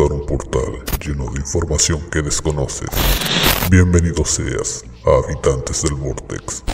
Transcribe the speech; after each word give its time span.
Un 0.00 0.24
portal 0.24 0.82
lleno 1.04 1.30
de 1.30 1.40
información 1.40 2.00
que 2.10 2.22
desconoces. 2.22 2.88
Bienvenido 3.70 4.24
seas 4.24 4.82
a 5.04 5.10
Habitantes 5.22 5.82
del 5.82 5.92
Vortex. 5.92 6.64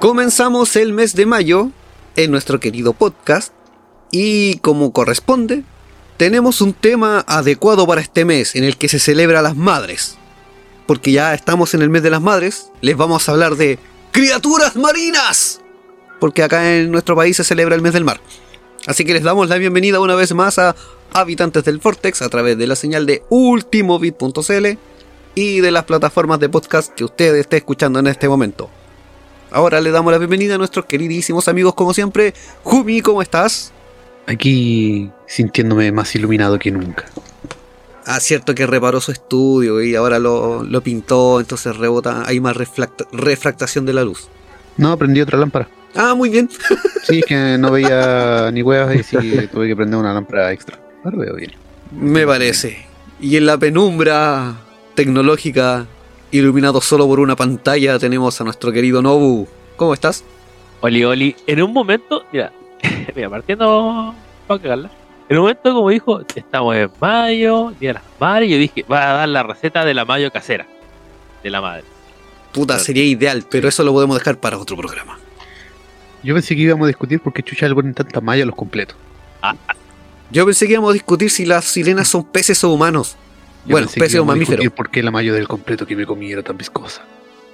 Comenzamos 0.00 0.74
el 0.76 0.94
mes 0.94 1.14
de 1.14 1.26
mayo 1.26 1.70
en 2.16 2.30
nuestro 2.30 2.58
querido 2.58 2.94
podcast 2.94 3.52
y 4.10 4.56
como 4.60 4.94
corresponde, 4.94 5.64
tenemos 6.16 6.62
un 6.62 6.72
tema 6.72 7.26
adecuado 7.28 7.86
para 7.86 8.00
este 8.00 8.24
mes 8.24 8.56
en 8.56 8.64
el 8.64 8.78
que 8.78 8.88
se 8.88 8.98
celebra 8.98 9.42
las 9.42 9.54
madres. 9.54 10.16
Porque 10.86 11.12
ya 11.12 11.34
estamos 11.34 11.74
en 11.74 11.82
el 11.82 11.90
mes 11.90 12.02
de 12.02 12.10
las 12.10 12.22
madres, 12.22 12.70
les 12.80 12.96
vamos 12.96 13.28
a 13.28 13.32
hablar 13.32 13.56
de 13.56 13.78
criaturas 14.10 14.76
marinas. 14.76 15.60
Porque 16.18 16.42
acá 16.42 16.76
en 16.76 16.90
nuestro 16.90 17.16
país 17.16 17.36
se 17.36 17.44
celebra 17.44 17.74
el 17.74 17.82
mes 17.82 17.92
del 17.92 18.04
mar. 18.04 18.20
Así 18.86 19.04
que 19.04 19.12
les 19.12 19.22
damos 19.22 19.48
la 19.48 19.56
bienvenida 19.56 20.00
una 20.00 20.14
vez 20.14 20.34
más 20.34 20.58
a 20.58 20.74
Habitantes 21.12 21.64
del 21.64 21.78
Vortex 21.78 22.22
a 22.22 22.28
través 22.28 22.56
de 22.56 22.66
la 22.66 22.76
señal 22.76 23.06
de 23.06 23.22
ultimobit.cl 23.28 24.66
y 25.34 25.60
de 25.60 25.70
las 25.70 25.84
plataformas 25.84 26.40
de 26.40 26.48
podcast 26.48 26.94
que 26.94 27.04
usted 27.04 27.34
esté 27.36 27.58
escuchando 27.58 27.98
en 27.98 28.06
este 28.06 28.28
momento. 28.28 28.70
Ahora 29.50 29.80
le 29.80 29.90
damos 29.90 30.12
la 30.12 30.18
bienvenida 30.18 30.54
a 30.54 30.58
nuestros 30.58 30.86
queridísimos 30.86 31.48
amigos 31.48 31.74
como 31.74 31.92
siempre. 31.92 32.34
Jumi, 32.62 33.00
¿cómo 33.00 33.20
estás? 33.22 33.72
Aquí 34.26 35.10
sintiéndome 35.26 35.90
más 35.92 36.14
iluminado 36.14 36.58
que 36.58 36.70
nunca. 36.70 37.06
Ah, 38.12 38.18
cierto 38.20 38.54
que 38.54 38.66
reparó 38.66 39.00
su 39.00 39.12
estudio 39.12 39.80
y 39.82 39.94
ahora 39.94 40.18
lo, 40.18 40.64
lo 40.64 40.80
pintó, 40.80 41.38
entonces 41.40 41.76
rebota, 41.76 42.24
hay 42.26 42.40
más 42.40 42.56
refracta- 42.56 43.06
refractación 43.12 43.86
de 43.86 43.92
la 43.92 44.02
luz. 44.04 44.28
No, 44.76 44.96
prendí 44.96 45.20
otra 45.20 45.38
lámpara. 45.38 45.68
Ah, 45.94 46.14
muy 46.14 46.28
bien. 46.30 46.48
Sí, 47.02 47.20
es 47.20 47.24
que 47.24 47.56
no 47.58 47.70
veía 47.70 48.50
ni 48.52 48.62
huevas 48.62 48.94
y 48.94 49.02
sí 49.02 49.16
tuve 49.52 49.68
que 49.68 49.74
prender 49.76 49.98
una 49.98 50.12
lámpara 50.12 50.52
extra. 50.52 50.78
Ahora 51.04 51.16
veo 51.18 51.34
bien. 51.36 51.52
Me 51.92 52.26
parece. 52.26 52.84
Y 53.20 53.36
en 53.36 53.46
la 53.46 53.56
penumbra 53.58 54.54
tecnológica, 54.94 55.86
iluminado 56.30 56.80
solo 56.80 57.06
por 57.06 57.20
una 57.20 57.36
pantalla, 57.36 57.98
tenemos 57.98 58.40
a 58.40 58.44
nuestro 58.44 58.70
querido 58.72 59.00
Nobu. 59.02 59.46
¿Cómo 59.76 59.94
estás? 59.94 60.24
Oli, 60.82 61.04
Oli, 61.04 61.34
en 61.46 61.62
un 61.62 61.72
momento, 61.72 62.24
mira, 62.32 62.52
mira, 63.16 63.30
partiendo 63.30 64.14
para 64.46 64.60
cagarla. 64.60 64.90
En 65.30 65.36
un 65.36 65.42
momento, 65.42 65.72
como 65.72 65.88
dijo, 65.90 66.22
estamos 66.34 66.74
en 66.74 66.90
mayo, 67.00 67.72
día 67.78 67.90
de 67.90 67.94
las 67.94 68.02
madres, 68.18 68.50
yo 68.50 68.56
dije, 68.56 68.84
va 68.90 69.10
a 69.10 69.12
dar 69.12 69.28
la 69.28 69.44
receta 69.44 69.84
de 69.84 69.94
la 69.94 70.04
mayo 70.04 70.28
casera, 70.32 70.66
de 71.44 71.50
la 71.50 71.60
madre. 71.60 71.84
Puta, 72.52 72.80
sería 72.80 73.04
ideal, 73.04 73.44
pero 73.48 73.68
eso 73.68 73.84
lo 73.84 73.92
podemos 73.92 74.18
dejar 74.18 74.38
para 74.38 74.58
otro 74.58 74.76
programa. 74.76 75.20
Yo 76.24 76.34
pensé 76.34 76.56
que 76.56 76.62
íbamos 76.62 76.86
a 76.86 76.88
discutir 76.88 77.20
por 77.20 77.32
qué 77.32 77.44
chucha 77.44 77.68
le 77.68 77.76
ponen 77.76 77.94
tanta 77.94 78.20
malla 78.20 78.42
a 78.42 78.46
los 78.46 78.56
completos. 78.56 78.96
Yo 80.32 80.44
pensé 80.44 80.66
que 80.66 80.72
íbamos 80.72 80.90
a 80.90 80.94
discutir 80.94 81.30
si 81.30 81.46
las 81.46 81.64
sirenas 81.64 82.08
son 82.08 82.24
peces 82.24 82.64
o 82.64 82.72
humanos. 82.72 83.16
Yo 83.66 83.70
Bueno, 83.74 83.86
pensé 83.86 83.94
que 83.94 84.00
peces 84.00 84.14
o 84.14 84.16
íbamos 84.16 84.32
a 84.32 84.34
mamíferos. 84.34 84.60
discutir 84.62 84.76
por 84.76 84.90
qué 84.90 85.00
la 85.04 85.12
mayo 85.12 85.32
del 85.32 85.46
completo 85.46 85.86
que 85.86 85.94
me 85.94 86.06
comí 86.06 86.32
era 86.32 86.42
tan 86.42 86.58
viscosa. 86.58 87.02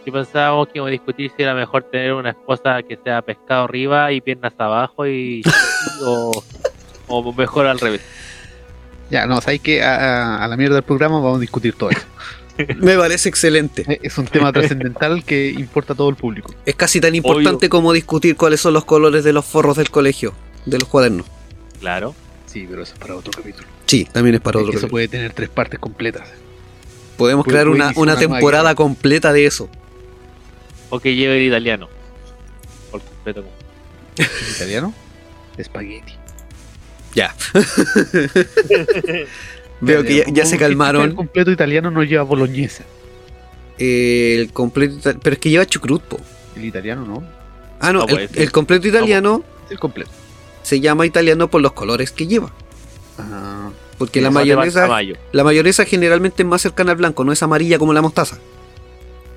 Y 0.06 0.10
pensábamos 0.10 0.68
que 0.68 0.78
íbamos 0.78 0.88
a 0.88 0.92
discutir 0.92 1.30
si 1.36 1.42
era 1.42 1.52
mejor 1.54 1.82
tener 1.82 2.14
una 2.14 2.30
esposa 2.30 2.82
que 2.82 2.96
sea 3.04 3.20
pescado 3.20 3.64
arriba 3.64 4.12
y 4.12 4.22
piernas 4.22 4.54
abajo 4.56 5.06
y 5.06 5.42
o, 6.02 6.42
o 7.08 7.32
mejor 7.32 7.66
al 7.66 7.78
revés. 7.78 8.00
Ya, 9.10 9.26
no, 9.26 9.40
sabéis 9.40 9.62
que 9.62 9.82
a, 9.82 10.46
la 10.48 10.56
mierda 10.56 10.74
del 10.76 10.84
programa 10.84 11.20
vamos 11.20 11.38
a 11.38 11.40
discutir 11.40 11.74
todo 11.74 11.90
eso. 11.90 12.06
Me 12.78 12.96
parece 12.96 13.28
excelente. 13.28 13.84
Eh, 13.86 14.00
es 14.02 14.16
un 14.18 14.26
tema 14.26 14.52
trascendental 14.52 15.24
que 15.24 15.50
importa 15.50 15.92
a 15.92 15.96
todo 15.96 16.08
el 16.08 16.16
público. 16.16 16.54
Es 16.64 16.74
casi 16.74 17.00
tan 17.00 17.14
importante 17.14 17.68
como 17.68 17.92
discutir 17.92 18.36
cuáles 18.36 18.60
son 18.60 18.72
los 18.74 18.84
colores 18.84 19.24
de 19.24 19.32
los 19.32 19.44
forros 19.44 19.76
del 19.76 19.90
colegio, 19.90 20.32
de 20.64 20.78
los 20.78 20.88
cuadernos. 20.88 21.26
Claro. 21.80 22.14
Sí, 22.46 22.66
pero 22.68 22.82
eso 22.82 22.94
es 22.94 22.98
para 22.98 23.14
otro 23.14 23.30
capítulo. 23.32 23.66
Sí, 23.84 24.08
también 24.10 24.36
es 24.36 24.40
para 24.40 24.58
Es 24.58 24.62
otro. 24.62 24.72
que 24.72 24.76
eso 24.78 24.86
capítulo. 24.86 24.90
puede 24.90 25.08
tener 25.08 25.32
tres 25.32 25.48
partes 25.50 25.78
completas. 25.78 26.28
Podemos 27.16 27.44
crear 27.44 27.68
una, 27.68 27.92
una 27.96 28.16
temporada 28.16 28.74
completa 28.74 29.32
de 29.32 29.46
eso. 29.46 29.68
O 30.90 30.98
que 31.00 31.14
lleve 31.14 31.38
el 31.38 31.46
italiano. 31.46 31.88
Por 32.90 33.02
completo. 33.02 33.44
¿En 34.16 34.54
italiano? 34.54 34.94
Espagueti. 35.56 36.14
Ya. 37.16 37.34
Veo 39.80 40.02
que 40.04 40.16
ya, 40.18 40.24
ya 40.28 40.46
se 40.46 40.54
El 40.54 40.60
calmaron. 40.60 41.14
completo 41.14 41.50
italiano 41.50 41.90
no 41.90 42.02
lleva 42.02 42.22
boloñesa. 42.22 42.84
Eh, 43.78 44.36
el 44.38 44.52
completo, 44.52 44.96
pero 45.22 45.34
es 45.34 45.40
que 45.40 45.50
lleva 45.50 45.66
chucrut, 45.66 46.02
po. 46.02 46.18
El 46.56 46.64
italiano 46.64 47.04
no. 47.04 47.22
Ah, 47.80 47.92
no, 47.92 48.06
No 48.06 48.16
el, 48.16 48.30
el 48.32 48.52
completo 48.52 48.88
italiano 48.88 49.44
el 49.68 49.78
completo. 49.78 50.10
se 50.62 50.80
llama 50.80 51.04
italiano 51.04 51.48
por 51.48 51.60
los 51.60 51.72
colores 51.72 52.10
que 52.12 52.26
lleva. 52.26 52.50
Ah, 53.18 53.70
Porque 53.98 54.20
la 54.22 54.30
mayonesa, 54.30 54.88
la 55.32 55.44
mayonesa 55.44 55.84
generalmente 55.84 56.42
es 56.42 56.48
más 56.48 56.62
cercana 56.62 56.92
al 56.92 56.96
blanco, 56.98 57.24
no 57.24 57.32
es 57.32 57.42
amarilla 57.42 57.78
como 57.78 57.92
la 57.92 58.00
mostaza. 58.02 58.38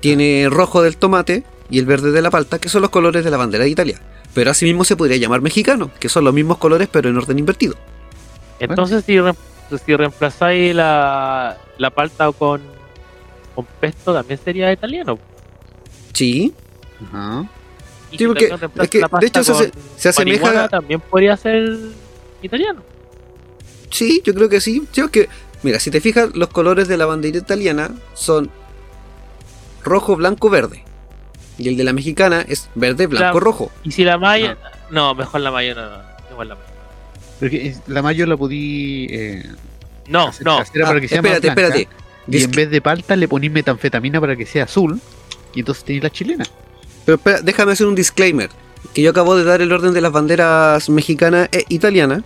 Tiene 0.00 0.48
rojo 0.50 0.82
del 0.82 0.96
tomate 0.96 1.44
y 1.68 1.78
el 1.78 1.84
verde 1.86 2.12
de 2.12 2.22
la 2.22 2.30
palta, 2.30 2.58
que 2.58 2.68
son 2.70 2.80
los 2.82 2.90
colores 2.90 3.24
de 3.24 3.30
la 3.30 3.36
bandera 3.36 3.64
de 3.64 3.70
Italia. 3.70 4.00
Pero 4.34 4.50
asimismo 4.50 4.84
se 4.84 4.96
podría 4.96 5.16
llamar 5.16 5.40
mexicano, 5.40 5.90
que 5.98 6.08
son 6.08 6.24
los 6.24 6.32
mismos 6.34 6.58
colores 6.58 6.88
pero 6.90 7.08
en 7.08 7.16
orden 7.16 7.38
invertido. 7.38 7.74
Entonces, 8.60 9.04
si, 9.04 9.18
re- 9.20 9.34
si 9.84 9.96
reemplazáis 9.96 10.74
la, 10.74 11.56
la 11.78 11.90
palta 11.90 12.30
con, 12.32 12.60
con 13.54 13.64
pesto, 13.80 14.12
también 14.14 14.38
sería 14.42 14.72
italiano. 14.72 15.18
Sí, 16.12 16.52
ajá. 17.06 17.46
Y 18.12 18.18
Sí, 18.18 18.26
porque- 18.26 18.52
es 18.82 18.90
que, 18.90 19.00
la 19.00 19.08
de 19.20 19.26
hecho, 19.26 19.42
se 19.44 19.52
con 19.52 19.62
ase- 19.62 19.72
se 19.96 20.08
asemeja- 20.10 20.68
también 20.68 21.00
podría 21.00 21.36
ser 21.36 21.78
italiano. 22.42 22.82
sí, 23.90 24.20
yo 24.24 24.34
creo 24.34 24.48
que 24.48 24.60
sí. 24.60 24.86
Que, 25.12 25.28
mira, 25.62 25.78
si 25.80 25.90
te 25.90 26.00
fijas, 26.00 26.34
los 26.34 26.48
colores 26.48 26.86
de 26.88 26.96
la 26.96 27.06
bandera 27.06 27.38
italiana 27.38 27.90
son 28.14 28.50
rojo, 29.82 30.16
blanco, 30.16 30.50
verde. 30.50 30.84
Y 31.60 31.68
el 31.68 31.76
de 31.76 31.84
la 31.84 31.92
mexicana 31.92 32.44
es 32.48 32.68
verde, 32.74 33.06
blanco, 33.06 33.38
rojo. 33.38 33.70
Y 33.84 33.92
si 33.92 34.02
la 34.02 34.18
malla. 34.18 34.56
No, 34.90 35.14
mejor 35.14 35.42
la 35.42 35.50
malla 35.50 35.74
no. 35.74 35.82
no, 35.90 36.02
igual 36.32 36.48
la 36.48 36.54
malla. 36.56 36.66
Porque 37.38 37.66
es- 37.68 37.82
la 37.86 38.02
mayo 38.02 38.26
la 38.26 38.36
podí 38.36 39.06
eh, 39.10 39.44
No, 40.08 40.28
hacer 40.28 40.46
no. 40.46 40.58
casera 40.58 40.84
Ah, 40.86 40.88
para 40.88 41.00
que 41.00 41.08
sea 41.08 41.22
más 41.22 41.32
espérate, 41.32 41.46
blanca, 41.62 41.62
espérate. 41.76 41.96
Y 42.28 42.42
en 42.42 42.50
vez 42.50 42.70
de 42.70 42.80
palta 42.80 43.14
le 43.16 43.28
ponís 43.28 43.50
metanfetamina 43.50 44.20
para 44.20 44.36
que 44.36 44.46
sea 44.46 44.64
azul. 44.64 45.00
Y 45.54 45.60
entonces 45.60 45.84
tenéis 45.84 46.02
la 46.02 46.10
chilena. 46.10 46.44
Pero 47.04 47.16
espera, 47.16 47.40
déjame 47.42 47.72
hacer 47.72 47.86
un 47.86 47.94
disclaimer. 47.94 48.48
Que 48.94 49.02
yo 49.02 49.10
acabo 49.10 49.36
de 49.36 49.44
dar 49.44 49.60
el 49.60 49.70
orden 49.72 49.92
de 49.92 50.00
las 50.00 50.12
banderas 50.12 50.88
mexicana 50.88 51.48
e 51.52 51.64
italiana, 51.68 52.24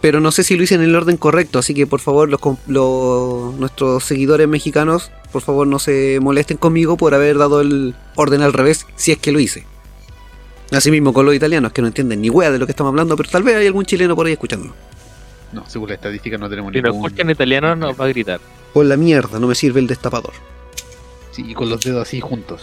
Pero 0.00 0.20
no 0.20 0.30
sé 0.32 0.42
si 0.42 0.56
lo 0.56 0.62
hice 0.62 0.74
en 0.74 0.80
el 0.82 0.94
orden 0.96 1.16
correcto, 1.16 1.58
así 1.58 1.74
que 1.74 1.86
por 1.86 2.00
favor 2.00 2.28
los, 2.30 2.40
los- 2.66 3.54
nuestros 3.56 4.04
seguidores 4.04 4.48
mexicanos, 4.48 5.10
por 5.32 5.42
favor 5.42 5.66
no 5.66 5.78
se 5.78 6.18
molesten 6.20 6.56
conmigo 6.56 6.96
por 6.96 7.14
haber 7.14 7.36
dado 7.38 7.60
el 7.60 7.94
orden 8.16 8.40
al 8.42 8.52
revés, 8.54 8.86
si 8.96 9.12
es 9.12 9.18
que 9.18 9.32
lo 9.32 9.38
hice. 9.40 9.64
Asimismo 10.72 11.12
con 11.12 11.26
los 11.26 11.34
italianos 11.34 11.72
que 11.72 11.82
no 11.82 11.88
entienden 11.88 12.20
ni 12.20 12.30
wea 12.30 12.50
de 12.50 12.58
lo 12.58 12.66
que 12.66 12.72
estamos 12.72 12.90
hablando, 12.90 13.16
pero 13.16 13.28
tal 13.28 13.42
vez 13.42 13.56
hay 13.56 13.66
algún 13.66 13.84
chileno 13.84 14.14
por 14.16 14.26
ahí 14.26 14.32
escuchando. 14.32 14.72
No, 15.52 15.68
según 15.68 15.88
la 15.88 15.96
estadística 15.96 16.38
no 16.38 16.48
tenemos 16.48 16.72
Si 16.72 16.80
nos 16.80 16.92
ningún. 16.92 17.06
escuchan 17.06 17.28
italiano, 17.30 17.74
nos 17.76 18.00
va 18.00 18.04
a 18.04 18.08
gritar. 18.08 18.40
Por 18.72 18.86
la 18.86 18.96
mierda, 18.96 19.40
no 19.40 19.48
me 19.48 19.54
sirve 19.56 19.80
el 19.80 19.88
destapador. 19.88 20.32
Sí, 21.32 21.44
y 21.46 21.54
con 21.54 21.68
los 21.68 21.80
dedos 21.80 22.06
así 22.06 22.20
juntos. 22.20 22.62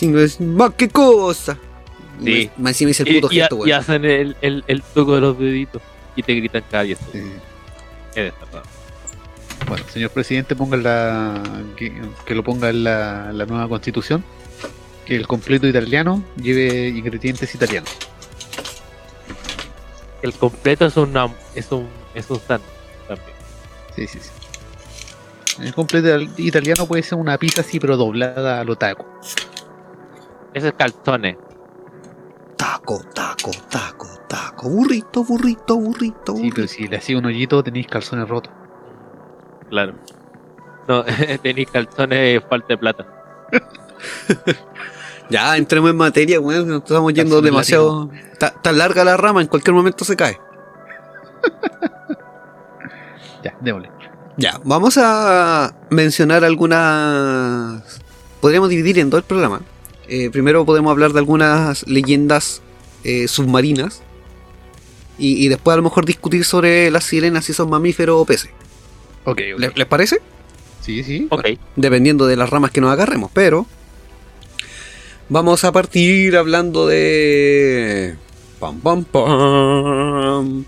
Es, 0.00 0.40
"Ma, 0.40 0.74
qué 0.76 0.88
cosa! 0.88 1.58
Y 2.20 2.24
Sí. 2.24 2.50
me- 2.58 2.64
Más 2.64 2.80
hice 2.80 3.02
el 3.02 3.08
Y, 3.08 3.20
puto 3.20 3.32
y- 3.32 3.36
gesto, 3.38 3.56
y 3.56 3.58
weón. 3.60 3.72
hacen 3.80 4.04
el, 4.04 4.36
el, 4.42 4.64
el 4.66 4.82
truco 4.82 5.14
de 5.14 5.20
los 5.22 5.38
deditos. 5.38 5.80
Y 6.16 6.22
te 6.22 6.34
gritan 6.34 6.64
cada 6.70 6.82
10 6.84 6.98
segundos. 6.98 7.42
Es 8.14 8.24
destapado. 8.24 8.62
bueno, 9.68 9.84
señor 9.88 10.10
presidente, 10.10 10.56
ponga 10.56 10.76
la, 10.76 11.42
que, 11.76 11.92
que 12.24 12.34
lo 12.34 12.42
ponga 12.42 12.70
en 12.70 12.84
la, 12.84 13.32
la 13.32 13.46
nueva 13.46 13.68
constitución. 13.68 14.24
Que 15.06 15.16
el 15.16 15.26
completo 15.26 15.66
italiano 15.66 16.22
lleve 16.36 16.88
ingredientes 16.88 17.54
italianos. 17.54 17.90
El 20.22 20.34
completo 20.34 20.86
es, 20.86 20.96
una, 20.96 21.28
es 21.54 21.72
un 21.72 21.88
es 22.14 22.28
un 22.30 22.40
sándwich 22.40 22.70
también. 23.06 23.36
Sí, 23.94 24.06
sí, 24.06 24.18
sí. 24.20 25.62
El 25.62 25.74
completo 25.74 26.20
italiano 26.38 26.86
puede 26.86 27.02
ser 27.02 27.18
una 27.18 27.36
pizza 27.38 27.60
así, 27.60 27.78
pero 27.78 27.96
doblada 27.96 28.60
a 28.60 28.64
lo 28.64 28.76
taco. 28.76 29.06
Ese 30.54 30.68
es 30.68 30.74
calzones. 30.74 31.36
Taco, 32.60 33.00
taco, 33.14 33.50
taco, 33.70 34.06
taco. 34.28 34.68
Burrito, 34.68 35.24
burrito, 35.24 35.76
burrito. 35.76 36.36
Sí, 36.36 36.42
burrito. 36.42 36.54
pero 36.56 36.68
si 36.68 36.86
le 36.86 36.98
hacía 36.98 37.16
un 37.16 37.24
hoyito 37.24 37.64
tenéis 37.64 37.86
calzones 37.86 38.28
rotos. 38.28 38.52
Claro. 39.70 39.94
No, 40.86 41.02
tenéis 41.42 41.70
calzones 41.70 42.42
falta 42.48 42.66
de 42.68 42.78
plata. 42.78 43.06
Ya, 45.30 45.56
entremos 45.56 45.90
en 45.90 45.96
materia, 45.96 46.40
weón. 46.40 46.66
Nos 46.66 46.82
estamos 46.82 47.14
yendo 47.14 47.36
Calzones 47.36 47.52
demasiado. 47.52 48.10
Está 48.32 48.50
tan 48.50 48.76
larga 48.76 49.04
la 49.04 49.16
rama, 49.16 49.40
en 49.40 49.46
cualquier 49.46 49.74
momento 49.74 50.04
se 50.04 50.16
cae. 50.16 50.38
Ya, 53.44 53.56
démosle. 53.60 53.90
Ya, 54.36 54.60
vamos 54.64 54.98
a 55.00 55.72
mencionar 55.88 56.44
algunas. 56.44 58.02
Podríamos 58.40 58.68
dividir 58.68 58.98
en 58.98 59.08
dos 59.08 59.18
el 59.18 59.24
programa. 59.24 59.62
Eh, 60.10 60.28
primero 60.30 60.64
podemos 60.66 60.90
hablar 60.90 61.12
de 61.12 61.20
algunas 61.20 61.86
leyendas 61.86 62.60
eh, 63.04 63.28
submarinas 63.28 64.02
y, 65.18 65.44
y 65.44 65.48
después 65.48 65.72
a 65.74 65.76
lo 65.76 65.84
mejor 65.84 66.04
discutir 66.04 66.44
sobre 66.44 66.90
las 66.90 67.04
sirenas 67.04 67.44
si 67.44 67.52
son 67.52 67.70
mamíferos 67.70 68.20
o 68.20 68.24
peces. 68.24 68.50
Ok, 69.24 69.40
ok. 69.54 69.60
¿Les, 69.60 69.76
les 69.76 69.86
parece? 69.86 70.18
Sí, 70.80 71.04
sí. 71.04 71.28
Ok. 71.30 71.46
Dependiendo 71.76 72.26
de 72.26 72.34
las 72.36 72.50
ramas 72.50 72.72
que 72.72 72.80
nos 72.80 72.90
agarremos, 72.90 73.30
pero 73.32 73.66
vamos 75.28 75.62
a 75.64 75.70
partir 75.72 76.36
hablando 76.36 76.86
de... 76.88 78.16
Pam, 78.58 78.80
pam, 78.80 79.04
pam. 79.04 80.64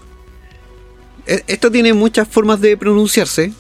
E- 1.27 1.43
Esto 1.47 1.71
tiene 1.71 1.93
muchas 1.95 2.29
formas 2.29 2.61
de 2.61 2.77
pronunciarse 2.77 3.53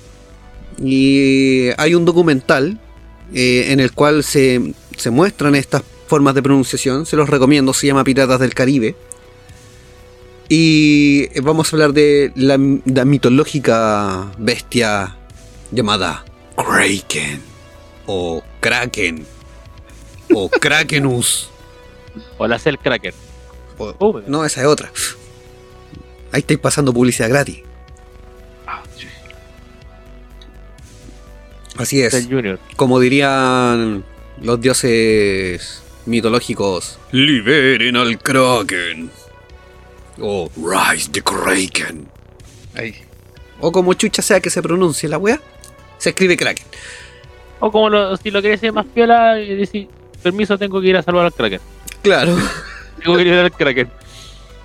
y 0.82 1.68
hay 1.76 1.94
un 1.94 2.04
documental 2.04 2.78
eh, 3.34 3.66
en 3.70 3.80
el 3.80 3.92
cual 3.92 4.24
se, 4.24 4.74
se 4.96 5.10
muestran 5.10 5.54
estas 5.54 5.82
formas 6.06 6.34
de 6.34 6.42
pronunciación. 6.42 7.06
Se 7.06 7.16
los 7.16 7.28
recomiendo, 7.28 7.72
se 7.72 7.86
llama 7.86 8.04
Piratas 8.04 8.38
del 8.40 8.54
Caribe. 8.54 8.94
Y 10.48 11.28
vamos 11.40 11.72
a 11.72 11.76
hablar 11.76 11.92
de 11.92 12.32
la, 12.34 12.58
la 12.84 13.04
mitológica 13.04 14.30
bestia 14.38 15.16
llamada 15.70 16.24
Kraken 16.56 17.40
o 18.06 18.42
Kraken 18.60 19.24
o 20.34 20.48
Krakenus. 20.60 21.48
Hola, 22.36 22.60
el 22.64 22.78
Cracker. 22.78 23.14
O- 23.78 23.94
Oh, 23.98 24.20
no, 24.26 24.44
esa 24.44 24.60
es 24.60 24.66
otra. 24.66 24.92
Ahí 26.32 26.40
estáis 26.40 26.60
pasando 26.60 26.92
publicidad 26.92 27.28
gratis. 27.30 27.60
Ah, 28.66 28.82
sí. 28.98 29.06
Así 31.76 32.02
es. 32.02 32.28
Como 32.76 33.00
dirían 33.00 34.04
los 34.40 34.60
dioses 34.60 35.82
mitológicos, 36.06 36.98
liberen 37.12 37.96
al 37.96 38.18
Kraken. 38.18 39.10
O 40.20 40.50
rise 40.56 41.10
the 41.10 41.22
Kraken. 41.22 42.06
Ahí. 42.74 42.94
O 43.60 43.70
como 43.72 43.94
chucha 43.94 44.22
sea 44.22 44.40
que 44.40 44.50
se 44.50 44.62
pronuncie 44.62 45.08
la 45.08 45.18
wea, 45.18 45.40
se 45.98 46.10
escribe 46.10 46.36
Kraken. 46.36 46.66
O 47.60 47.70
como 47.70 47.88
lo- 47.88 48.16
si 48.16 48.30
lo 48.30 48.42
querés 48.42 48.60
ser 48.60 48.72
más 48.72 48.86
piola 48.86 49.38
y 49.40 49.54
decir, 49.54 49.88
permiso, 50.22 50.58
tengo 50.58 50.80
que 50.80 50.88
ir 50.88 50.96
a 50.96 51.02
salvar 51.02 51.26
al 51.26 51.32
Kraken. 51.32 51.60
Claro. 52.02 52.36
Tengo 53.02 53.16
que 53.16 53.22
ir 53.22 53.32
al 53.34 53.50
Kraken. 53.52 53.88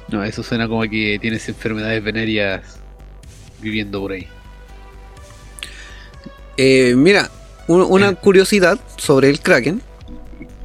No, 0.10 0.24
eso 0.24 0.44
suena 0.44 0.68
como 0.68 0.82
que 0.84 1.18
tienes 1.20 1.48
enfermedades 1.50 2.04
venéreas 2.04 2.80
viviendo 3.62 4.00
por 4.00 4.12
ahí. 4.12 4.28
Eh, 6.58 6.94
mira, 6.96 7.30
una 7.68 8.14
curiosidad 8.22 8.80
sobre 8.98 9.30
el 9.30 9.40
Kraken, 9.42 9.82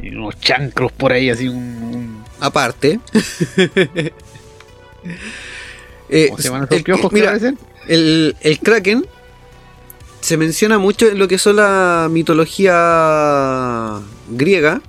Y 0.00 0.08
unos 0.14 0.38
chancros 0.40 0.92
por 0.92 1.12
ahí, 1.12 1.30
así 1.30 1.48
un. 1.48 1.56
un- 1.56 2.24
aparte. 2.40 2.98
Eh, 6.08 6.26
¿Cómo 6.28 6.38
se 6.38 6.44
llaman 6.48 6.64
esos 6.64 6.76
el- 6.76 6.84
piojos 6.84 7.12
mira? 7.12 7.38
El, 7.88 8.36
el 8.40 8.58
Kraken 8.60 9.06
se 10.20 10.36
menciona 10.36 10.78
mucho 10.78 11.08
en 11.08 11.18
lo 11.18 11.26
que 11.26 11.38
son 11.38 11.56
la 11.56 12.08
mitología 12.10 13.98
griega. 14.28 14.80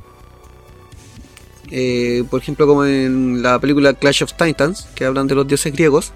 Eh, 1.72 2.24
por 2.30 2.42
ejemplo, 2.42 2.68
como 2.68 2.86
en 2.86 3.42
la 3.42 3.58
película 3.60 3.94
Clash 3.94 4.24
of 4.24 4.34
Titans, 4.34 4.88
que 4.96 5.06
hablan 5.06 5.28
de 5.28 5.36
los 5.36 5.48
dioses 5.48 5.74
griegos. 5.74 6.12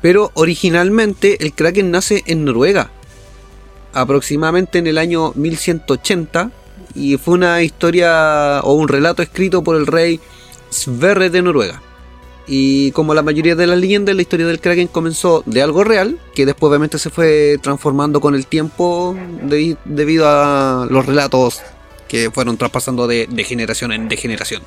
Pero 0.00 0.30
originalmente 0.34 1.42
el 1.44 1.52
Kraken 1.52 1.90
nace 1.90 2.22
en 2.26 2.44
Noruega, 2.44 2.90
aproximadamente 4.00 4.78
en 4.78 4.86
el 4.86 4.98
año 4.98 5.32
1180, 5.34 6.50
y 6.94 7.16
fue 7.18 7.34
una 7.34 7.62
historia 7.62 8.60
o 8.62 8.72
un 8.74 8.88
relato 8.88 9.22
escrito 9.22 9.62
por 9.64 9.76
el 9.76 9.86
rey 9.86 10.20
Sverre 10.70 11.30
de 11.30 11.42
Noruega. 11.42 11.82
Y 12.48 12.92
como 12.92 13.12
la 13.12 13.22
mayoría 13.22 13.56
de 13.56 13.66
las 13.66 13.78
leyendas, 13.78 14.14
la 14.14 14.22
historia 14.22 14.46
del 14.46 14.60
Kraken 14.60 14.86
comenzó 14.86 15.42
de 15.46 15.62
algo 15.62 15.82
real, 15.82 16.18
que 16.34 16.46
después 16.46 16.68
obviamente 16.70 16.98
se 16.98 17.10
fue 17.10 17.58
transformando 17.60 18.20
con 18.20 18.34
el 18.36 18.46
tiempo 18.46 19.16
debi- 19.44 19.76
debido 19.84 20.26
a 20.28 20.86
los 20.88 21.04
relatos 21.04 21.60
que 22.08 22.30
fueron 22.30 22.56
traspasando 22.56 23.08
de, 23.08 23.26
de 23.28 23.42
generación 23.44 23.90
en 23.92 24.08
de 24.08 24.16
generación. 24.16 24.62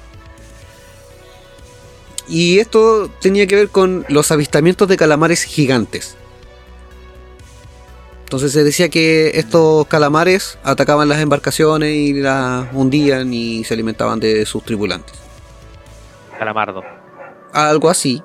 Y 2.28 2.60
esto 2.60 3.10
tenía 3.22 3.48
que 3.48 3.56
ver 3.56 3.70
con 3.70 4.06
los 4.10 4.30
avistamientos 4.31 4.88
de 4.88 4.98
calamares 4.98 5.44
gigantes. 5.44 6.16
Entonces 8.30 8.52
se 8.52 8.64
decía 8.64 8.90
que 8.90 9.31
estos 9.40 9.88
calamares 9.88 10.60
atacaban 10.64 11.10
las 11.10 11.18
embarcaciones 11.18 11.96
y 11.96 12.14
las 12.14 12.68
hundían 12.74 13.34
y 13.34 13.64
se 13.64 13.74
alimentaban 13.74 14.20
de 14.20 14.46
sus 14.46 14.64
tripulantes. 14.64 15.20
Calamardo. 16.38 16.84
Algo 17.54 17.90
así. 17.90 18.22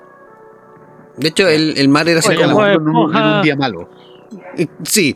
De 1.17 1.29
hecho, 1.29 1.49
el, 1.49 1.79
el 1.79 1.89
mar 1.89 2.07
era 2.07 2.19
así 2.19 2.29
Oye, 2.29 2.43
como... 2.45 2.67
En 2.67 2.87
un, 2.87 3.17
en 3.17 3.23
un 3.23 3.43
día 3.43 3.57
malo. 3.57 3.89
Eh, 4.59 4.67
Sí, 4.83 5.15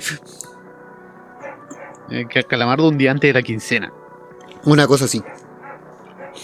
Eh, 2.11 2.25
que 2.31 2.43
Calamardo 2.45 2.89
un 2.89 2.97
día 2.97 3.11
antes 3.11 3.29
de 3.29 3.35
la 3.35 3.43
quincena. 3.43 3.93
una 4.65 4.87
cosa 4.87 5.05
así. 5.05 5.23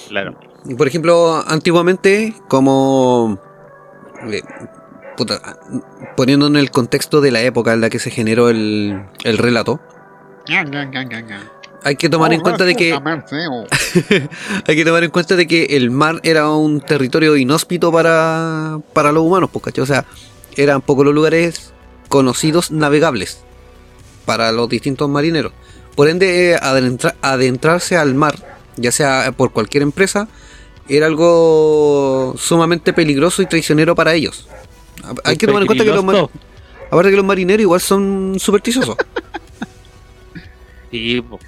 Claro. 0.08 0.34
Y, 0.66 0.74
Por 0.74 0.86
ejemplo, 0.86 1.42
antiguamente, 1.48 2.34
como... 2.48 3.38
puta, 5.16 5.58
poniendo 6.16 6.46
en 6.46 6.56
el 6.56 6.70
contexto 6.70 7.20
de 7.20 7.30
la 7.30 7.40
época 7.42 7.72
en 7.72 7.80
la 7.80 7.90
que 7.90 7.98
se 7.98 8.10
generó 8.10 8.48
el, 8.48 9.02
el 9.24 9.38
relato, 9.38 9.80
hay 11.82 11.96
que 11.96 12.08
tomar 12.08 12.32
en 12.32 12.40
cuenta 12.40 12.64
de 12.64 12.74
que 12.76 12.90
hay 14.66 14.76
que 14.76 14.84
tomar 14.84 15.04
en 15.04 15.10
cuenta 15.10 15.36
de 15.36 15.46
que 15.46 15.64
el 15.76 15.90
mar 15.90 16.20
era 16.22 16.48
un 16.50 16.80
territorio 16.80 17.36
inhóspito 17.36 17.92
para, 17.92 18.78
para 18.92 19.12
los 19.12 19.22
humanos, 19.22 19.50
pues, 19.52 19.64
¿cachai? 19.64 19.82
O 19.82 19.86
sea, 19.86 20.04
eran 20.56 20.80
pocos 20.80 21.04
los 21.04 21.14
lugares 21.14 21.72
conocidos 22.08 22.70
navegables 22.70 23.42
para 24.24 24.50
los 24.52 24.68
distintos 24.68 25.08
marineros. 25.08 25.52
Por 25.94 26.08
ende, 26.08 26.52
eh, 26.52 26.56
adentra- 26.60 27.14
adentrarse 27.22 27.96
al 27.96 28.14
mar, 28.14 28.34
ya 28.76 28.90
sea 28.90 29.32
por 29.36 29.52
cualquier 29.52 29.82
empresa, 29.82 30.28
era 30.88 31.06
algo 31.06 32.34
sumamente 32.36 32.92
peligroso 32.92 33.42
y 33.42 33.46
traicionero 33.46 33.94
para 33.94 34.14
ellos. 34.14 34.48
Hay 35.24 35.36
que 35.36 35.46
tomar 35.46 35.62
en 35.62 35.66
cuenta 35.66 35.84
que 35.84 35.90
los, 35.90 36.04
mar- 36.04 36.28
aparte 36.90 37.10
que 37.10 37.16
los 37.16 37.24
marineros 37.24 37.60
igual 37.62 37.80
son 37.80 38.36
supersticiosos. 38.38 38.96
Sí, 40.90 41.20
po. 41.20 41.38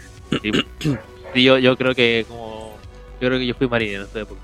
sí, 0.43 0.53
po. 0.53 0.59
Sí, 1.35 1.43
yo, 1.43 1.59
yo 1.59 1.77
creo 1.77 1.95
que 1.95 2.25
como. 2.29 2.77
Yo 3.21 3.29
creo 3.29 3.39
que 3.39 3.47
yo 3.47 3.55
fui 3.55 3.69
marinero 3.69 4.03
en 4.05 4.09
esa 4.09 4.21
época. 4.21 4.41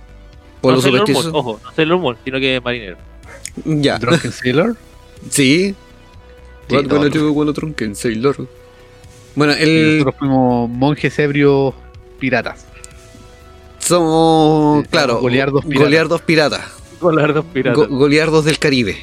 Por 0.61 0.73
no 0.73 0.77
los 0.77 0.85
supersticiosos. 0.85 1.33
ojo, 1.35 1.61
no 1.77 1.85
normal, 1.87 2.17
sino 2.25 2.39
que 2.41 2.61
marinero. 2.61 2.97
Ya, 3.65 3.99
Drunken 3.99 4.33
Sailor. 4.33 4.77
sí. 5.31 5.75
Sí, 6.69 6.77
What 6.77 6.85
do 6.85 7.33
when 7.33 7.49
a 7.49 7.53
drunken 7.53 7.95
sailor? 7.97 8.47
Bueno, 9.35 9.53
el, 9.53 9.99
Nosotros 9.99 10.15
fuimos 10.19 10.71
monjes 10.71 11.19
ebrios 11.19 11.75
piratas. 12.19 12.65
somos, 13.79 14.87
claro, 14.89 15.21
goleardos 15.21 15.65
piratas. 15.65 15.85
goleardos 15.85 16.23
piratas. 16.23 16.63
Con 17.03 17.17
las 17.17 17.35
dos 17.35 17.45
piratas. 17.53 17.77
Go- 17.77 17.89
goleardos 17.97 18.45
del 18.47 18.59
Caribe. 18.59 18.97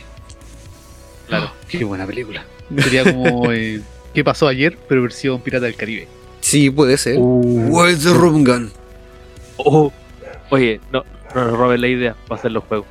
claro. 1.27 1.51
Qué 1.69 1.83
buena 1.83 2.07
película. 2.07 2.43
Sería 2.77 3.03
como 3.03 3.51
eh, 3.51 3.81
¿Qué 4.13 4.23
pasó 4.23 4.47
ayer? 4.47 4.77
Pero 4.87 5.03
versión 5.03 5.39
Pirata 5.41 5.65
del 5.67 5.75
Caribe. 5.75 6.07
Sí, 6.41 6.69
puede 6.71 6.97
ser. 6.97 7.17
Uh. 7.19 7.67
Where's 7.69 8.03
the 8.03 8.13
rum 8.13 8.43
gun? 8.43 8.71
Oh. 9.57 9.91
Oye, 10.49 10.79
no, 10.91 11.03
no 11.35 11.45
nos 11.45 11.57
roben 11.57 11.81
la 11.81 11.87
idea 11.87 12.15
para 12.27 12.39
hacer 12.39 12.51
los 12.51 12.63
juegos. 12.63 12.87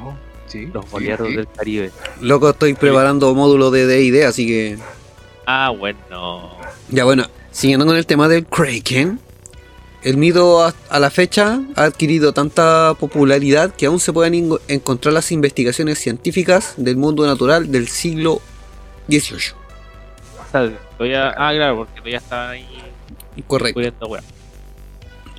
Oh, 0.00 0.14
sí, 0.46 0.66
Los 0.72 0.84
sí, 0.84 0.98
sí. 1.00 1.36
del 1.36 1.48
Caribe. 1.56 1.90
Loco, 2.20 2.50
estoy 2.50 2.74
preparando 2.74 3.34
módulo 3.34 3.70
de 3.72 3.86
D&D, 3.86 4.24
así 4.26 4.46
que... 4.46 4.78
Ah, 5.46 5.70
bueno. 5.70 6.50
Ya 6.90 7.04
bueno, 7.04 7.24
siguiendo 7.50 7.84
con 7.86 7.96
el 7.96 8.06
tema 8.06 8.28
del 8.28 8.46
Kraken, 8.46 9.18
el 10.04 10.16
mito 10.18 10.62
a, 10.62 10.74
a 10.90 10.98
la 11.00 11.10
fecha 11.10 11.60
ha 11.76 11.84
adquirido 11.84 12.32
tanta 12.32 12.94
popularidad 13.00 13.74
que 13.74 13.86
aún 13.86 13.98
se 13.98 14.12
pueden 14.12 14.58
encontrar 14.68 15.14
las 15.14 15.32
investigaciones 15.32 15.98
científicas 15.98 16.74
del 16.76 16.96
mundo 16.96 17.26
natural 17.26 17.72
del 17.72 17.88
siglo 17.88 18.40
XVIII. 19.08 19.54
Todavía, 20.96 21.30
ah, 21.30 21.52
claro, 21.52 21.78
porque 21.78 21.92
todavía 21.94 22.18
estaban 22.18 22.50
ahí 22.50 22.66
Correcto. 23.46 23.80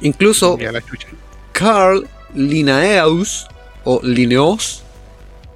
Incluso. 0.02 0.58
Carl 1.54 2.08
Linnaeus, 2.34 3.48
o 3.86 4.02
Linnaeus, 4.04 4.84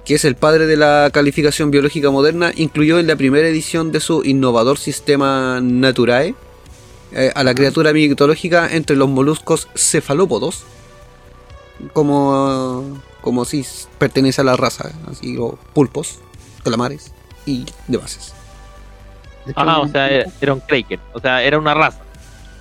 que 0.04 0.14
es 0.14 0.24
el 0.24 0.34
padre 0.34 0.66
de 0.66 0.76
la 0.76 1.10
calificación 1.12 1.70
biológica 1.70 2.10
moderna, 2.10 2.52
incluyó 2.56 2.98
en 2.98 3.06
la 3.06 3.16
primera 3.16 3.46
edición 3.48 3.92
de 3.92 4.00
su 4.00 4.24
innovador 4.24 4.78
sistema 4.78 5.60
Naturae 5.60 6.34
eh, 7.12 7.32
a 7.34 7.42
la 7.44 7.54
criatura 7.54 7.92
mitológica 7.92 8.68
entre 8.70 8.96
los 8.96 9.08
moluscos 9.08 9.68
cefalópodos, 9.74 10.64
como, 11.92 13.00
como 13.20 13.44
si 13.44 13.64
pertenece 13.98 14.40
a 14.40 14.44
la 14.44 14.56
raza, 14.56 14.90
así 15.10 15.36
o 15.38 15.58
pulpos, 15.72 16.18
calamares 16.64 17.12
y 17.46 17.64
demás. 17.88 18.32
Ah, 19.56 19.80
o 19.80 19.88
sea, 19.88 20.08
era, 20.08 20.30
era 20.40 20.54
un 20.54 20.60
Kraken. 20.60 21.00
O 21.14 21.20
sea, 21.20 21.42
era 21.42 21.58
una 21.58 21.74
raza. 21.74 21.98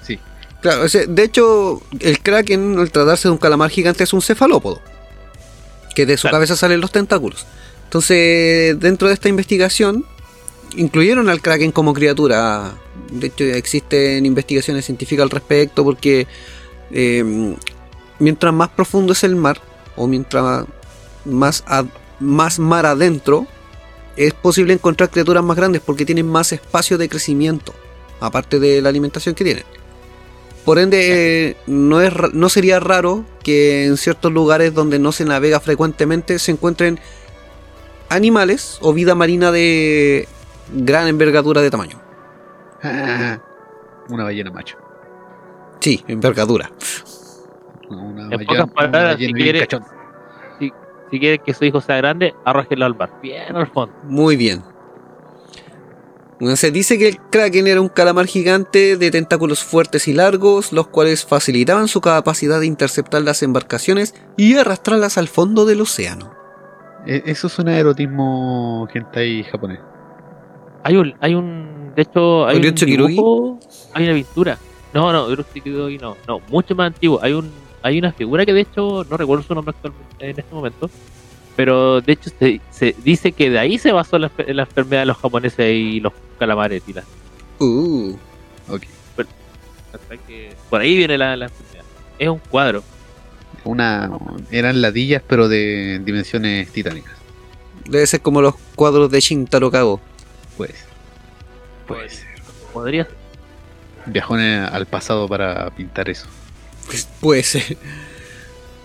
Sí. 0.02 0.18
Claro, 0.62 0.86
ese- 0.86 1.08
de 1.08 1.24
hecho, 1.24 1.82
el 2.00 2.20
Kraken, 2.22 2.80
al 2.80 2.92
tratarse 2.92 3.28
de 3.28 3.34
un 3.34 3.38
calamar 3.38 3.70
gigante, 3.70 4.04
es 4.04 4.14
un 4.14 4.22
cefalópodo. 4.22 4.80
Que 5.94 6.06
de 6.06 6.16
su 6.18 6.22
Claro. 6.24 6.36
cabeza 6.38 6.56
salen 6.56 6.80
los 6.82 6.92
tentáculos. 6.92 7.46
Entonces, 7.84 8.80
dentro 8.80 9.08
de 9.10 9.14
esta 9.14 9.28
investigación, 9.28 10.06
incluyeron 10.76 11.28
al 11.30 11.42
Kraken 11.42 11.72
como 11.72 11.94
criatura. 11.94 12.72
De 13.12 13.28
hecho, 13.28 13.44
existen 13.44 14.26
investigaciones 14.26 14.86
científicas 14.86 15.24
al 15.24 15.30
respecto 15.30 15.84
porque 15.84 16.28
eh, 16.92 17.56
mientras 18.20 18.54
más 18.54 18.70
profundo 18.70 19.14
es 19.14 19.24
el 19.24 19.36
mar, 19.36 19.60
o 19.96 20.08
mientras 20.08 20.66
más, 21.26 21.64
ad- 21.68 21.88
más 22.20 22.60
mar 22.60 22.86
adentro, 22.86 23.48
es 24.16 24.34
posible 24.34 24.74
encontrar 24.74 25.10
criaturas 25.10 25.44
más 25.44 25.56
grandes 25.58 25.82
porque 25.82 26.06
tienen 26.06 26.28
más 26.28 26.52
espacio 26.52 26.98
de 26.98 27.10
crecimiento, 27.10 27.74
aparte 28.20 28.60
de 28.60 28.82
la 28.82 28.90
alimentación 28.90 29.34
que 29.36 29.44
tienen. 29.44 29.64
Por 30.66 30.78
ende, 30.78 31.50
eh, 31.50 31.58
no, 31.68 32.02
es, 32.02 32.14
no 32.34 32.50
sería 32.50 32.80
raro 32.80 33.26
que 33.44 33.86
en 33.86 33.98
ciertos 33.98 34.32
lugares 34.32 34.74
donde 34.74 35.00
no 35.00 35.12
se 35.12 35.26
navega 35.26 35.60
frecuentemente 35.60 36.38
se 36.38 36.52
encuentren 36.52 37.00
animales 38.10 38.78
o 38.82 38.94
vida 38.94 39.16
marina 39.16 39.52
de 39.52 40.28
gran 40.74 41.08
envergadura 41.08 41.62
de 41.62 41.72
tamaño. 41.72 42.02
Una 44.10 44.24
ballena 44.24 44.52
macho. 44.52 44.78
Sí, 45.80 46.04
envergadura. 46.08 46.70
Una 47.90 48.24
En 48.24 48.30
ballena- 48.30 48.66
pocas 48.68 48.70
palabras, 48.74 49.18
si 49.18 49.26
bien 49.26 49.36
quiere- 49.36 49.60
cachonda. 49.62 49.88
Si 51.12 51.20
quiere 51.20 51.40
que 51.40 51.56
su 51.56 51.66
hijo 51.66 51.82
sea 51.82 51.98
grande, 51.98 52.36
arrójelo 52.46 52.86
al 52.86 52.96
mar. 52.96 53.10
Bien 53.22 53.56
al 53.56 53.66
fondo. 53.68 53.96
Muy 54.04 54.36
bien. 54.36 54.62
Bueno, 56.40 56.56
Se 56.56 56.70
dice 56.72 56.98
que 57.00 57.08
el 57.10 57.18
kraken 57.20 57.66
era 57.68 57.82
un 57.82 57.90
calamar 57.90 58.28
gigante 58.28 58.96
de 58.96 59.12
tentáculos 59.12 59.64
fuertes 59.64 60.08
y 60.08 60.14
largos, 60.14 60.72
los 60.72 60.88
cuales 60.88 61.26
facilitaban 61.26 61.88
su 61.88 62.00
capacidad 62.00 62.60
de 62.60 62.68
interceptar 62.68 63.24
las 63.24 63.42
embarcaciones 63.44 64.14
y 64.38 64.56
arrastrarlas 64.58 65.18
al 65.18 65.28
fondo 65.28 65.66
del 65.66 65.82
océano. 65.82 66.32
E- 67.08 67.24
Eso 67.26 67.48
es 67.48 67.58
un 67.60 67.68
erotismo 67.70 68.88
hentai 68.94 69.44
japonés. 69.46 69.80
Hay 70.84 70.96
un, 70.96 71.14
hay 71.20 71.34
un, 71.36 71.69
de 72.00 72.04
hecho, 72.04 72.48
hay 72.48 72.58
un 72.58 72.76
dibujo, 72.76 73.60
hay 73.94 74.06
una 74.06 74.14
pintura. 74.14 74.58
No, 74.94 75.12
no, 75.12 75.44
Kirugi 75.54 75.98
no, 75.98 76.16
no, 76.28 76.40
mucho 76.50 76.74
más 76.76 76.88
antiguo. 76.88 77.20
Hay 77.22 77.34
un, 77.34 77.52
hay 77.84 78.00
una 78.00 78.12
figura 78.14 78.46
que 78.46 78.54
de 78.54 78.62
hecho 78.62 79.06
no 79.10 79.18
recuerdo 79.18 79.44
su 79.44 79.54
nombre 79.54 79.74
actualmente 79.76 80.30
en 80.30 80.40
este 80.40 80.56
momento, 80.56 80.90
pero 81.56 82.00
de 82.02 82.14
hecho 82.14 82.30
se, 82.40 82.62
se 82.72 82.96
dice 83.04 83.34
que 83.34 83.50
de 83.50 83.60
ahí 83.60 83.78
se 83.78 83.92
basó 83.92 84.18
la, 84.18 84.32
la 84.48 84.64
enfermedad 84.64 85.02
de 85.02 85.06
los 85.08 85.18
japoneses 85.18 85.74
y 85.76 86.00
los 86.00 86.14
calamares 86.40 86.82
y 86.88 86.94
las, 86.94 87.06
Uh, 87.60 88.16
Ok. 88.70 88.84
hasta 89.94 90.18
que 90.26 90.54
por 90.70 90.80
ahí 90.80 90.96
viene 90.96 91.18
la, 91.18 91.36
la 91.36 91.46
enfermedad. 91.46 91.84
Es 92.18 92.30
un 92.30 92.40
cuadro. 92.40 92.82
Una, 93.66 94.10
eran 94.52 94.82
ladillas, 94.82 95.22
pero 95.28 95.50
de 95.50 96.00
dimensiones 96.06 96.70
titánicas. 96.72 97.14
debe 97.86 98.08
ser 98.08 98.22
como 98.22 98.42
los 98.42 98.56
cuadros 98.76 99.12
de 99.12 99.20
Shintaro 99.20 99.70
Kago. 99.70 100.00
Pues. 100.58 100.86
Pues. 101.90 102.24
Podría 102.72 103.06
ser. 103.06 103.16
Viajó 104.06 104.36
al 104.36 104.86
pasado 104.86 105.28
para 105.28 105.70
pintar 105.72 106.10
eso. 106.10 106.28
Pues, 106.88 107.08
puede 107.20 107.44
ser. 107.44 107.78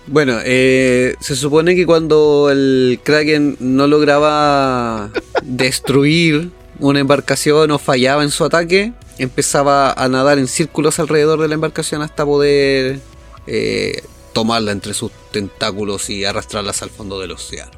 Bueno, 0.07 0.37
eh, 0.43 1.15
se 1.19 1.35
supone 1.35 1.75
que 1.75 1.85
cuando 1.85 2.49
el 2.51 2.99
Kraken 3.03 3.57
no 3.59 3.87
lograba 3.87 5.09
destruir 5.43 6.51
una 6.79 6.99
embarcación 6.99 7.71
o 7.71 7.79
fallaba 7.79 8.23
en 8.23 8.29
su 8.29 8.43
ataque, 8.43 8.93
empezaba 9.17 9.93
a 9.93 10.07
nadar 10.09 10.37
en 10.37 10.47
círculos 10.47 10.99
alrededor 10.99 11.39
de 11.41 11.47
la 11.47 11.55
embarcación 11.55 12.01
hasta 12.01 12.25
poder 12.25 12.99
eh, 13.47 14.03
tomarla 14.33 14.71
entre 14.71 14.93
sus 14.93 15.11
tentáculos 15.31 16.09
y 16.09 16.25
arrastrarlas 16.25 16.83
al 16.83 16.89
fondo 16.89 17.19
del 17.19 17.31
océano. 17.31 17.71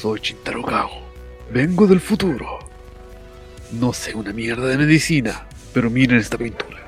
Soy 0.00 0.20
Shintaro 0.20 0.62
Kago. 0.62 1.02
Vengo 1.52 1.86
del 1.86 2.00
futuro. 2.00 2.65
No 3.72 3.92
sé 3.92 4.14
una 4.14 4.32
mierda 4.32 4.66
de 4.66 4.78
medicina, 4.78 5.46
pero 5.74 5.90
miren 5.90 6.18
esta 6.18 6.38
pintura. 6.38 6.78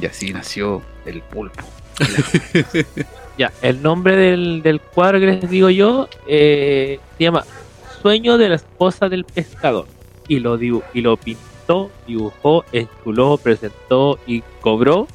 Y 0.00 0.06
así 0.06 0.32
nació 0.32 0.82
el 1.06 1.20
pulpo. 1.22 1.64
Ya, 3.38 3.50
el 3.62 3.82
nombre 3.82 4.14
del, 4.14 4.60
del 4.62 4.78
cuadro 4.78 5.18
que 5.18 5.24
les 5.24 5.48
digo 5.48 5.70
yo 5.70 6.06
eh, 6.26 7.00
se 7.16 7.24
llama 7.24 7.44
Sueño 8.02 8.36
de 8.36 8.50
la 8.50 8.56
esposa 8.56 9.08
del 9.08 9.24
pescador. 9.24 9.86
Y 10.28 10.38
lo, 10.40 10.58
dibu- 10.58 10.82
y 10.92 11.00
lo 11.00 11.16
pintó, 11.16 11.90
dibujó, 12.06 12.62
estuló, 12.72 13.38
presentó 13.38 14.18
y 14.26 14.42
cobró 14.60 15.08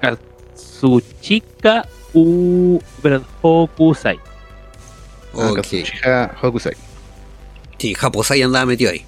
Katsuchika 0.00 1.86
U... 2.12 2.80
perdón, 3.02 3.24
Hokusai. 3.40 4.18
Ah, 5.34 5.48
Ok. 5.50 5.56
Katsuchika 5.56 6.36
Hokusai. 6.42 6.74
Sí, 7.78 7.94
Japosai 7.94 8.42
andaba 8.42 8.66
metido 8.66 8.90
ahí. 8.90 9.04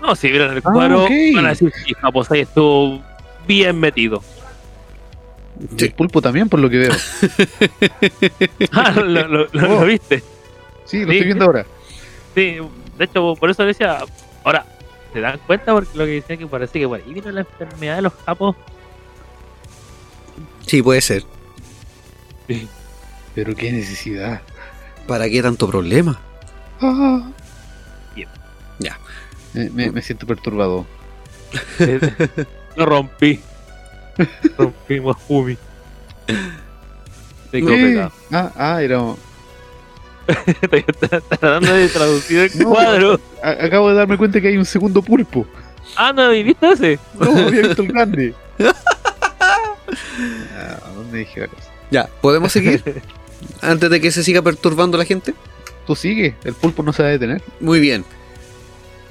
No, 0.00 0.14
si 0.16 0.28
vieron 0.30 0.52
el 0.52 0.58
Ah, 0.58 0.70
cuadro, 0.72 1.04
ok. 1.04 1.10
van 1.34 1.46
a 1.46 1.48
decir 1.50 1.72
que 1.86 1.94
Japosai 1.94 2.40
estuvo 2.40 3.02
bien 3.46 3.78
metido. 3.78 4.22
Y 5.78 5.84
El 5.84 5.92
pulpo 5.92 6.22
también, 6.22 6.48
por 6.48 6.58
lo 6.60 6.70
que 6.70 6.78
veo. 6.78 6.92
Ah, 8.72 8.92
lo, 8.92 9.04
lo- 9.04 9.26
lo- 9.28 9.48
lo 9.52 9.80
Oh. 9.80 9.84
viste. 9.84 10.22
Sí, 10.86 11.00
lo 11.04 11.06
Sí. 11.10 11.12
estoy 11.18 11.24
viendo 11.24 11.44
ahora. 11.44 11.66
Sí, 12.34 12.56
de 12.98 13.04
hecho, 13.04 13.34
por 13.38 13.50
eso 13.50 13.64
decía. 13.64 13.98
Ahora, 14.44 14.64
¿se 15.12 15.20
dan 15.20 15.38
cuenta? 15.46 15.72
Porque 15.72 15.90
lo 15.98 16.04
que 16.06 16.12
decía 16.12 16.36
que 16.38 16.46
parece 16.46 16.78
que 16.80 16.88
por 16.88 16.98
ahí 17.00 17.12
vino 17.12 17.30
la 17.30 17.40
enfermedad 17.40 17.96
de 17.96 18.02
los 18.02 18.12
japos. 18.24 18.56
Sí, 20.66 20.82
puede 20.82 21.00
ser. 21.02 21.24
Pero 23.34 23.54
qué 23.54 23.70
necesidad. 23.72 24.40
¿Para 25.06 25.28
qué 25.28 25.42
tanto 25.42 25.68
problema? 25.68 26.20
Ah. 26.80 27.22
Me, 29.54 29.90
me- 29.90 30.02
siento 30.02 30.26
perturbado. 30.26 30.86
Lo 32.76 32.86
rompí. 32.86 33.40
Rompimos 34.56 35.16
Umi. 35.28 35.56
Eh, 37.52 37.60
complicado. 37.60 38.12
Ah, 38.30 38.52
ah, 38.56 38.82
era. 38.82 39.02
Estoy 40.62 40.82
tratando 40.82 41.74
de 41.74 41.88
traducir 41.88 42.38
el 42.52 42.58
No. 42.62 42.70
cuadro. 42.70 43.20
a- 43.42 43.64
acabo 43.64 43.88
de 43.90 43.96
darme 43.96 44.16
cuenta 44.16 44.40
que 44.40 44.48
hay 44.48 44.56
un 44.56 44.64
segundo 44.64 45.02
pulpo. 45.02 45.46
Ah, 45.96 46.12
no, 46.12 46.32
¿y 46.32 46.42
¿viste 46.44 46.68
ese? 46.70 46.98
No, 47.18 47.30
había 47.30 47.62
visto 47.62 47.82
el 47.82 47.88
grande. 47.88 48.34
Ah, 50.56 50.78
¿A 50.86 50.90
dónde 50.92 51.18
dije 51.18 51.40
la 51.40 51.48
cosa? 51.48 51.68
Ya, 51.90 52.08
¿podemos 52.20 52.52
seguir? 52.52 53.02
Antes 53.60 53.90
de 53.90 54.00
que 54.00 54.10
se 54.12 54.22
siga 54.22 54.42
perturbando 54.42 54.96
la 54.98 55.04
gente. 55.04 55.34
Tú 55.86 55.96
sigue, 55.96 56.36
el 56.44 56.54
pulpo 56.54 56.82
no 56.82 56.92
se 56.92 57.02
va 57.02 57.08
a 57.08 57.12
detener. 57.12 57.42
Muy 57.58 57.80
bien. 57.80 58.04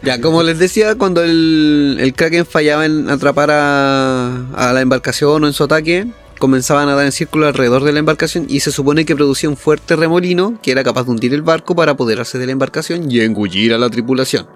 Ya, 0.02 0.22
como 0.22 0.44
les 0.44 0.60
decía, 0.60 0.96
cuando 0.96 1.22
el, 1.24 1.98
el 2.00 2.14
Kraken 2.14 2.46
fallaba 2.46 2.86
en 2.86 3.10
atrapar 3.10 3.52
a, 3.52 4.50
a 4.54 4.74
la 4.74 4.82
embarcación 4.82 5.44
o 5.44 5.48
en 5.48 5.54
su 5.54 5.66
ataque, 5.66 6.08
comenzaba 6.40 6.84
a 6.84 6.86
nadar 6.86 7.06
en 7.06 7.12
círculo 7.12 7.46
alrededor 7.48 7.84
de 7.84 7.92
la 7.92 8.00
embarcación 8.00 8.46
y 8.48 8.62
se 8.62 8.72
supone 8.72 9.06
que 9.06 9.16
producía 9.16 9.50
un 9.50 9.58
fuerte 9.58 9.96
remolino 9.96 10.58
que 10.64 10.72
era 10.72 10.84
capaz 10.84 11.04
de 11.04 11.12
hundir 11.12 11.34
el 11.34 11.42
barco 11.42 11.76
para 11.76 11.92
apoderarse 11.92 12.40
de 12.40 12.46
la 12.46 12.54
embarcación 12.54 13.12
y 13.12 13.20
engullir 13.20 13.74
a 13.74 13.78
la 13.78 13.90
tripulación. 13.90 14.48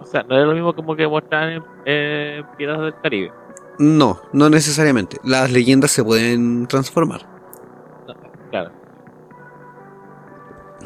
O 0.00 0.06
sea, 0.06 0.24
no 0.24 0.40
es 0.40 0.46
lo 0.46 0.52
mismo 0.54 0.74
como 0.74 0.96
que 0.96 1.06
muestran 1.06 1.62
en, 1.84 2.46
Piratas 2.56 2.82
del 2.82 2.94
Caribe. 3.02 3.32
No, 3.78 4.20
no 4.32 4.50
necesariamente. 4.50 5.18
Las 5.22 5.50
leyendas 5.50 5.90
se 5.90 6.02
pueden 6.02 6.66
transformar. 6.66 7.26
No, 8.06 8.14
claro. 8.50 8.70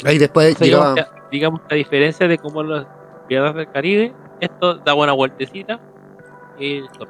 Ahí 0.04 0.18
después 0.18 0.54
O 0.54 0.58
sea, 0.58 0.66
llegaba... 0.66 0.94
digamos, 0.94 1.10
que, 1.10 1.36
digamos 1.36 1.60
que 1.62 1.74
a 1.74 1.76
diferencia 1.78 2.28
de 2.28 2.38
como 2.38 2.62
los 2.62 2.86
Piratas 3.28 3.54
del 3.56 3.70
Caribe, 3.70 4.12
esto 4.40 4.74
da 4.78 4.92
buena 4.92 5.12
vueltecita 5.12 5.80
y 6.58 6.80
listo. 6.80 7.06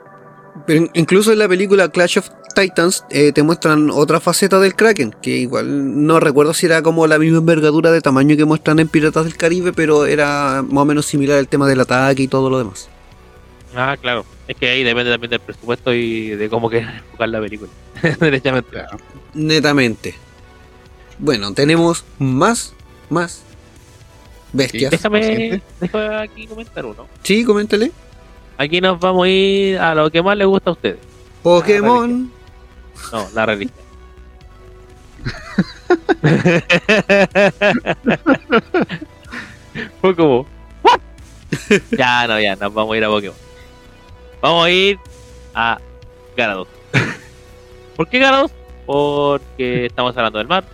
Pero 0.67 0.81
in- 0.85 0.91
incluso 0.95 1.33
en 1.33 1.39
la 1.39 1.49
película 1.49 1.89
Clash 1.91 2.19
of 2.19 2.31
Titans 2.55 3.05
eh, 3.11 3.33
te 3.33 3.43
muestran 3.43 3.91
otra 3.91 4.21
faceta 4.21 4.59
del 4.59 4.75
Kraken, 4.75 5.15
que 5.21 5.31
igual 5.37 6.07
no 6.07 6.19
recuerdo 6.21 6.55
si 6.55 6.65
era 6.67 6.81
como 6.83 7.07
la 7.07 7.19
misma 7.19 7.39
envergadura 7.39 7.91
de 7.91 8.01
tamaño 8.01 8.37
que 8.37 8.45
muestran 8.47 8.79
en 8.79 8.89
Piratas 8.89 9.25
del 9.25 9.37
Caribe, 9.37 9.73
pero 9.75 10.07
era 10.07 10.65
más 10.67 10.83
o 10.83 10.85
menos 10.87 11.05
similar 11.07 11.39
el 11.39 11.49
tema 11.49 11.67
del 11.69 11.81
ataque 11.81 12.23
y 12.23 12.29
todo 12.29 12.49
lo 12.49 12.59
demás. 12.59 12.89
Ah, 13.75 13.97
claro. 14.01 14.25
Es 14.49 14.57
que 14.57 14.71
ahí 14.71 14.83
depende 14.85 15.11
también 15.11 15.31
del 15.31 15.41
presupuesto 15.41 15.93
y 15.93 16.31
de 16.31 16.49
cómo 16.49 16.71
quieran 16.71 16.95
enfocar 16.97 17.29
la 17.29 17.41
película. 17.41 17.71
Derechamente. 18.21 18.71
Claro. 18.71 18.97
Netamente. 19.35 20.15
Bueno, 21.19 21.53
tenemos 21.53 22.05
más, 22.19 22.73
más 23.11 23.43
bestias. 24.57 24.91
Déjame, 24.91 25.63
déjame 25.81 26.17
aquí 26.17 26.47
comentar 26.47 26.85
uno. 26.85 27.07
Sí, 27.23 27.45
coméntale. 27.45 27.93
Aquí 28.59 28.81
nos 28.81 28.99
vamos 28.99 29.27
a 29.27 29.29
ir 29.29 29.79
a 29.79 29.95
lo 29.95 30.11
que 30.11 30.23
más 30.23 30.37
les 30.37 30.47
gusta 30.47 30.71
a 30.71 30.73
ustedes. 30.73 30.99
Pokémon. 31.43 32.31
No, 33.13 33.29
la 33.35 33.47
religión. 33.47 33.87
Fue 40.01 40.17
como. 40.17 40.47
¿what? 40.83 41.01
ya, 41.97 42.27
no, 42.27 42.41
ya, 42.41 42.57
nos 42.57 42.73
vamos 42.73 42.95
a 42.95 42.97
ir 42.97 43.05
a 43.05 43.09
Pokémon. 43.09 43.37
Vamos 44.41 44.67
a 44.67 44.71
ir 44.71 44.99
a 45.55 45.79
Garados. 46.37 46.69
¿Por 47.97 48.09
qué 48.09 48.19
Garados? 48.19 48.51
Porque 48.87 49.87
estamos 49.87 50.17
hablando 50.17 50.39
del 50.39 50.49
mar 50.49 50.65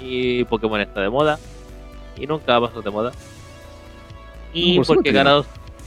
y 0.00 0.44
Pokémon 0.44 0.80
está 0.80 1.00
de 1.00 1.10
moda 1.10 1.38
y 2.16 2.26
nunca 2.26 2.58
va 2.58 2.66
a 2.66 2.68
pasar 2.68 2.84
de 2.84 2.90
moda. 2.90 3.12
Y 4.52 4.76
por 4.78 4.86
porque. 4.86 5.12
Garados, 5.12 5.46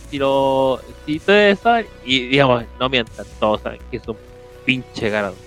si 0.09 0.17
lo. 0.17 0.79
Si 1.05 1.17
ustedes 1.17 1.59
saben, 1.59 1.88
y 2.05 2.27
digamos, 2.27 2.63
no 2.79 2.89
mientan, 2.89 3.25
todos 3.39 3.62
saben 3.62 3.79
que 3.89 3.98
es 3.98 4.07
un 4.07 4.17
pinche 4.65 5.09
Garados. 5.09 5.38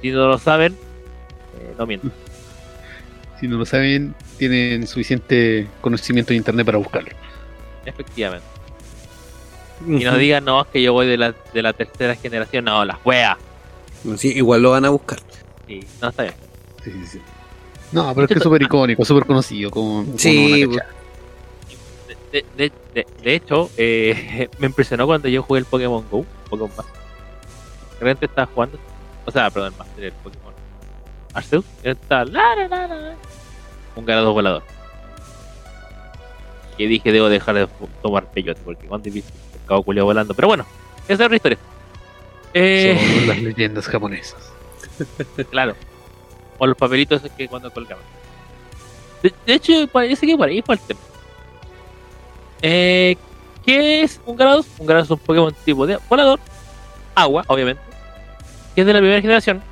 Si 0.00 0.10
no 0.10 0.28
lo 0.28 0.38
saben, 0.38 0.72
eh, 1.60 1.74
no 1.78 1.86
mientan. 1.86 2.12
Si 3.40 3.46
no 3.46 3.56
lo 3.56 3.64
saben, 3.64 4.16
tienen 4.36 4.84
suficiente 4.88 5.68
conocimiento 5.80 6.30
de 6.30 6.38
internet 6.38 6.66
para 6.66 6.78
buscarlo. 6.78 7.10
Efectivamente. 7.86 8.44
Y 9.86 10.04
no 10.04 10.16
digan, 10.16 10.44
no, 10.44 10.62
es 10.62 10.66
que 10.66 10.82
yo 10.82 10.92
voy 10.92 11.06
de 11.06 11.16
la, 11.16 11.32
de 11.54 11.62
la 11.62 11.72
tercera 11.72 12.16
generación, 12.16 12.64
no, 12.64 12.84
las 12.84 12.98
weas. 13.04 13.36
Sí, 14.16 14.32
igual 14.34 14.62
lo 14.62 14.72
van 14.72 14.86
a 14.86 14.90
buscar. 14.90 15.20
Sí, 15.68 15.84
no 16.02 16.08
está 16.08 16.24
bien. 16.24 16.34
Sí, 16.82 16.90
sí, 16.90 17.06
sí. 17.06 17.20
No, 17.92 18.12
pero 18.14 18.24
es 18.24 18.28
que 18.28 18.34
es 18.38 18.42
súper 18.42 18.62
icónico, 18.62 19.04
súper 19.04 19.24
conocido. 19.24 19.70
Como, 19.70 20.04
como 20.04 20.18
Sí, 20.18 20.66
cachar. 20.68 20.86
De, 22.32 22.44
de, 22.56 22.72
de, 22.94 23.06
de 23.22 23.34
hecho, 23.34 23.70
eh, 23.78 24.48
me 24.58 24.66
impresionó 24.66 25.06
cuando 25.06 25.28
yo 25.28 25.42
jugué 25.42 25.60
el 25.60 25.64
Pokémon 25.64 26.04
Go, 26.10 26.24
Pokémon 26.50 26.70
Master. 26.76 26.94
De 27.94 28.00
repente 28.00 28.26
estaba 28.26 28.46
jugando, 28.52 28.78
o 29.24 29.30
sea, 29.30 29.50
perdón, 29.50 29.72
Master, 29.78 30.04
el 30.04 30.12
Pokémon 30.12 30.52
Arceus, 31.34 31.64
y 31.82 31.88
estaba 31.88 32.24
la, 32.26 32.54
la, 32.56 32.68
la, 32.68 32.86
la, 32.86 33.14
un 33.96 34.04
ganador 34.04 34.34
volador. 34.34 34.62
Y 36.76 36.86
dije, 36.86 37.10
debo 37.10 37.28
dejar 37.28 37.54
de 37.56 37.68
tomar 38.02 38.30
peyote, 38.30 38.60
porque 38.64 38.86
cuando 38.86 39.10
un 39.10 39.22
pescado 39.52 39.82
culiao 39.82 40.06
volando. 40.06 40.32
Pero 40.34 40.46
bueno, 40.48 40.64
esa 41.04 41.14
es 41.14 41.20
otra 41.20 41.36
historia. 41.36 41.58
Eh, 42.54 42.98
Son 43.18 43.26
las 43.28 43.42
leyendas 43.42 43.86
japonesas. 43.88 44.52
Claro. 45.50 45.74
O 46.58 46.66
los 46.66 46.76
papelitos 46.76 47.22
que 47.36 47.48
cuando 47.48 47.70
colgaban. 47.70 48.04
De, 49.22 49.32
de 49.46 49.54
hecho, 49.54 49.72
parece 49.90 50.26
que 50.26 50.36
por 50.36 50.48
ahí 50.48 50.62
fue 50.62 50.74
el 50.74 50.80
tema. 50.80 51.00
Eh, 52.62 53.16
¿Qué 53.64 54.02
es 54.02 54.20
un 54.24 54.36
Gyarados? 54.36 54.66
Un 54.78 54.86
Gyarados 54.86 55.06
es 55.06 55.10
un 55.10 55.18
Pokémon 55.18 55.54
tipo 55.64 55.86
de 55.86 55.98
volador, 56.08 56.40
agua, 57.14 57.44
obviamente, 57.48 57.82
que 58.74 58.80
es 58.80 58.86
de 58.86 58.92
la 58.92 58.98
primera 58.98 59.20
generación 59.20 59.62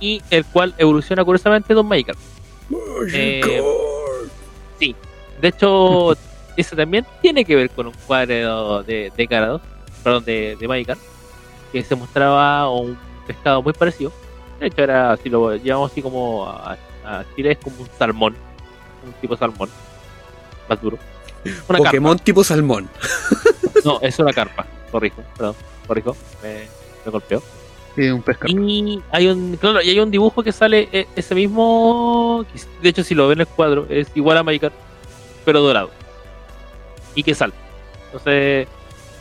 y 0.00 0.20
el 0.30 0.44
cual 0.44 0.74
evoluciona 0.78 1.24
curiosamente 1.24 1.72
de 1.72 1.80
un 1.80 1.88
Magikarp. 1.88 2.18
Eh, 3.12 3.62
sí, 4.78 4.94
de 5.40 5.48
hecho, 5.48 6.16
ese 6.56 6.76
también 6.76 7.06
tiene 7.22 7.44
que 7.44 7.54
ver 7.54 7.70
con 7.70 7.86
un 7.86 7.94
cuadro 8.06 8.82
de, 8.82 9.12
de 9.16 9.26
Gyarados, 9.26 9.62
perdón, 10.02 10.24
de, 10.24 10.56
de 10.58 10.68
Magikarp, 10.68 11.00
que 11.72 11.82
se 11.82 11.94
mostraba 11.94 12.68
un 12.70 12.98
pescado 13.26 13.62
muy 13.62 13.72
parecido. 13.72 14.12
De 14.64 14.68
hecho, 14.68 14.82
era, 14.82 15.14
si 15.18 15.28
lo 15.28 15.54
llevamos 15.56 15.92
así 15.92 16.00
como 16.00 16.46
a, 16.48 16.78
a 17.04 17.22
Chile, 17.36 17.52
es 17.52 17.58
como 17.58 17.82
un 17.82 17.88
salmón, 17.98 18.34
un 19.04 19.12
tipo 19.20 19.36
salmón, 19.36 19.68
más 20.66 20.80
duro. 20.80 20.96
Una 21.68 21.78
Pokémon 21.80 22.18
tipo 22.18 22.42
salmón. 22.42 22.88
No, 23.84 24.00
es 24.00 24.18
una 24.18 24.32
carpa, 24.32 24.64
corrijo, 24.90 25.22
perdón, 25.36 25.54
corrijo, 25.86 26.16
me, 26.42 26.66
me 27.04 27.10
golpeó. 27.12 27.42
Sí, 27.94 28.08
un 28.08 28.22
pescado. 28.22 28.54
Y 28.58 29.02
hay 29.10 29.26
un, 29.26 29.58
claro, 29.58 29.82
y 29.82 29.90
hay 29.90 30.00
un 30.00 30.10
dibujo 30.10 30.42
que 30.42 30.50
sale 30.50 30.88
eh, 30.92 31.06
ese 31.14 31.34
mismo, 31.34 32.46
de 32.80 32.88
hecho 32.88 33.04
si 33.04 33.14
lo 33.14 33.28
ven 33.28 33.40
en 33.40 33.46
el 33.46 33.46
cuadro, 33.48 33.84
es 33.90 34.08
igual 34.14 34.38
a 34.38 34.42
Magikarp, 34.42 34.72
pero 35.44 35.60
dorado. 35.60 35.90
Y 37.14 37.22
que 37.22 37.34
salta. 37.34 37.58
Entonces, 38.06 38.66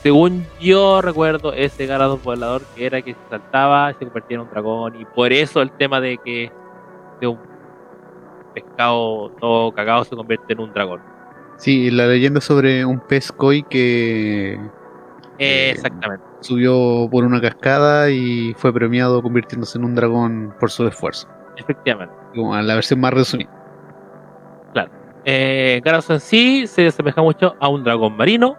según 0.03 0.45
yo 0.59 1.01
recuerdo, 1.01 1.53
ese 1.53 1.87
Gyarados 1.87 2.21
volador 2.21 2.61
que 2.75 2.85
era 2.85 3.01
que 3.01 3.15
saltaba 3.29 3.91
y 3.91 3.93
se 3.93 4.05
convertía 4.05 4.35
en 4.35 4.41
un 4.41 4.49
dragón. 4.49 4.99
Y 4.99 5.05
por 5.05 5.31
eso 5.31 5.61
el 5.61 5.71
tema 5.71 6.01
de 6.01 6.17
que 6.17 6.51
de 7.21 7.27
un 7.27 7.39
pescado 8.53 9.31
todo 9.39 9.71
cagado 9.71 10.03
se 10.03 10.13
convierte 10.15 10.51
en 10.51 10.59
un 10.59 10.73
dragón. 10.73 11.01
Sí, 11.55 11.89
la 11.89 12.07
leyenda 12.07 12.41
sobre 12.41 12.83
un 12.83 12.99
pez 12.99 13.31
koi 13.31 13.63
que 13.63 14.59
Eh, 15.39 15.71
Exactamente. 15.71 16.23
subió 16.41 17.07
por 17.09 17.23
una 17.23 17.39
cascada 17.39 18.11
y 18.11 18.53
fue 18.57 18.73
premiado 18.73 19.23
convirtiéndose 19.23 19.77
en 19.77 19.85
un 19.85 19.95
dragón 19.95 20.53
por 20.59 20.69
su 20.69 20.85
esfuerzo. 20.85 21.29
Efectivamente. 21.55 22.13
Como 22.35 22.55
la 22.55 22.75
versión 22.75 22.99
más 22.99 23.13
resumida. 23.13 23.49
Eh, 25.25 25.79
Gyarados 25.81 26.09
en 26.09 26.19
sí 26.19 26.67
se 26.67 26.87
asemeja 26.87 27.21
mucho 27.21 27.55
a 27.57 27.69
un 27.69 27.85
dragón 27.85 28.17
marino 28.17 28.57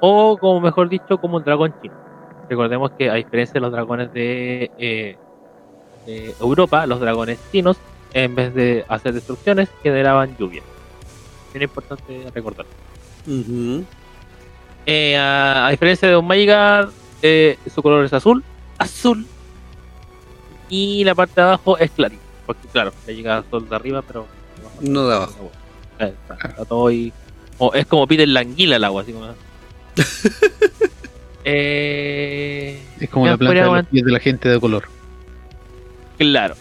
o, 0.00 0.36
como 0.38 0.60
mejor 0.60 0.88
dicho, 0.88 1.18
como 1.18 1.36
un 1.36 1.44
dragón 1.44 1.74
chino. 1.80 1.94
Recordemos 2.48 2.90
que 2.92 3.08
a 3.10 3.14
diferencia 3.14 3.54
de 3.54 3.60
los 3.60 3.70
dragones 3.72 4.12
de, 4.12 4.70
eh, 4.78 5.16
de 6.06 6.34
Europa, 6.40 6.86
los 6.86 6.98
dragones 7.00 7.38
chinos, 7.52 7.76
en 8.12 8.34
vez 8.34 8.52
de 8.54 8.84
hacer 8.88 9.12
destrucciones, 9.14 9.68
generaban 9.82 10.36
lluvia. 10.36 10.62
Bien 11.52 11.62
importante 11.62 12.26
recordar. 12.34 12.66
Eh, 14.86 15.16
a, 15.16 15.66
a 15.66 15.70
diferencia 15.70 16.08
de 16.08 16.16
un 16.16 16.26
Magikarp, 16.26 16.90
eh, 17.22 17.58
su 17.72 17.82
color 17.82 18.04
es 18.04 18.12
azul, 18.12 18.42
azul, 18.78 19.26
y 20.68 21.04
la 21.04 21.14
parte 21.14 21.40
de 21.40 21.46
abajo 21.46 21.76
es 21.78 21.90
clarito, 21.90 22.22
porque 22.46 22.66
claro, 22.68 22.92
le 23.06 23.14
llega 23.14 23.38
el 23.38 23.44
sol 23.50 23.68
de 23.68 23.76
arriba, 23.76 24.02
pero 24.02 24.26
No 24.80 25.06
de 25.08 25.14
abajo. 25.16 25.50
Está, 25.98 26.48
está 26.48 26.64
todo 26.64 26.86
ahí- 26.88 27.12
o 27.58 27.72
es 27.74 27.86
como 27.86 28.06
Peter 28.06 28.26
la 28.26 28.40
anguila 28.40 28.76
el 28.76 28.84
agua, 28.84 29.02
así 29.02 29.12
como. 29.12 29.26
eh, 31.44 32.80
Es 33.00 33.08
como 33.10 33.26
la 33.26 33.36
planta 33.36 33.62
de 33.62 33.66
los 33.66 33.86
pies 33.86 34.04
de 34.04 34.12
la 34.12 34.20
gente 34.20 34.48
de 34.48 34.60
color. 34.60 34.84
claro. 36.18 36.54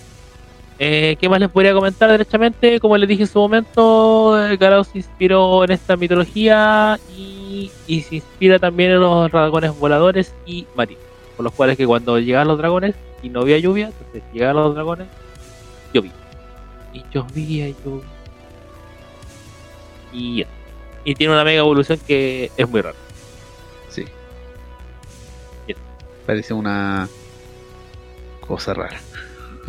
Eh, 0.81 1.17
¿Qué 1.19 1.27
más 1.27 1.41
les 1.41 1.49
podría 1.49 1.73
comentar 1.73 2.09
derechamente? 2.09 2.79
Como 2.79 2.95
les 2.97 3.09
dije 3.09 3.23
en 3.23 3.27
su 3.27 3.37
momento, 3.37 4.41
el 4.45 4.57
Gyarados 4.57 4.87
se 4.87 4.99
inspiró 4.99 5.65
en 5.65 5.71
esta 5.71 5.97
mitología 5.97 6.97
y, 7.17 7.69
y 7.85 7.99
se 8.01 8.15
inspira 8.15 8.59
también 8.59 8.91
en 8.91 9.01
los 9.01 9.29
dragones 9.29 9.77
voladores 9.77 10.33
y 10.45 10.65
marinos. 10.77 11.03
Por 11.35 11.43
los 11.43 11.53
cuales 11.53 11.75
que 11.75 11.85
cuando 11.85 12.17
llegaban 12.17 12.47
los 12.47 12.57
dragones 12.57 12.95
y 13.21 13.27
no 13.27 13.41
había 13.41 13.57
lluvia, 13.57 13.87
entonces 13.87 14.23
llegaban 14.31 14.55
los 14.55 14.73
dragones, 14.73 15.07
llovía. 15.93 16.13
Y 16.93 17.03
llovía 17.13 17.67
y 17.67 17.75
llovía. 17.83 18.07
Y, 20.13 20.45
y 21.03 21.15
tiene 21.15 21.33
una 21.33 21.43
mega 21.43 21.59
evolución 21.59 21.99
que 22.07 22.51
es 22.55 22.69
muy 22.69 22.79
rara. 22.79 22.95
Parece 26.29 26.53
una 26.53 27.09
cosa 28.45 28.75
rara. 28.75 29.01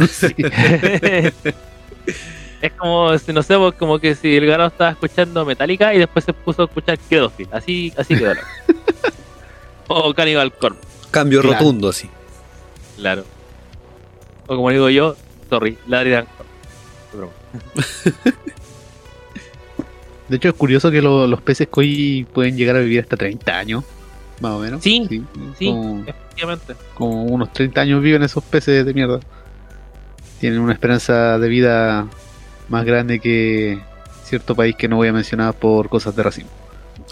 es 2.61 2.73
como, 2.77 3.17
si 3.17 3.33
no 3.33 3.43
sé, 3.43 3.55
como 3.79 3.99
que 3.99 4.15
si 4.15 4.37
el 4.37 4.45
ganado 4.45 4.69
estaba 4.69 4.91
escuchando 4.91 5.47
Metallica 5.47 5.95
y 5.95 5.99
después 6.01 6.23
se 6.23 6.35
puso 6.35 6.61
a 6.61 6.65
escuchar 6.67 6.99
Credophil. 7.09 7.49
Así, 7.51 7.95
así 7.97 8.15
quedó. 8.15 8.35
la- 8.35 8.43
o 9.89 10.13
Cannibal 10.13 10.53
Corpse, 10.53 10.87
Cambio 11.11 11.41
Claro. 11.41 11.57
rotundo 11.57 11.89
así. 11.89 12.11
claro. 12.99 13.25
O 14.47 14.55
como 14.57 14.69
digo 14.69 14.91
yo, 14.91 15.17
sorry, 15.49 15.79
Ladridan 15.87 16.27
Corpse. 16.37 18.13
De 20.29 20.37
hecho, 20.37 20.49
es 20.49 20.55
curioso 20.55 20.91
que 20.91 21.01
lo- 21.01 21.27
los 21.27 21.41
peces 21.41 21.69
koi 21.69 22.27
pueden 22.35 22.55
llegar 22.59 22.77
a 22.77 22.81
vivir 22.81 23.01
hasta 23.01 23.17
30 23.17 23.57
años, 23.59 23.83
más 24.41 24.53
o 24.53 24.59
menos. 24.59 24.83
Sí, 24.83 25.07
Sí, 25.59 25.67
Como, 25.67 26.05
efectivamente. 26.07 26.75
como 26.95 27.25
unos 27.25 27.53
30 27.53 27.81
años 27.83 28.03
viven 28.03 28.23
esos 28.23 28.43
peces 28.45 28.85
de 28.85 28.95
mierda. 28.95 29.21
Tienen 30.41 30.61
una 30.61 30.73
esperanza 30.73 31.39
de 31.39 31.49
vida 31.49 32.07
más 32.69 32.85
grande 32.85 33.21
que 33.21 33.79
cierto 34.25 34.55
país 34.55 34.75
que 34.77 34.89
no 34.89 34.97
voy 34.97 35.09
a 35.09 35.13
mencionar 35.13 35.55
por 35.55 35.89
cosas 35.89 36.15
de 36.17 36.23
racismo. 36.23 36.51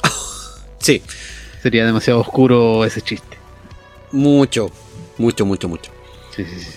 Sí, 0.80 1.02
Sería 1.62 1.84
demasiado 1.84 2.20
oscuro 2.20 2.84
ese 2.84 3.02
chiste. 3.02 3.36
mucho, 4.12 4.70
mucho, 5.18 5.44
mucho, 5.44 5.68
mucho. 5.68 5.90
Sí, 6.34 6.44
sí, 6.44 6.60
sí. 6.60 6.70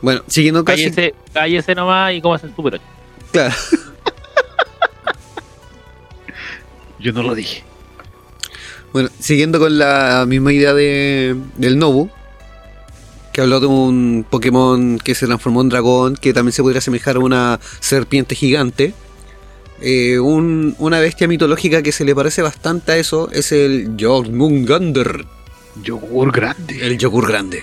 Bueno, 0.00 0.22
siguiendo 0.28 0.64
casi. 0.64 0.84
Cállese, 0.84 1.14
cállese 1.34 1.74
nomás 1.74 2.14
y 2.14 2.22
cómo 2.22 2.36
el 2.36 2.40
Super 2.54 2.74
8. 2.74 2.82
Claro. 3.32 3.54
Yo 7.00 7.12
no 7.12 7.22
lo 7.22 7.34
dije. 7.34 7.64
Bueno, 8.92 9.08
siguiendo 9.20 9.58
con 9.58 9.78
la 9.78 10.24
misma 10.26 10.52
idea 10.52 10.74
de, 10.74 11.36
del 11.56 11.78
Nobu, 11.78 12.10
que 13.32 13.40
habló 13.40 13.60
de 13.60 13.66
un 13.66 14.26
Pokémon 14.28 14.98
que 14.98 15.14
se 15.14 15.26
transformó 15.26 15.60
en 15.60 15.68
dragón, 15.68 16.16
que 16.16 16.32
también 16.32 16.52
se 16.52 16.62
podría 16.62 16.78
asemejar 16.80 17.16
a 17.16 17.20
una 17.20 17.60
serpiente 17.78 18.34
gigante. 18.34 18.92
Eh, 19.80 20.18
un- 20.18 20.74
una 20.78 20.98
bestia 21.00 21.28
mitológica 21.28 21.82
que 21.82 21.92
se 21.92 22.04
le 22.04 22.14
parece 22.14 22.42
bastante 22.42 22.92
a 22.92 22.96
eso 22.96 23.30
es 23.32 23.52
el 23.52 23.96
Jormungandr, 23.98 25.24
Yogur 25.82 26.32
grande. 26.32 26.84
el 26.86 26.98
yogur 26.98 27.28
grande. 27.28 27.62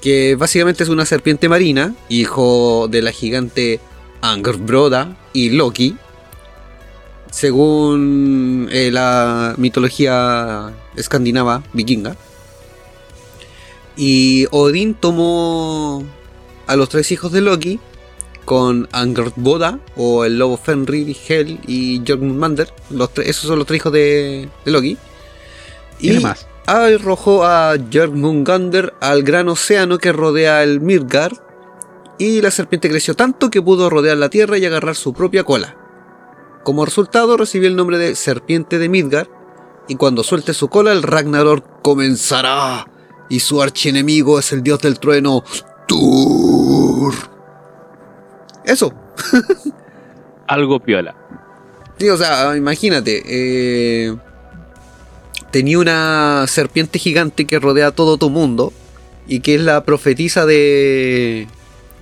Que 0.00 0.34
básicamente 0.36 0.82
es 0.84 0.88
una 0.88 1.04
serpiente 1.04 1.48
marina, 1.48 1.94
hijo 2.08 2.88
de 2.90 3.02
la 3.02 3.12
gigante 3.12 3.78
Angerbroda 4.22 5.16
y 5.32 5.50
Loki. 5.50 5.96
Según 7.30 8.68
eh, 8.72 8.90
la 8.90 9.54
mitología 9.58 10.72
escandinava 10.96 11.62
vikinga. 11.72 12.16
Y 13.96 14.46
Odín 14.50 14.94
tomó 14.94 16.04
a 16.66 16.76
los 16.76 16.88
tres 16.88 17.10
hijos 17.12 17.32
de 17.32 17.40
Loki 17.40 17.80
con 18.44 18.88
Angerboda 18.92 19.78
o 19.96 20.24
el 20.24 20.38
lobo 20.38 20.56
Fenrir, 20.56 21.16
Hel 21.28 21.60
y 21.66 22.02
Jormungandr. 22.06 22.68
Los 22.90 23.12
tres- 23.12 23.28
esos 23.28 23.48
son 23.48 23.58
los 23.58 23.66
tres 23.66 23.78
hijos 23.80 23.92
de, 23.92 24.48
de 24.64 24.70
Loki. 24.70 24.96
Y 26.00 26.12
más. 26.20 26.46
arrojó 26.66 27.44
a 27.44 27.74
Jormungandr 27.92 28.94
al 29.00 29.22
gran 29.22 29.48
océano 29.48 29.98
que 29.98 30.12
rodea 30.12 30.62
el 30.62 30.80
Midgard. 30.80 31.36
Y 32.18 32.40
la 32.40 32.50
serpiente 32.50 32.88
creció 32.88 33.14
tanto 33.14 33.50
que 33.50 33.62
pudo 33.62 33.90
rodear 33.90 34.16
la 34.16 34.28
tierra 34.28 34.58
y 34.58 34.64
agarrar 34.64 34.96
su 34.96 35.12
propia 35.12 35.44
cola. 35.44 35.76
Como 36.64 36.84
resultado 36.84 37.36
recibió 37.36 37.68
el 37.68 37.76
nombre 37.76 37.98
de 37.98 38.14
serpiente 38.14 38.78
de 38.78 38.88
Midgard. 38.88 39.28
Y 39.88 39.96
cuando 39.96 40.22
suelte 40.22 40.52
su 40.52 40.68
cola, 40.68 40.92
el 40.92 41.02
Ragnarok 41.02 41.82
comenzará. 41.82 42.86
Y 43.30 43.40
su 43.40 43.62
archienemigo 43.62 44.38
es 44.38 44.52
el 44.52 44.62
dios 44.62 44.80
del 44.80 44.98
trueno, 44.98 45.44
Thor. 45.86 47.14
Eso. 48.64 48.92
Algo 50.46 50.80
piola. 50.80 51.14
Sí, 51.98 52.08
o 52.08 52.16
sea, 52.16 52.56
imagínate. 52.56 53.22
eh, 53.26 54.16
tenía 55.50 55.78
una 55.78 56.44
serpiente 56.46 56.98
gigante 56.98 57.46
que 57.46 57.58
rodea 57.58 57.90
todo 57.90 58.18
tu 58.18 58.30
mundo. 58.30 58.72
Y 59.26 59.40
que 59.40 59.56
es 59.56 59.60
la 59.60 59.84
profetisa 59.84 60.46
de. 60.46 61.48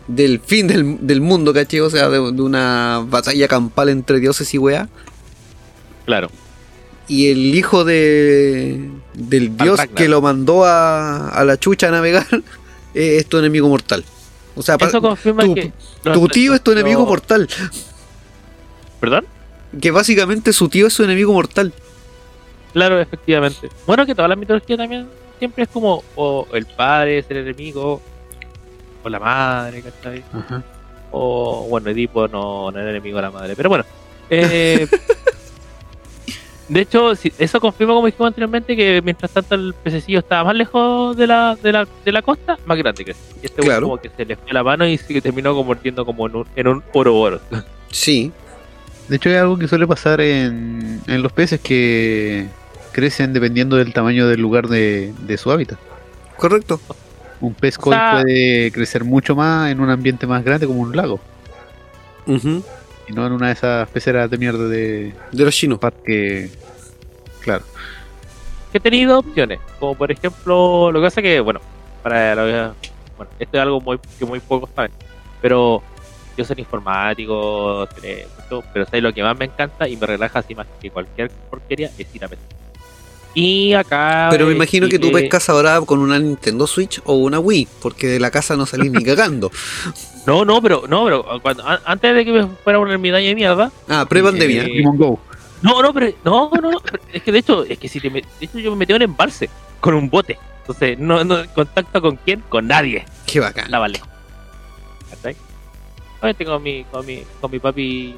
Del 0.08 0.40
fin 0.40 0.68
del, 0.68 0.98
del 1.06 1.20
mundo, 1.20 1.52
¿cachai? 1.52 1.80
O 1.80 1.90
sea, 1.90 2.08
de, 2.08 2.18
de 2.32 2.42
una 2.42 3.04
batalla 3.08 3.48
campal 3.48 3.88
entre 3.88 4.20
dioses 4.20 4.52
y 4.54 4.58
weá. 4.58 4.88
Claro. 6.04 6.30
Y 7.08 7.30
el 7.30 7.54
hijo 7.54 7.84
de. 7.84 8.88
Del 9.14 9.56
dios 9.56 9.78
Ragnar. 9.78 9.96
que 9.96 10.08
lo 10.08 10.20
mandó 10.20 10.64
a, 10.64 11.28
a 11.28 11.44
la 11.44 11.56
chucha 11.58 11.88
a 11.88 11.90
navegar. 11.90 12.26
eh, 12.94 13.16
es 13.18 13.26
tu 13.26 13.38
enemigo 13.38 13.68
mortal. 13.68 14.04
O 14.54 14.62
sea, 14.62 14.76
Eso 14.80 15.00
confirma 15.02 15.44
tu- 15.44 15.54
que. 15.54 15.72
tu 16.02 16.28
tío 16.28 16.54
es 16.54 16.62
tu 16.62 16.72
enemigo 16.72 17.04
mortal. 17.04 17.48
¿Perdón? 19.00 19.26
Que 19.80 19.90
básicamente 19.90 20.52
su 20.52 20.68
tío 20.68 20.86
es 20.86 20.92
su 20.92 21.04
enemigo 21.04 21.32
mortal. 21.32 21.72
Claro, 22.72 23.00
efectivamente. 23.00 23.68
Bueno, 23.86 24.06
que 24.06 24.14
toda 24.14 24.28
la 24.28 24.36
mitología 24.36 24.76
también 24.76 25.08
siempre 25.38 25.64
es 25.64 25.68
como 25.70 26.02
o 26.14 26.46
el 26.52 26.64
padre 26.66 27.18
es 27.18 27.26
el 27.28 27.38
enemigo, 27.38 28.00
o 29.06 29.08
la 29.08 29.18
madre, 29.20 29.82
¿cachai? 29.82 30.22
Ajá. 30.32 30.62
O 31.12 31.66
bueno, 31.70 31.88
Edipo 31.90 32.26
no, 32.28 32.70
no 32.70 32.78
era 32.78 32.90
enemigo 32.90 33.16
de 33.16 33.22
la 33.22 33.30
madre. 33.30 33.54
Pero 33.56 33.68
bueno. 33.68 33.84
eh, 34.28 34.86
de 36.68 36.80
hecho, 36.80 37.12
eso 37.12 37.60
confirma, 37.60 37.94
como 37.94 38.06
dijimos 38.06 38.26
anteriormente, 38.26 38.74
que 38.76 39.00
mientras 39.04 39.30
tanto 39.30 39.54
el 39.54 39.72
pececillo 39.74 40.18
estaba 40.18 40.44
más 40.44 40.56
lejos 40.56 41.16
de 41.16 41.26
la, 41.28 41.56
de 41.62 41.70
la, 41.72 41.86
de 42.04 42.12
la 42.12 42.22
costa, 42.22 42.58
más 42.66 42.76
grande 42.76 43.04
que 43.04 43.12
Y 43.42 43.46
este 43.46 43.62
Claro. 43.62 43.82
como 43.82 43.98
que 43.98 44.10
se 44.10 44.24
le 44.24 44.34
fue 44.36 44.52
la 44.52 44.64
mano 44.64 44.86
y 44.86 44.98
se 44.98 45.20
terminó 45.20 45.54
convirtiendo 45.54 46.04
como 46.04 46.26
en 46.26 46.36
un, 46.36 46.46
en 46.56 46.66
un 46.68 46.82
Ouroboros. 46.92 47.40
Sí. 47.92 48.32
De 49.08 49.16
hecho, 49.16 49.28
hay 49.28 49.36
algo 49.36 49.56
que 49.56 49.68
suele 49.68 49.86
pasar 49.86 50.20
en, 50.20 51.00
en 51.06 51.22
los 51.22 51.30
peces 51.32 51.60
que 51.60 52.48
crecen 52.90 53.32
dependiendo 53.32 53.76
del 53.76 53.92
tamaño 53.92 54.26
del 54.26 54.40
lugar 54.40 54.66
de, 54.66 55.14
de 55.20 55.36
su 55.38 55.52
hábitat. 55.52 55.78
Correcto. 56.36 56.80
Un 57.40 57.54
pez 57.54 57.76
O 57.78 57.80
koi 57.82 57.92
sea- 57.94 58.12
puede 58.12 58.70
crecer 58.72 59.04
mucho 59.04 59.34
más 59.36 59.70
en 59.70 59.80
un 59.80 59.90
ambiente 59.90 60.26
más 60.26 60.42
grande 60.44 60.66
como 60.66 60.80
un 60.80 60.96
lago. 60.96 61.20
Y 62.26 63.12
no 63.12 63.26
en 63.26 63.32
una 63.32 63.48
de 63.48 63.52
esas 63.52 63.88
peceras 63.90 64.28
de 64.30 64.38
mierda 64.38 64.66
de 64.68 65.12
De 65.32 65.44
los 65.44 65.54
chinos. 65.54 65.78
parque. 65.78 66.50
Claro. 67.40 67.62
que 68.72 68.78
he 68.78 68.80
tenido 68.80 69.20
opciones, 69.20 69.60
como 69.78 69.94
por 69.94 70.10
ejemplo, 70.10 70.90
lo 70.90 70.98
que 71.00 71.06
pasa 71.06 71.22
que, 71.22 71.38
bueno, 71.40 71.60
para 72.02 72.34
lo- 72.34 72.74
bueno, 73.16 73.30
esto 73.38 73.56
es 73.56 73.62
algo 73.62 73.80
muy, 73.80 73.98
que 74.18 74.24
muy 74.26 74.40
pocos 74.40 74.68
saben, 74.74 74.90
pero 75.40 75.82
yo 76.36 76.44
soy 76.44 76.56
informático, 76.58 77.88
pero 78.74 78.84
¿sabes 78.86 79.02
lo 79.02 79.14
que 79.14 79.22
más 79.22 79.38
me 79.38 79.44
encanta 79.46 79.88
y 79.88 79.96
me 79.96 80.04
relaja 80.06 80.40
así 80.40 80.54
más 80.56 80.66
que 80.80 80.90
cualquier 80.90 81.30
porquería? 81.48 81.90
Es 81.96 82.12
ir 82.14 82.24
a 82.24 82.28
pescar. 82.28 82.48
Y 83.38 83.74
acá... 83.74 84.28
Pero 84.30 84.46
me 84.46 84.52
imagino 84.52 84.88
que 84.88 84.98
tú 84.98 85.12
pescas 85.12 85.50
ahora 85.50 85.78
con 85.82 85.98
una 85.98 86.18
Nintendo 86.18 86.66
Switch 86.66 87.02
o 87.04 87.16
una 87.16 87.38
Wii, 87.38 87.68
porque 87.82 88.06
de 88.06 88.18
la 88.18 88.30
casa 88.30 88.56
no 88.56 88.64
salís 88.64 88.90
ni 88.90 89.04
cagando. 89.04 89.52
No, 90.26 90.46
no, 90.46 90.62
pero, 90.62 90.84
no, 90.88 91.04
pero 91.04 91.22
cuando, 91.42 91.62
a- 91.68 91.82
antes 91.84 92.14
de 92.14 92.24
que 92.24 92.32
me 92.32 92.46
fuera 92.64 92.78
a 92.78 92.82
poner 92.82 92.98
mi 92.98 93.10
daño 93.10 93.28
de 93.28 93.34
mierda, 93.34 93.70
Ah, 93.88 94.06
pre-pandemia. 94.08 94.64
Eh, 94.64 94.82
Go. 94.84 95.20
No, 95.60 95.82
no, 95.82 95.92
pero 95.92 96.12
no, 96.24 96.50
no, 96.50 96.70
no, 96.70 96.80
es 97.12 97.22
que 97.22 97.30
de 97.30 97.38
hecho, 97.40 97.64
es 97.64 97.78
que 97.78 97.88
si 97.88 98.00
te 98.00 98.10
met- 98.10 98.24
de 98.40 98.46
hecho 98.46 98.58
yo 98.58 98.70
me 98.70 98.78
metí 98.78 98.92
en 98.92 98.96
un 98.96 99.02
embalse 99.02 99.50
con 99.80 99.92
un 99.94 100.08
bote. 100.08 100.38
Entonces, 100.62 100.98
no, 100.98 101.22
no 101.22 101.44
contacto 101.54 102.00
con 102.00 102.16
quién, 102.16 102.42
con 102.48 102.66
nadie. 102.66 103.04
Qué 103.26 103.38
bacán. 103.40 103.70
La. 103.70 103.86
¿Cachai? 105.10 105.36
Obviamente 106.20 106.44
con 106.46 106.62
mi, 106.62 106.84
con 106.84 107.04
mi, 107.04 107.22
con 107.40 107.50
mi 107.50 107.58
papi. 107.58 108.14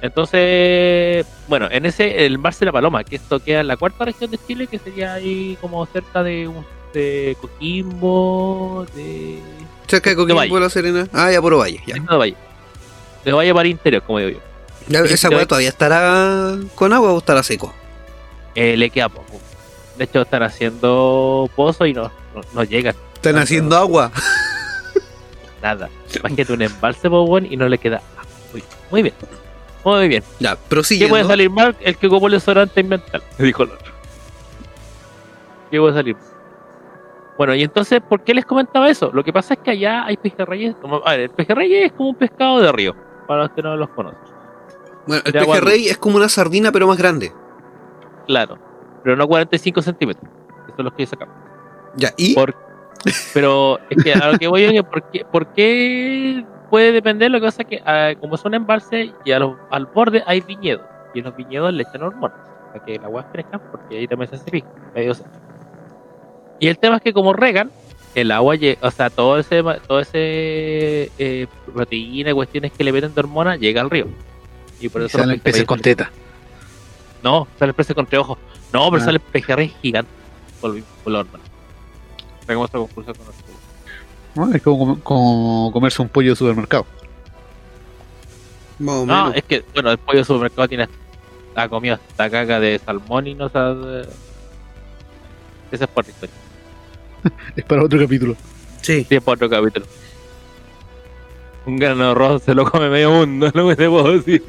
Entonces, 0.00 1.26
bueno, 1.48 1.68
en 1.70 1.84
ese, 1.86 2.24
el 2.26 2.34
embalse 2.36 2.60
de 2.60 2.66
la 2.66 2.72
Paloma, 2.72 3.02
que 3.04 3.16
esto 3.16 3.40
queda 3.40 3.60
en 3.60 3.66
la 3.68 3.76
cuarta 3.76 4.04
región 4.04 4.30
de 4.30 4.38
Chile, 4.46 4.66
que 4.66 4.78
sería 4.78 5.14
ahí 5.14 5.56
como 5.60 5.84
cerca 5.86 6.22
de, 6.22 6.48
de 6.94 7.36
Coquimbo, 7.40 8.86
de. 8.94 9.40
Cerca 9.88 10.10
de 10.10 10.16
Coquimbo 10.16 10.40
de 10.42 10.60
la 10.60 10.70
Serena. 10.70 11.08
Ah, 11.12 11.32
ya 11.32 11.42
por 11.42 11.56
Valle. 11.58 11.80
Ya. 11.86 11.94
de 11.94 12.16
Valle. 12.16 12.36
De 13.24 13.32
Valle 13.32 13.52
para 13.54 13.68
interior, 13.68 14.02
como 14.02 14.18
digo 14.20 14.30
yo. 14.30 14.38
Ya, 14.86 15.00
¿Esa 15.00 15.30
Valle. 15.30 15.46
todavía 15.46 15.68
estará 15.70 16.56
con 16.74 16.92
agua 16.92 17.12
o 17.12 17.18
estará 17.18 17.42
seco? 17.42 17.74
Eh, 18.54 18.76
le 18.76 18.90
queda 18.90 19.08
poco. 19.08 19.40
De 19.96 20.04
hecho, 20.04 20.22
están 20.22 20.44
haciendo 20.44 21.50
pozo 21.56 21.84
y 21.86 21.92
no, 21.92 22.04
no, 22.34 22.40
no 22.54 22.62
llegan 22.62 22.94
Están 23.14 23.36
haciendo 23.38 23.76
agua. 23.76 24.12
nada. 25.62 25.90
Imagínate 26.14 26.52
un 26.52 26.62
embalse, 26.62 27.10
po, 27.10 27.22
weón, 27.24 27.46
y 27.52 27.56
no 27.56 27.68
le 27.68 27.78
queda 27.78 27.96
agua. 27.96 28.24
Muy, 28.52 28.62
muy 28.92 29.02
bien. 29.02 29.14
Muy 29.84 30.08
bien. 30.08 30.22
Ya, 30.40 30.56
¿Qué 30.56 30.60
prosiguiendo. 30.68 31.12
puede 31.12 31.24
salir 31.24 31.50
mal? 31.50 31.76
El 31.80 31.96
que 31.96 32.06
ocupó 32.08 32.26
el 32.26 32.32
desodorante 32.34 32.80
ambiental, 32.80 33.22
dijo 33.38 33.62
el 33.62 33.70
otro. 33.72 33.92
¿Qué 35.70 35.78
puede 35.78 35.94
salir? 35.94 36.16
Bueno, 37.36 37.54
y 37.54 37.62
entonces, 37.62 38.00
¿por 38.00 38.22
qué 38.22 38.34
les 38.34 38.44
comentaba 38.44 38.88
eso? 38.90 39.10
Lo 39.12 39.22
que 39.22 39.32
pasa 39.32 39.54
es 39.54 39.60
que 39.60 39.70
allá 39.70 40.04
hay 40.04 40.16
pejerreyes. 40.16 40.74
como- 40.80 41.02
A 41.06 41.12
ver, 41.12 41.20
el 41.20 41.30
pejerrey 41.30 41.72
es 41.74 41.92
como 41.92 42.10
un 42.10 42.16
pescado 42.16 42.60
de 42.60 42.72
río, 42.72 42.96
para 43.26 43.42
los 43.42 43.50
que 43.52 43.62
no 43.62 43.76
los 43.76 43.88
conocen. 43.90 44.18
Bueno, 45.06 45.22
el 45.24 45.32
pejerrey 45.32 45.88
es 45.88 45.96
como 45.98 46.16
una 46.16 46.28
sardina, 46.28 46.72
pero 46.72 46.86
más 46.88 46.98
grande. 46.98 47.32
Claro, 48.26 48.58
pero 49.04 49.16
no 49.16 49.26
45 49.28 49.80
centímetros. 49.82 50.30
Eso 50.66 50.74
es 50.78 50.84
lo 50.84 50.94
que 50.94 51.06
sacamos. 51.06 51.34
Ya, 51.96 52.12
y. 52.16 52.34
Por- 52.34 52.54
pero 53.32 53.78
es 53.88 54.02
que 54.02 54.12
a 54.12 54.32
lo 54.32 54.38
que 54.38 54.48
voy 54.48 54.72
que 54.72 54.82
¿por 54.82 55.02
qué, 55.10 55.24
por 55.24 55.46
qué 55.52 56.44
puede 56.70 56.92
depender? 56.92 57.30
Lo 57.30 57.40
que 57.40 57.46
pasa 57.46 57.62
es 57.62 57.68
que 57.68 57.82
ah, 57.84 58.12
como 58.20 58.34
es 58.36 58.44
un 58.44 58.54
embalse 58.54 59.12
y 59.24 59.32
a 59.32 59.38
los- 59.38 59.56
al 59.70 59.86
borde 59.86 60.22
hay 60.26 60.40
viñedos 60.40 60.84
y 61.14 61.18
en 61.20 61.24
los 61.26 61.36
viñedos 61.36 61.72
le 61.72 61.82
echan 61.82 62.02
hormonas 62.02 62.38
para 62.72 62.84
que 62.84 62.94
el 62.96 63.04
agua 63.04 63.26
crezca 63.32 63.58
porque 63.58 63.98
ahí 63.98 64.06
también 64.08 64.28
se 64.30 64.36
hace 64.36 64.50
pico, 64.50 64.68
medio 64.94 65.14
seco. 65.14 65.28
Y 66.60 66.68
el 66.68 66.78
tema 66.78 66.96
es 66.96 67.02
que 67.02 67.12
como 67.12 67.32
regan, 67.32 67.70
el 68.14 68.30
agua, 68.32 68.56
o 68.82 68.90
sea, 68.90 69.10
todo 69.10 69.38
ese, 69.38 69.62
ma- 69.62 69.78
todo 69.78 70.00
ese 70.00 71.10
eh, 71.18 71.46
proteína 71.72 72.30
y 72.30 72.34
cuestiones 72.34 72.72
que 72.72 72.82
le 72.84 72.92
meten 72.92 73.14
de 73.14 73.20
hormonas 73.20 73.58
llega 73.60 73.80
al 73.80 73.90
río. 73.90 74.06
Y 74.80 74.88
por 74.88 75.02
Y 75.02 75.06
eso 75.06 75.18
los 75.18 75.24
salen 75.26 75.40
peces 75.40 75.64
con 75.64 75.80
teta. 75.80 76.10
No, 77.22 77.46
salen 77.58 77.74
peces 77.74 77.94
con 77.94 78.06
tres 78.06 78.20
ojos. 78.20 78.38
No, 78.72 78.90
pero 78.90 79.02
Ah. 79.02 79.06
salen 79.06 79.22
pejerreyes 79.32 79.74
gigantes 79.80 80.12
por, 80.60 80.76
por 81.04 81.12
la 81.12 81.20
hormona. 81.20 81.44
Con 82.46 82.64
esto. 82.64 82.88
Es 84.54 84.62
como, 84.62 84.78
com- 84.78 85.00
como 85.00 85.70
comerse 85.72 86.00
un 86.02 86.08
pollo 86.08 86.30
de 86.30 86.36
supermercado. 86.36 86.86
Más 88.78 88.94
o 88.96 89.06
No, 89.06 89.24
menos. 89.24 89.36
es 89.36 89.44
que, 89.44 89.64
bueno, 89.74 89.90
el 89.90 89.98
pollo 89.98 90.18
de 90.18 90.24
supermercado 90.24 90.68
tiene 90.68 90.88
ha 91.54 91.68
comido 91.68 91.96
hasta 91.96 92.30
caca 92.30 92.60
de 92.60 92.78
salmón 92.84 93.26
y 93.26 93.34
no 93.34 93.48
sabe. 93.48 94.02
Esa 95.72 95.84
es 95.84 95.90
por 95.90 96.04
la 96.04 96.10
historia. 96.10 96.34
Es 97.56 97.64
para 97.64 97.82
otro 97.82 97.98
capítulo. 97.98 98.36
Sí. 98.80 99.04
Sí, 99.08 99.16
es 99.16 99.22
por 99.22 99.34
otro 99.34 99.50
capítulo. 99.50 99.84
Un 101.66 101.76
grano 101.76 102.04
de 102.04 102.10
arroz 102.12 102.42
se 102.44 102.54
lo 102.54 102.70
come 102.70 102.88
medio 102.88 103.10
mundo, 103.10 103.46
es 103.48 103.54
lo 103.54 103.68
que 103.68 103.76
te 103.76 103.88
puedo 103.88 104.12
decir. 104.18 104.42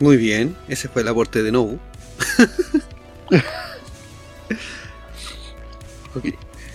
Muy 0.00 0.16
bien. 0.16 0.56
Ese 0.66 0.88
fue 0.88 1.02
el 1.02 1.08
aporte 1.08 1.42
de 1.42 1.52
Nobu. 1.52 1.78
Ok. 6.16 6.24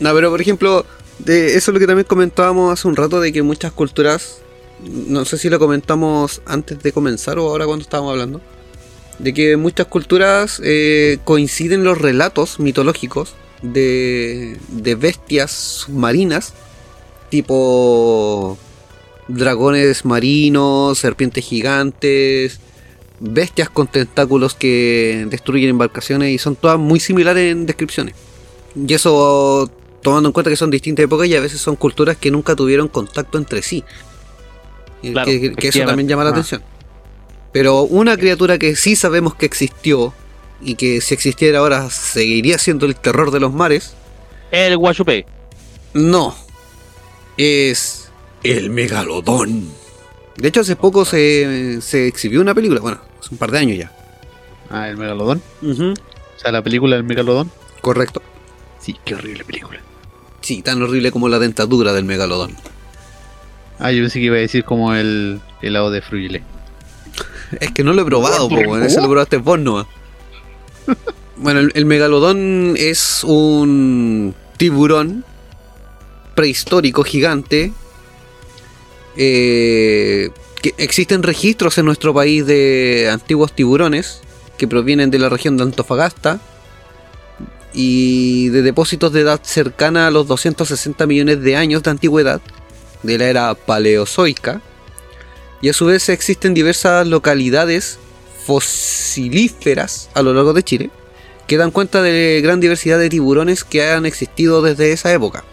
No, 0.05 0.13
pero 0.13 0.29
por 0.29 0.39
ejemplo, 0.39 0.85
de 1.17 1.55
eso 1.55 1.71
es 1.71 1.73
lo 1.73 1.79
que 1.79 1.87
también 1.87 2.05
comentábamos 2.05 2.71
hace 2.71 2.87
un 2.87 2.95
rato 2.95 3.19
de 3.19 3.33
que 3.33 3.41
muchas 3.41 3.71
culturas, 3.71 4.37
no 4.83 5.25
sé 5.25 5.39
si 5.39 5.49
lo 5.49 5.57
comentamos 5.57 6.43
antes 6.45 6.77
de 6.83 6.91
comenzar 6.91 7.39
o 7.39 7.47
ahora 7.47 7.65
cuando 7.65 7.81
estábamos 7.81 8.11
hablando, 8.11 8.39
de 9.17 9.33
que 9.33 9.57
muchas 9.57 9.87
culturas 9.87 10.61
eh, 10.63 11.17
coinciden 11.23 11.83
los 11.83 11.97
relatos 11.97 12.59
mitológicos 12.59 13.33
de, 13.63 14.59
de 14.67 14.93
bestias 14.93 15.49
submarinas, 15.49 16.53
tipo 17.31 18.59
dragones 19.27 20.05
marinos, 20.05 20.99
serpientes 20.99 21.43
gigantes, 21.43 22.59
bestias 23.19 23.71
con 23.71 23.87
tentáculos 23.87 24.53
que 24.53 25.25
destruyen 25.31 25.71
embarcaciones 25.71 26.31
y 26.31 26.37
son 26.37 26.55
todas 26.55 26.77
muy 26.77 26.99
similares 26.99 27.51
en 27.51 27.65
descripciones. 27.65 28.13
Y 28.75 28.93
eso 28.93 29.71
tomando 30.05 30.29
en 30.29 30.33
cuenta 30.33 30.49
que 30.49 30.55
son 30.55 30.69
distintas 30.71 31.03
épocas 31.03 31.27
y 31.27 31.35
a 31.35 31.41
veces 31.41 31.59
son 31.59 31.75
culturas 31.75 32.15
que 32.15 32.31
nunca 32.31 32.55
tuvieron 32.55 32.87
contacto 32.87 33.37
entre 33.37 33.61
sí. 33.61 33.83
Claro, 35.01 35.25
que, 35.25 35.53
que 35.53 35.67
eso 35.67 35.83
también 35.85 36.07
llama 36.07 36.23
la 36.23 36.29
Ah. 36.29 36.33
atención. 36.33 36.63
Pero 37.51 37.81
una 37.83 38.15
criatura 38.17 38.57
que 38.57 38.75
sí 38.75 38.95
sabemos 38.95 39.35
que 39.35 39.45
existió 39.45 40.13
y 40.61 40.75
que 40.75 41.01
si 41.01 41.13
existiera 41.13 41.59
ahora 41.59 41.89
seguiría 41.89 42.57
siendo 42.57 42.85
el 42.85 42.95
terror 42.95 43.31
de 43.31 43.39
los 43.39 43.53
mares, 43.53 43.93
El 44.51 44.77
Guachupé. 44.77 45.25
no. 45.93 46.35
Es 47.37 48.09
el 48.43 48.69
megalodón. 48.69 49.69
De 50.37 50.47
hecho, 50.47 50.61
hace 50.61 50.75
poco 50.77 51.03
se, 51.05 51.81
se 51.81 52.07
exhibió 52.07 52.39
una 52.41 52.53
película, 52.55 52.79
bueno, 52.79 52.99
hace 53.19 53.29
un 53.31 53.37
par 53.37 53.51
de 53.51 53.59
años 53.59 53.77
ya. 53.77 53.91
Ah, 54.69 54.89
el 54.89 54.95
megalodón. 54.97 55.41
O 55.61 55.95
sea, 56.39 56.51
la 56.51 56.61
película 56.63 56.95
del 56.95 57.03
megalodón. 57.05 57.51
Correcto. 57.81 58.21
Sí, 58.79 58.95
qué 59.03 59.15
horrible 59.15 59.43
película. 59.43 59.79
Sí, 60.45 60.61
tan 60.61 60.79
horrible 60.83 61.09
como 61.11 61.27
la 61.27 61.39
dentadura 61.39 61.91
del 61.91 62.05
megalodón. 62.05 62.51
Ah, 63.79 63.91
yo 63.91 64.03
pensé 64.03 64.19
que 64.19 64.25
iba 64.25 64.35
a 64.35 64.39
decir 64.39 64.63
como 64.63 64.93
el 64.93 65.41
helado 65.63 65.89
de 65.89 66.03
fruyele. 66.03 66.43
Es 67.59 67.71
que 67.71 67.83
no 67.83 67.93
lo 67.93 68.03
he 68.03 68.05
probado, 68.05 68.47
po, 68.47 68.55
weón, 68.55 68.83
ese 68.83 69.01
lo 69.01 69.09
probaste 69.09 69.37
vos 69.37 69.57
nomás. 69.59 69.87
Bueno, 71.37 71.59
el, 71.61 71.71
el 71.73 71.85
megalodón 71.85 72.75
es 72.77 73.23
un 73.25 74.35
tiburón 74.57 75.25
prehistórico 76.35 77.03
gigante. 77.03 77.73
eh, 79.17 80.29
que 80.61 80.73
existen 80.77 81.23
registros 81.23 81.77
en 81.79 81.85
nuestro 81.85 82.13
país 82.13 82.45
de 82.45 83.09
antiguos 83.11 83.51
tiburones 83.53 84.21
que 84.57 84.67
provienen 84.67 85.09
de 85.11 85.19
la 85.19 85.27
región 85.29 85.57
de 85.57 85.63
Antofagasta 85.63 86.39
y 87.75 88.49
de 88.49 88.61
depósitos 88.61 89.11
de 89.11 89.21
edad 89.21 89.41
cercana 89.43 90.07
a 90.07 90.11
los 90.11 90.27
260 90.27 91.05
millones 91.05 91.41
de 91.41 91.57
años 91.57 91.83
de 91.83 91.91
antigüedad 91.91 92.41
de 93.03 93.17
la 93.17 93.25
era 93.25 93.53
paleozoica. 93.53 94.61
Y 95.61 95.69
a 95.69 95.73
su 95.73 95.85
vez 95.85 96.07
existen 96.09 96.53
diversas 96.53 97.05
localidades 97.05 97.99
fosilíferas 98.45 100.09
a 100.13 100.21
lo 100.21 100.33
largo 100.33 100.53
de 100.53 100.63
Chile 100.63 100.89
que 101.47 101.57
dan 101.57 101.71
cuenta 101.71 102.01
de 102.01 102.39
gran 102.41 102.59
diversidad 102.59 102.97
de 102.97 103.09
tiburones 103.09 103.63
que 103.63 103.87
han 103.87 104.05
existido 104.05 104.61
desde 104.61 104.91
esa 104.91 105.13
época. 105.13 105.43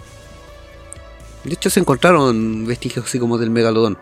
De 1.44 1.52
hecho 1.52 1.70
se 1.70 1.80
encontraron 1.80 2.66
vestigios 2.66 3.06
así 3.06 3.18
como 3.18 3.36
del 3.36 3.50
megalodón. 3.50 3.98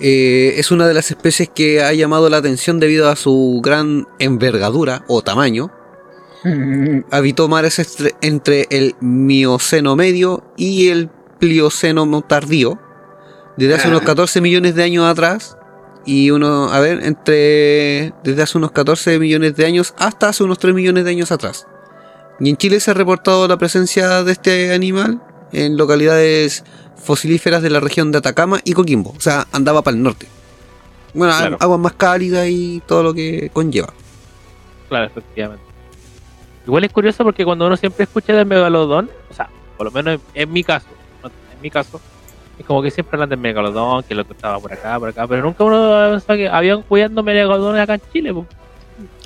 Eh, 0.00 0.54
es 0.58 0.70
una 0.70 0.86
de 0.86 0.94
las 0.94 1.10
especies 1.10 1.48
que 1.48 1.82
ha 1.82 1.92
llamado 1.92 2.28
la 2.28 2.36
atención 2.36 2.78
debido 2.78 3.08
a 3.08 3.16
su 3.16 3.60
gran 3.62 4.06
envergadura 4.18 5.04
o 5.08 5.22
tamaño. 5.22 5.72
Habitó 7.10 7.48
mares 7.48 7.80
entre 8.22 8.66
el 8.70 8.94
Mioceno 9.00 9.96
medio 9.96 10.44
y 10.56 10.88
el 10.88 11.10
Plioceno 11.38 12.22
tardío, 12.22 12.78
desde 13.56 13.74
hace 13.74 13.88
unos 13.88 14.02
14 14.02 14.40
millones 14.40 14.74
de 14.74 14.84
años 14.84 15.04
atrás. 15.04 15.56
Y 16.06 16.30
uno, 16.30 16.72
a 16.72 16.80
ver, 16.80 17.00
entre 17.02 18.14
desde 18.24 18.42
hace 18.42 18.56
unos 18.56 18.70
14 18.70 19.18
millones 19.18 19.56
de 19.56 19.66
años 19.66 19.94
hasta 19.98 20.28
hace 20.28 20.44
unos 20.44 20.58
3 20.58 20.74
millones 20.74 21.04
de 21.04 21.10
años 21.10 21.32
atrás. 21.32 21.66
Y 22.40 22.50
en 22.50 22.56
Chile 22.56 22.80
se 22.80 22.92
ha 22.92 22.94
reportado 22.94 23.46
la 23.48 23.58
presencia 23.58 24.22
de 24.22 24.32
este 24.32 24.72
animal 24.72 25.20
en 25.52 25.76
localidades 25.76 26.64
fosilíferas 27.08 27.62
de 27.62 27.70
la 27.70 27.80
región 27.80 28.12
de 28.12 28.18
Atacama 28.18 28.60
y 28.64 28.74
Coquimbo. 28.74 29.14
O 29.16 29.20
sea, 29.20 29.46
andaba 29.50 29.80
para 29.80 29.96
el 29.96 30.02
norte. 30.02 30.26
Bueno, 31.14 31.32
Claro. 31.34 31.56
aguas 31.58 31.80
más 31.80 31.92
cálidas 31.94 32.46
y 32.50 32.82
todo 32.86 33.02
lo 33.02 33.14
que 33.14 33.48
conlleva. 33.50 33.94
Claro, 34.90 35.06
efectivamente. 35.06 35.64
Igual 36.66 36.84
es 36.84 36.92
curioso 36.92 37.24
porque 37.24 37.46
cuando 37.46 37.66
uno 37.66 37.78
siempre 37.78 38.04
escucha 38.04 38.34
del 38.34 38.44
megalodón, 38.44 39.10
o 39.30 39.34
sea, 39.34 39.48
por 39.78 39.86
lo 39.86 39.90
menos 39.90 40.20
en, 40.34 40.42
en 40.42 40.52
mi 40.52 40.62
caso, 40.62 40.86
en 41.24 41.62
mi 41.62 41.70
caso, 41.70 41.98
es 42.58 42.66
como 42.66 42.82
que 42.82 42.90
siempre 42.90 43.16
hablan 43.16 43.30
del 43.30 43.38
megalodón, 43.38 44.02
que 44.02 44.14
lo 44.14 44.26
que 44.26 44.34
estaba 44.34 44.60
por 44.60 44.70
acá, 44.74 44.98
por 44.98 45.08
acá, 45.08 45.26
pero 45.26 45.42
nunca 45.42 45.64
uno 45.64 46.10
pensaba 46.12 46.36
que 46.36 46.46
habían 46.48 46.82
cuidando 46.82 47.22
megalodones 47.22 47.80
acá 47.82 47.94
en 47.94 48.02
Chile. 48.12 48.34
po. 48.34 48.46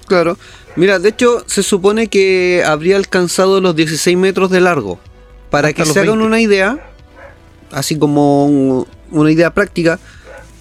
Claro. 0.06 0.38
Mira, 0.76 1.00
de 1.00 1.08
hecho, 1.08 1.42
se 1.46 1.64
supone 1.64 2.06
que 2.06 2.62
habría 2.64 2.96
alcanzado 2.96 3.60
los 3.60 3.74
16 3.74 4.16
metros 4.16 4.50
de 4.50 4.60
largo. 4.60 5.00
Para 5.50 5.68
Hasta 5.68 5.82
que 5.82 5.86
se 5.90 5.98
hagan 6.00 6.12
20. 6.18 6.26
una 6.26 6.40
idea, 6.40 6.91
así 7.72 7.98
como 7.98 8.46
un- 8.46 8.86
una 9.10 9.30
idea 9.30 9.52
práctica, 9.52 9.98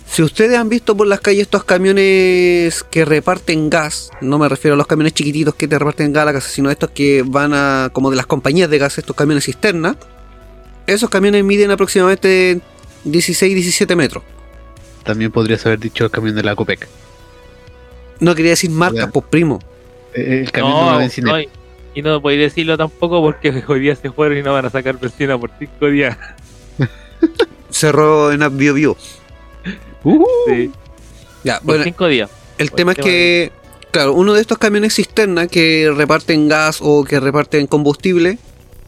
si 0.08 0.24
ustedes 0.24 0.58
han 0.58 0.68
visto 0.68 0.98
por 0.98 1.08
las 1.08 1.22
calles 1.22 1.44
estos 1.44 1.64
camiones 1.64 2.84
que 2.92 3.06
reparten 3.06 3.70
gas, 3.70 4.12
no 4.20 4.38
me 4.38 4.50
refiero 4.50 4.74
a 4.74 4.78
los 4.78 4.88
camiones 4.88 5.14
chiquititos 5.14 5.56
que 5.56 5.68
te 5.68 5.80
reparten 5.80 6.12
gas 6.12 6.24
a 6.24 6.26
la 6.26 6.34
casa, 6.34 6.50
sino 6.50 6.70
estos 6.70 6.90
que 6.90 7.24
van 7.26 7.54
a, 7.54 7.90
como 7.94 8.10
de 8.10 8.18
las 8.18 8.26
compañías 8.26 8.70
de 8.70 8.78
gas, 8.78 8.98
estos 8.98 9.16
camiones 9.16 9.46
cisterna, 9.46 9.96
esos 10.88 11.10
camiones 11.10 11.44
miden 11.46 11.72
aproximadamente 11.72 12.60
16-17 13.06 13.96
metros. 13.96 14.24
También 15.04 15.32
podrías 15.32 15.66
haber 15.66 15.80
dicho 15.80 16.04
el 16.06 16.12
camión 16.12 16.36
de 16.36 16.44
la 16.44 16.56
Copec. 16.56 16.88
No 18.20 18.36
quería 18.36 18.52
decir 18.52 18.70
marca, 18.70 19.08
pues 19.10 19.26
primo. 19.30 19.60
Eh, 20.14 20.42
El 20.46 20.52
camión 20.52 20.74
de 20.76 20.82
No, 20.82 20.92
la 20.92 20.98
bencinera. 20.98 21.38
no, 21.38 21.44
y, 21.96 22.02
no 22.02 22.22
podéis 22.22 22.42
decirlo 22.42 22.78
tampoco 22.78 23.22
porque 23.22 23.64
hoy 23.68 23.80
día 23.80 23.96
se 23.96 24.12
fueron 24.12 24.38
y 24.38 24.42
no 24.44 24.54
van 24.54 24.66
a 24.66 24.70
sacar 24.70 25.00
benzina 25.00 25.38
por 25.40 25.50
cinco 25.58 25.88
días. 25.88 26.18
Cerró 27.70 28.32
en 28.32 28.58
Bio 28.58 28.74
Bio. 28.74 28.98
Uh, 30.04 30.26
Sí, 30.48 30.72
Ya, 31.44 31.58
por 31.58 31.66
bueno, 31.68 31.84
cinco 31.84 32.08
días. 32.08 32.30
El 32.58 32.70
Por 32.70 32.76
tema 32.78 32.92
es 32.94 32.98
que, 33.00 33.52
claro, 33.92 34.14
uno 34.14 34.34
de 34.34 34.42
estos 34.42 34.58
camiones 34.58 34.96
cisterna 34.96 35.48
que 35.48 35.92
reparten 35.96 36.48
gas 36.48 36.80
o 36.82 37.04
que 37.04 37.20
reparten 37.20 37.68
combustible 37.68 38.38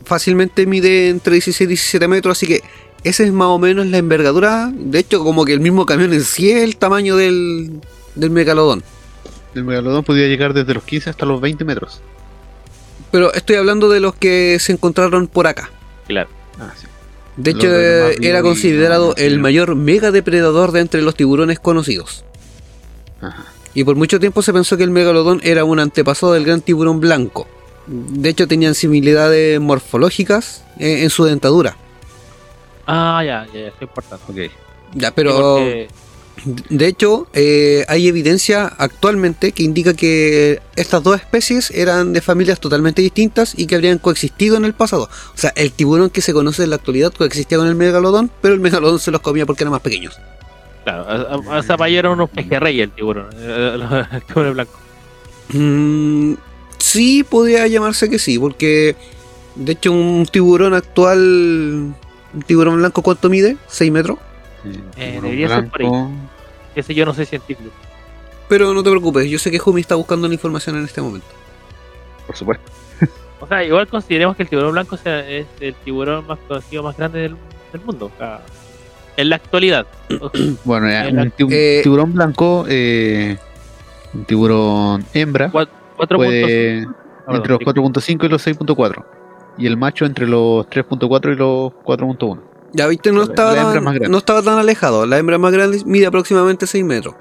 fácilmente 0.06 0.66
mide 0.66 1.10
entre 1.10 1.34
16 1.34 1.62
y 1.62 1.66
17 1.68 2.08
metros, 2.08 2.38
así 2.38 2.46
que 2.46 2.62
esa 3.04 3.24
es 3.24 3.32
más 3.32 3.48
o 3.48 3.60
menos 3.60 3.86
la 3.88 3.98
envergadura. 3.98 4.70
De 4.74 5.00
hecho, 5.00 5.24
como 5.24 5.46
que 5.46 5.54
el 5.54 5.60
mismo 5.60 5.86
camión 5.86 6.14
en 6.14 6.24
sí 6.24 6.52
es 6.52 6.64
el 6.64 6.78
tamaño 6.78 7.16
del, 7.16 7.82
del 8.16 8.30
megalodón. 8.30 8.84
el 9.56 9.64
megalodón 9.64 10.04
podía 10.04 10.28
llegar 10.28 10.54
desde 10.54 10.74
los 10.74 10.84
15 10.84 11.10
hasta 11.10 11.26
los 11.26 11.40
20 11.42 11.64
metros. 11.66 12.02
Pero 13.12 13.34
estoy 13.34 13.58
hablando 13.58 13.90
de 13.90 14.00
los 14.00 14.16
que 14.16 14.58
se 14.60 14.72
encontraron 14.74 15.28
por 15.28 15.48
acá. 15.48 15.70
Claro. 16.08 16.30
Ah, 16.60 16.74
sí. 16.76 16.88
De 17.38 17.52
hecho, 17.52 17.68
eh, 17.68 18.16
era 18.22 18.42
considerado 18.42 19.16
el 19.18 19.40
mayor 19.40 19.76
mega 19.76 20.12
depredador 20.12 20.72
de 20.72 20.82
entre 20.82 21.02
los 21.02 21.16
tiburones 21.16 21.60
conocidos. 21.60 22.24
Ajá. 23.22 23.46
Y 23.74 23.84
por 23.84 23.96
mucho 23.96 24.20
tiempo 24.20 24.42
se 24.44 24.54
pensó 24.54 24.78
que 24.78 24.84
el 24.84 24.92
megalodón 24.92 25.40
era 25.44 25.64
un 25.66 25.80
antepasado 25.80 26.34
del 26.34 26.46
gran 26.46 26.62
tiburón 26.62 27.00
blanco. 27.00 27.48
De 27.88 28.30
hecho, 28.30 28.48
tenían 28.48 28.76
similitudes 28.76 29.60
morfológicas 29.60 30.64
eh, 30.80 31.04
en 31.04 31.10
su 31.10 31.26
dentadura. 31.26 31.76
Ah, 32.86 33.24
ya, 33.26 33.46
ya, 33.48 33.54
ya, 33.62 33.68
eso 33.68 33.76
es 33.78 33.82
importante. 33.82 34.26
Ok. 34.48 34.52
Ya, 34.96 35.08
Sí, 35.08 35.14
pero 35.16 35.32
porque- 35.34 35.88
de 36.46 36.88
hecho, 36.88 37.28
eh, 37.34 37.86
hay 37.88 38.08
evidencia 38.08 38.66
actualmente 38.78 39.52
que 39.52 39.64
indica 39.64 39.94
que 39.94 40.62
estas 40.76 41.04
dos 41.04 41.16
especies 41.18 41.70
eran 41.72 42.12
de 42.12 42.22
familias 42.22 42.60
totalmente 42.60 43.02
distintas 43.02 43.54
y 43.58 43.66
que 43.68 43.76
habrían 43.76 43.98
coexistido 44.00 44.58
en 44.58 44.66
el 44.66 44.74
pasado. 44.74 45.04
O 45.34 45.38
sea, 45.38 45.54
el 45.56 45.72
tiburón 45.72 46.10
que 46.10 46.22
se 46.22 46.34
conoce 46.34 46.64
en 46.64 46.72
la 46.72 46.78
actualidad 46.78 47.14
coexistía 47.14 47.58
con 47.60 47.68
el 47.68 47.76
megalodón, 47.76 48.30
pero 48.42 48.54
el 48.56 48.60
megalodón 48.60 49.00
se 49.00 49.12
los 49.12 49.22
comía 49.22 49.46
porque 49.46 49.64
eran 49.64 49.72
más 49.72 49.82
pequeños. 49.82 50.20
Claro, 50.84 51.04
a- 51.08 51.34
a- 51.36 51.60
o 51.60 51.64
sea, 51.64 51.78
para 51.78 51.86
allá 51.88 52.00
eran 52.00 52.12
unos 52.14 52.30
pejerrey 52.30 52.82
el 52.82 52.92
tiburón, 52.92 53.28
el 53.40 54.22
tiburón 54.28 54.54
blanco. 54.54 54.80
Mm, 55.54 56.34
sí, 56.78 57.24
podría 57.24 57.68
llamarse 57.68 58.10
que 58.10 58.20
sí, 58.20 58.40
porque 58.40 58.96
de 59.56 59.72
hecho 59.74 59.92
un 59.92 60.26
tiburón 60.30 60.74
actual, 60.74 61.20
un 62.34 62.42
tiburón 62.46 62.78
blanco, 62.78 63.02
¿cuánto 63.02 63.30
mide? 63.30 63.56
¿6 63.70 63.92
metros? 63.92 64.18
Eh, 64.98 65.20
debería 65.22 65.48
ser 65.50 65.70
por 65.70 65.82
ahí. 65.82 65.88
blanco. 65.90 66.12
Ese 66.76 66.94
yo 66.96 67.06
no 67.06 67.14
soy 67.14 67.26
científico. 67.26 67.70
Pero 68.50 68.74
no 68.74 68.84
te 68.84 68.90
preocupes, 68.90 69.30
yo 69.30 69.40
sé 69.40 69.52
que 69.52 69.60
Jumi 69.60 69.82
está 69.82 69.96
buscando 69.96 70.28
la 70.28 70.34
información 70.34 70.76
en 70.78 70.86
este 70.86 71.02
momento. 71.02 71.28
Por 72.28 72.36
supuesto. 72.36 72.72
O 73.40 73.48
sea, 73.48 73.62
igual 73.62 73.88
consideremos 73.88 74.38
que 74.38 74.44
el 74.44 74.50
tiburón 74.50 74.72
blanco 74.72 74.96
sea- 74.96 75.28
es 75.30 75.46
el 75.60 75.74
tiburón 75.76 76.26
más 76.26 76.40
conocido, 76.48 76.82
más 76.82 76.96
grande 76.96 77.20
del, 77.20 77.36
del 77.74 77.82
mundo. 77.82 78.10
O 78.14 78.18
sea, 78.18 78.40
en 79.18 79.30
la 79.30 79.36
actualidad. 79.36 79.86
Bueno, 80.64 80.88
ya, 80.90 81.08
El- 81.10 81.34
eh, 81.50 81.82
tiburón 81.84 82.14
blanco, 82.14 82.64
eh, 82.70 83.38
un 84.14 84.24
tiburón 84.24 85.06
hembra, 85.14 85.52
Cua- 85.52 85.68
4.5. 85.98 86.16
puede 86.16 86.78
entre 87.28 87.50
los 87.52 87.60
perdón, 87.60 87.92
4.5 87.94 88.26
y 88.26 88.30
los 88.30 88.48
6.4. 88.48 89.06
Y 89.58 89.68
el 89.68 89.76
macho 89.76 90.06
entre 90.06 90.26
los 90.26 90.66
3.4 90.68 91.34
y 91.34 91.36
los 91.36 91.74
4.1. 91.84 92.40
Ya 92.74 92.88
viste, 92.88 93.12
no 93.12 93.24
estaba, 93.24 93.54
tan, 93.56 93.84
más 93.84 93.96
no 94.10 94.18
estaba 94.18 94.42
tan 94.42 94.58
alejado. 94.58 95.06
La 95.06 95.18
hembra 95.20 95.38
más 95.38 95.52
grande 95.54 95.82
mide 95.86 96.08
aproximadamente 96.08 96.66
6 96.68 96.84
metros. 96.84 97.16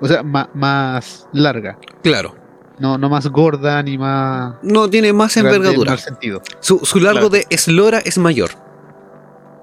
O 0.00 0.06
sea, 0.06 0.22
ma- 0.22 0.50
más 0.54 1.26
larga. 1.32 1.78
Claro. 2.02 2.34
No, 2.78 2.96
no 2.98 3.08
más 3.08 3.26
gorda 3.28 3.82
ni 3.82 3.98
más. 3.98 4.54
No 4.62 4.88
tiene 4.88 5.12
más 5.12 5.36
envergadura. 5.36 5.92
mal 5.92 5.98
sentido. 5.98 6.42
Su, 6.60 6.78
su 6.84 7.00
largo 7.00 7.28
Claro. 7.28 7.30
de 7.30 7.46
eslora 7.50 7.98
es 8.00 8.18
mayor. 8.18 8.50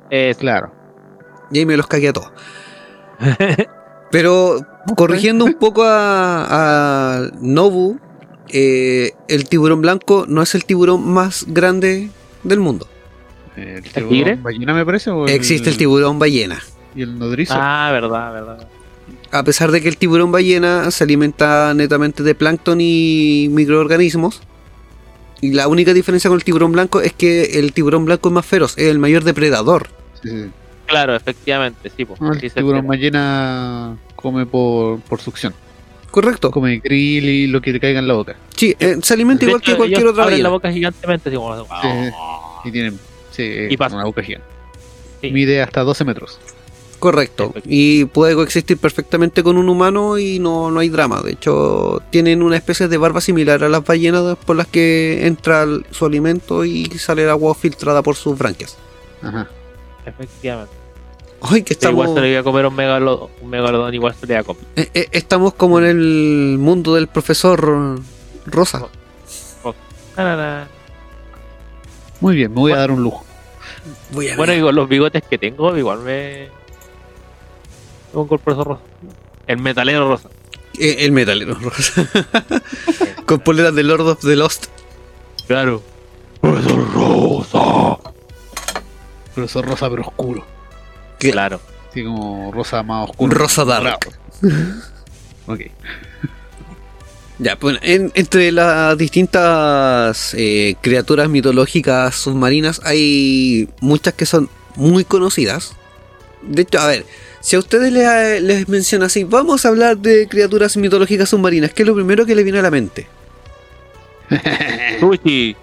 Es- 0.10 0.38
Claro. 0.38 0.72
Y 1.52 1.60
ahí 1.60 1.66
me 1.66 1.78
los 1.78 1.88
cagué 1.88 2.10
a 2.10 2.14
todos. 2.14 2.32
Pero 4.12 4.60
corrigiendo 4.98 5.46
un 5.46 5.54
poco 5.54 5.84
a, 5.84 6.46
a 7.20 7.22
Nobu, 7.40 8.00
eh, 8.50 9.12
el 9.28 9.48
tiburón 9.50 9.82
blanco 9.82 10.26
no 10.28 10.42
es 10.42 10.56
el 10.56 10.66
tiburón 10.66 11.08
más 11.08 11.46
grande 11.48 12.10
del 12.44 12.60
mundo. 12.60 12.88
¿El 13.56 13.84
tigre? 13.84 14.04
tiburón 14.10 14.44
ballena 14.44 14.74
me 14.74 14.86
parece? 14.86 15.10
O 15.10 15.28
Existe 15.28 15.70
el 15.70 15.78
tiburón 15.78 16.20
ballena. 16.20 16.62
¿Y 16.96 17.02
el 17.02 17.18
nodrizo? 17.18 17.54
Ah, 17.56 17.90
verdad, 17.92 18.34
verdad. 18.34 18.68
A 19.32 19.44
pesar 19.44 19.72
de 19.72 19.82
que 19.82 19.90
el 19.90 19.98
tiburón 19.98 20.32
ballena 20.32 20.92
se 20.92 21.04
alimenta 21.04 21.74
netamente 21.74 22.24
de 22.24 22.36
plancton 22.36 22.80
y 22.82 23.48
microorganismos. 23.52 24.42
Y 25.42 25.52
la 25.52 25.68
única 25.68 25.94
diferencia 25.94 26.30
con 26.30 26.38
el 26.38 26.44
tiburón 26.44 26.72
blanco 26.72 27.02
es 27.02 27.14
que 27.14 27.60
el 27.60 27.74
tiburón 27.74 28.06
blanco 28.06 28.30
es 28.30 28.34
más 28.34 28.46
feroz, 28.46 28.78
es 28.78 28.88
el 28.88 29.00
mayor 29.00 29.24
depredador. 29.24 29.88
Sí, 30.24 30.30
sí. 30.30 30.50
Claro, 30.86 31.16
efectivamente, 31.16 31.92
sí. 31.96 32.06
Pues, 32.06 32.20
el 32.22 32.40
sí 32.40 32.50
tiburón 32.50 32.88
ballena 32.88 33.98
come 34.16 34.46
por, 34.46 35.00
por 35.02 35.20
succión. 35.20 35.54
Correcto. 36.12 36.52
Come 36.52 36.80
krill 36.80 37.26
y 37.26 37.48
lo 37.48 37.62
que 37.62 37.74
le 37.74 37.80
caiga 37.80 38.00
en 38.00 38.08
la 38.08 38.14
boca. 38.14 38.38
Sí, 38.56 38.74
eh, 38.80 38.98
se 39.02 39.14
alimenta 39.14 39.42
De 39.46 39.52
igual 39.52 39.62
hecho, 39.62 39.72
que 39.74 39.78
cualquier 39.78 40.00
ellos 40.00 40.12
otra 40.12 40.26
ballena. 40.26 40.44
la 40.44 40.50
boca 40.50 40.72
gigantemente, 40.72 41.30
así 41.30 41.38
como. 41.38 41.68
Y 42.64 42.72
tienen 42.72 42.98
sí, 43.36 43.68
Y 43.70 43.78
pasa. 43.78 43.96
una. 43.98 44.12
Sí. 45.22 45.32
Mide 45.32 45.62
hasta 45.62 45.82
12 45.82 46.04
metros. 46.06 46.40
Correcto. 47.00 47.54
Y 47.66 48.06
puede 48.06 48.36
coexistir 48.36 48.78
perfectamente 48.78 49.44
con 49.44 49.58
un 49.58 49.70
humano 49.70 50.18
y 50.18 50.40
no, 50.40 50.72
no 50.72 50.80
hay 50.80 50.90
drama. 50.90 51.22
De 51.22 51.32
hecho, 51.34 52.02
tienen 52.10 52.42
una 52.42 52.56
especie 52.56 52.88
de 52.88 52.98
barba 52.98 53.22
similar 53.22 53.64
a 53.64 53.70
las 53.70 53.84
ballenas 53.84 54.38
por 54.46 54.56
las 54.56 54.68
que 54.68 55.28
entra 55.28 55.64
el- 55.64 55.86
su 55.92 56.06
alimento 56.06 56.64
y 56.66 56.86
sale 56.98 57.24
el 57.24 57.30
agua 57.30 57.54
filtrada 57.54 58.02
por 58.02 58.16
sus 58.16 58.38
branquias. 58.38 58.78
Ajá. 59.22 59.48
Efectivamente. 60.06 60.74
Ay, 61.42 61.62
que 61.62 61.76
Pero 61.76 61.90
estamos, 61.92 62.06
Igual 62.06 62.16
se 62.16 62.22
le 62.22 62.32
iba 62.32 62.40
a 62.40 62.44
comer 62.44 62.66
un 62.66 62.76
megalodón, 62.76 63.30
un 63.42 63.50
megalodón 63.50 63.94
igual 63.94 64.16
se 64.20 64.26
le 64.26 64.34
iba 64.34 64.42
a 64.42 64.44
comer. 64.44 64.64
eh, 64.78 64.90
eh, 64.94 65.08
estamos 65.12 65.54
como 65.54 65.78
en 65.80 65.86
el 65.86 66.58
mundo 66.60 66.96
del 66.96 67.08
profesor 67.08 68.00
Rosa. 68.46 68.88
Na, 70.18 70.24
na, 70.24 70.36
na. 70.38 70.68
Muy 72.22 72.36
bien, 72.36 72.52
me 72.54 72.60
voy 72.62 72.72
a 72.72 72.78
dar 72.78 72.92
un 72.92 73.04
lujo. 73.04 73.26
Voy 74.12 74.30
a 74.30 74.38
Bueno, 74.38 74.66
con 74.66 74.76
los 74.76 74.88
bigotes 74.90 75.24
que 75.24 75.38
tengo, 75.38 75.76
igual 75.78 76.00
me. 76.00 76.44
el 76.44 76.50
profesor 78.28 78.68
rosa. 78.68 78.82
El 79.48 79.58
metalero 79.60 80.08
rosa. 80.08 80.30
Eh, 80.80 80.98
el 81.00 81.12
metalero 81.12 81.56
Rosa. 81.56 82.08
Con 83.26 83.40
poleras 83.40 83.74
de 83.76 83.84
Lord 83.84 84.08
of 84.08 84.20
the 84.22 84.36
Lost. 84.36 84.66
Claro. 85.48 85.82
Profesor 86.42 86.94
rosa. 86.94 87.98
Pero 89.34 89.46
eso 89.46 89.60
es 89.60 89.66
rosa 89.66 89.90
pero 89.90 90.02
oscuro. 90.04 90.46
¿Qué? 91.20 91.32
Claro. 91.32 91.60
Así 91.90 92.04
como 92.04 92.52
rosa 92.52 92.84
más 92.84 93.10
oscuro. 93.10 93.34
Rosa 93.36 93.66
dark. 93.66 94.00
Ok. 95.48 95.60
Ya, 97.38 97.58
pues 97.58 97.78
en- 97.82 98.12
entre 98.16 98.52
las 98.52 98.98
distintas 98.98 100.34
eh, 100.38 100.76
criaturas 100.82 101.28
mitológicas 101.28 102.16
submarinas 102.16 102.80
hay 102.86 103.68
muchas 103.82 104.14
que 104.14 104.26
son 104.26 104.50
muy 104.76 105.04
conocidas. 105.04 105.74
De 106.42 106.62
hecho, 106.62 106.80
a 106.80 106.88
ver, 106.88 107.06
si 107.42 107.56
a 107.58 107.60
ustedes 107.60 107.92
les, 107.92 108.42
les 108.42 108.70
menciona 108.70 109.08
así, 109.08 109.24
vamos 109.26 109.66
a 109.66 109.70
hablar 109.70 109.98
de 109.98 110.28
criaturas 110.30 110.78
mitológicas 110.78 111.30
submarinas, 111.30 111.74
¿qué 111.74 111.84
es 111.84 111.88
lo 111.88 111.96
primero 111.96 112.26
que 112.26 112.36
les 112.36 112.44
viene 112.46 112.60
a 112.60 112.64
la 112.64 112.72
mente? 112.72 113.08
Sushi. 115.00 115.56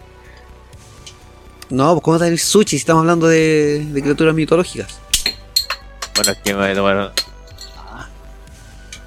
No, 1.71 1.95
pues 1.95 2.03
¿cómo 2.05 2.19
va 2.19 2.25
a 2.25 2.27
tener 2.27 2.39
sushi 2.39 2.69
si 2.71 2.77
estamos 2.77 3.01
hablando 3.01 3.27
de, 3.29 3.83
de 3.87 4.03
criaturas 4.03 4.35
mitológicas? 4.35 4.99
Bueno, 6.17 6.33
es 6.33 6.39
que 6.45 6.53
bueno. 6.55 6.83
bueno. 6.83 7.11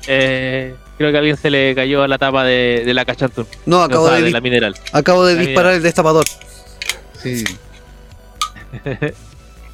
Eh, 0.07 0.75
creo 0.97 1.11
que 1.11 1.17
a 1.17 1.19
alguien 1.19 1.37
se 1.37 1.49
le 1.49 1.73
cayó 1.75 2.03
a 2.03 2.07
la 2.07 2.17
tapa 2.17 2.43
de, 2.43 2.83
de 2.85 2.93
la 2.93 3.05
cachantún. 3.05 3.47
No, 3.65 3.81
acabo 3.83 4.05
O 4.05 4.07
sea, 4.07 4.15
de, 4.17 4.23
de 4.23 4.29
dis- 4.29 4.33
la 4.33 4.41
mineral. 4.41 4.75
acabo 4.93 5.25
de 5.25 5.35
la 5.35 5.41
disparar 5.41 5.73
el 5.73 5.81
destapador. 5.83 6.25
Sí. 7.21 7.43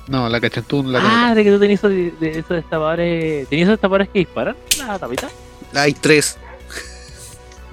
No, 0.07 0.27
la 0.29 0.39
cachantún, 0.41 0.91
la 0.91 0.99
Ah, 1.03 1.35
de 1.35 1.43
que 1.43 1.51
tú 1.51 1.59
tenías 1.59 1.79
esos, 1.79 1.91
de, 1.91 2.11
de 2.19 2.39
esos 2.39 2.49
destapadores. 2.49 3.47
¿Tenías 3.47 3.67
esos 3.67 3.73
destapadores 3.77 4.09
que 4.09 4.19
disparan? 4.19 4.55
La 4.85 4.99
tapita. 4.99 5.29
Hay 5.73 5.93
tres. 5.93 6.37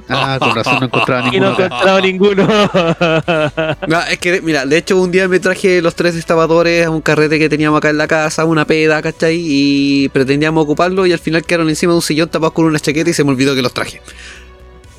Ah, 0.09 0.39
con 0.41 0.55
razón 0.55 0.79
no 0.81 0.87
encontraba 0.87 1.29
Y 1.33 1.39
no 1.41 1.51
ninguno. 1.51 1.65
encontraba 1.65 2.01
ninguno. 2.01 2.49
No, 3.89 4.01
es 4.03 4.19
que, 4.19 4.41
mira, 4.41 4.67
de 4.67 4.77
hecho 4.79 4.97
un 5.01 5.11
día 5.11 5.29
me 5.29 5.41
traje 5.41 5.81
los 5.83 5.95
tres 5.95 6.15
destapadores 6.15 6.87
a 6.87 6.91
un 6.91 7.01
carrete 7.01 7.39
que 7.39 7.49
teníamos 7.49 7.79
acá 7.79 7.91
en 7.91 7.99
la 7.99 8.07
casa, 8.09 8.45
una 8.45 8.65
peda, 8.65 9.01
¿cachai? 9.03 9.37
Y 9.41 10.09
pretendíamos 10.11 10.65
ocuparlo 10.65 11.07
y 11.07 11.13
al 11.13 11.19
final 11.19 11.45
quedaron 11.45 11.69
encima 11.69 11.93
de 11.93 11.97
un 11.97 12.03
sillón 12.03 12.29
tapados 12.29 12.53
con 12.55 12.65
una 12.65 12.79
chaqueta 12.79 13.11
y 13.11 13.13
se 13.13 13.25
me 13.25 13.31
olvidó 13.31 13.55
que 13.55 13.63
los 13.63 13.73
traje. 13.75 14.01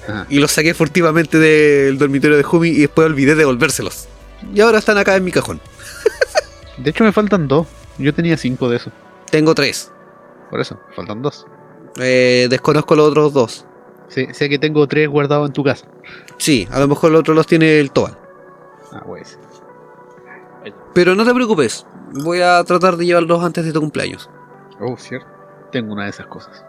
Ajá. 0.07 0.25
Y 0.29 0.39
los 0.39 0.51
saqué 0.51 0.73
furtivamente 0.73 1.37
del 1.37 1.97
dormitorio 1.97 2.37
de 2.37 2.43
Jumi 2.43 2.69
y 2.69 2.79
después 2.81 3.05
olvidé 3.05 3.35
devolvérselos. 3.35 4.07
Y 4.53 4.61
ahora 4.61 4.79
están 4.79 4.97
acá 4.97 5.15
en 5.15 5.23
mi 5.23 5.31
cajón. 5.31 5.59
De 6.77 6.91
hecho, 6.91 7.03
me 7.03 7.11
faltan 7.11 7.47
dos. 7.47 7.67
Yo 7.97 8.13
tenía 8.13 8.37
cinco 8.37 8.69
de 8.69 8.77
esos. 8.77 8.93
Tengo 9.29 9.53
tres. 9.53 9.91
Por 10.49 10.61
eso, 10.61 10.79
faltan 10.95 11.21
dos. 11.21 11.45
Eh, 11.99 12.47
desconozco 12.49 12.95
los 12.95 13.09
otros 13.09 13.33
dos. 13.33 13.65
Sé, 14.09 14.33
sé 14.33 14.49
que 14.49 14.59
tengo 14.59 14.85
tres 14.87 15.07
guardados 15.07 15.47
en 15.47 15.53
tu 15.53 15.63
casa. 15.63 15.85
Sí, 16.37 16.67
a 16.71 16.79
lo 16.79 16.87
mejor 16.87 17.11
los 17.11 17.21
otros 17.21 17.35
los 17.35 17.47
tiene 17.47 17.79
el 17.79 17.91
Tobal. 17.91 18.17
Ah, 18.91 19.03
pues. 19.05 19.37
Pero 20.93 21.15
no 21.15 21.23
te 21.25 21.33
preocupes, 21.33 21.85
voy 22.23 22.41
a 22.41 22.63
tratar 22.63 22.97
de 22.97 23.05
llevarlos 23.05 23.43
antes 23.43 23.63
de 23.65 23.71
tu 23.71 23.79
cumpleaños. 23.79 24.29
Oh, 24.79 24.97
cierto. 24.97 25.27
Tengo 25.71 25.93
una 25.93 26.05
de 26.05 26.09
esas 26.09 26.25
cosas. 26.27 26.63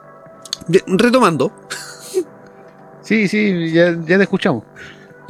De- 0.68 0.84
retomando, 0.86 1.52
Sí, 3.02 3.26
sí, 3.28 3.72
ya, 3.72 3.96
ya 4.06 4.16
te 4.18 4.22
escuchamos. 4.24 4.62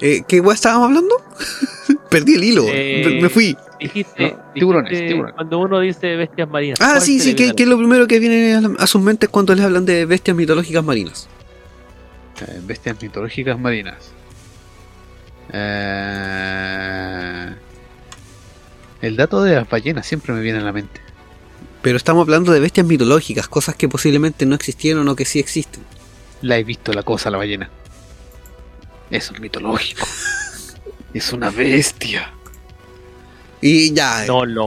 eh, 0.01 0.23
¿qué 0.27 0.40
weá 0.40 0.55
estábamos 0.55 0.88
hablando? 0.88 1.14
Perdí 2.11 2.35
el 2.35 2.44
hilo, 2.44 2.64
Eh, 2.66 3.20
me- 3.23 3.29
fui. 3.29 3.57
Dijiste, 3.79 4.33
No, 4.33 4.53
tiburones, 4.53 4.90
dijiste 4.90 5.09
tiburones. 5.09 5.35
Cuando 5.37 5.59
uno 5.61 5.81
dice 5.81 6.16
bestias 6.16 6.49
marinas. 6.51 6.79
Ah, 6.83 6.88
¿cuál 6.96 7.03
sí, 7.03 7.18
sí, 7.20 7.35
que, 7.35 7.55
es 7.57 7.68
lo 7.68 7.79
primero 7.79 8.07
que 8.07 8.18
viene 8.18 8.61
a 8.79 8.87
sus 8.87 9.01
mentes 9.01 9.29
cuando 9.31 9.55
les 9.55 9.64
hablan 9.64 9.87
de 9.87 10.05
bestias 10.05 10.37
mitológicas 10.37 10.85
marinas. 10.85 11.29
Eh, 12.40 12.61
bestias 12.62 13.00
mitológicas 13.03 13.59
marinas. 13.59 14.12
Eh, 15.53 17.55
el 19.03 19.16
dato 19.16 19.42
de 19.42 19.57
las 19.57 19.68
ballenas 19.68 20.07
siempre 20.07 20.33
me 20.33 20.40
viene 20.40 20.59
a 20.59 20.62
la 20.62 20.72
mente. 20.72 21.00
Pero 21.83 21.96
estamos 21.96 22.22
hablando 22.22 22.53
de 22.53 22.61
bestias 22.61 22.87
mitológicas, 22.87 23.48
cosas 23.48 23.74
que 23.74 23.88
posiblemente 23.88 24.46
no 24.46 24.55
existieron 24.55 25.09
o 25.09 25.16
que 25.16 25.24
sí 25.24 25.38
existen. 25.38 25.83
La 26.42 26.59
he 26.59 26.64
visto 26.64 26.92
la 26.92 27.03
cosa, 27.03 27.31
la 27.31 27.38
ballena. 27.38 27.70
Eso 29.11 29.35
es 29.35 29.40
mitológico. 29.40 30.07
es 31.14 31.33
una 31.33 31.50
bestia. 31.50 32.33
Y 33.62 33.92
ya, 33.92 34.25
No, 34.27 34.46
no. 34.46 34.67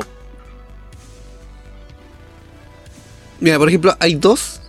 mira, 3.39 3.57
por 3.57 3.69
ejemplo, 3.69 3.95
hay 3.99 4.15
dos 4.15 4.61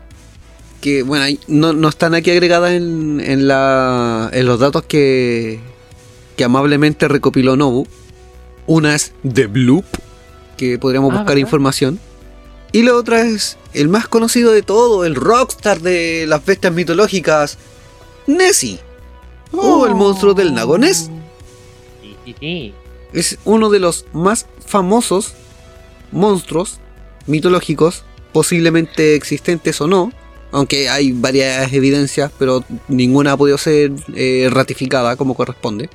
que, 0.85 1.03
bueno, 1.03 1.25
no, 1.47 1.73
no 1.73 1.89
están 1.89 2.15
aquí 2.15 2.31
agregadas 2.31 2.73
en, 2.73 3.19
en, 3.25 3.49
la, 3.49 4.29
en 4.35 4.45
los 4.45 4.61
datos 4.61 4.83
que, 4.83 5.59
que 6.37 6.45
amablemente 6.45 7.09
recopiló 7.09 7.57
Nobu. 7.57 7.87
Una 8.67 8.95
es 8.95 9.15
The 9.27 9.47
Bloop, 9.47 9.87
que 10.59 10.79
podríamos 10.79 11.09
Ah, 11.13 11.15
buscar 11.15 11.29
¿verdad? 11.37 11.41
información. 11.41 11.99
Y 12.71 12.83
la 12.83 12.95
otra 12.97 13.23
es 13.23 13.57
el 13.73 13.89
más 13.89 14.09
conocido 14.09 14.53
de 14.53 14.61
todo, 14.61 15.07
el 15.07 15.15
rockstar 15.15 15.81
de 15.81 16.27
las 16.29 16.45
bestias 16.45 16.75
mitológicas, 16.75 17.57
Nessie. 18.27 18.79
O 19.53 19.87
el 19.87 19.95
monstruo 19.95 20.35
del 20.35 20.55
lago 20.55 20.77
Ness. 20.77 21.09
Sí, 22.03 22.15
sí, 22.27 22.37
sí. 22.39 22.75
Es 23.15 23.39
uno 23.47 23.71
de 23.71 23.79
los 23.79 24.05
más 24.13 24.45
famosos 24.67 25.33
monstruos 26.13 26.79
mitológicos, 27.27 28.05
posiblemente 28.35 29.15
existentes 29.15 29.81
o 29.81 29.87
no, 29.87 30.13
aunque 30.55 30.89
hay 30.89 31.13
varias 31.13 31.73
evidencias, 31.73 32.31
pero 32.39 32.65
ninguna 32.89 33.33
ha 33.33 33.37
podido 33.37 33.59
ser 33.59 33.91
eh, 34.15 34.49
ratificada 34.51 35.17
como 35.17 35.35
corresponde. 35.35 35.91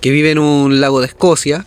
Que 0.00 0.10
vive 0.10 0.30
en 0.32 0.38
un 0.38 0.80
lago 0.80 1.00
de 1.00 1.06
Escocia. 1.06 1.66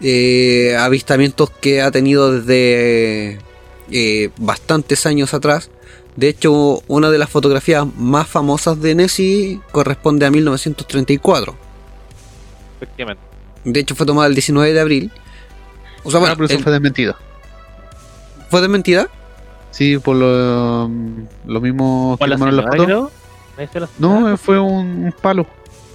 eh, 0.00 0.76
avistamientos 0.78 1.50
que 1.50 1.82
ha 1.82 1.90
tenido 1.90 2.30
desde 2.40 3.38
eh, 3.90 4.30
bastantes 4.38 5.06
años 5.06 5.34
atrás. 5.34 5.70
De 6.14 6.28
hecho, 6.28 6.82
una 6.88 7.10
de 7.10 7.18
las 7.18 7.30
fotografías 7.30 7.84
más 7.96 8.28
famosas 8.28 8.80
de 8.80 8.94
Nessie 8.94 9.60
corresponde 9.72 10.26
a 10.26 10.30
1934. 10.30 11.56
Efectivamente. 12.76 13.22
De 13.64 13.80
hecho, 13.80 13.94
fue 13.96 14.06
tomada 14.06 14.28
el 14.28 14.34
19 14.34 14.72
de 14.72 14.80
abril. 14.80 15.10
O 16.04 16.10
sea, 16.10 16.18
Ah, 16.18 16.20
bueno, 16.20 16.34
pero 16.36 16.46
eso 16.46 16.54
el- 16.58 16.62
fue 16.62 16.72
desmentido. 16.72 17.16
¿fue 18.50 18.60
de 18.60 18.68
mentira? 18.68 19.08
Sí, 19.70 19.98
por 19.98 20.16
lo, 20.16 20.90
lo 21.46 21.60
mismo 21.60 22.14
que 22.16 22.18
¿Cuál 22.18 22.30
la 22.30 22.36
tomaron 22.36 22.56
la 22.56 22.62
foto. 22.72 23.10
¿No 23.98 24.32
eh, 24.32 24.36
fue 24.36 24.58
un, 24.58 25.04
un 25.04 25.14
palo. 25.20 25.46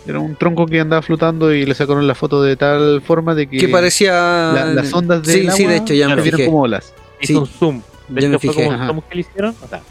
Era 0.05 0.19
un 0.19 0.35
tronco 0.35 0.65
que 0.65 0.79
andaba 0.81 1.01
flotando 1.01 1.53
y 1.53 1.65
le 1.65 1.73
sacaron 1.73 2.05
la 2.05 2.13
foto 2.15 2.43
de 2.43 2.57
tal 2.57 3.01
forma 3.01 3.33
de 3.35 3.47
que 3.47 3.57
Que 3.57 3.67
parecía. 3.69 4.11
la- 4.11 4.65
las 4.73 4.93
ondas 4.93 5.21
Sí, 5.25 5.39
del 5.39 5.51
sí, 5.51 5.63
agua 5.63 5.71
de 5.73 5.77
hecho, 5.79 5.93
ya 5.93 6.13
me 6.13 6.21
fijé. 6.21 6.45
como 6.45 6.61
olas. 6.63 6.93
Hizo 7.21 7.33
sí. 7.33 7.35
un 7.35 7.45
zoom. 7.47 7.81
De 8.09 8.21
Ya 8.21 8.27
me 8.29 8.35
hecho, 8.35 8.47
fue 8.47 8.53
fijé. 8.55 8.67
como, 8.75 8.87
como 8.87 9.07
que 9.07 9.15
le 9.15 9.21
hicieron. 9.21 9.55
O 9.63 9.67
sea, 9.67 9.81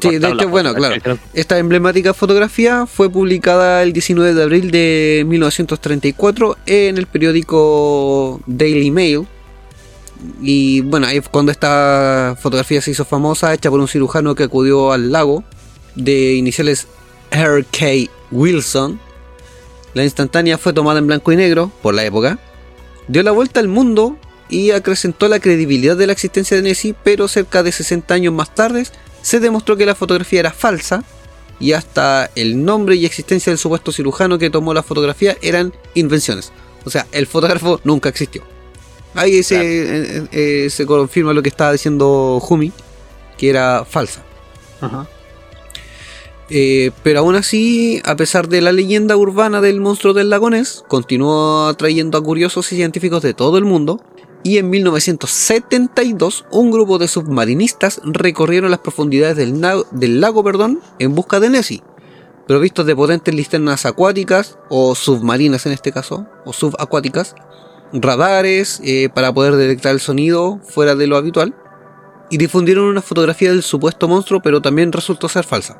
Sí, 0.00 0.18
de 0.18 0.28
hecho, 0.28 0.48
bueno, 0.48 0.72
la 0.72 0.98
claro. 1.00 1.18
Esta 1.32 1.58
emblemática 1.58 2.14
fotografía 2.14 2.86
fue 2.86 3.10
publicada 3.10 3.82
el 3.82 3.92
19 3.92 4.32
de 4.32 4.42
abril 4.44 4.70
de 4.70 5.24
1934 5.26 6.56
en 6.66 6.96
el 6.96 7.06
periódico 7.08 8.40
Daily 8.46 8.92
Mail. 8.92 9.26
Y 10.40 10.80
bueno, 10.82 11.06
ahí 11.06 11.20
cuando 11.20 11.52
esta 11.52 12.36
fotografía 12.40 12.80
se 12.80 12.90
hizo 12.90 13.04
famosa, 13.04 13.52
hecha 13.52 13.70
por 13.70 13.80
un 13.80 13.88
cirujano 13.88 14.34
que 14.34 14.44
acudió 14.44 14.92
al 14.92 15.12
lago, 15.12 15.44
de 15.94 16.34
iniciales 16.34 16.86
R.K. 17.30 18.10
Wilson. 18.30 19.00
La 19.94 20.04
instantánea 20.04 20.58
fue 20.58 20.72
tomada 20.72 20.98
en 20.98 21.06
blanco 21.06 21.32
y 21.32 21.36
negro 21.36 21.70
por 21.82 21.94
la 21.94 22.04
época. 22.04 22.38
Dio 23.06 23.22
la 23.22 23.32
vuelta 23.32 23.60
al 23.60 23.68
mundo 23.68 24.16
y 24.48 24.70
acrecentó 24.70 25.28
la 25.28 25.40
credibilidad 25.40 25.96
de 25.96 26.06
la 26.06 26.12
existencia 26.12 26.56
de 26.56 26.62
Nessie, 26.62 26.94
pero 27.04 27.28
cerca 27.28 27.62
de 27.62 27.72
60 27.72 28.12
años 28.14 28.32
más 28.32 28.54
tarde 28.54 28.86
se 29.22 29.40
demostró 29.40 29.76
que 29.76 29.86
la 29.86 29.94
fotografía 29.94 30.40
era 30.40 30.52
falsa 30.52 31.04
y 31.60 31.72
hasta 31.72 32.30
el 32.34 32.64
nombre 32.64 32.96
y 32.96 33.06
existencia 33.06 33.50
del 33.50 33.58
supuesto 33.58 33.92
cirujano 33.92 34.38
que 34.38 34.50
tomó 34.50 34.74
la 34.74 34.82
fotografía 34.82 35.36
eran 35.42 35.72
invenciones. 35.94 36.52
O 36.84 36.90
sea, 36.90 37.06
el 37.12 37.26
fotógrafo 37.26 37.80
nunca 37.84 38.08
existió. 38.08 38.42
Ahí 39.14 39.42
se, 39.42 39.56
eh, 39.56 40.28
eh, 40.32 40.70
se 40.70 40.86
confirma 40.86 41.32
lo 41.32 41.42
que 41.42 41.48
estaba 41.48 41.72
diciendo 41.72 42.40
Jumi, 42.40 42.72
que 43.36 43.50
era 43.50 43.84
falsa. 43.84 44.22
Ajá. 44.80 45.08
Eh, 46.50 46.90
pero 47.02 47.20
aún 47.20 47.36
así, 47.36 48.02
a 48.04 48.16
pesar 48.16 48.48
de 48.48 48.60
la 48.60 48.72
leyenda 48.72 49.16
urbana 49.16 49.60
del 49.60 49.80
monstruo 49.80 50.12
del 50.12 50.30
lago 50.30 50.50
Ness, 50.50 50.84
continuó 50.88 51.68
atrayendo 51.68 52.18
a 52.18 52.22
curiosos 52.22 52.70
y 52.72 52.76
científicos 52.76 53.22
de 53.22 53.34
todo 53.34 53.58
el 53.58 53.64
mundo. 53.64 54.00
Y 54.42 54.58
en 54.58 54.68
1972, 54.68 56.44
un 56.50 56.70
grupo 56.70 56.98
de 56.98 57.08
submarinistas 57.08 58.02
recorrieron 58.04 58.70
las 58.70 58.80
profundidades 58.80 59.36
del, 59.38 59.58
del 59.92 60.20
lago 60.20 60.44
perdón, 60.44 60.80
en 60.98 61.14
busca 61.14 61.40
de 61.40 61.48
Nessie, 61.48 61.82
provistos 62.46 62.84
de 62.84 62.94
potentes 62.94 63.34
linternas 63.34 63.86
acuáticas, 63.86 64.58
o 64.68 64.94
submarinas 64.94 65.64
en 65.64 65.72
este 65.72 65.92
caso, 65.92 66.26
o 66.44 66.52
subacuáticas, 66.52 67.34
radares 67.92 68.80
eh, 68.84 69.08
para 69.12 69.32
poder 69.32 69.56
detectar 69.56 69.92
el 69.92 70.00
sonido 70.00 70.60
fuera 70.68 70.94
de 70.94 71.06
lo 71.06 71.16
habitual, 71.16 71.54
y 72.30 72.38
difundieron 72.38 72.86
una 72.86 73.02
fotografía 73.02 73.50
del 73.50 73.62
supuesto 73.62 74.08
monstruo, 74.08 74.40
pero 74.42 74.60
también 74.60 74.92
resultó 74.92 75.28
ser 75.28 75.44
falsa. 75.44 75.78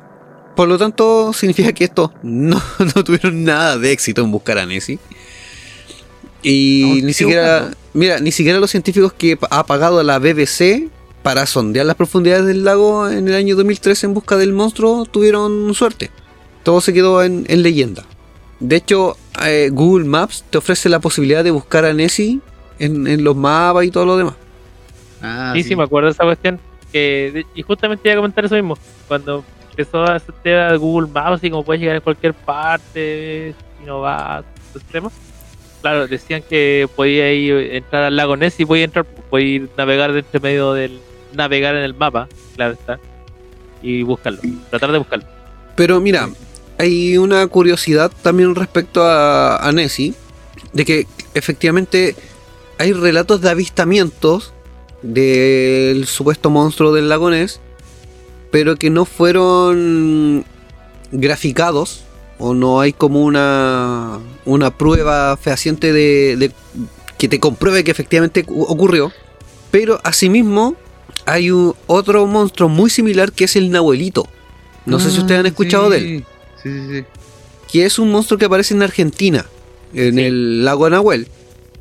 Por 0.55 0.67
lo 0.67 0.77
tanto, 0.77 1.33
significa 1.33 1.73
que 1.73 1.85
estos 1.85 2.11
no, 2.23 2.61
no 2.95 3.03
tuvieron 3.03 3.43
nada 3.43 3.77
de 3.77 3.91
éxito 3.91 4.21
en 4.23 4.31
buscar 4.31 4.57
a 4.57 4.65
Nessie. 4.65 4.99
Y 6.41 7.01
ni 7.03 7.13
siquiera, 7.13 7.59
buscando. 7.59 7.77
mira, 7.93 8.19
ni 8.19 8.31
siquiera 8.31 8.59
los 8.59 8.69
científicos 8.69 9.13
que 9.13 9.37
ha 9.49 9.65
pagado 9.65 10.01
la 10.03 10.19
BBC 10.19 10.89
para 11.23 11.47
sondear 11.47 11.87
las 11.87 11.95
profundidades 11.95 12.45
del 12.45 12.63
lago 12.63 13.09
en 13.09 13.27
el 13.27 13.33
año 13.33 13.55
2013 13.55 14.05
en 14.05 14.13
busca 14.13 14.37
del 14.37 14.53
monstruo 14.53 15.05
tuvieron 15.05 15.73
suerte. 15.73 16.11
Todo 16.61 16.81
se 16.81 16.93
quedó 16.93 17.23
en, 17.23 17.45
en 17.49 17.63
leyenda. 17.63 18.05
De 18.59 18.75
hecho, 18.75 19.17
eh, 19.43 19.69
Google 19.71 20.05
Maps 20.05 20.43
te 20.49 20.57
ofrece 20.57 20.89
la 20.89 20.99
posibilidad 20.99 21.43
de 21.43 21.51
buscar 21.51 21.85
a 21.85 21.93
Nessie 21.93 22.39
en, 22.79 23.07
en 23.07 23.23
los 23.23 23.35
mapas 23.35 23.85
y 23.85 23.91
todo 23.91 24.05
lo 24.05 24.17
demás. 24.17 24.35
Ah, 25.21 25.51
sí, 25.55 25.63
sí, 25.63 25.75
me 25.75 25.83
acuerdo 25.83 26.07
de 26.07 26.13
esa 26.13 26.23
cuestión. 26.23 26.59
Que, 26.91 27.45
y 27.55 27.61
justamente 27.61 28.07
iba 28.07 28.13
a 28.13 28.17
comentar 28.17 28.45
eso 28.45 28.55
mismo. 28.55 28.77
Cuando 29.07 29.43
empezó 29.71 30.03
a 30.03 30.15
hacer 30.15 30.77
Google 30.77 31.09
Maps 31.11 31.43
y 31.43 31.49
como 31.49 31.63
puedes 31.63 31.81
llegar 31.81 31.97
a 31.97 32.01
cualquier 32.01 32.33
parte 32.33 33.53
y 33.81 33.85
no 33.85 34.01
va 34.01 34.37
a. 34.37 34.43
Claro, 35.81 36.07
decían 36.07 36.41
que 36.41 36.89
podía 36.95 37.31
ir 37.31 37.53
entrar 37.73 38.03
al 38.03 38.15
lago 38.15 38.35
Ness 38.35 38.59
y 38.59 38.65
podía 38.65 38.85
entrar, 38.85 39.05
podía 39.05 39.47
ir 39.47 39.69
navegar 39.77 40.13
de 40.13 40.19
entre 40.19 40.39
medio 40.39 40.73
del 40.73 40.99
navegar 41.33 41.75
en 41.75 41.83
el 41.83 41.93
mapa, 41.93 42.27
claro 42.55 42.73
está, 42.73 42.99
y 43.81 44.03
buscarlo, 44.03 44.41
tratar 44.69 44.91
de 44.91 44.97
buscarlo. 44.97 45.25
Pero 45.75 46.01
mira, 46.01 46.27
hay 46.77 47.17
una 47.17 47.45
curiosidad 47.47 48.11
también 48.21 48.53
respecto 48.55 49.03
a, 49.03 49.57
a 49.57 49.71
Nessie, 49.71 50.13
de 50.73 50.85
que 50.85 51.07
efectivamente 51.33 52.15
hay 52.77 52.91
relatos 52.93 53.41
de 53.41 53.49
avistamientos 53.49 54.53
del 55.01 56.05
supuesto 56.07 56.49
monstruo 56.49 56.91
del 56.93 57.07
lago 57.09 57.29
Ness, 57.29 57.59
pero 58.51 58.75
que 58.75 58.89
no 58.89 59.05
fueron 59.05 60.45
graficados 61.11 62.01
o 62.37 62.53
no 62.53 62.81
hay 62.81 62.91
como 62.91 63.21
una, 63.23 64.19
una 64.45 64.75
prueba 64.77 65.37
fehaciente 65.37 65.93
de, 65.93 66.35
de- 66.37 66.51
que 67.17 67.29
te 67.29 67.39
compruebe 67.39 67.83
que 67.85 67.91
efectivamente 67.91 68.43
cu- 68.43 68.63
ocurrió. 68.63 69.11
Pero 69.71 69.99
asimismo 70.03 70.75
hay 71.25 71.51
un- 71.51 71.73
otro 71.87 72.25
monstruo 72.27 72.67
muy 72.67 72.89
similar 72.89 73.31
que 73.31 73.45
es 73.45 73.55
el 73.55 73.71
Nahuelito. 73.71 74.27
No 74.85 74.99
sé 74.99 75.11
si 75.11 75.19
ustedes 75.19 75.39
han 75.39 75.45
escuchado 75.45 75.89
de 75.89 75.97
él. 75.97 76.25
Sí, 76.65 76.71
sí, 76.71 76.99
sí. 76.99 77.05
Que 77.71 77.85
es 77.85 77.99
un 77.99 78.11
monstruo 78.11 78.37
que 78.37 78.45
aparece 78.45 78.73
en 78.73 78.81
Argentina, 78.81 79.45
en 79.93 80.15
Sí. 80.15 80.21
el 80.23 80.65
lago 80.65 80.89
Nahuel. 80.89 81.27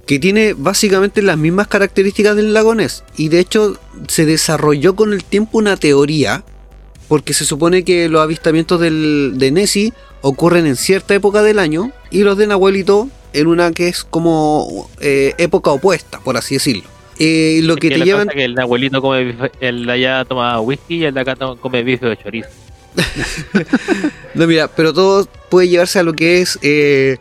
Que 0.07 0.19
tiene 0.19 0.53
básicamente 0.53 1.23
las 1.23 1.39
mismas 1.39 1.67
características 1.69 2.37
del 2.37 2.53
lago 2.53 2.75
Ness. 2.75 3.03
Y 3.17 3.29
de 3.29 3.41
hecho 3.41 3.79
se 4.09 4.27
desarrolló 4.27 4.95
con 4.95 5.13
el 5.15 5.25
tiempo 5.25 5.57
una 5.59 5.77
teoría. 5.79 6.45
Porque 7.09 7.33
se 7.35 7.45
supone 7.45 7.85
que 7.85 8.09
los 8.09 8.21
avistamientos 8.23 8.81
del, 8.81 9.35
de 9.37 9.51
Nessie 9.51 9.93
ocurren 10.23 10.67
en 10.67 10.77
cierta 10.77 11.15
época 11.15 11.43
del 11.43 11.59
año. 11.59 11.91
Y 12.11 12.23
los 12.23 12.37
de 12.37 12.47
Nahuelito 12.47 13.09
en 13.33 13.47
una 13.47 13.73
que 13.73 13.89
es 13.89 14.05
como 14.05 14.91
eh, 15.01 15.35
época 15.39 15.71
opuesta, 15.71 16.21
por 16.21 16.37
así 16.37 16.55
decirlo. 16.57 16.85
Eh, 17.19 17.61
lo 17.63 17.75
Es 17.75 17.81
que 17.81 17.89
te 17.91 17.99
la 17.99 18.05
llevan... 18.05 18.29
que 18.29 18.45
el 18.45 18.59
abuelito 18.59 19.01
come 19.01 19.23
bife- 19.35 19.53
el 19.61 19.87
de 19.87 19.93
allá 19.93 20.25
toma 20.25 20.61
whisky 20.61 20.97
y 20.97 21.05
el 21.05 21.15
de 21.15 21.21
acá 21.21 21.37
toma- 21.37 21.61
come 21.61 21.83
bife 21.83 22.07
de 22.07 22.17
chorizo. 22.17 22.49
No, 24.35 24.47
mira, 24.47 24.69
pero 24.69 24.93
todo 24.93 25.27
puede 25.51 25.69
llevarse 25.69 25.99
a 25.99 26.03
lo 26.03 26.13
que 26.13 26.41
es 26.41 26.59
eh, 26.63 27.19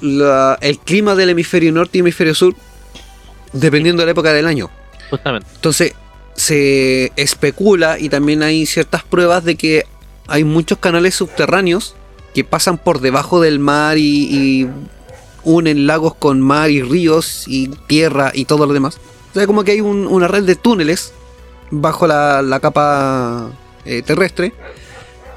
la- 0.00 0.58
el 0.60 0.78
clima 0.78 1.14
del 1.14 1.30
hemisferio 1.30 1.72
norte 1.72 1.98
y 1.98 2.00
hemisferio 2.00 2.34
sur, 2.34 2.54
dependiendo 3.52 4.02
de 4.02 4.06
la 4.06 4.12
época 4.12 4.32
del 4.32 4.46
año. 4.46 4.70
Justamente. 5.10 5.46
Entonces, 5.54 5.94
se 6.34 7.12
especula 7.16 7.98
y 7.98 8.08
también 8.08 8.42
hay 8.42 8.66
ciertas 8.66 9.02
pruebas 9.04 9.44
de 9.44 9.56
que 9.56 9.84
hay 10.26 10.44
muchos 10.44 10.78
canales 10.78 11.14
subterráneos 11.14 11.94
que 12.34 12.44
pasan 12.44 12.78
por 12.78 13.00
debajo 13.00 13.40
del 13.40 13.58
mar 13.58 13.98
y, 13.98 14.02
y 14.62 14.68
unen 15.44 15.86
lagos 15.86 16.14
con 16.14 16.40
mar 16.40 16.70
y 16.70 16.82
ríos 16.82 17.44
y 17.46 17.68
tierra 17.68 18.30
y 18.34 18.44
todo 18.44 18.66
lo 18.66 18.72
demás. 18.72 18.98
O 19.32 19.34
sea, 19.34 19.46
como 19.46 19.64
que 19.64 19.72
hay 19.72 19.80
un- 19.80 20.06
una 20.06 20.28
red 20.28 20.44
de 20.44 20.54
túneles 20.56 21.12
bajo 21.70 22.06
la, 22.06 22.42
la 22.42 22.60
capa 22.60 23.50
eh, 23.84 24.02
terrestre 24.02 24.52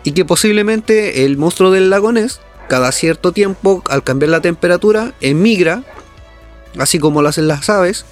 y 0.03 0.11
que 0.11 0.25
posiblemente 0.25 1.25
el 1.25 1.37
monstruo 1.37 1.71
del 1.71 1.89
lago 1.89 2.11
Ness, 2.11 2.39
cada 2.69 2.91
cierto 2.91 3.31
tiempo, 3.31 3.83
al 3.89 4.03
cambiar 4.03 4.29
la 4.31 4.41
temperatura, 4.41 5.13
emigra, 5.21 5.83
así 6.77 6.99
como 6.99 7.21
lo 7.21 7.29
hacen 7.29 7.47
las 7.47 7.69
aves, 7.69 8.05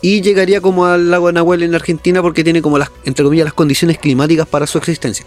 y 0.00 0.20
llegaría 0.20 0.60
como 0.60 0.86
al 0.86 1.10
lago 1.10 1.30
Nahuel 1.32 1.62
en 1.62 1.74
Argentina 1.74 2.22
porque 2.22 2.44
tiene 2.44 2.62
como 2.62 2.78
las, 2.78 2.90
entre 3.04 3.24
comillas, 3.24 3.44
las 3.46 3.54
condiciones 3.54 3.98
climáticas 3.98 4.46
para 4.46 4.66
su 4.66 4.78
existencia. 4.78 5.26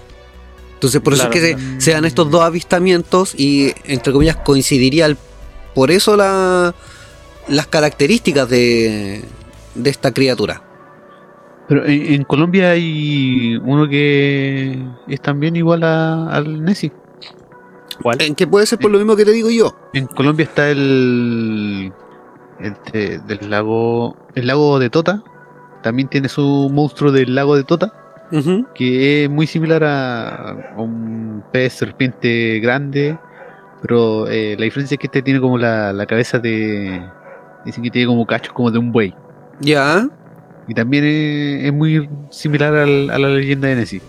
Entonces 0.76 1.02
por 1.02 1.14
eso 1.14 1.30
Claro. 1.30 1.36
es 1.36 1.56
que 1.56 1.62
se, 1.80 1.82
se 1.82 1.92
dan 1.92 2.06
estos 2.06 2.32
dos 2.32 2.42
avistamientos 2.42 3.34
y 3.38 3.74
entre 3.86 4.14
comillas 4.14 4.38
coincidiría 4.38 5.06
el- 5.08 5.18
por 5.76 5.92
eso 5.92 6.16
la- 6.18 6.74
las 7.48 7.68
características 7.68 8.50
de, 8.50 9.24
de 9.76 9.90
esta 9.90 10.12
criatura. 10.14 10.64
Pero 11.72 11.86
en, 11.86 12.16
en 12.16 12.24
Colombia 12.26 12.72
hay 12.72 13.56
uno 13.64 13.88
que 13.88 14.78
es 15.08 15.22
también 15.22 15.56
igual 15.56 15.84
a- 15.86 16.28
al 16.30 16.62
Nessie. 16.66 16.92
¿Cuál? 18.04 18.22
En 18.22 18.36
que 18.36 18.46
puede 18.46 18.66
ser 18.66 18.78
por 18.78 18.92
lo 18.92 18.98
mismo 18.98 19.16
que 19.16 19.24
te 19.24 19.32
digo 19.32 19.50
yo. 19.50 19.74
En 19.94 20.06
Colombia 20.08 20.44
está 20.44 20.70
el, 20.70 21.94
este, 22.60 23.20
del 23.20 23.50
lago, 23.50 24.18
el 24.36 24.48
lago 24.48 24.80
de 24.80 24.90
Tota. 24.90 25.24
También 25.82 26.10
tiene 26.10 26.28
su 26.28 26.70
monstruo 26.74 27.10
del 27.14 27.36
lago 27.36 27.56
de 27.56 27.64
Tota, 27.64 27.94
que 28.76 29.24
es 29.24 29.30
muy 29.30 29.48
similar 29.48 29.82
a, 29.86 30.74
a 30.76 30.82
un 30.82 31.42
pez 31.54 31.72
serpiente 31.72 32.60
grande, 32.60 33.18
pero 33.82 34.28
eh, 34.28 34.58
la 34.60 34.66
diferencia 34.66 34.96
es 34.96 35.00
que 35.00 35.08
este 35.08 35.22
tiene 35.22 35.40
como 35.40 35.58
la, 35.58 35.94
la 35.94 36.06
cabeza 36.06 36.38
de, 36.38 37.02
dicen 37.64 37.82
que 37.82 37.90
tiene 37.92 38.08
como 38.08 38.26
cachos 38.26 38.52
como 38.52 38.70
de 38.72 38.78
un 38.80 38.92
buey. 38.92 39.14
Ya. 39.62 40.10
Y 40.72 40.74
también 40.74 41.04
es, 41.04 41.66
es 41.66 41.74
muy 41.74 42.08
similar 42.30 42.74
al- 42.74 43.10
a 43.10 43.20
la 43.20 43.28
leyenda 43.28 43.68
de 43.68 43.76
Nessie. 43.76 44.02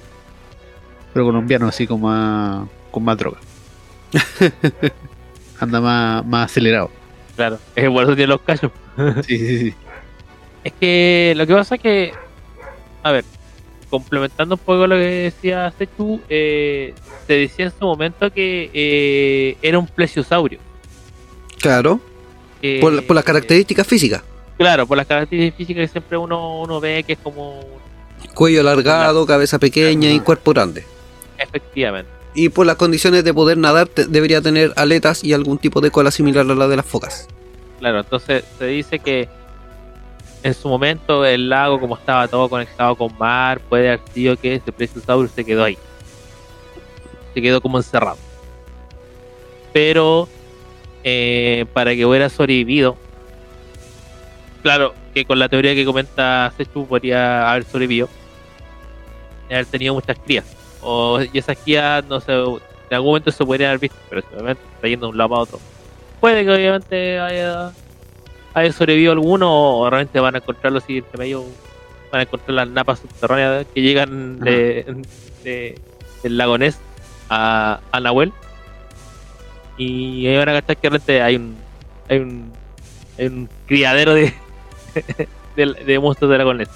Pero 1.12 1.26
colombiano, 1.26 1.66
así 1.66 1.88
como 1.88 2.06
más, 2.08 2.68
con 2.92 3.02
más 3.02 3.18
droga. 3.18 3.38
Anda 5.58 5.80
más, 5.80 6.24
más 6.24 6.50
acelerado. 6.52 6.88
Claro, 7.34 7.58
es 7.74 7.90
por 7.90 8.04
eso 8.04 8.14
tiene 8.14 8.28
los 8.28 8.40
cachos. 8.42 8.70
Sí, 9.26 9.38
sí, 9.38 9.58
sí. 9.58 9.74
Es 10.62 10.72
que 10.78 11.34
lo 11.36 11.44
que 11.48 11.54
pasa 11.54 11.74
es 11.74 11.80
que, 11.80 12.12
a 13.02 13.10
ver, 13.10 13.24
complementando 13.90 14.54
un 14.54 14.60
poco 14.60 14.86
lo 14.86 14.94
que 14.94 15.32
decía 15.32 15.72
Sechu, 15.76 16.20
eh, 16.28 16.94
se 17.26 17.32
decía 17.32 17.64
en 17.64 17.72
su 17.76 17.84
momento 17.84 18.32
que 18.32 18.70
eh, 18.72 19.56
era 19.62 19.80
un 19.80 19.88
plesiosaurio. 19.88 20.60
Claro. 21.60 21.98
Eh, 22.62 22.78
Por, 22.80 23.04
por 23.04 23.16
las 23.16 23.24
características 23.24 23.84
físicas. 23.84 24.22
Claro, 24.62 24.86
por 24.86 24.96
las 24.96 25.06
características 25.06 25.56
físicas 25.56 25.82
que 25.82 25.88
siempre 25.88 26.16
uno, 26.16 26.60
uno 26.60 26.80
ve 26.80 27.02
que 27.06 27.14
es 27.14 27.18
como 27.18 27.60
Cuello 28.34 28.60
alargado, 28.60 29.26
cabeza 29.26 29.58
pequeña 29.58 30.08
y 30.10 30.20
cuerpo 30.20 30.52
grande. 30.52 30.84
efectivamente. 31.38 32.10
Y 32.34 32.48
por 32.48 32.64
las 32.64 32.76
condiciones 32.76 33.24
de 33.24 33.34
poder 33.34 33.58
nadar, 33.58 33.88
te- 33.88 34.06
debería 34.06 34.40
tener 34.40 34.72
aletas 34.76 35.22
y 35.24 35.32
algún 35.32 35.58
tipo 35.58 35.80
de 35.80 35.90
cola 35.90 36.10
similar 36.10 36.48
a 36.50 36.54
la 36.54 36.68
de 36.68 36.76
las 36.76 36.86
focas. 36.86 37.28
Claro, 37.80 38.00
entonces 38.00 38.44
se 38.58 38.66
dice 38.66 39.00
que 39.00 39.28
en 40.44 40.54
su 40.54 40.68
momento 40.68 41.26
el 41.26 41.48
lago, 41.50 41.78
como 41.80 41.96
estaba 41.96 42.28
todo 42.28 42.48
conectado 42.48 42.94
con 42.96 43.16
mar, 43.18 43.60
puede 43.68 43.88
haber 43.88 44.00
sido 44.14 44.36
que 44.36 44.54
ese 44.54 44.72
Plesiosaurus 44.72 45.32
se 45.32 45.44
quedó 45.44 45.64
ahí. 45.64 45.76
Se 47.34 47.42
quedó 47.42 47.60
como 47.60 47.78
encerrado. 47.78 48.16
Pero 49.72 50.28
eh, 51.04 51.66
para 51.72 51.94
que 51.94 52.06
hubiera 52.06 52.28
sobrevivido, 52.28 52.96
claro, 54.62 54.94
que 55.14 55.24
con 55.24 55.38
la 55.38 55.48
teoría 55.48 55.74
que 55.74 55.84
comenta 55.84 56.52
Sechu 56.56 56.86
podría 56.86 57.50
haber 57.50 57.64
sobrevivido, 57.64 58.08
y 59.50 59.54
haber 59.54 59.66
tenido 59.66 59.94
muchas 59.94 60.16
crías. 60.18 60.44
O, 60.80 61.20
y 61.20 61.38
esas 61.38 61.56
crías, 61.58 62.04
no 62.06 62.20
sé, 62.20 62.32
en 62.32 62.94
algún 62.96 63.10
momento 63.10 63.30
se 63.30 63.44
podrían 63.44 63.70
haber 63.70 63.80
visto, 63.80 63.96
pero 64.08 64.22
si 64.22 64.26
obviamente 64.34 64.62
está 64.74 64.88
yendo 64.88 65.06
de 65.06 65.10
un 65.12 65.18
lado 65.18 65.30
para 65.30 65.40
otro. 65.42 65.60
Puede 66.20 66.44
que 66.44 66.50
obviamente 66.52 67.18
haya, 67.20 67.72
haya 68.54 68.72
sobrevivido 68.72 69.12
alguno, 69.12 69.78
o 69.78 69.90
realmente 69.90 70.20
van 70.20 70.34
a 70.34 70.38
encontrarlo 70.38 70.80
si 70.80 70.98
entre 70.98 71.18
medio 71.18 71.44
van 72.10 72.20
a 72.20 72.22
encontrar 72.22 72.54
las 72.54 72.68
napas 72.68 72.98
subterráneas 73.00 73.66
que 73.74 73.80
llegan 73.80 74.38
de, 74.40 75.02
de- 75.42 75.78
del 76.22 76.36
lago 76.36 76.58
Ness 76.58 76.78
a, 77.28 77.80
a 77.90 78.00
Nahuel. 78.00 78.32
Y 79.78 80.26
ahí 80.26 80.36
van 80.36 80.48
a 80.50 80.52
gastar 80.52 80.76
que 80.76 80.88
realmente 80.88 81.22
hay 81.22 81.36
un, 81.36 81.56
hay 82.08 82.18
un, 82.18 82.52
hay 83.18 83.26
un 83.26 83.48
criadero 83.66 84.14
de, 84.14 84.32
de, 85.56 85.66
de 85.84 85.98
monstruos. 85.98 86.68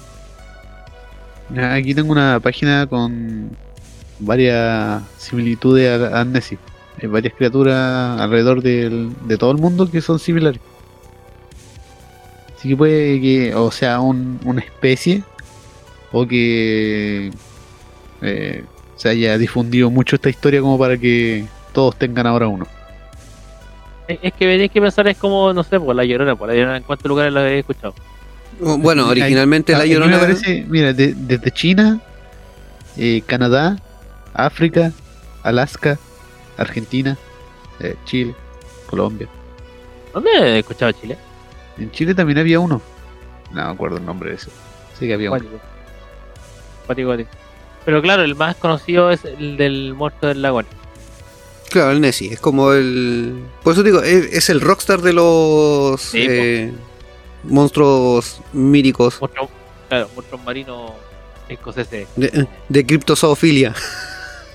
Ya, 1.53 1.73
Aquí 1.73 1.93
tengo 1.95 2.11
una 2.11 2.39
página 2.39 2.85
con 2.87 3.51
varias 4.19 5.01
similitudes 5.17 5.89
a, 6.11 6.21
a 6.21 6.25
Nessie. 6.25 6.57
Hay 7.01 7.07
varias 7.07 7.33
criaturas 7.35 8.19
alrededor 8.19 8.61
del- 8.61 9.11
de 9.27 9.37
todo 9.37 9.51
el 9.51 9.57
mundo 9.57 9.89
que 9.89 10.01
son 10.01 10.19
similares. 10.19 10.59
Así 12.57 12.69
que 12.69 12.75
puede 12.75 13.21
que, 13.21 13.53
o 13.55 13.71
sea, 13.71 13.99
un- 13.99 14.39
una 14.43 14.61
especie 14.61 15.23
o 16.11 16.25
que 16.27 17.31
eh, 18.21 18.63
se 18.95 19.09
haya 19.09 19.37
difundido 19.37 19.91
mucho 19.91 20.15
esta 20.15 20.29
historia 20.29 20.59
como 20.61 20.77
para 20.79 20.97
que 20.97 21.45
todos 21.71 21.95
tengan 21.97 22.25
ahora 22.25 22.47
uno. 22.47 22.65
Es, 24.07 24.19
que 24.33 24.45
tenéis 24.45 24.71
que 24.71 24.79
pensar, 24.81 25.07
es 25.07 25.17
como, 25.17 25.51
no 25.53 25.63
sé, 25.63 25.79
por 25.79 25.95
la 25.95 26.05
llorona, 26.05 26.35
por 26.35 26.47
la 26.47 26.55
llorona, 26.55 26.77
¿en 26.77 26.83
cuántos 26.83 27.07
lugares 27.07 27.33
la 27.33 27.49
he 27.49 27.59
escuchado? 27.59 27.93
Bueno, 28.59 29.03
Ahí- 29.05 29.11
originalmente 29.21 29.73
la 29.73 29.79
me 29.79 29.89
llorona. 29.89 30.19
parece, 30.19 30.65
mira, 30.67 30.93
de- 30.93 31.13
desde 31.13 31.51
China, 31.51 31.99
eh, 32.95 33.21
Canadá, 33.25 33.77
África, 34.33 34.91
Alaska, 35.43 35.99
Argentina, 36.57 37.17
eh, 37.79 37.95
Chile, 38.05 38.33
Colombia. 38.89 39.27
¿Dónde 40.13 40.29
he 40.31 40.59
escuchado 40.59 40.91
Chile? 40.93 41.17
En 41.77 41.91
Chile 41.91 42.15
también 42.15 42.39
había 42.39 42.59
uno. 42.59 42.81
No 43.51 43.65
me 43.65 43.71
acuerdo 43.71 43.97
el 43.97 44.05
nombre 44.05 44.29
de 44.31 44.35
ese. 44.37 44.49
Sí 44.97 45.05
que 45.05 45.13
había 45.13 45.29
uno. 45.31 45.39
Cuático. 45.39 45.61
Cuático, 46.87 47.07
cuático. 47.09 47.29
Pero 47.85 48.01
claro, 48.01 48.23
el 48.23 48.35
más 48.35 48.55
conocido 48.55 49.11
es 49.11 49.23
el 49.25 49.57
del 49.57 49.93
monstruo 49.93 50.29
del 50.29 50.41
lago. 50.41 50.61
Claro, 51.69 51.91
el 51.91 52.01
Nessie. 52.01 52.33
Es 52.33 52.39
como 52.39 52.71
el. 52.73 53.43
Por 53.63 53.73
eso 53.73 53.83
digo, 53.83 54.01
es, 54.01 54.33
es 54.33 54.49
el 54.49 54.61
rockstar 54.61 55.01
de 55.01 55.13
los 55.13 55.99
Sí, 56.01 56.25
eh, 56.29 56.73
monstruos 57.43 58.41
míricos 58.53 59.19
Monstruo, 59.21 59.49
claro, 59.89 60.09
monstruo 60.15 60.39
marino 60.43 60.95
escoceses. 61.49 62.07
de, 62.15 62.47
de 62.69 62.85
criptozoofilia. 62.85 63.73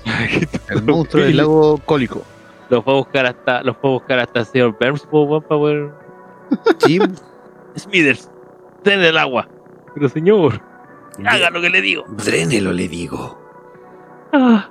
El 0.68 0.82
monstruo 0.84 1.24
del 1.24 1.36
lago 1.36 1.78
cólico. 1.84 2.22
Los 2.70 2.82
puedo 2.82 2.98
buscar 2.98 3.26
hasta, 3.26 3.62
los 3.62 3.76
puedo 3.76 3.94
buscar 3.94 4.18
hasta 4.18 4.40
el 4.40 4.46
señor 4.46 4.76
Burns 4.80 5.02
para 5.06 5.40
poder. 5.46 5.90
Sí, 6.84 6.98
Smithers, 7.76 8.28
ten 8.82 9.00
el 9.00 9.16
agua. 9.16 9.48
Pero 9.94 10.08
señor, 10.08 10.60
haga 11.24 11.50
lo 11.50 11.60
que 11.60 11.70
le 11.70 11.80
digo. 11.82 12.04
Drénelo, 12.08 12.72
le 12.72 12.88
digo. 12.88 13.38
Ah, 14.32 14.70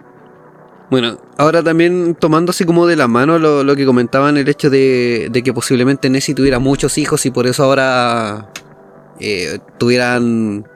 Bueno, 0.91 1.17
ahora 1.37 1.63
también 1.63 2.15
tomando 2.19 2.49
así 2.51 2.65
como 2.65 2.85
de 2.85 2.95
la 2.97 3.07
mano 3.07 3.39
lo, 3.39 3.63
lo 3.63 3.75
que 3.77 3.85
comentaban, 3.85 4.35
el 4.37 4.47
hecho 4.49 4.69
de, 4.69 5.29
de 5.31 5.41
que 5.41 5.53
posiblemente 5.53 6.09
Nessie 6.09 6.35
tuviera 6.35 6.59
muchos 6.59 6.97
hijos 6.97 7.25
y 7.25 7.31
por 7.31 7.47
eso 7.47 7.63
ahora 7.63 8.51
eh, 9.19 9.59
tuvieran 9.77 10.67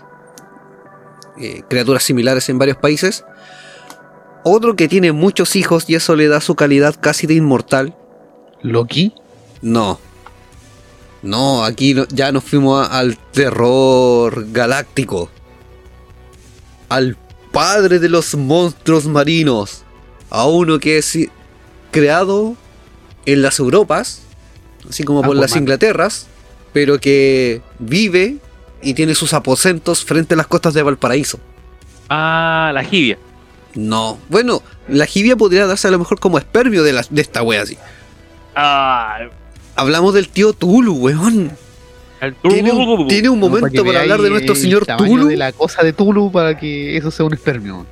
eh, 1.38 1.64
criaturas 1.70 2.04
similares 2.04 2.48
en 2.48 2.58
varios 2.58 2.78
países. 2.78 3.26
Otro 4.46 4.76
que 4.78 4.88
tiene 4.88 5.12
muchos 5.12 5.56
hijos 5.58 5.84
y 5.90 5.96
eso 5.96 6.16
le 6.16 6.28
da 6.30 6.40
su 6.40 6.56
calidad 6.56 6.96
casi 7.00 7.28
de 7.28 7.34
inmortal. 7.34 7.94
Loki. 8.62 9.14
No. 9.62 10.00
No, 11.24 11.66
aquí 11.66 11.94
no- 11.94 12.08
ya 12.10 12.32
nos 12.32 12.44
fuimos 12.46 12.88
a- 12.88 13.00
al 13.00 13.18
terror 13.34 14.46
galáctico. 14.52 15.30
Al 16.88 17.18
padre 17.52 18.00
de 18.00 18.08
los 18.08 18.36
monstruos 18.36 19.06
marinos. 19.08 19.82
A 20.30 20.46
uno 20.48 20.80
que 20.80 20.98
es 20.98 21.18
creado 21.92 22.56
en 23.26 23.42
las 23.42 23.60
Europas, 23.60 24.22
así 24.90 25.04
como 25.04 25.20
por 25.22 25.28
Aquaman. 25.28 25.42
las 25.42 25.56
Inglaterras, 25.56 26.28
pero 26.74 27.00
que 27.00 27.62
vive 27.80 28.38
y 28.82 28.94
tiene 28.94 29.16
sus 29.16 29.34
aposentos 29.34 30.04
frente 30.04 30.34
a 30.34 30.38
las 30.38 30.48
costas 30.48 30.74
de 30.74 30.84
Valparaíso. 30.84 31.40
ah, 32.10 32.72
la 32.74 32.84
jibia. 32.84 33.18
No, 33.76 34.20
bueno, 34.30 34.62
la 34.88 35.06
jibia 35.06 35.36
podría 35.36 35.66
darse 35.68 35.88
a 35.88 35.92
lo 35.92 36.00
mejor 36.00 36.20
como 36.20 36.38
espermio 36.38 36.84
de, 36.84 36.94
la- 36.94 37.06
de 37.10 37.22
esta 37.22 37.42
wea 37.44 37.62
así. 37.64 37.78
Ah, 38.56 39.18
Hablamos 39.76 40.14
del 40.14 40.30
tío 40.30 40.54
Tulu, 40.54 40.94
weón. 40.94 41.52
Tiene 42.42 42.72
un, 42.72 43.08
tiene 43.10 43.28
un 43.30 43.40
momento 43.40 43.84
para 43.84 44.02
hablar 44.02 44.22
de 44.22 44.30
nuestro 44.30 44.56
señor 44.56 44.86
Tulu. 44.86 45.28
de 45.28 45.36
la 45.36 45.52
cosa 45.52 45.84
de 45.84 45.92
Tulu 45.92 46.32
para 46.32 46.58
que 46.58 46.96
eso 46.96 47.12
sea 47.12 47.26
un 47.26 47.34
espermio. 47.34 47.86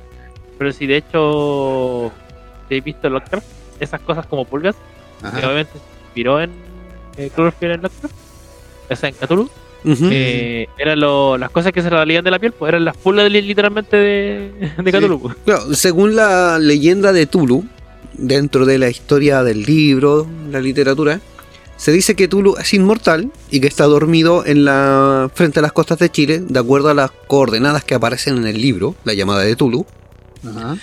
Pero 0.58 0.72
si 0.72 0.86
de 0.86 0.96
hecho, 0.96 2.10
habéis 2.66 2.84
visto 2.84 3.08
Lovecraft, 3.08 3.46
esas 3.80 4.00
cosas 4.00 4.26
como 4.26 4.44
pulgas, 4.44 4.74
que 5.20 5.46
obviamente 5.46 5.72
se 5.72 5.78
inspiró 6.06 6.40
en 6.40 6.50
eh, 7.16 7.30
Cloverfield 7.34 7.74
en 7.74 7.82
Lovecraft, 7.82 8.14
o 8.90 8.96
sea, 8.96 9.08
en 9.08 9.14
Cthulhu, 9.14 9.48
eh, 10.10 10.66
eran 10.78 11.00
lo- 11.00 11.36
las 11.36 11.50
cosas 11.50 11.72
que 11.72 11.82
se 11.82 11.90
salían 11.90 12.24
de 12.24 12.30
la 12.30 12.38
piel, 12.38 12.52
pues 12.52 12.68
eran 12.70 12.84
las 12.84 12.96
pulgas 12.96 13.30
li- 13.30 13.42
literalmente 13.42 13.96
de, 13.96 14.72
de. 14.82 14.92
Cthulhu. 14.92 15.20
pues. 15.20 15.36
Claro, 15.44 15.74
según 15.74 16.16
la 16.16 16.58
leyenda 16.58 17.12
de 17.12 17.26
Tulu, 17.26 17.64
dentro 18.14 18.64
de 18.64 18.78
la 18.78 18.88
historia 18.88 19.42
del 19.42 19.62
libro, 19.62 20.26
la 20.50 20.60
literatura, 20.60 21.20
se 21.76 21.90
dice 21.92 22.14
que 22.14 22.28
Tulu 22.28 22.56
es 22.56 22.72
inmortal 22.72 23.30
y 23.50 23.60
que 23.60 23.66
está 23.66 23.84
dormido 23.84 24.46
en 24.46 24.64
la 24.64 25.28
frente 25.34 25.58
a 25.58 25.62
las 25.62 25.72
costas 25.72 25.98
de 25.98 26.08
Chile, 26.10 26.40
de 26.40 26.58
acuerdo 26.58 26.88
a 26.88 26.94
las 26.94 27.10
coordenadas 27.26 27.84
que 27.84 27.94
aparecen 27.94 28.36
en 28.38 28.46
el 28.46 28.60
libro, 28.60 28.94
la 29.04 29.12
llamada 29.12 29.40
de 29.42 29.56
Tulu. 29.56 29.84
Ajá. 30.48 30.76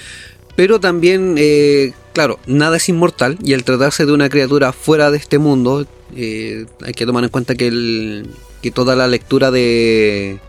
Pero 0.55 0.79
también, 0.79 1.35
eh, 1.37 1.93
claro, 2.13 2.39
nada 2.45 2.77
es 2.77 2.89
inmortal 2.89 3.37
y 3.43 3.53
al 3.53 3.63
tratarse 3.63 4.05
de 4.05 4.11
una 4.11 4.29
criatura 4.29 4.73
fuera 4.73 5.09
de 5.11 5.17
este 5.17 5.37
mundo, 5.37 5.85
eh, 6.15 6.65
hay 6.83 6.93
que 6.93 7.05
tomar 7.05 7.23
en 7.23 7.29
cuenta 7.29 7.55
que, 7.55 7.67
el- 7.67 8.29
que 8.61 8.71
toda 8.71 8.95
la 8.95 9.07
lectura 9.07 9.49
de... 9.51 10.39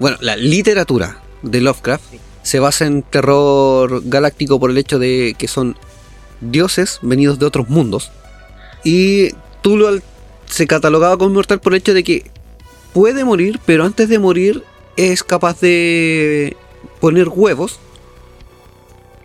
Bueno, 0.00 0.16
la 0.20 0.36
literatura 0.36 1.22
de 1.42 1.60
Lovecraft 1.60 2.04
se 2.42 2.58
basa 2.60 2.86
en 2.86 3.02
terror 3.02 4.02
galáctico 4.04 4.58
por 4.58 4.70
el 4.70 4.78
hecho 4.78 4.98
de 4.98 5.34
que 5.38 5.48
son 5.48 5.76
dioses 6.40 6.98
venidos 7.02 7.38
de 7.38 7.46
otros 7.46 7.68
mundos. 7.68 8.10
Y 8.84 9.30
Tulu 9.62 10.00
se 10.46 10.66
catalogaba 10.66 11.16
como 11.16 11.30
inmortal 11.30 11.60
por 11.60 11.72
el 11.74 11.78
hecho 11.78 11.94
de 11.94 12.04
que 12.04 12.30
puede 12.92 13.24
morir, 13.24 13.60
pero 13.66 13.84
antes 13.84 14.08
de 14.08 14.18
morir 14.18 14.62
es 14.96 15.22
capaz 15.22 15.60
de 15.60 16.56
poner 17.00 17.28
huevos 17.28 17.78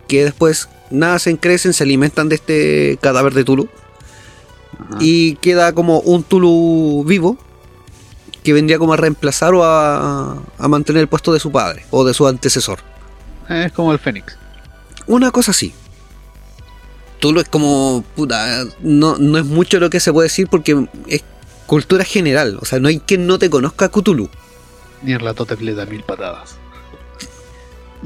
que 0.06 0.24
después 0.24 0.68
nacen, 0.90 1.36
crecen, 1.36 1.72
se 1.72 1.84
alimentan 1.84 2.28
de 2.28 2.36
este 2.36 2.98
cadáver 3.00 3.34
de 3.34 3.44
Tulu 3.44 3.68
Ajá. 4.78 4.98
y 5.00 5.36
queda 5.36 5.72
como 5.72 6.00
un 6.00 6.22
Tulu 6.22 7.04
vivo 7.04 7.38
que 8.42 8.52
vendría 8.52 8.78
como 8.78 8.92
a 8.92 8.96
reemplazar 8.96 9.54
o 9.54 9.64
a, 9.64 10.42
a 10.58 10.68
mantener 10.68 11.02
el 11.02 11.08
puesto 11.08 11.32
de 11.32 11.40
su 11.40 11.50
padre 11.50 11.86
o 11.90 12.04
de 12.04 12.12
su 12.12 12.26
antecesor. 12.26 12.80
Es 13.48 13.72
como 13.72 13.92
el 13.92 13.98
Fénix. 13.98 14.36
Una 15.06 15.30
cosa 15.30 15.50
así. 15.50 15.72
Tulu 17.20 17.40
es 17.40 17.48
como. 17.48 18.04
Puta, 18.14 18.64
no, 18.80 19.16
no 19.18 19.38
es 19.38 19.44
mucho 19.44 19.80
lo 19.80 19.90
que 19.90 20.00
se 20.00 20.12
puede 20.12 20.26
decir 20.26 20.48
porque 20.48 20.86
es 21.06 21.24
cultura 21.66 22.04
general. 22.04 22.58
O 22.60 22.64
sea, 22.64 22.80
no 22.80 22.88
hay 22.88 23.00
quien 23.00 23.26
no 23.26 23.38
te 23.38 23.48
conozca 23.48 23.86
a 23.86 23.88
Cthulhu. 23.88 24.28
Ni 25.02 25.12
el 25.12 25.20
Ratote 25.20 25.56
le 25.56 25.74
da 25.74 25.86
mil 25.86 26.02
patadas. 26.02 26.56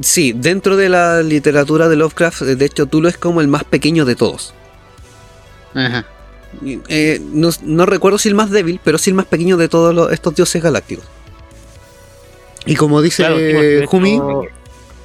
Sí, 0.01 0.33
dentro 0.33 0.77
de 0.77 0.89
la 0.89 1.23
literatura 1.23 1.89
de 1.89 1.97
Lovecraft, 1.97 2.43
de 2.43 2.65
hecho, 2.65 2.87
Tulu 2.87 3.09
es 3.09 3.17
como 3.19 3.41
el 3.41 3.49
más 3.49 3.65
pequeño 3.65 4.05
de 4.05 4.15
todos. 4.17 4.55
Ajá. 5.75 6.05
Eh, 6.65 7.21
no, 7.33 7.51
no 7.63 7.85
recuerdo 7.87 8.19
si 8.19 8.29
el 8.29 8.35
más 8.35 8.51
débil, 8.51 8.81
pero 8.83 8.97
sí 8.99 9.11
el 9.11 9.15
más 9.17 9.27
pequeño 9.27 9.57
de 9.57 9.69
todos 9.69 9.95
los- 9.95 10.13
estos 10.13 10.35
dioses 10.35 10.63
galácticos. 10.63 11.05
Y 12.65 12.75
como 12.77 13.03
dice 13.03 13.23
Claro, 13.23 13.37
de 13.39 13.87
Jumi, 13.87 14.15
hecho- 14.15 14.43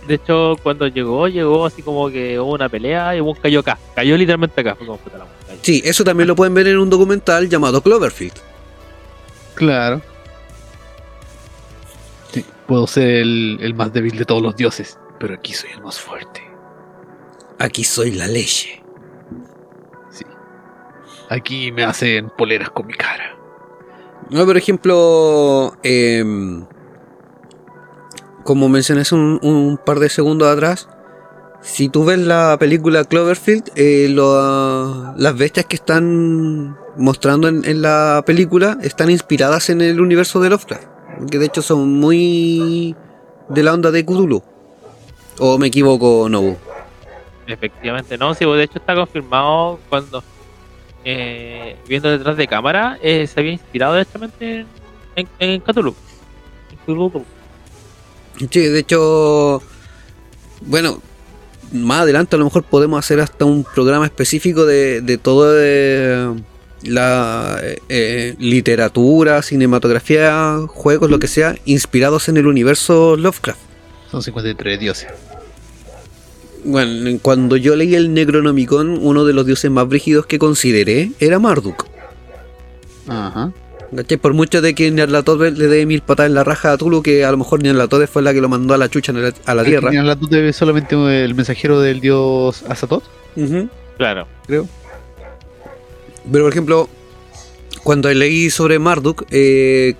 De 0.07 0.15
hecho, 0.15 0.55
cuando 0.61 0.85
llegó, 0.87 1.29
llegó 1.29 1.65
así 1.65 1.81
como 1.81 2.09
que 2.09 2.37
hubo 2.37 2.51
una 2.53 2.67
pelea 2.67 3.15
y 3.15 3.21
un 3.21 3.33
cayó 3.35 3.61
acá. 3.61 3.77
Cayó 3.95 4.17
literalmente 4.17 4.59
acá. 4.59 4.75
Fue 4.75 4.85
como 4.85 4.97
puta 4.99 5.17
la 5.17 5.23
montaña. 5.25 5.59
sí, 5.61 5.81
eso 5.85 6.03
también 6.03 6.27
lo 6.27 6.35
pueden 6.35 6.53
ver 6.53 6.67
en 6.67 6.77
un 6.77 6.89
documental 6.89 7.47
llamado 7.47 7.81
Cloverfield. 7.81 8.33
Claro. 9.55 10.01
Puedo 12.67 12.87
ser 12.87 13.07
el, 13.09 13.57
el 13.61 13.73
más 13.73 13.91
débil 13.93 14.17
de 14.17 14.25
todos 14.25 14.41
los 14.41 14.55
dioses, 14.55 14.97
pero 15.19 15.33
aquí 15.35 15.53
soy 15.53 15.71
el 15.71 15.81
más 15.83 15.99
fuerte. 15.99 16.41
Aquí 17.59 17.83
soy 17.83 18.11
la 18.11 18.27
leche. 18.27 18.81
Sí. 20.09 20.25
Aquí 21.29 21.71
me 21.71 21.83
hacen 21.83 22.29
poleras 22.37 22.69
con 22.69 22.87
mi 22.87 22.93
cara. 22.93 23.35
No, 24.29 24.45
por 24.45 24.55
ejemplo, 24.57 25.73
em, 25.83 26.65
como 28.43 28.69
mencioné 28.69 29.01
hace 29.01 29.15
un, 29.15 29.39
un 29.43 29.77
par 29.77 29.99
de 29.99 30.09
segundos 30.09 30.47
atrás, 30.47 30.87
si 31.61 31.89
tú 31.89 32.05
ves 32.05 32.19
la 32.19 32.57
película 32.59 33.03
Cloverfield, 33.03 33.71
eh, 33.75 34.07
lo- 34.09 35.13
las 35.17 35.37
bestias 35.37 35.65
que 35.65 35.75
están 35.75 36.77
mostrando 36.97 37.47
en, 37.47 37.63
en 37.65 37.81
la 37.81 38.23
película 38.25 38.77
están 38.81 39.09
inspiradas 39.09 39.69
en 39.69 39.81
el 39.81 39.99
universo 40.01 40.39
de 40.41 40.49
Lovecraft, 40.49 40.87
que 41.29 41.39
de 41.39 41.45
hecho 41.45 41.61
son 41.61 41.99
muy 41.99 42.95
de 43.49 43.63
la 43.63 43.73
onda 43.73 43.91
de 43.91 44.05
Cthulhu. 44.05 44.43
¿O 45.39 45.57
me 45.57 45.67
equivoco, 45.67 46.27
Nobu? 46.29 46.57
Efectivamente, 47.47 48.17
no, 48.17 48.33
sí, 48.33 48.45
de 48.45 48.63
hecho 48.63 48.79
está 48.79 48.95
confirmado 48.95 49.79
cuando 49.89 50.23
eh, 51.03 51.75
viendo 51.87 52.09
detrás 52.09 52.37
de 52.37 52.47
cámara 52.47 52.97
eh, 53.01 53.27
se 53.27 53.39
había 53.39 53.51
inspirado 53.51 53.93
directamente 53.93 54.65
en, 55.15 55.27
en, 55.39 55.59
Cthulhu. 55.59 55.93
En 56.71 56.77
Cthulhu. 56.77 57.25
Sí, 58.49 58.59
de 58.59 58.79
hecho, 58.79 59.61
bueno, 60.61 61.01
más 61.71 62.01
adelante 62.01 62.35
a 62.35 62.39
lo 62.39 62.45
mejor 62.45 62.63
podemos 62.63 62.99
hacer 62.99 63.19
hasta 63.19 63.45
un 63.45 63.63
programa 63.63 64.05
específico 64.05 64.65
de, 64.65 65.01
de 65.01 65.17
toda 65.17 65.53
eh, 65.59 66.33
la 66.83 67.59
eh, 67.61 67.79
eh, 67.89 68.35
literatura, 68.39 69.41
cinematografía, 69.41 70.57
juegos, 70.67 71.09
lo 71.09 71.19
que 71.19 71.27
sea, 71.27 71.55
inspirados 71.65 72.29
en 72.29 72.37
el 72.37 72.47
universo 72.47 73.15
Lovecraft. 73.17 73.59
Son 74.11 74.21
53 74.21 74.79
dioses. 74.79 75.07
Bueno, 76.65 77.19
cuando 77.21 77.57
yo 77.57 77.75
leí 77.75 77.93
el 77.95 78.13
Necronomicon, 78.13 78.99
uno 79.01 79.25
de 79.25 79.33
los 79.33 79.45
dioses 79.45 79.69
más 79.69 79.87
brígidos 79.87 80.25
que 80.25 80.39
consideré 80.39 81.11
era 81.19 81.39
Marduk. 81.39 81.85
Ajá. 83.07 83.51
¿Cachai? 83.95 84.17
Por 84.17 84.33
mucho 84.33 84.61
de 84.61 84.73
que 84.73 84.89
Nyarlathotep 84.89 85.55
le 85.57 85.67
dé 85.67 85.85
mil 85.85 86.01
patadas 86.01 86.29
en 86.29 86.35
la 86.35 86.43
raja 86.43 86.71
a 86.71 86.77
Tulu, 86.77 87.03
que 87.03 87.25
a 87.25 87.31
lo 87.31 87.37
mejor 87.37 87.61
Nyarlathotep 87.61 88.09
fue 88.09 88.21
la 88.23 88.33
que 88.33 88.41
lo 88.41 88.49
mandó 88.49 88.73
a 88.73 88.77
la 88.77 88.89
chucha 88.89 89.11
la- 89.11 89.33
a 89.45 89.53
la 89.55 89.63
tierra. 89.63 89.91
La 89.91 90.17
es 90.47 90.55
solamente 90.55 90.95
el 91.25 91.35
mensajero 91.35 91.79
del 91.81 91.99
dios 91.99 92.63
Azatoth, 92.67 93.03
Ujú. 93.35 93.69
Claro. 93.97 94.27
creo. 94.47 94.67
Pero 96.31 96.45
por 96.45 96.51
ejemplo, 96.51 96.89
cuando 97.83 98.11
leí 98.13 98.49
sobre 98.49 98.79
Marduk, 98.79 99.25
eh, 99.31 99.95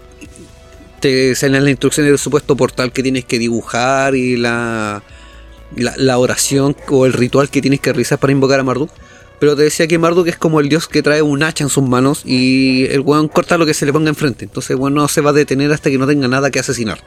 te 0.99 1.35
salen 1.35 1.63
las 1.63 1.71
instrucciones 1.71 2.11
del 2.11 2.19
supuesto 2.19 2.55
portal 2.55 2.93
que 2.93 3.03
tienes 3.03 3.25
que 3.25 3.37
dibujar 3.37 4.15
y 4.15 4.37
la, 4.37 5.03
la, 5.75 6.17
oración 6.17 6.77
o 6.89 7.05
el 7.05 7.11
ritual 7.11 7.49
que 7.49 7.61
tienes 7.61 7.81
que 7.81 7.91
realizar 7.91 8.19
para 8.19 8.31
invocar 8.31 8.59
a 8.59 8.63
Marduk. 8.63 8.89
Pero 9.39 9.57
te 9.57 9.63
decía 9.63 9.87
que 9.87 9.99
Marduk 9.99 10.27
es 10.27 10.37
como 10.37 10.61
el 10.61 10.69
dios 10.69 10.87
que 10.87 11.03
trae 11.03 11.21
un 11.21 11.43
hacha 11.43 11.65
en 11.65 11.69
sus 11.69 11.83
manos 11.83 12.21
y 12.23 12.85
el 12.85 13.01
weón 13.01 13.27
corta 13.27 13.57
lo 13.57 13.65
que 13.65 13.73
se 13.73 13.85
le 13.85 13.91
ponga 13.91 14.07
enfrente. 14.07 14.45
Entonces 14.45 14.71
el 14.71 14.77
weón 14.77 14.93
no 14.93 15.07
se 15.09 15.19
va 15.19 15.31
a 15.31 15.33
detener 15.33 15.73
hasta 15.73 15.89
que 15.89 15.97
no 15.97 16.07
tenga 16.07 16.29
nada 16.29 16.49
que 16.49 16.59
asesinar. 16.59 16.99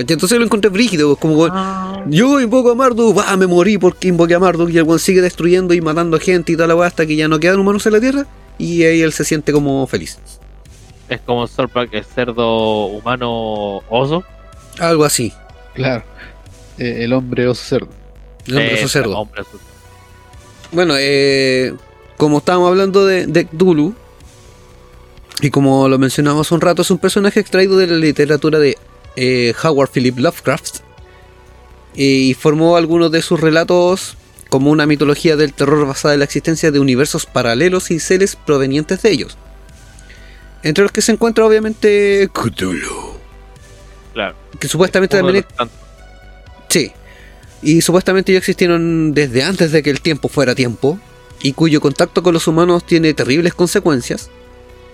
Entonces 0.00 0.38
lo 0.38 0.44
encontré 0.44 0.70
brígido, 0.70 1.16
como 1.16 1.34
weón, 1.36 1.52
Ah, 1.54 2.04
yo 2.08 2.40
invoco 2.40 2.70
a 2.70 2.74
Marduk, 2.74 3.16
va, 3.18 3.36
me 3.36 3.46
morí 3.46 3.78
porque 3.78 4.08
invoqué 4.08 4.34
a 4.34 4.38
Marduk 4.38 4.70
y 4.70 4.78
el 4.78 4.84
weón 4.84 4.98
sigue 4.98 5.20
destruyendo 5.20 5.74
y 5.74 5.80
matando 5.80 6.18
gente 6.18 6.52
y 6.52 6.56
toda 6.56 6.68
la 6.68 6.76
weá 6.76 6.88
hasta 6.88 7.06
que 7.06 7.16
ya 7.16 7.28
no 7.28 7.38
quedan 7.40 7.58
humanos 7.60 7.84
en 7.86 7.92
la 7.92 8.00
tierra 8.00 8.26
y 8.58 8.84
ahí 8.84 9.00
él 9.02 9.12
se 9.12 9.24
siente 9.24 9.52
como 9.52 9.86
feliz. 9.86 10.18
es 11.08 11.20
como 11.22 11.46
Zorpak, 11.46 11.92
el 11.92 12.04
cerdo 12.04 12.86
humano 12.86 13.78
oso. 13.90 14.22
Algo 14.78 15.04
así. 15.04 15.32
Claro. 15.74 16.04
Eh, 16.78 17.04
el 17.04 17.12
hombre 17.12 17.46
oso 17.48 17.62
cerdo. 17.64 17.88
El 18.46 18.54
hombre 18.56 18.72
Eh, 18.74 18.78
oso 18.84 18.88
cerdo. 18.88 19.18
hombre 19.18 19.40
oso. 19.42 19.58
Bueno, 20.72 20.94
eh, 20.98 21.74
como 22.16 22.38
estábamos 22.38 22.68
hablando 22.68 23.04
de, 23.06 23.26
de 23.26 23.46
Cthulhu, 23.46 23.94
y 25.42 25.50
como 25.50 25.88
lo 25.88 25.98
mencionamos 25.98 26.46
hace 26.46 26.54
un 26.54 26.60
rato, 26.60 26.82
es 26.82 26.90
un 26.90 26.98
personaje 26.98 27.40
extraído 27.40 27.76
de 27.76 27.86
la 27.86 27.96
literatura 27.96 28.58
de 28.58 28.76
eh, 29.16 29.54
Howard 29.62 29.90
Philip 29.90 30.18
Lovecraft 30.18 30.78
y 31.94 32.34
formó 32.34 32.76
algunos 32.76 33.10
de 33.10 33.22
sus 33.22 33.40
relatos 33.40 34.16
como 34.48 34.70
una 34.70 34.86
mitología 34.86 35.36
del 35.36 35.52
terror 35.52 35.86
basada 35.86 36.14
en 36.14 36.20
la 36.20 36.24
existencia 36.24 36.70
de 36.70 36.80
universos 36.80 37.26
paralelos 37.26 37.90
y 37.90 38.00
seres 38.00 38.36
provenientes 38.36 39.02
de 39.02 39.10
ellos. 39.10 39.36
Entre 40.62 40.82
los 40.82 40.92
que 40.92 41.02
se 41.02 41.12
encuentra 41.12 41.46
obviamente 41.46 42.28
Cthulhu, 42.32 43.18
Claro. 44.12 44.36
que 44.58 44.68
supuestamente 44.68 45.16
también. 45.16 45.44
Sí. 46.68 46.92
Y 47.62 47.80
supuestamente 47.82 48.32
ya 48.32 48.38
existieron 48.38 49.12
desde 49.14 49.42
antes 49.42 49.70
de 49.72 49.82
que 49.82 49.90
el 49.90 50.00
tiempo 50.00 50.28
fuera 50.28 50.54
tiempo, 50.54 50.98
y 51.42 51.52
cuyo 51.52 51.80
contacto 51.80 52.22
con 52.22 52.34
los 52.34 52.46
humanos 52.46 52.84
tiene 52.84 53.14
terribles 53.14 53.54
consecuencias. 53.54 54.30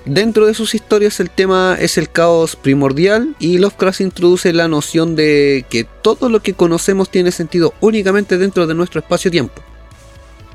Dentro 0.06 0.46
de 0.46 0.54
sus 0.54 0.76
historias 0.76 1.18
el 1.18 1.30
tema 1.30 1.76
es 1.80 1.98
el 1.98 2.08
caos 2.08 2.54
primordial 2.54 3.34
y 3.40 3.58
Lovecraft 3.58 4.00
introduce 4.02 4.52
la 4.52 4.68
noción 4.68 5.16
de 5.16 5.66
que 5.68 5.82
todo 5.82 6.28
lo 6.28 6.40
que 6.40 6.54
conocemos 6.54 7.10
tiene 7.10 7.32
sentido 7.32 7.74
únicamente 7.80 8.38
dentro 8.38 8.68
de 8.68 8.74
nuestro 8.74 9.00
espacio-tiempo. 9.00 9.60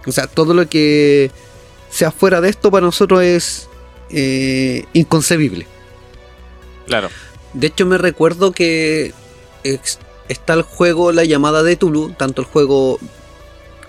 O 0.07 0.11
sea, 0.13 0.27
todo 0.27 0.53
lo 0.53 0.69
que 0.69 1.31
sea 1.89 2.11
fuera 2.11 2.39
de 2.39 2.47
esto 2.47 2.71
para 2.71 2.85
nosotros 2.85 3.21
es 3.23 3.67
eh, 4.09 4.85
inconcebible. 4.93 5.67
Claro. 6.87 7.09
De 7.53 7.67
hecho, 7.67 7.85
me 7.85 7.97
recuerdo 7.97 8.53
que 8.53 9.13
está 10.29 10.53
el 10.53 10.61
juego 10.61 11.11
La 11.11 11.25
llamada 11.25 11.61
de 11.61 11.75
Tulu, 11.75 12.13
tanto 12.13 12.41
el 12.41 12.47
juego 12.47 12.99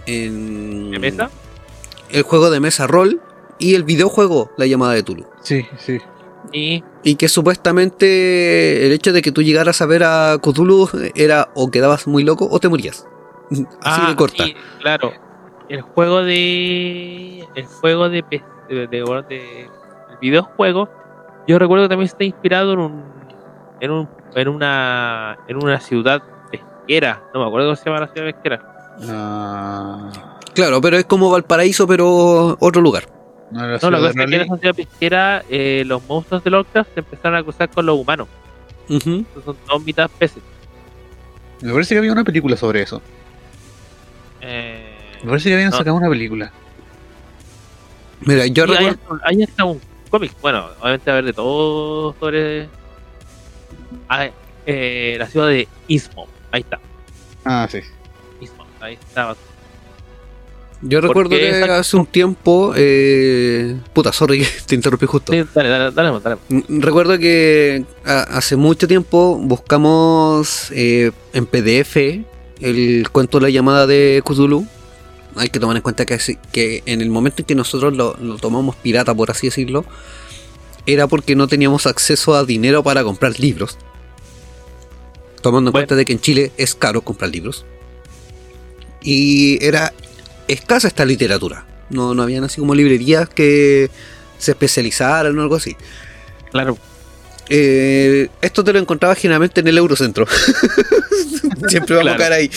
en 0.07 0.91
¿De 0.91 0.99
mesa? 0.99 1.31
el 2.11 2.23
juego 2.23 2.51
de 2.51 2.59
mesa 2.59 2.89
rol 2.89 3.21
y 3.63 3.75
el 3.75 3.85
videojuego 3.85 4.51
La 4.57 4.67
llamada 4.67 4.93
de 4.95 5.03
Tulu. 5.03 5.25
Sí, 5.43 5.65
sí. 5.79 5.99
Y 6.53 6.83
Y 7.03 7.15
que 7.15 7.29
supuestamente 7.29 8.87
el 8.87 8.93
hecho 8.93 9.13
de 9.13 9.23
que 9.23 9.33
tú 9.33 9.43
llegaras 9.43 9.81
a 9.81 9.87
ver 9.87 10.03
a 10.05 10.37
Cthulhu 10.43 10.89
era 11.15 11.49
o 11.55 11.71
quedabas 11.71 12.07
muy 12.07 12.25
loco 12.25 12.49
o 12.51 12.59
te 12.61 12.69
morías. 12.69 13.07
Así 13.51 13.65
Ah, 13.83 14.07
de 14.11 14.17
corta. 14.17 14.45
y, 14.47 14.55
claro. 14.81 15.13
El 15.69 15.81
juego 15.83 16.23
de. 16.23 17.47
El 17.55 17.65
juego 17.67 18.09
de, 18.11 18.23
de- 18.69 18.87
de- 18.89 19.61
el 20.11 20.19
videojuego. 20.21 20.89
Yo 21.49 21.59
recuerdo 21.59 21.85
que 21.87 21.89
también 21.89 22.07
está 22.09 22.25
inspirado 22.25 22.75
en 22.75 22.79
un. 22.81 23.05
En 23.81 23.91
un. 23.91 24.09
En 24.35 24.49
una. 24.49 25.39
En 25.49 25.57
una 25.63 25.81
ciudad 25.81 26.23
pesquera. 26.51 27.23
No 27.33 27.41
me 27.41 27.47
acuerdo 27.47 27.69
cómo 27.69 27.77
se 27.77 27.85
llama 27.87 28.01
la 28.01 28.09
ciudad 28.13 28.27
pesquera. 28.33 28.95
Ah, 29.09 30.11
Claro, 30.55 30.83
pero 30.83 30.99
es 30.99 31.07
como 31.07 31.31
Valparaíso, 31.31 31.87
pero 31.87 32.57
otro 32.61 32.83
lugar. 32.83 33.05
No, 33.53 33.64
era 33.64 33.78
No, 33.82 33.90
la 33.90 33.98
cosa 33.98 34.11
es 34.11 34.16
que 34.16 34.22
en 34.36 34.40
esa 34.42 34.57
ciudad 34.59 34.74
pesquera. 34.74 35.44
eh, 35.48 35.82
los 35.86 36.03
monstruos 36.09 36.42
de 36.44 36.50
Lovecraft 36.50 36.94
se 36.94 37.00
empezaron 37.00 37.38
a 37.38 37.42
cruzar 37.42 37.68
con 37.70 37.86
los 37.86 37.98
humanos. 37.98 38.28
Ujú. 38.88 39.24
Son 39.44 39.57
dos 39.68 39.84
mitad 39.84 40.11
peces. 40.18 40.42
Me 41.61 41.72
parece 41.72 41.94
que 41.94 41.98
había 41.98 42.12
una 42.12 42.24
película 42.24 42.57
sobre 42.57 42.82
eso. 42.82 43.00
Eh, 44.40 44.96
Me 45.22 45.28
parece 45.30 45.48
que 45.50 45.55
habían 45.55 45.70
No. 45.70 45.76
sacado 45.78 45.96
una 45.96 46.09
película. 46.09 46.50
Mira, 48.22 48.46
yo 48.46 48.66
recuerdo. 48.66 48.90
está, 49.14 49.28
ahí 49.28 49.42
está 49.42 49.64
un 49.64 49.80
cómic. 50.11 50.32
Bueno, 50.40 50.66
obviamente 50.80 51.11
a 51.11 51.14
ver 51.14 51.24
de 51.24 51.32
todo 51.32 52.14
sobre. 52.18 52.68
Ah, 54.09 54.28
eh, 54.66 55.16
la 55.18 55.26
ciudad 55.26 55.48
de 55.48 55.68
Istmo. 55.88 56.26
Ahí 56.50 56.61
está. 56.62 56.78
Ah, 57.44 57.66
sí. 57.70 57.80
Istmo. 58.40 58.64
Ahí 58.80 58.94
está. 58.94 59.34
Yo 60.83 61.01
recuerdo 61.01 61.30
que 61.30 61.49
esa- 61.51 61.78
hace 61.78 61.97
un 61.97 62.07
tiempo. 62.07 62.72
eh, 62.76 63.76
Puta, 63.93 64.12
sorry 64.12 64.41
que 64.41 64.47
te 64.66 64.74
interrumpí 64.74 65.07
justo. 65.07 65.33
Sí, 65.33 65.43
dale, 65.55 65.68
dale, 65.68 65.91
dale, 65.93 66.20
dale. 66.20 66.37
Recuerdo 66.68 67.18
que 67.18 67.85
hace 68.05 68.57
mucho 68.57 68.89
tiempo 68.89 69.39
buscamos 69.41 70.70
eh, 70.72 71.12
en 71.33 71.47
PDF 71.47 72.24
el 72.61 73.09
cuento 73.12 73.39
de 73.39 73.43
la 73.45 73.51
llamada 73.51 73.87
de 73.87 74.22
Cthulhu. 74.24 74.66
Hay 75.37 75.49
que 75.49 75.59
tomar 75.61 75.76
en 75.76 75.83
cuenta 75.83 76.05
que, 76.05 76.83
en 76.85 77.01
el 77.01 77.09
momento 77.11 77.43
en 77.43 77.47
que 77.47 77.55
nosotros 77.55 77.95
lo, 77.97 78.16
lo 78.20 78.37
tomamos 78.37 78.76
pirata, 78.76 79.14
por 79.14 79.30
así 79.30 79.47
decirlo, 79.47 79.85
era 80.85 81.07
porque 81.07 81.35
no 81.37 81.47
teníamos 81.49 81.87
acceso 81.87 82.35
a 82.35 82.45
dinero 82.45 82.83
para 82.83 83.03
comprar 83.05 83.39
libros. 83.41 83.78
Tomando 85.41 85.70
en 85.70 85.72
Bueno. 85.72 85.87
cuenta 85.87 85.95
de 85.97 86.05
que 86.05 86.12
en 86.12 86.20
Chile 86.20 86.53
es 86.57 86.74
caro 86.74 87.01
comprar 87.03 87.30
libros. 87.30 87.64
Y 89.01 89.64
era 89.64 89.93
escasa 90.53 90.88
esta 90.88 91.05
literatura. 91.05 91.64
No, 91.90 92.14
no 92.14 92.22
habían 92.22 92.44
así 92.44 92.61
como 92.61 92.74
librerías 92.74 93.28
que 93.28 93.90
se 94.38 94.53
especializaran 94.53 95.38
o 95.38 95.42
algo 95.42 95.57
así. 95.57 95.76
Claro. 96.50 96.78
Eh, 97.48 98.28
esto 98.40 98.64
te 98.64 98.72
lo 98.72 98.78
encontrabas 98.78 99.18
generalmente 99.18 99.61
en 99.61 99.68
el 99.68 99.76
Eurocentro. 99.78 100.26
Siempre 101.68 101.96
vamos 101.96 102.12
Claro. 102.12 102.14
a 102.14 102.16
caer 102.16 102.32
ahí. 102.32 102.50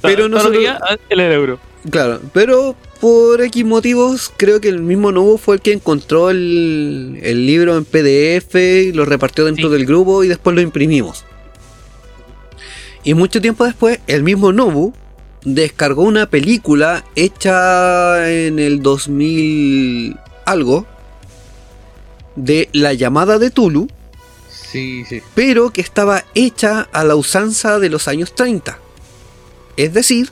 Pero 0.00 0.22
lo 0.28 0.36
nosotros- 0.38 0.64
el 1.10 1.20
euro. 1.20 1.60
Claro, 1.90 2.20
pero 2.32 2.76
por 3.00 3.40
X 3.42 3.64
motivos 3.64 4.32
creo 4.36 4.60
que 4.60 4.68
el 4.68 4.80
mismo 4.80 5.10
Novo 5.12 5.36
fue 5.36 5.56
el 5.56 5.60
que 5.60 5.72
encontró 5.72 6.30
el, 6.30 7.18
el 7.22 7.44
libro 7.46 7.76
en 7.76 7.84
PDF 7.84 8.54
y 8.54 8.92
lo 8.92 9.04
repartió 9.04 9.44
dentro 9.44 9.66
Sí. 9.68 9.72
del 9.74 9.86
grupo 9.86 10.22
y 10.24 10.28
después 10.28 10.54
lo 10.54 10.62
imprimimos. 10.62 11.24
Y 13.04 13.14
mucho 13.14 13.40
tiempo 13.40 13.64
después, 13.64 13.98
el 14.06 14.22
mismo 14.22 14.52
Nobu 14.52 14.92
descargó 15.44 16.02
una 16.02 16.26
película 16.28 17.04
hecha 17.16 18.30
en 18.30 18.58
el 18.58 18.82
2000 18.82 20.16
algo 20.44 20.86
de 22.36 22.68
La 22.72 22.92
llamada 22.94 23.38
de 23.38 23.50
Tulu, 23.50 23.88
Sí, 24.48 25.04
sí. 25.06 25.20
pero 25.34 25.70
que 25.70 25.80
estaba 25.82 26.24
hecha 26.34 26.88
a 26.92 27.04
la 27.04 27.14
usanza 27.16 27.78
de 27.78 27.90
los 27.90 28.08
años 28.08 28.34
30. 28.34 28.78
Es 29.76 29.92
decir, 29.92 30.30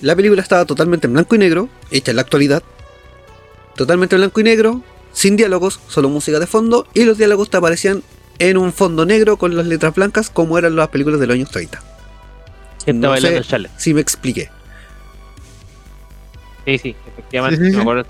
la 0.00 0.16
película 0.16 0.42
estaba 0.42 0.64
totalmente 0.64 1.06
en 1.06 1.12
blanco 1.12 1.34
y 1.34 1.38
negro, 1.38 1.68
hecha 1.90 2.10
en 2.10 2.16
la 2.16 2.22
actualidad, 2.22 2.62
totalmente 3.76 4.16
en 4.16 4.22
blanco 4.22 4.40
y 4.40 4.44
negro, 4.44 4.82
sin 5.12 5.36
diálogos, 5.36 5.80
solo 5.88 6.08
música 6.08 6.38
de 6.40 6.46
fondo, 6.46 6.86
y 6.94 7.04
los 7.04 7.18
diálogos 7.18 7.50
te 7.50 7.58
aparecían 7.58 8.02
en 8.38 8.56
un 8.56 8.72
fondo 8.72 9.04
negro 9.06 9.36
con 9.36 9.56
las 9.56 9.66
letras 9.66 9.94
blancas 9.94 10.30
como 10.30 10.56
eran 10.58 10.74
las 10.74 10.88
películas 10.88 11.20
de 11.20 11.26
los 11.26 11.34
años 11.34 11.50
30. 11.50 11.82
Gente 12.84 13.00
No 13.06 13.10
bailando 13.10 13.42
sé. 13.42 13.48
chale. 13.48 13.70
Si 13.76 13.92
me 13.94 14.00
expliqué. 14.00 14.50
Sí, 16.66 16.78
sí, 16.78 16.96
efectivamente. 17.12 17.64
Sí, 17.64 17.70
sí, 17.70 17.76
me 17.76 17.82
acuerdo. 17.82 18.06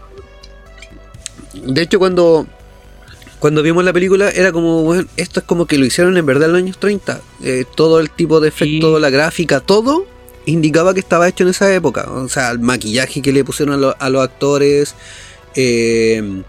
De 1.54 1.82
hecho, 1.82 1.98
cuando, 1.98 2.46
cuando 3.38 3.62
vimos 3.62 3.84
la 3.84 3.92
película, 3.92 4.30
era 4.30 4.52
como, 4.52 4.82
bueno, 4.82 5.04
esto 5.16 5.40
es 5.40 5.46
como 5.46 5.66
que 5.66 5.78
lo 5.78 5.84
hicieron 5.86 6.16
en 6.16 6.26
verdad 6.26 6.46
en 6.48 6.52
los 6.52 6.62
años 6.62 6.78
30. 6.78 7.20
Eh, 7.42 7.64
todo 7.74 8.00
el 8.00 8.10
tipo 8.10 8.40
de 8.40 8.48
efecto, 8.48 8.96
Sí. 8.96 9.00
la 9.02 9.10
gráfica, 9.10 9.60
todo 9.60 10.06
indicaba 10.46 10.94
que 10.94 11.00
estaba 11.00 11.28
hecho 11.28 11.44
en 11.44 11.50
esa 11.50 11.72
época. 11.74 12.10
O 12.10 12.28
sea, 12.28 12.50
el 12.50 12.58
maquillaje 12.60 13.22
que 13.22 13.32
le 13.32 13.44
pusieron 13.44 13.74
a, 13.74 13.78
lo- 13.78 13.96
a 13.98 14.08
los 14.10 14.22
actores, 14.22 14.94
eh, 15.54 16.42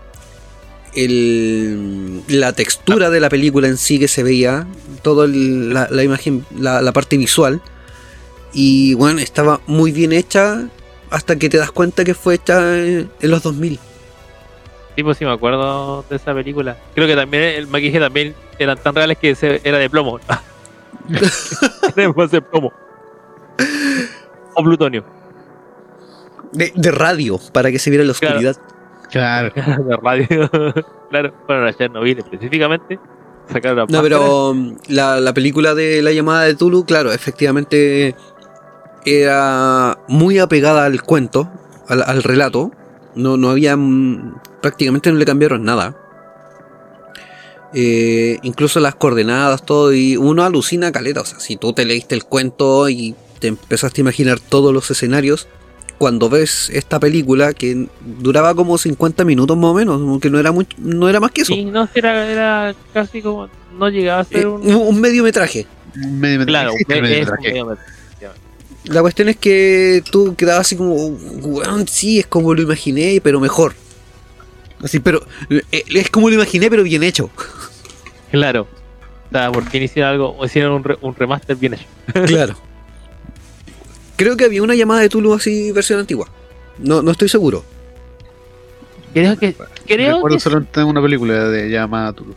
el- 0.93 2.21
la 2.27 2.53
textura 2.53 3.09
de 3.09 3.19
la 3.19 3.29
película 3.29 3.67
en 3.67 3.77
sí 3.77 3.99
que 3.99 4.07
se 4.07 4.23
veía, 4.23 4.67
toda 5.01 5.27
la, 5.27 5.87
la 5.89 6.03
imagen, 6.03 6.45
la, 6.57 6.81
la 6.81 6.91
parte 6.93 7.17
visual. 7.17 7.61
Y 8.53 8.93
bueno, 8.95 9.19
estaba 9.19 9.61
muy 9.67 9.91
bien 9.91 10.11
hecha 10.11 10.67
hasta 11.09 11.35
que 11.37 11.49
te 11.49 11.57
das 11.57 11.71
cuenta 11.71 12.03
que 12.03 12.13
fue 12.13 12.35
hecha 12.35 12.77
en, 12.77 13.09
en 13.19 13.31
los 13.31 13.43
2000. 13.43 13.79
Sí, 14.95 15.03
pues 15.03 15.17
sí, 15.17 15.25
me 15.25 15.31
acuerdo 15.31 16.03
de 16.09 16.15
esa 16.17 16.33
película. 16.33 16.77
Creo 16.93 17.07
que 17.07 17.15
también 17.15 17.43
el 17.43 17.67
maquillaje 17.67 17.99
también 17.99 18.35
eran 18.59 18.77
tan 18.77 18.93
reales 18.93 19.17
que 19.17 19.35
se- 19.35 19.61
era 19.63 19.77
de 19.77 19.89
plomo. 19.89 20.19
De 21.95 22.41
plomo. 22.41 22.71
O 24.55 24.63
plutonio. 24.63 25.03
De, 26.51 26.71
de 26.75 26.91
radio, 26.91 27.39
para 27.53 27.71
que 27.71 27.79
se 27.79 27.89
viera 27.89 28.03
la 28.05 28.13
Claro. 28.13 28.35
oscuridad. 28.35 28.57
Claro. 29.09 29.51
de 29.55 29.97
radio. 29.97 30.49
claro, 31.09 31.33
fueron 31.45 31.67
a 31.67 31.73
Chernobyl 31.73 32.17
específicamente. 32.19 32.99
Sacaron 33.51 33.77
la 33.77 33.85
No, 33.89 34.01
pero 34.03 34.49
um, 34.51 34.75
la, 34.87 35.19
la 35.19 35.33
película 35.33 35.73
de 35.73 36.01
la 36.01 36.11
llamada 36.11 36.43
de 36.43 36.55
Tulu, 36.55 36.85
claro, 36.85 37.11
efectivamente 37.11 38.15
era 39.05 39.97
muy 40.07 40.39
apegada 40.39 40.85
al 40.85 41.01
cuento, 41.03 41.49
al, 41.87 42.03
al 42.03 42.23
relato. 42.23 42.71
No, 43.15 43.37
no 43.37 43.49
había. 43.49 43.75
mm, 43.75 44.41
prácticamente 44.61 45.11
no 45.11 45.17
le 45.17 45.25
cambiaron 45.25 45.63
nada. 45.63 45.97
Eh, 47.73 48.37
incluso 48.41 48.79
las 48.79 48.95
coordenadas, 48.95 49.65
todo, 49.65 49.93
y 49.93 50.17
uno 50.17 50.43
alucina 50.43 50.91
caleta. 50.91 51.21
O 51.21 51.25
sea, 51.25 51.39
si 51.39 51.55
tú 51.57 51.73
te 51.73 51.85
leíste 51.85 52.15
el 52.15 52.25
cuento 52.25 52.89
y 52.89 53.15
te 53.39 53.47
empezaste 53.47 54.01
a 54.01 54.03
imaginar 54.03 54.39
todos 54.39 54.73
los 54.73 54.91
escenarios, 54.91 55.47
cuando 55.97 56.29
ves 56.29 56.69
esta 56.73 56.99
película 56.99 57.53
que 57.53 57.87
duraba 58.01 58.55
como 58.55 58.77
50 58.77 59.23
minutos 59.23 59.55
más 59.55 59.69
o 59.69 59.73
menos, 59.73 60.19
que 60.19 60.29
no 60.29 60.39
era, 60.39 60.51
mucho, 60.51 60.75
no 60.79 61.07
era 61.07 61.19
más 61.19 61.31
que 61.31 61.41
eso. 61.41 61.53
Sí, 61.53 61.63
no, 61.65 61.87
era, 61.93 62.27
era 62.27 62.75
casi 62.93 63.21
como. 63.21 63.47
No 63.77 63.87
llegaba 63.89 64.21
a 64.21 64.23
ser 64.25 64.41
Eh, 64.41 64.45
un. 64.47 64.73
un, 64.73 64.99
mediometraje. 64.99 65.65
Un 65.95 66.19
medio 66.19 66.45
claro, 66.45 66.73
un 66.73 66.79
mediometraje. 66.87 67.63
La 68.85 69.01
cuestión 69.01 69.29
es 69.29 69.37
que 69.37 70.03
tú 70.11 70.35
quedabas 70.35 70.61
así 70.67 70.75
como, 70.75 70.95
weón, 70.95 71.87
sí, 71.87 72.19
es 72.19 72.25
como 72.27 72.53
lo 72.53 72.61
imaginé, 72.61 73.21
pero 73.23 73.39
mejor. 73.39 73.73
Así, 74.83 74.99
pero 74.99 75.23
eh, 75.49 75.83
es 75.89 76.09
como 76.09 76.29
lo 76.29 76.35
imaginé, 76.35 76.69
pero 76.69 76.81
bien 76.83 77.03
hecho. 77.03 77.29
Claro. 78.31 78.67
O 79.29 79.31
sea, 79.31 79.51
porque 79.51 79.77
hicieron 79.77 80.11
algo, 80.11 80.35
o 80.37 80.45
hicieron 80.45 80.73
un, 80.73 80.83
re- 80.83 80.97
un 81.01 81.15
remaster 81.15 81.55
bien 81.55 81.75
hecho. 81.75 81.85
Claro. 82.25 82.55
Creo 84.15 84.37
que 84.37 84.45
había 84.45 84.61
una 84.61 84.75
llamada 84.75 85.01
de 85.01 85.09
Tulu 85.09 85.33
así, 85.33 85.71
versión 85.71 85.99
antigua. 85.99 86.27
No, 86.79 87.01
no 87.01 87.11
estoy 87.11 87.29
seguro. 87.29 87.63
Creo 89.13 89.37
que. 89.37 89.55
Creo 89.87 90.15
Recuerdo 90.15 90.65
que 90.71 90.83
una 90.83 91.01
película 91.01 91.49
de 91.49 91.69
llamada 91.69 92.13
Tulu. 92.13 92.35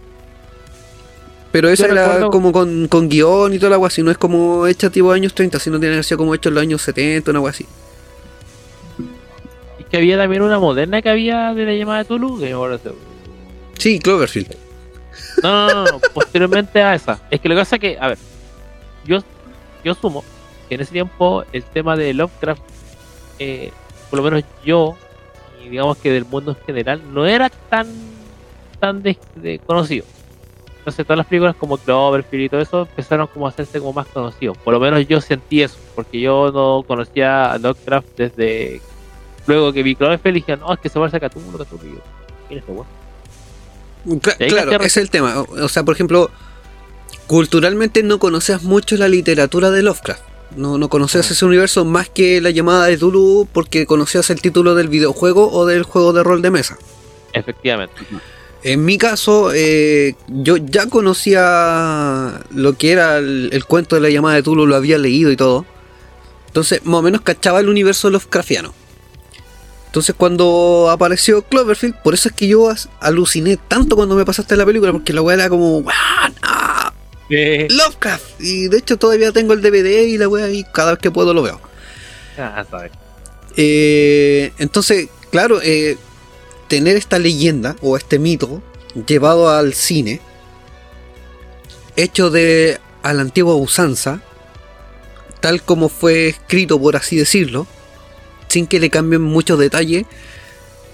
Pero 1.54 1.68
esa 1.68 1.86
era 1.86 2.04
recuerdo- 2.06 2.30
como 2.32 2.50
con, 2.50 2.88
con 2.88 3.08
guion 3.08 3.54
y 3.54 3.58
toda 3.58 3.70
la 3.70 3.76
agua 3.76 3.86
así. 3.86 4.02
No 4.02 4.10
es 4.10 4.18
como 4.18 4.66
hecha 4.66 4.90
tipo 4.90 5.12
años 5.12 5.32
30, 5.34 5.60
sino 5.60 5.78
tiene 5.78 5.94
que 5.96 6.02
ser 6.02 6.18
como 6.18 6.34
hecho 6.34 6.48
en 6.48 6.56
los 6.56 6.62
años 6.62 6.82
70, 6.82 7.30
una 7.30 7.38
agua 7.38 7.50
así. 7.50 7.64
es 9.78 9.86
que 9.86 9.96
había 9.96 10.16
también 10.16 10.42
una 10.42 10.58
moderna 10.58 11.00
que 11.00 11.08
había 11.10 11.54
de 11.54 11.64
la 11.64 11.72
llamada 11.74 11.98
de 12.00 12.04
Tulu. 12.06 12.40
Que 12.40 12.50
ahora 12.52 12.78
se- 12.78 12.90
Sí, 13.78 13.98
Cloverfield. 14.00 14.54
No, 15.44 15.68
no, 15.68 15.74
no, 15.74 15.84
no, 15.92 16.00
posteriormente 16.12 16.82
a 16.82 16.94
esa. 16.94 17.20
Es 17.30 17.40
que 17.40 17.48
lo 17.48 17.54
que 17.54 17.60
pasa 17.60 17.76
es 17.76 17.80
que, 17.80 17.98
a 18.00 18.08
ver, 18.08 18.18
yo, 19.04 19.18
yo 19.84 19.92
asumo 19.92 20.24
que 20.68 20.74
en 20.74 20.80
ese 20.80 20.92
tiempo 20.92 21.44
el 21.52 21.62
tema 21.62 21.96
de 21.96 22.14
Lovecraft, 22.14 22.62
eh, 23.38 23.70
por 24.10 24.18
lo 24.18 24.24
menos 24.24 24.42
yo, 24.64 24.96
y 25.64 25.68
digamos 25.68 25.98
que 25.98 26.10
del 26.10 26.24
mundo 26.24 26.56
en 26.58 26.66
general, 26.66 27.02
no 27.12 27.26
era 27.26 27.48
tan, 27.48 27.86
tan 28.80 29.02
de- 29.02 29.18
de 29.36 29.60
conocido. 29.60 30.04
Entonces 30.84 31.06
todas 31.06 31.16
las 31.16 31.26
películas 31.26 31.56
como 31.56 31.78
Cloverfield 31.78 32.44
y 32.44 32.48
todo 32.50 32.60
eso 32.60 32.82
empezaron 32.82 33.26
como 33.28 33.46
a 33.46 33.48
hacerse 33.48 33.78
como 33.78 33.94
más 33.94 34.06
conocidos. 34.06 34.58
Por 34.58 34.74
lo 34.74 34.80
menos 34.80 35.08
yo 35.08 35.18
sentí 35.22 35.62
eso, 35.62 35.78
porque 35.94 36.20
yo 36.20 36.52
no 36.52 36.84
conocía 36.86 37.52
a 37.52 37.58
Lovecraft 37.58 38.08
desde 38.18 38.82
luego 39.46 39.72
que 39.72 39.82
vi 39.82 39.94
Cloverfield 39.94 40.36
y 40.36 40.40
dije, 40.40 40.58
no, 40.58 40.74
es 40.74 40.78
que 40.80 40.90
se 40.90 40.98
parece 40.98 41.16
a 41.16 41.20
Cthulhu, 41.20 41.56
Cthulhu. 41.56 42.00
¿Quién 42.48 42.58
es 42.58 42.64
este 44.06 44.44
ahí 44.44 44.50
claro, 44.50 44.84
es 44.84 44.96
el 44.98 45.08
tema. 45.08 45.40
O 45.40 45.68
sea, 45.70 45.84
por 45.84 45.94
ejemplo, 45.94 46.30
culturalmente 47.28 48.02
no 48.02 48.18
conocías 48.18 48.62
mucho 48.62 48.98
la 48.98 49.08
literatura 49.08 49.70
de 49.70 49.82
Lovecraft. 49.82 50.22
No, 50.54 50.76
no 50.76 50.90
conocías 50.90 51.30
ese 51.30 51.46
universo 51.46 51.86
más 51.86 52.10
que 52.10 52.42
la 52.42 52.50
llamada 52.50 52.84
de 52.88 52.98
Tulu 52.98 53.48
porque 53.54 53.86
conocías 53.86 54.28
el 54.28 54.42
título 54.42 54.74
del 54.74 54.88
videojuego 54.88 55.50
o 55.50 55.64
del 55.64 55.84
juego 55.84 56.12
de 56.12 56.22
rol 56.22 56.42
de 56.42 56.50
mesa. 56.50 56.76
Efectivamente. 57.32 57.94
En 58.64 58.84
mi 58.84 58.96
caso, 58.96 59.52
eh, 59.54 60.14
yo 60.26 60.56
ya 60.56 60.86
conocía 60.86 62.40
lo 62.50 62.76
que 62.78 62.92
era 62.92 63.18
el, 63.18 63.50
el 63.52 63.64
cuento 63.66 63.94
de 63.94 64.00
la 64.00 64.08
llamada 64.10 64.36
de 64.36 64.42
Tulu, 64.42 64.66
lo 64.66 64.74
había 64.74 64.96
leído 64.98 65.30
y 65.30 65.36
todo. 65.36 65.66
Entonces, 66.46 66.84
más 66.84 67.00
o 67.00 67.02
menos 67.02 67.20
cachaba 67.20 67.60
el 67.60 67.68
universo 67.68 68.08
Lovecraftiano. 68.10 68.72
Entonces, 69.86 70.14
cuando 70.16 70.88
apareció 70.90 71.42
Cloverfield, 71.42 71.94
por 72.02 72.14
eso 72.14 72.28
es 72.28 72.34
que 72.34 72.48
yo 72.48 72.68
aluciné 73.00 73.58
tanto 73.68 73.94
cuando 73.94 74.16
me 74.16 74.24
pasaste 74.24 74.56
la 74.56 74.66
película, 74.66 74.90
porque 74.92 75.12
la 75.12 75.22
weá 75.22 75.34
era 75.36 75.48
como, 75.48 75.78
"Weón, 75.78 76.34
ah, 76.42 76.92
Eh, 77.30 77.68
Lovecraft. 77.70 78.40
Y 78.40 78.68
de 78.68 78.78
hecho, 78.78 78.96
todavía 78.96 79.32
tengo 79.32 79.52
el 79.52 79.62
DVD 79.62 80.04
y 80.08 80.18
la 80.18 80.28
weá, 80.28 80.50
y 80.50 80.64
cada 80.64 80.92
vez 80.92 81.00
que 81.00 81.10
puedo 81.10 81.32
lo 81.32 81.42
veo. 81.42 81.60
ah. 82.38 82.64
Eh, 83.56 84.52
entonces, 84.58 85.08
claro, 85.30 85.60
eh, 85.62 85.96
tener 86.68 86.96
esta 86.96 87.18
leyenda 87.18 87.76
o 87.82 87.96
este 87.96 88.18
mito 88.18 88.62
llevado 89.06 89.50
al 89.50 89.74
cine, 89.74 90.20
hecho 91.96 92.30
de 92.30 92.78
a 93.02 93.12
la 93.12 93.22
antigua 93.22 93.54
usanza, 93.54 94.20
tal 95.40 95.62
como 95.62 95.88
fue 95.88 96.28
escrito, 96.28 96.80
por 96.80 96.96
así 96.96 97.16
decirlo, 97.16 97.66
sin 98.48 98.66
que 98.66 98.80
le 98.80 98.90
cambien 98.90 99.22
muchos 99.22 99.58
detalles, 99.58 100.06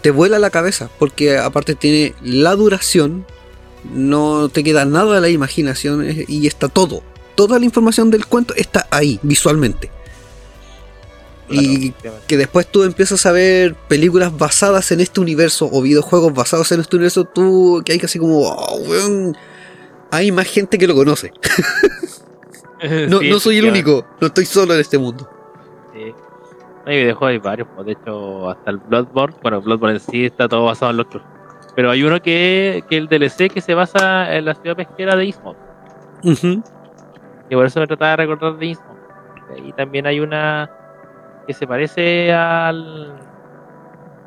te 0.02 0.10
vuela 0.10 0.38
la 0.38 0.50
cabeza, 0.50 0.90
porque 0.98 1.38
aparte 1.38 1.74
tiene 1.74 2.14
la 2.22 2.56
duración, 2.56 3.26
no 3.92 4.48
te 4.48 4.64
queda 4.64 4.84
nada 4.84 5.14
de 5.14 5.20
la 5.20 5.28
imaginación 5.28 6.06
y 6.26 6.46
está 6.46 6.68
todo. 6.68 7.02
Toda 7.34 7.58
la 7.58 7.64
información 7.64 8.10
del 8.10 8.26
cuento 8.26 8.54
está 8.54 8.86
ahí, 8.90 9.20
visualmente. 9.22 9.90
Y 11.50 11.92
que 12.28 12.36
después 12.36 12.66
tú 12.66 12.82
empiezas 12.84 13.24
a 13.26 13.32
ver 13.32 13.74
películas 13.74 14.36
basadas 14.36 14.90
en 14.92 15.00
este 15.00 15.20
universo 15.20 15.68
o 15.72 15.82
videojuegos 15.82 16.32
basados 16.32 16.70
en 16.72 16.80
este 16.80 16.96
universo, 16.96 17.24
tú 17.24 17.82
que 17.84 17.92
hay 17.92 17.98
casi 17.98 18.18
como, 18.18 18.40
"Oh, 18.48 18.78
weón, 18.88 19.36
hay 20.10 20.30
más 20.32 20.46
gente 20.46 20.78
que 20.78 20.86
lo 20.86 20.94
conoce. 20.94 21.32
No, 23.08 23.18
Sí, 23.18 23.28
no 23.28 23.38
soy 23.38 23.58
el 23.58 23.66
único, 23.66 24.06
no 24.22 24.28
estoy 24.28 24.46
solo 24.46 24.72
en 24.74 24.80
este 24.80 24.96
mundo. 24.96 25.28
sí. 25.92 26.14
No, 26.86 26.92
y 26.92 27.04
dejó 27.04 27.26
hay 27.26 27.36
varios, 27.36 27.68
pues, 27.74 27.84
de 27.86 27.92
hecho, 27.92 28.48
hasta 28.48 28.70
el 28.70 28.78
Bloodborne, 28.78 29.36
bueno, 29.42 29.60
Bloodborne 29.60 29.96
en 29.96 30.00
sí 30.00 30.24
está 30.24 30.48
todo 30.48 30.64
basado 30.64 30.90
en 30.92 30.96
los 30.96 31.06
otros. 31.06 31.22
Pero 31.76 31.90
hay 31.90 32.02
uno 32.02 32.22
que, 32.22 32.82
que 32.88 32.96
el 32.96 33.06
DLC 33.06 33.50
que 33.52 33.60
se 33.60 33.74
basa 33.74 34.34
en 34.34 34.46
la 34.46 34.54
ciudad 34.54 34.76
pesquera 34.76 35.14
de. 35.14 35.26
Ujú. 36.24 36.62
Y 37.50 37.54
por 37.54 37.66
eso 37.66 37.80
me 37.80 37.86
trataba 37.86 38.12
de 38.12 38.16
recordar 38.16 38.56
de 38.56 38.66
Ismod. 38.68 38.96
Y 39.66 39.72
también 39.74 40.06
hay 40.06 40.20
una 40.20 40.70
que 41.50 41.54
se 41.54 41.66
parece 41.66 42.32
al. 42.32 43.12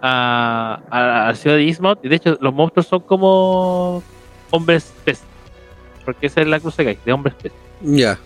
a, 0.01 0.81
a, 0.91 1.27
la 1.27 1.35
ciudad 1.35 1.55
de 1.55 1.63
Ismod. 1.63 1.99
Y 2.03 2.09
de 2.09 2.17
hecho, 2.17 2.37
los 2.41 2.53
monstruos 2.53 2.87
son 2.87 2.99
como 2.99 4.03
hombres 4.51 4.91
pez. 5.05 5.21
Porque 6.03 6.27
esa 6.27 6.41
es 6.41 6.47
la 6.47 6.59
cruz 6.59 6.75
que 6.75 6.89
hay, 6.89 6.97
de 7.05 7.13
hombres 7.13 7.33
pez. 7.41 7.53
Ya. 7.81 8.19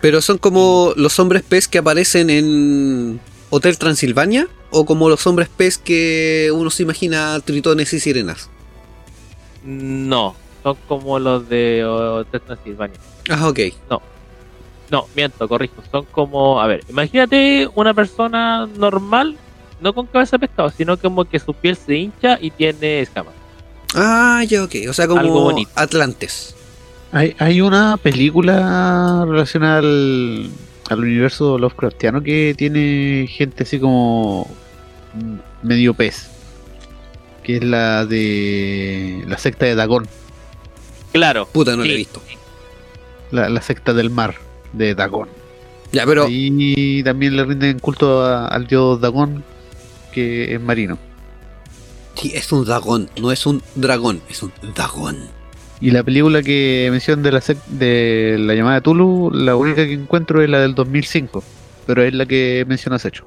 Pero 0.00 0.20
son 0.20 0.38
como 0.38 0.92
los 0.96 1.20
hombres 1.20 1.44
pez 1.44 1.68
que 1.68 1.78
aparecen 1.78 2.30
en 2.30 3.20
Hotel 3.50 3.78
Transilvania 3.78 4.48
o 4.70 4.84
como 4.84 5.08
los 5.08 5.24
hombres 5.28 5.48
pez 5.48 5.78
que 5.78 6.50
uno 6.52 6.70
se 6.70 6.82
imagina 6.82 7.38
tritones 7.44 7.92
y 7.92 8.00
sirenas. 8.00 8.50
No, 9.62 10.34
son 10.64 10.76
como 10.88 11.20
los 11.20 11.48
de 11.48 11.84
Hotel 11.84 12.40
Transilvania. 12.40 12.98
Ah, 13.30 13.48
ok. 13.48 13.60
No, 13.88 14.02
miento, 15.14 15.48
corrijo. 15.48 15.82
Son 15.90 16.04
como, 16.06 16.60
a 16.60 16.66
ver, 16.66 16.82
imagínate 16.88 17.68
una 17.74 17.92
persona 17.94 18.66
normal, 18.66 19.36
no 19.80 19.92
con 19.92 20.06
cabeza 20.06 20.36
de 20.36 20.46
pescado, 20.46 20.70
sino 20.70 20.96
como 20.96 21.24
que 21.24 21.38
su 21.38 21.52
piel 21.54 21.76
se 21.76 21.96
hincha 21.96 22.38
y 22.40 22.50
tiene 22.50 23.00
escamas. 23.00 23.34
Ah, 23.94 24.42
ya, 24.46 24.62
ok. 24.64 24.74
O 24.88 24.92
sea, 24.92 25.04
Algo 25.04 25.16
como 25.16 25.40
bonito. 25.42 25.70
Atlantes. 25.74 26.54
Hay, 27.12 27.34
hay 27.38 27.60
una 27.60 27.96
película 27.96 29.24
relacionada 29.26 29.78
al, 29.78 30.50
al 30.90 30.98
universo 31.00 31.56
Lovecraftiano 31.58 32.22
que 32.22 32.54
tiene 32.56 33.26
gente 33.30 33.62
así 33.62 33.78
como 33.78 34.48
medio 35.62 35.94
pez. 35.94 36.28
Que 37.42 37.56
es 37.56 37.64
la 37.64 38.04
de 38.06 39.24
la 39.28 39.38
secta 39.38 39.66
de 39.66 39.74
Dagón, 39.76 40.06
Claro. 41.12 41.46
Puta, 41.50 41.76
no 41.76 41.84
lo 41.84 41.90
he 41.90 41.96
visto. 41.96 42.20
la, 43.30 43.48
la 43.48 43.62
secta 43.62 43.94
del 43.94 44.10
mar 44.10 44.34
de 44.76 44.94
Dagón. 44.94 45.28
Ya, 45.92 46.04
pero 46.04 46.26
Y 46.28 47.02
también 47.04 47.36
le 47.36 47.44
rinden 47.44 47.78
culto 47.78 48.22
a- 48.22 48.48
al 48.48 48.66
dios 48.66 49.00
Dagón, 49.00 49.44
que 50.12 50.54
es 50.54 50.60
marino. 50.60 50.98
sí, 52.14 52.32
es 52.34 52.50
un 52.52 52.64
dragón, 52.64 53.08
no 53.20 53.30
es 53.32 53.44
un 53.46 53.62
dragón, 53.74 54.20
es 54.28 54.42
un 54.42 54.52
dragón. 54.74 55.16
Y 55.80 55.90
la 55.90 56.02
película 56.02 56.42
que 56.42 56.88
mencionan 56.90 57.22
de 57.22 57.32
la, 57.32 57.42
de 57.66 58.36
la 58.38 58.54
llamada 58.54 58.76
de 58.76 58.80
Tulu, 58.80 59.30
la 59.32 59.54
única 59.56 59.84
que 59.86 59.92
encuentro 59.92 60.42
es 60.42 60.48
la 60.48 60.60
del 60.60 60.74
2005, 60.74 61.44
pero 61.86 62.02
es 62.02 62.14
la 62.14 62.24
que 62.24 62.64
mencionas 62.66 63.04
hecho. 63.04 63.24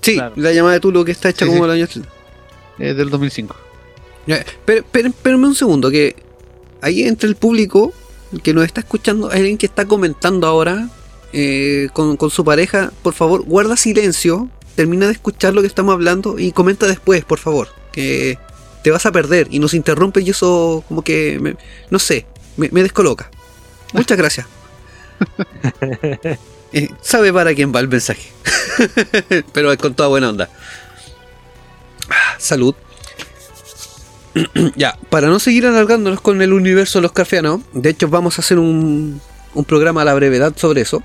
Sí, 0.00 0.14
Claro. 0.14 0.32
la 0.36 0.52
llamada 0.52 0.74
de 0.74 0.80
Tulu 0.80 1.04
que 1.04 1.12
está 1.12 1.28
hecha 1.28 1.44
Sí, 1.44 1.50
como 1.52 1.64
sí. 1.64 1.70
el 1.70 1.70
año 1.76 1.86
30. 1.86 2.08
Es 2.80 2.96
del 2.96 3.10
2005. 3.10 3.54
Ya, 4.26 4.44
Pero, 4.64 4.84
pero, 4.90 5.08
espérame 5.08 5.44
un 5.44 5.54
segundo, 5.54 5.90
que 5.90 6.16
ahí 6.80 7.02
entre 7.04 7.28
el 7.28 7.36
público 7.36 7.92
que 8.42 8.54
nos 8.54 8.64
está 8.64 8.80
escuchando, 8.80 9.30
alguien 9.30 9.58
que 9.58 9.66
está 9.66 9.84
comentando 9.86 10.46
ahora 10.46 10.88
eh, 11.32 11.88
con, 11.92 12.16
con 12.16 12.30
su 12.30 12.44
pareja. 12.44 12.92
Por 13.02 13.14
favor, 13.14 13.42
guarda 13.44 13.76
silencio, 13.76 14.48
termina 14.76 15.06
de 15.06 15.12
escuchar 15.12 15.54
lo 15.54 15.60
que 15.60 15.66
estamos 15.68 15.92
hablando 15.92 16.38
y 16.38 16.52
comenta 16.52 16.86
después, 16.86 17.24
por 17.24 17.38
favor. 17.38 17.68
Que 17.92 18.38
te 18.82 18.90
vas 18.90 19.06
a 19.06 19.12
perder 19.12 19.48
y 19.50 19.58
nos 19.58 19.74
interrumpe 19.74 20.20
y 20.22 20.30
eso 20.30 20.82
como 20.88 21.02
que, 21.02 21.38
me- 21.40 21.56
no 21.90 21.98
sé, 21.98 22.26
me, 22.56 22.68
me 22.70 22.82
descoloca. 22.82 23.30
Muchas 23.92 24.16
gracias. 24.18 24.46
Eh, 26.74 26.88
sabe 27.02 27.30
para 27.34 27.54
quién 27.54 27.70
va 27.70 27.80
el 27.80 27.88
mensaje. 27.88 28.32
Pero 29.52 29.70
es 29.70 29.76
con 29.76 29.92
toda 29.92 30.08
buena 30.08 30.30
onda. 30.30 30.48
Ah, 32.08 32.34
Salud. 32.38 32.74
ya, 34.76 34.98
para 35.10 35.28
no 35.28 35.38
seguir 35.38 35.66
alargándonos 35.66 36.20
con 36.20 36.40
el 36.42 36.52
universo 36.52 36.98
de 36.98 37.02
los 37.02 37.12
carfianos, 37.12 37.60
de 37.72 37.90
hecho 37.90 38.08
vamos 38.08 38.38
a 38.38 38.42
hacer 38.42 38.58
un, 38.58 39.20
un 39.54 39.64
programa 39.64 40.02
a 40.02 40.04
la 40.04 40.14
brevedad 40.14 40.54
sobre 40.56 40.80
eso. 40.80 41.02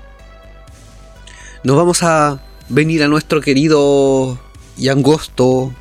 Nos 1.64 1.76
vamos 1.76 2.02
a 2.02 2.40
venir 2.68 3.02
a 3.02 3.08
nuestro 3.08 3.40
querido 3.40 4.38
y 4.76 4.88
angosto 4.88 5.72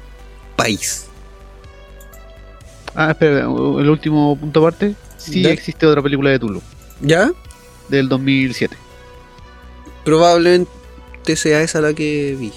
país. 0.55 1.07
Ah, 2.95 3.11
espera, 3.11 3.41
el 3.41 3.89
último 3.89 4.35
punto 4.37 4.59
aparte. 4.59 4.95
Sí 5.17 5.45
existe 5.45 5.85
otra 5.85 6.01
película 6.01 6.29
de 6.31 6.39
Tulu, 6.39 6.61
¿Ya? 7.01 7.31
del 7.89 8.09
2007. 8.09 8.75
Probablemente 10.03 11.35
sea 11.35 11.61
esa 11.61 11.81
la 11.81 11.93
que 11.93 12.35
vi. 12.39 12.51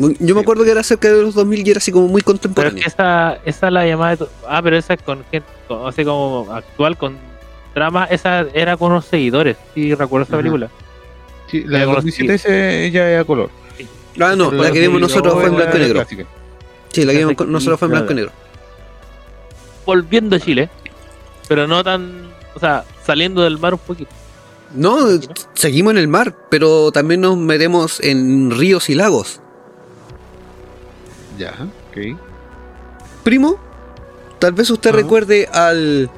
Muy- 0.00 0.16
Yo 0.18 0.34
me 0.34 0.40
acuerdo 0.40 0.64
que 0.64 0.70
era 0.70 0.82
cerca 0.82 1.08
de 1.12 1.22
los 1.22 1.34
2000 1.34 1.66
y 1.66 1.70
era 1.70 1.78
así 1.78 1.92
como 1.92 2.08
muy 2.08 2.22
Pero 2.22 2.34
es 2.34 2.40
contemporánea. 2.40 2.82
que 2.82 2.88
esa, 2.88 3.38
esa 3.44 3.66
es 3.66 3.72
la 3.72 3.86
llamada 3.86 4.10
de 4.12 4.16
tu- 4.16 4.28
Ah, 4.48 4.60
pero 4.62 4.76
esa 4.78 4.94
es 4.94 5.02
con 5.02 5.22
gente, 5.30 5.46
con- 5.68 5.86
así 5.86 6.04
como 6.04 6.46
actual, 6.50 6.96
con 6.96 7.18
trama, 7.74 8.04
esa 8.06 8.40
era 8.54 8.76
con 8.76 8.92
unos 8.92 9.04
seguidores. 9.04 9.56
Sí, 9.74 9.94
recuerdo 9.94 10.24
esa 10.26 10.36
película. 10.38 10.70
Sí, 11.50 11.64
la. 11.66 11.84
2007 11.84 12.34
ese 12.34 12.90
ya 12.90 13.10
es 13.12 13.20
a 13.20 13.24
color. 13.24 13.50
Ah, 14.18 14.34
no, 14.36 14.50
Pero 14.50 14.62
la 14.62 14.72
que 14.72 14.80
vimos 14.80 15.00
nosotros 15.00 15.34
fue 15.34 15.46
en 15.46 15.54
blanco 15.56 15.76
y 15.76 15.80
negro. 15.80 15.94
clásica. 16.00 16.24
Sí, 16.92 17.04
la 17.04 17.12
que 17.12 17.18
vimos 17.18 17.46
nosotros 17.46 17.78
fue 17.78 17.86
en 17.86 17.92
blanco 17.92 18.12
y 18.12 18.14
negro. 18.16 18.32
Volviendo 19.86 20.36
a 20.36 20.40
Chile, 20.40 20.68
pero 21.48 21.66
no 21.66 21.82
tan. 21.82 22.30
O 22.54 22.60
sea, 22.60 22.84
saliendo 23.04 23.42
del 23.42 23.58
mar 23.58 23.74
un 23.74 23.80
poquito. 23.80 24.10
No, 24.74 24.96
seguimos 25.54 25.92
en 25.92 25.98
el 25.98 26.08
mar, 26.08 26.36
pero 26.48 26.92
también 26.92 27.20
nos 27.20 27.36
metemos 27.36 28.00
en 28.00 28.50
ríos 28.50 28.88
y 28.90 28.94
lagos. 28.94 29.40
Ya, 31.40 31.54
ok. 31.88 31.96
Primo, 33.24 33.56
tal 34.38 34.52
vez 34.52 34.68
usted 34.68 34.90
recuerde 34.92 35.48
al 35.50 36.10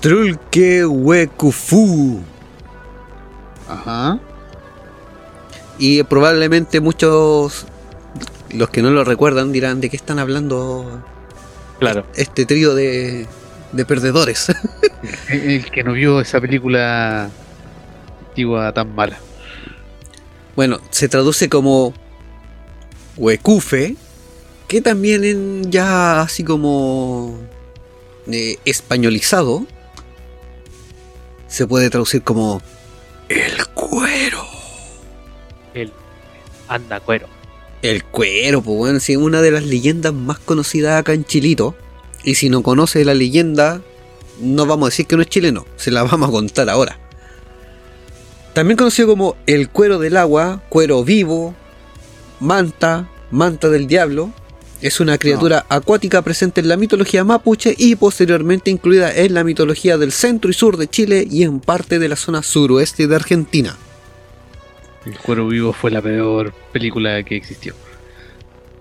Trulquehuecufu. 0.00 2.20
Ajá. 3.68 4.20
Y 5.78 6.02
probablemente 6.04 6.80
muchos, 6.80 7.66
los 8.52 8.70
que 8.70 8.82
no 8.82 8.90
lo 8.90 9.02
recuerdan, 9.04 9.50
dirán 9.52 9.80
de 9.80 9.90
qué 9.90 9.96
están 9.96 10.20
hablando 10.20 11.02
Claro. 11.80 12.06
este 12.14 12.46
trío 12.46 12.74
de, 12.76 13.26
de 13.72 13.84
perdedores. 13.84 14.52
El, 15.28 15.50
el 15.50 15.68
que 15.70 15.82
no 15.82 15.94
vio 15.94 16.20
esa 16.20 16.40
película 16.40 17.28
antigua 18.28 18.72
tan 18.72 18.94
mala. 18.94 19.18
bueno, 20.54 20.78
se 20.90 21.08
traduce 21.08 21.48
como 21.48 21.92
Huecufe, 23.16 23.96
que 24.72 24.80
también 24.80 25.22
en 25.22 25.70
ya 25.70 26.22
así 26.22 26.44
como 26.44 27.38
eh, 28.26 28.56
españolizado 28.64 29.66
se 31.46 31.66
puede 31.66 31.90
traducir 31.90 32.22
como 32.22 32.62
el 33.28 33.66
cuero. 33.74 34.42
El 35.74 35.92
anda 36.68 37.00
cuero. 37.00 37.26
El 37.82 38.02
cuero, 38.02 38.62
pues 38.62 38.78
bueno, 38.78 38.98
sí, 39.00 39.14
una 39.14 39.42
de 39.42 39.50
las 39.50 39.64
leyendas 39.64 40.14
más 40.14 40.38
conocidas 40.38 40.98
acá 40.98 41.12
en 41.12 41.26
Chilito. 41.26 41.74
Y 42.24 42.36
si 42.36 42.48
no 42.48 42.62
conoce 42.62 43.04
la 43.04 43.12
leyenda, 43.12 43.82
no 44.40 44.64
vamos 44.64 44.86
a 44.86 44.88
decir 44.88 45.06
que 45.06 45.16
no 45.16 45.22
es 45.22 45.28
chileno, 45.28 45.66
se 45.76 45.90
la 45.90 46.02
vamos 46.02 46.30
a 46.30 46.32
contar 46.32 46.70
ahora. 46.70 46.98
También 48.54 48.78
conocido 48.78 49.08
como 49.08 49.36
el 49.44 49.68
cuero 49.68 49.98
del 49.98 50.16
agua, 50.16 50.62
cuero 50.70 51.04
vivo, 51.04 51.54
manta, 52.40 53.10
manta 53.30 53.68
del 53.68 53.86
diablo. 53.86 54.32
Es 54.82 54.98
una 54.98 55.16
criatura 55.16 55.64
acuática 55.68 56.22
presente 56.22 56.60
en 56.60 56.66
la 56.68 56.76
mitología 56.76 57.22
mapuche 57.22 57.72
y 57.78 57.94
posteriormente 57.94 58.68
incluida 58.70 59.14
en 59.14 59.32
la 59.32 59.44
mitología 59.44 59.96
del 59.96 60.10
centro 60.10 60.50
y 60.50 60.54
sur 60.54 60.76
de 60.76 60.88
Chile 60.88 61.24
y 61.30 61.44
en 61.44 61.60
parte 61.60 61.98
de 62.00 62.08
la 62.08 62.16
zona 62.16 62.42
suroeste 62.42 63.06
de 63.06 63.14
Argentina. 63.14 63.76
El 65.06 65.16
cuero 65.18 65.46
vivo 65.46 65.72
fue 65.72 65.90
la 65.92 66.02
peor 66.02 66.52
película 66.72 67.22
que 67.22 67.36
existió. 67.36 67.74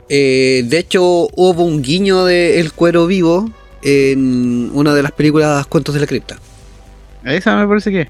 Eh, 0.10 0.64
de 0.66 0.78
hecho, 0.80 1.04
hubo 1.04 1.64
un 1.64 1.82
guiño 1.82 2.26
de 2.26 2.60
El 2.60 2.74
Cuero 2.74 3.08
Vivo 3.08 3.50
en 3.82 4.70
una 4.74 4.94
de 4.94 5.04
las 5.04 5.12
películas 5.14 5.66
Cuentos 5.68 5.94
de 5.96 6.02
la 6.02 6.08
Cripta. 6.08 6.38
Esa 7.24 7.56
me 7.58 7.68
parece 7.68 7.92
que. 7.92 8.08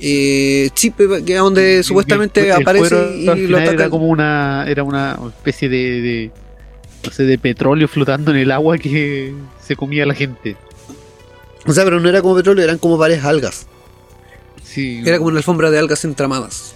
Eh, 0.00 0.70
sí, 0.74 0.90
que 0.92 1.34
es 1.34 1.38
donde 1.38 1.82
supuestamente 1.82 2.40
El- 2.40 2.46
el 2.46 2.52
aparece 2.52 2.88
cuero 2.88 3.14
y 3.14 3.46
lo 3.46 3.58
final 3.58 3.74
Era 3.74 3.90
como 3.90 4.08
una, 4.08 4.64
era 4.66 4.82
una 4.82 5.18
especie 5.28 5.68
de, 5.68 6.00
de, 6.00 6.30
no 7.04 7.10
sé, 7.10 7.24
de 7.24 7.38
petróleo 7.38 7.88
flotando 7.88 8.30
en 8.30 8.38
el 8.38 8.50
agua 8.50 8.78
que 8.78 9.34
se 9.64 9.76
comía 9.76 10.06
la 10.06 10.14
gente. 10.14 10.56
O 11.66 11.72
sea, 11.72 11.84
pero 11.84 12.00
no 12.00 12.08
era 12.08 12.22
como 12.22 12.36
petróleo, 12.36 12.64
eran 12.64 12.78
como 12.78 12.96
varias 12.96 13.24
algas. 13.24 13.66
Sí, 14.62 15.02
Era 15.04 15.18
como 15.18 15.28
una 15.28 15.38
alfombra 15.38 15.70
de 15.70 15.78
algas 15.78 16.04
entramadas. 16.04 16.72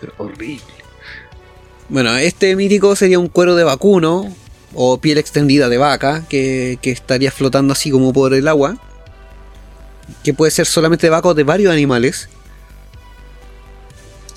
pero 0.00 0.12
horrible. 0.18 0.62
Bueno, 1.88 2.16
este 2.16 2.54
mítico 2.54 2.94
sería 2.94 3.18
un 3.18 3.28
cuero 3.28 3.56
de 3.56 3.64
vacuno 3.64 4.32
o 4.74 4.98
piel 5.00 5.18
extendida 5.18 5.68
de 5.68 5.78
vaca 5.78 6.24
que, 6.28 6.78
que 6.80 6.90
estaría 6.92 7.30
flotando 7.32 7.72
así 7.72 7.90
como 7.90 8.12
por 8.12 8.34
el 8.34 8.46
agua. 8.46 8.76
Que 10.22 10.34
puede 10.34 10.50
ser 10.50 10.66
solamente 10.66 11.06
de 11.06 11.10
vaca 11.10 11.28
o 11.28 11.34
de 11.34 11.44
varios 11.44 11.72
animales. 11.72 12.28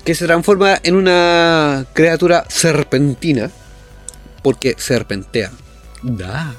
que 0.04 0.14
se 0.14 0.26
transforma 0.26 0.78
en 0.82 0.96
una 0.96 1.86
criatura 1.94 2.44
serpentina, 2.48 3.50
porque 4.44 4.76
serpentea. 4.78 5.50
Da. 6.02 6.54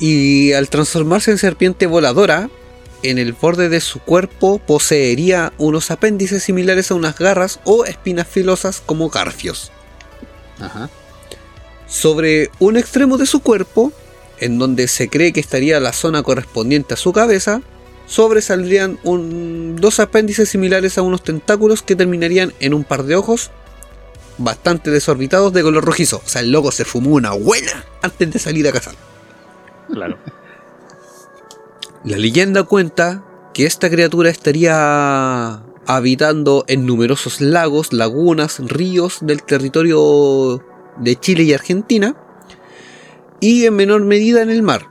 Y 0.00 0.52
al 0.52 0.68
transformarse 0.70 1.30
en 1.30 1.38
serpiente 1.38 1.86
voladora, 1.86 2.48
en 3.02 3.18
el 3.18 3.32
borde 3.34 3.68
de 3.68 3.80
su 3.80 3.98
cuerpo 4.00 4.58
poseería 4.58 5.52
unos 5.58 5.90
apéndices 5.90 6.42
similares 6.42 6.90
a 6.90 6.94
unas 6.94 7.18
garras 7.18 7.60
o 7.64 7.84
espinas 7.84 8.26
filosas 8.26 8.82
como 8.84 9.10
garfios. 9.10 9.70
Ajá. 10.58 10.88
Sobre 11.86 12.50
un 12.60 12.76
extremo 12.76 13.18
de 13.18 13.26
su 13.26 13.40
cuerpo, 13.40 13.92
en 14.38 14.58
donde 14.58 14.88
se 14.88 15.08
cree 15.08 15.32
que 15.32 15.40
estaría 15.40 15.78
la 15.80 15.92
zona 15.92 16.22
correspondiente 16.22 16.94
a 16.94 16.96
su 16.96 17.12
cabeza, 17.12 17.60
sobresaldrían 18.06 18.98
un- 19.02 19.76
dos 19.76 20.00
apéndices 20.00 20.48
similares 20.48 20.96
a 20.98 21.02
unos 21.02 21.22
tentáculos 21.22 21.82
que 21.82 21.96
terminarían 21.96 22.52
en 22.60 22.74
un 22.74 22.84
par 22.84 23.02
de 23.04 23.16
ojos 23.16 23.50
bastante 24.38 24.90
desorbitados 24.90 25.52
de 25.52 25.62
color 25.62 25.84
rojizo. 25.84 26.22
O 26.24 26.28
sea, 26.28 26.40
el 26.42 26.50
loco 26.50 26.72
se 26.72 26.84
fumó 26.84 27.10
una 27.10 27.32
buena 27.32 27.84
antes 28.02 28.32
de 28.32 28.38
salir 28.38 28.66
a 28.68 28.72
cazar. 28.72 28.94
Claro. 29.90 30.18
La 32.04 32.18
leyenda 32.18 32.64
cuenta 32.64 33.24
que 33.54 33.66
esta 33.66 33.88
criatura 33.88 34.30
estaría 34.30 35.62
habitando 35.86 36.64
en 36.68 36.86
numerosos 36.86 37.40
lagos, 37.40 37.92
lagunas, 37.92 38.58
ríos 38.60 39.18
del 39.20 39.42
territorio 39.42 40.62
de 40.98 41.16
Chile 41.16 41.44
y 41.44 41.52
Argentina 41.52 42.16
y 43.40 43.66
en 43.66 43.74
menor 43.76 44.04
medida 44.04 44.42
en 44.42 44.50
el 44.50 44.62
mar. 44.62 44.88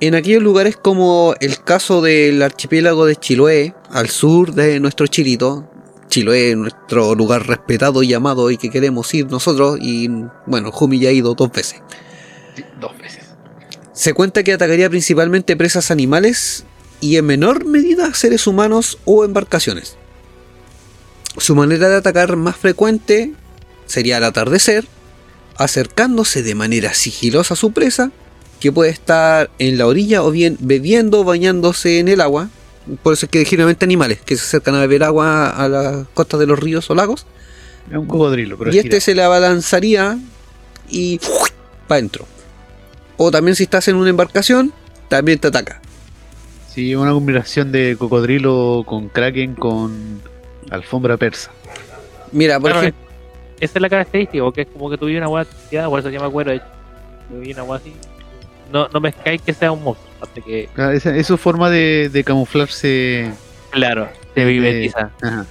En 0.00 0.14
aquellos 0.14 0.42
lugares 0.42 0.76
como 0.76 1.34
el 1.40 1.62
caso 1.62 2.00
del 2.00 2.42
archipiélago 2.42 3.06
de 3.06 3.16
Chiloé, 3.16 3.74
al 3.90 4.08
sur 4.08 4.52
de 4.52 4.80
nuestro 4.80 5.06
Chilito, 5.06 5.68
Chiloé, 6.12 6.54
nuestro 6.56 7.14
lugar 7.14 7.46
respetado 7.46 8.02
y 8.02 8.12
amado 8.12 8.50
y 8.50 8.58
que 8.58 8.68
queremos 8.68 9.14
ir 9.14 9.30
nosotros, 9.30 9.78
y 9.80 10.10
bueno, 10.44 10.70
Jumi 10.70 10.98
ya 10.98 11.08
ha 11.08 11.12
ido 11.12 11.34
dos 11.34 11.50
veces. 11.50 11.80
Dos 12.78 12.92
veces. 12.98 13.24
Se 13.94 14.12
cuenta 14.12 14.42
que 14.42 14.52
atacaría 14.52 14.90
principalmente 14.90 15.56
presas 15.56 15.90
animales 15.90 16.66
y 17.00 17.16
en 17.16 17.24
menor 17.24 17.64
medida 17.64 18.12
seres 18.12 18.46
humanos 18.46 18.98
o 19.06 19.24
embarcaciones. 19.24 19.96
Su 21.38 21.56
manera 21.56 21.88
de 21.88 21.96
atacar 21.96 22.36
más 22.36 22.56
frecuente 22.56 23.32
sería 23.86 24.18
al 24.18 24.24
atardecer, 24.24 24.84
acercándose 25.56 26.42
de 26.42 26.54
manera 26.54 26.92
sigilosa 26.92 27.54
a 27.54 27.56
su 27.56 27.72
presa, 27.72 28.12
que 28.60 28.70
puede 28.70 28.90
estar 28.90 29.50
en 29.58 29.78
la 29.78 29.86
orilla 29.86 30.22
o 30.22 30.30
bien 30.30 30.58
bebiendo 30.60 31.20
o 31.20 31.24
bañándose 31.24 32.00
en 32.00 32.08
el 32.08 32.20
agua. 32.20 32.50
Por 33.02 33.12
eso 33.12 33.26
es 33.26 33.30
que 33.30 33.44
generalmente 33.44 33.84
animales 33.84 34.20
que 34.20 34.36
se 34.36 34.44
acercan 34.44 34.74
a 34.74 34.80
beber 34.80 35.04
agua 35.04 35.50
a 35.50 35.68
las 35.68 36.06
costas 36.14 36.40
de 36.40 36.46
los 36.46 36.58
ríos 36.58 36.90
o 36.90 36.94
lagos. 36.94 37.26
Es 37.90 37.96
un 37.96 38.06
cocodrilo, 38.06 38.56
pero 38.58 38.72
y 38.72 38.78
es 38.78 38.84
este 38.84 39.00
se 39.00 39.14
le 39.14 39.22
abalanzaría 39.22 40.18
y 40.88 41.18
para 41.88 41.98
adentro. 41.98 42.26
O 43.16 43.30
también 43.30 43.54
si 43.56 43.64
estás 43.64 43.86
en 43.88 43.96
una 43.96 44.10
embarcación, 44.10 44.72
también 45.08 45.38
te 45.38 45.48
ataca. 45.48 45.80
Sí, 46.72 46.94
una 46.94 47.12
combinación 47.12 47.70
de 47.70 47.96
cocodrilo 47.98 48.82
con 48.86 49.08
kraken 49.08 49.54
con 49.54 50.20
alfombra 50.70 51.16
persa. 51.16 51.50
Mira, 52.32 52.58
por 52.58 52.70
Claro, 52.70 52.86
ejemplo, 52.86 53.06
Esa 53.60 53.78
es 53.78 53.82
la 53.82 53.90
característica, 53.90 54.42
porque 54.42 54.62
es 54.62 54.68
como 54.68 54.88
que 54.90 54.96
tuviera 54.96 55.20
una 55.28 55.28
hueá 55.28 55.88
por 55.88 55.98
eso 56.00 56.08
se 56.08 56.14
llama 56.14 56.30
cuero. 56.30 56.50
de 56.50 56.56
hecho. 56.56 56.66
Una 57.30 57.62
hueá 57.64 57.78
así. 57.78 57.92
No, 58.72 58.88
no 58.88 59.00
me 59.00 59.12
cae 59.12 59.38
que 59.38 59.52
sea 59.52 59.70
un 59.70 59.82
monstruo, 59.84 60.10
aparte 60.22 60.42
que, 60.42 60.68
Claro, 60.74 60.92
esa, 60.92 61.16
es 61.16 61.26
su 61.26 61.36
forma 61.36 61.68
de, 61.70 62.08
de 62.12 62.22
camuflarse. 62.24 63.30
claro, 63.70 64.08
se 64.34 64.44
vivetiza. 64.44 65.10
Ajá. 65.20 65.46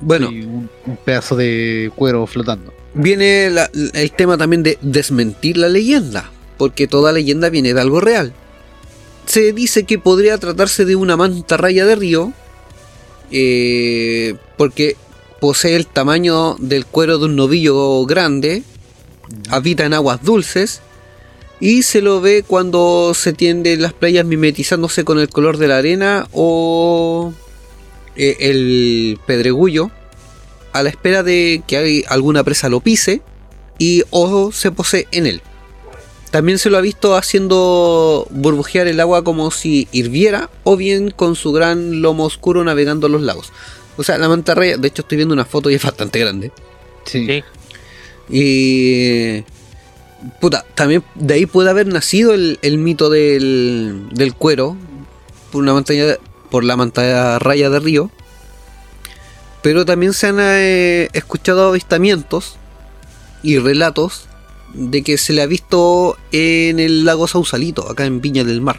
bueno, 0.00 0.28
Sí, 0.30 0.40
un, 0.42 0.68
un 0.86 0.96
pedazo 1.04 1.36
de 1.36 1.90
cuero 1.94 2.26
flotando. 2.26 2.72
viene 2.94 3.48
la- 3.50 3.70
el 3.94 4.10
tema 4.12 4.36
también 4.36 4.62
de 4.64 4.76
desmentir 4.82 5.56
la 5.56 5.68
leyenda, 5.68 6.30
porque 6.56 6.86
toda 6.88 7.12
leyenda 7.12 7.48
viene 7.48 7.72
de 7.74 7.80
algo 7.80 8.00
real. 8.00 8.32
Se 9.26 9.52
dice 9.52 9.84
que 9.84 9.98
podría 9.98 10.38
tratarse 10.38 10.84
de 10.84 10.96
una 10.96 11.16
manta 11.16 11.56
raya 11.56 11.84
de 11.86 11.94
río, 11.96 12.32
eh, 13.30 14.34
porque 14.56 14.96
posee 15.40 15.76
el 15.76 15.86
tamaño 15.86 16.56
del 16.58 16.86
cuero 16.86 17.18
de 17.18 17.26
un 17.26 17.36
novillo 17.36 18.04
grande, 18.06 18.62
habita 19.50 19.84
en 19.84 19.94
aguas 19.94 20.22
dulces 20.24 20.80
y 21.60 21.82
se 21.82 22.00
lo 22.00 22.20
ve 22.20 22.44
cuando 22.46 23.12
se 23.14 23.32
tiende 23.32 23.72
en 23.72 23.82
las 23.82 23.92
playas 23.92 24.24
mimetizándose 24.24 25.04
con 25.04 25.18
el 25.18 25.28
color 25.28 25.56
de 25.58 25.68
la 25.68 25.78
arena 25.78 26.28
o 26.32 27.32
eh, 28.16 28.36
el 28.40 29.18
pedregullo 29.26 29.90
a 30.72 30.82
la 30.82 30.88
espera 30.90 31.22
de 31.22 31.62
que 31.66 31.76
hay- 31.76 32.04
alguna 32.08 32.44
presa 32.44 32.68
lo 32.68 32.80
pise 32.80 33.22
y 33.78 34.04
o 34.10 34.52
se 34.52 34.70
posee 34.70 35.06
en 35.12 35.26
él. 35.26 35.42
También 36.30 36.58
se 36.58 36.68
lo 36.68 36.76
ha 36.76 36.82
visto 36.82 37.16
haciendo 37.16 38.26
burbujear 38.30 38.86
el 38.86 39.00
agua 39.00 39.24
como 39.24 39.50
si 39.50 39.88
hirviera 39.92 40.50
o 40.62 40.76
bien 40.76 41.10
con 41.10 41.34
su 41.36 41.52
gran 41.52 42.02
lomo 42.02 42.24
oscuro 42.24 42.62
navegando 42.64 43.08
los 43.08 43.22
lagos. 43.22 43.50
O 43.96 44.04
sea, 44.04 44.18
la 44.18 44.28
mantarraya, 44.28 44.76
de 44.76 44.88
hecho 44.88 45.02
estoy 45.02 45.16
viendo 45.16 45.32
una 45.32 45.46
foto 45.46 45.70
y 45.70 45.74
es 45.74 45.82
bastante 45.82 46.18
grande. 46.20 46.52
Sí. 47.06 47.26
Sí. 47.26 47.42
Y. 48.30 49.44
Puta, 50.40 50.64
también 50.74 51.04
de 51.14 51.34
ahí 51.34 51.46
puede 51.46 51.70
haber 51.70 51.86
nacido 51.86 52.34
el, 52.34 52.58
el 52.62 52.78
mito 52.78 53.08
del, 53.08 54.08
del 54.12 54.34
cuero 54.34 54.76
por, 55.52 55.62
una 55.62 55.74
pantalla, 55.74 56.16
por 56.50 56.64
la 56.64 56.76
pantalla 56.76 57.38
raya 57.38 57.70
de 57.70 57.80
río. 57.80 58.10
Pero 59.62 59.84
también 59.84 60.12
se 60.12 60.28
han 60.28 60.36
eh, 60.40 61.08
escuchado 61.12 61.68
avistamientos 61.68 62.56
y 63.42 63.58
relatos 63.58 64.26
de 64.74 65.02
que 65.02 65.18
se 65.18 65.32
le 65.32 65.42
ha 65.42 65.46
visto 65.46 66.16
en 66.32 66.78
el 66.78 67.04
lago 67.04 67.26
Sausalito, 67.26 67.90
acá 67.90 68.04
en 68.04 68.20
Viña 68.20 68.44
del 68.44 68.60
Mar. 68.60 68.78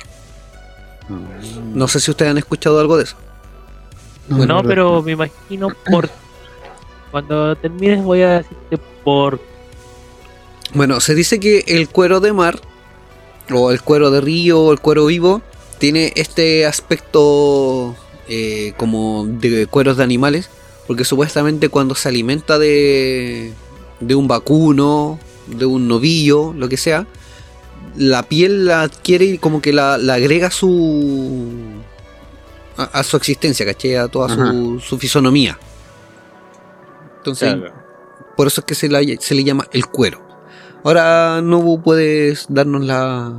No 1.74 1.88
sé 1.88 2.00
si 2.00 2.12
ustedes 2.12 2.32
han 2.32 2.38
escuchado 2.38 2.80
algo 2.80 2.98
de 2.98 3.04
eso. 3.04 3.16
No, 4.28 4.38
no, 4.38 4.46
no, 4.46 4.64
pero 4.64 5.02
me 5.02 5.14
imagino 5.14 5.70
por. 5.90 6.10
Cuando 7.12 7.56
termines, 7.56 8.04
voy 8.04 8.22
a 8.22 8.40
decirte 8.40 8.78
por. 9.04 9.40
Bueno, 10.74 11.00
se 11.00 11.16
dice 11.16 11.40
que 11.40 11.64
el 11.68 11.90
cuero 11.90 12.20
de 12.20 12.34
mar, 12.34 12.60
o 13.52 13.72
el 13.72 13.82
cuero 13.82 14.12
de 14.12 14.22
río, 14.22 14.60
o 14.62 14.72
el 14.72 14.80
cuero 14.80 15.06
vivo, 15.08 15.42
tiene 15.80 16.14
este 16.16 16.66
aspecto 16.66 17.96
eh, 18.28 18.74
como 18.78 19.26
de 19.28 19.66
cueros 19.68 19.98
de 19.98 20.04
animales, 20.04 20.50
porque 20.88 21.06
supuestamente 21.06 21.70
cuando 21.70 21.96
se 21.96 22.10
alimenta 22.10 22.60
de, 22.60 23.54
de 24.00 24.16
un 24.16 24.28
vacuno, 24.28 25.20
de 25.48 25.66
un 25.66 25.88
novillo, 25.88 26.54
lo 26.54 26.70
que 26.70 26.78
sea, 26.78 27.08
la 27.98 28.24
piel 28.24 28.66
la 28.66 28.84
adquiere 28.84 29.26
y 29.26 29.38
como 29.40 29.62
que 29.62 29.74
la, 29.74 29.98
la 29.98 30.16
agrega 30.16 30.48
a 30.48 30.52
su 30.52 31.48
a, 32.78 32.84
a 32.84 33.04
su 33.04 33.18
existencia, 33.18 33.66
¿caché? 33.66 33.98
A 33.98 34.08
toda 34.08 34.30
su, 34.52 34.80
su 34.80 34.98
fisonomía. 35.00 35.58
Entonces, 37.18 37.50
por 38.38 38.48
eso 38.48 38.62
es 38.62 38.66
que 38.66 38.76
se, 38.76 38.88
la- 38.90 39.02
se 39.20 39.36
le 39.36 39.44
llama 39.44 39.68
el 39.72 39.88
cuero. 39.88 40.28
Ahora, 40.84 41.42
Nobu, 41.42 41.82
puedes 41.82 42.46
darnos 42.50 42.86
la, 42.86 43.32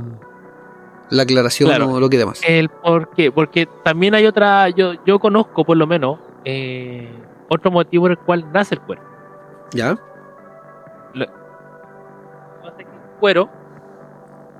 la 1.09 1.23
aclaración 1.23 1.69
Claro. 1.69 1.89
o 1.93 1.99
lo 1.99 2.09
que 2.09 2.17
demás. 2.17 2.41
El 2.47 2.69
por 2.69 3.09
qué. 3.11 3.31
Porque 3.31 3.67
también 3.83 4.13
hay 4.15 4.25
otra. 4.25 4.69
Yo, 4.69 4.93
yo 5.05 5.19
conozco, 5.19 5.63
por 5.65 5.77
lo 5.77 5.87
menos, 5.87 6.19
eh, 6.45 7.09
otro 7.49 7.71
motivo 7.71 8.03
por 8.03 8.11
el 8.11 8.17
cual 8.19 8.45
nace 8.53 8.75
el 8.75 8.81
cuero. 8.81 9.01
¿Ya? 9.73 9.97
El 11.13 11.27
cuero 13.19 13.49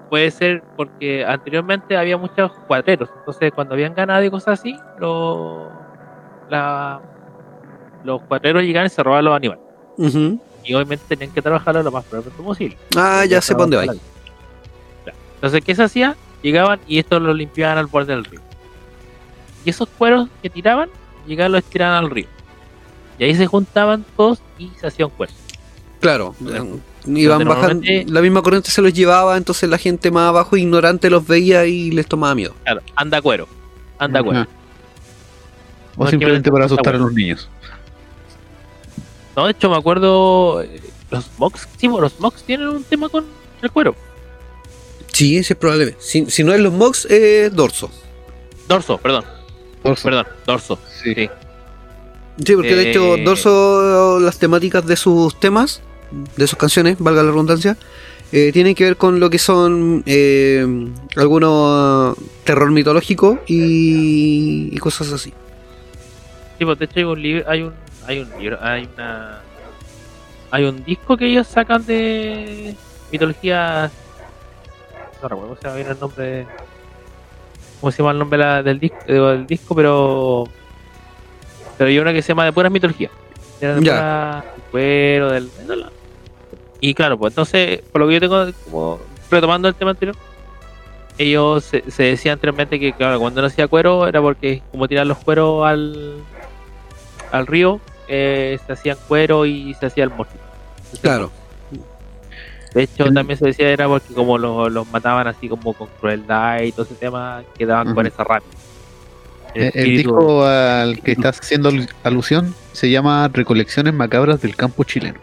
puede 0.09 0.29
ser 0.31 0.63
porque 0.75 1.23
anteriormente 1.25 1.95
había 1.97 2.17
muchos 2.17 2.51
cuadreros. 2.67 3.09
Entonces, 3.19 3.51
cuando 3.53 3.73
habían 3.75 3.93
ganado 3.93 4.23
y 4.23 4.29
cosas 4.29 4.59
así, 4.59 4.77
lo- 4.99 5.69
la- 6.49 6.99
los 8.03 8.21
cuadreros 8.23 8.63
llegaban 8.63 8.87
y 8.87 8.89
se 8.89 9.01
robaban 9.03 9.25
los 9.25 9.35
animales. 9.35 9.63
Ujú. 9.97 10.39
Y 10.63 10.73
obviamente 10.73 11.03
tenían 11.07 11.31
que 11.31 11.41
trabajarlo 11.41 11.83
lo 11.83 11.91
más 11.91 12.05
pronto 12.05 12.29
posible. 12.31 12.77
Ah, 12.95 13.25
ya 13.25 13.41
sé 13.41 13.53
para 13.53 13.63
dónde 13.63 13.77
va. 13.77 13.93
Entonces, 15.35 15.63
¿qué 15.65 15.73
se 15.75 15.83
hacía? 15.83 16.15
Llegaban 16.43 16.79
y 16.87 16.99
esto 16.99 17.19
lo 17.19 17.33
limpiaban 17.33 17.77
al 17.77 17.87
borde 17.87 18.13
del 18.13 18.25
río. 18.25 18.41
Y 19.65 19.69
esos 19.69 19.89
cueros 19.89 20.29
que 20.41 20.49
tiraban, 20.49 20.89
llegaban 21.25 21.51
y 21.51 21.53
los 21.55 21.63
tiraban 21.63 22.03
al 22.03 22.09
río. 22.09 22.27
Y 23.17 23.23
ahí 23.23 23.35
se 23.35 23.47
juntaban 23.47 24.05
todos 24.15 24.41
y 24.57 24.69
se 24.79 24.87
hacían 24.87 25.09
cueros. 25.09 25.35
Claro. 25.99 26.35
Claro. 26.43 26.79
Iban 27.05 27.45
bajando, 27.45 27.83
la 28.07 28.21
misma 28.21 28.43
corriente 28.43 28.69
se 28.69 28.81
los 28.81 28.93
llevaba, 28.93 29.35
entonces 29.35 29.67
la 29.67 29.79
gente 29.79 30.11
más 30.11 30.29
abajo, 30.29 30.55
ignorante, 30.55 31.09
los 31.09 31.25
veía 31.25 31.65
y 31.65 31.89
les 31.89 32.05
tomaba 32.05 32.35
miedo. 32.35 32.53
Claro, 32.63 32.81
anda 32.95 33.21
cuero. 33.21 33.47
Anda 33.97 34.21
cuero. 34.21 34.45
O 35.97 36.07
simplemente 36.07 36.51
para 36.51 36.65
asustar 36.65 36.95
a 36.95 36.97
los 36.99 37.11
niños. 37.13 37.49
No, 39.35 39.45
de 39.45 39.51
hecho 39.51 39.69
me 39.69 39.77
acuerdo 39.77 40.61
eh, 40.61 40.81
los 41.09 41.29
Mox, 41.37 41.67
sí, 41.77 41.87
los 41.87 42.19
Mox 42.19 42.43
tienen 42.43 42.67
un 42.67 42.83
tema 42.83 43.09
con 43.09 43.25
el 43.61 43.71
cuero. 43.71 43.95
Sí, 45.11 45.37
ese 45.37 45.53
es 45.53 45.59
probable. 45.59 45.95
Si, 45.99 46.29
si 46.29 46.43
no 46.43 46.53
es 46.53 46.59
los 46.59 46.73
Mox, 46.73 47.05
es 47.05 47.53
Dorso. 47.53 47.89
Dorso, 48.67 48.97
perdón, 48.97 49.25
Dorso. 49.83 50.03
perdón, 50.03 50.25
dorso. 50.45 50.79
Sí. 51.03 51.13
Sí. 51.13 51.29
Sí, 52.45 52.55
porque 52.55 52.75
de 52.75 52.89
hecho 52.89 53.15
Eh, 53.15 53.23
Dorso, 53.23 54.19
las 54.19 54.37
temáticas 54.39 54.85
de 54.85 54.95
sus 54.95 55.39
temas, 55.39 55.81
de 56.37 56.47
sus 56.47 56.57
canciones, 56.57 56.97
valga 56.99 57.23
la 57.23 57.29
redundancia, 57.31 57.77
eh, 58.31 58.51
tienen 58.53 58.73
que 58.73 58.85
ver 58.85 58.95
con 58.97 59.19
lo 59.19 59.29
que 59.29 59.37
son 59.37 60.01
eh, 60.05 60.65
algunos 61.17 62.15
terror 62.45 62.71
mitológico 62.71 63.39
y, 63.47 64.69
y 64.71 64.77
cosas 64.77 65.11
así. 65.11 65.33
Sí, 66.57 66.65
pues 66.65 66.79
de 66.79 66.85
hecho 66.85 66.93
hay 66.99 67.03
un 67.03 67.21
libro, 67.21 67.49
hay 67.49 67.61
un, 67.63 67.73
hay 68.07 68.19
un 68.19 68.29
libro, 68.39 68.57
hay 68.61 68.89
una, 68.93 69.41
hay 70.51 70.63
un 70.65 70.83
disco 70.83 71.17
que 71.17 71.27
ellos 71.27 71.47
sacan 71.47 71.85
de 71.85 72.75
mitología. 73.11 73.89
No 75.21 75.27
recuerdo 75.29 75.55
cómo 75.55 75.73
se 75.75 75.81
el 75.81 75.99
nombre, 75.99 76.47
cómo 77.79 77.91
se 77.91 77.97
llama 77.99 78.11
el 78.11 78.19
nombre 78.19 78.39
la- 78.39 78.63
del 78.63 78.79
disco, 78.79 78.97
del 79.05 79.45
disco, 79.47 79.75
pero, 79.75 80.45
pero 81.77 81.89
hay 81.89 81.99
una 81.99 82.11
que 82.13 82.21
se 82.21 82.29
llama 82.29 82.45
de 82.45 82.53
puras 82.53 82.71
mitologías. 82.71 83.11
De 83.59 83.67
cuero, 84.71 85.29
del, 85.29 85.49
y 86.79 86.95
claro, 86.95 87.17
pues 87.17 87.31
entonces, 87.31 87.81
por 87.91 88.01
lo 88.01 88.07
que 88.07 88.15
yo 88.15 88.19
tengo, 88.19 88.47
como 88.65 88.99
retomando 89.29 89.67
el 89.67 89.75
tema 89.75 89.91
anterior, 89.91 90.15
ellos 91.17 91.63
se, 91.63 91.89
se 91.91 92.03
decía 92.03 92.33
anteriormente 92.33 92.79
que 92.79 92.91
claro, 92.93 93.19
cuando 93.19 93.41
no 93.41 93.47
hacía 93.47 93.67
cuero 93.67 94.07
era 94.07 94.19
porque 94.19 94.63
como 94.71 94.87
tirar 94.87 95.05
los 95.05 95.19
cueros 95.19 95.63
al, 95.67 96.15
al 97.31 97.45
río, 97.45 97.79
eh, 98.07 98.59
se 98.65 98.73
hacían 98.73 98.97
cuero 99.07 99.45
y 99.45 99.73
se 99.75 99.85
hacía 99.87 100.03
el 100.03 100.09
morfito. 100.09 100.43
Claro. 101.01 101.31
De 102.73 102.83
hecho, 102.83 103.05
El- 103.05 103.13
también 103.13 103.37
se 103.37 103.45
decía 103.45 103.69
era 103.69 103.87
porque 103.87 104.13
como 104.13 104.37
los, 104.37 104.71
los 104.71 104.87
mataban 104.87 105.27
así 105.27 105.49
como 105.49 105.73
con 105.73 105.87
crueldad 105.99 106.61
y 106.61 106.71
todo 106.71 106.85
ese 106.85 106.95
tema, 106.95 107.43
quedaban 107.57 107.93
con 107.93 108.07
esa 108.07 108.23
rabia. 108.23 108.47
El 109.53 109.71
El, 109.73 109.97
disco 109.97 110.45
al 110.45 111.01
que 111.01 111.11
estás 111.11 111.39
haciendo 111.41 111.69
alu- 111.71 111.89
alusión 112.03 112.55
se 112.71 112.89
llama 112.89 113.27
Recolecciones 113.33 113.93
Macabras 113.93 114.41
del 114.41 114.55
Campo 114.55 114.85
Chileno. 114.85 115.19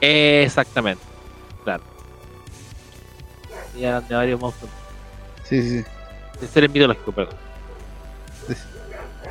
Exactamente, 0.00 1.02
claro. 1.62 1.84
Y 3.78 3.84
eran 3.84 4.06
de 4.08 4.14
varios 4.16 4.40
monstruos. 4.40 4.72
Sí, 5.44 5.62
sí, 5.62 5.78
sí. 5.78 5.84
De 6.40 6.46
seres 6.48 6.70
mitológicos, 6.72 7.14
perdón. 7.14 7.36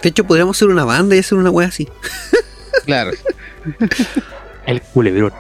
De 0.02 0.10
hecho, 0.10 0.24
podríamos 0.24 0.56
hacer 0.56 0.70
una 0.70 0.86
banda 0.86 1.16
y 1.16 1.20
hacer 1.20 1.38
una 1.38 1.50
wea 1.50 1.68
así. 1.68 1.88
Claro. 2.86 3.12
El 4.66 4.82
culebrón. 4.82 5.34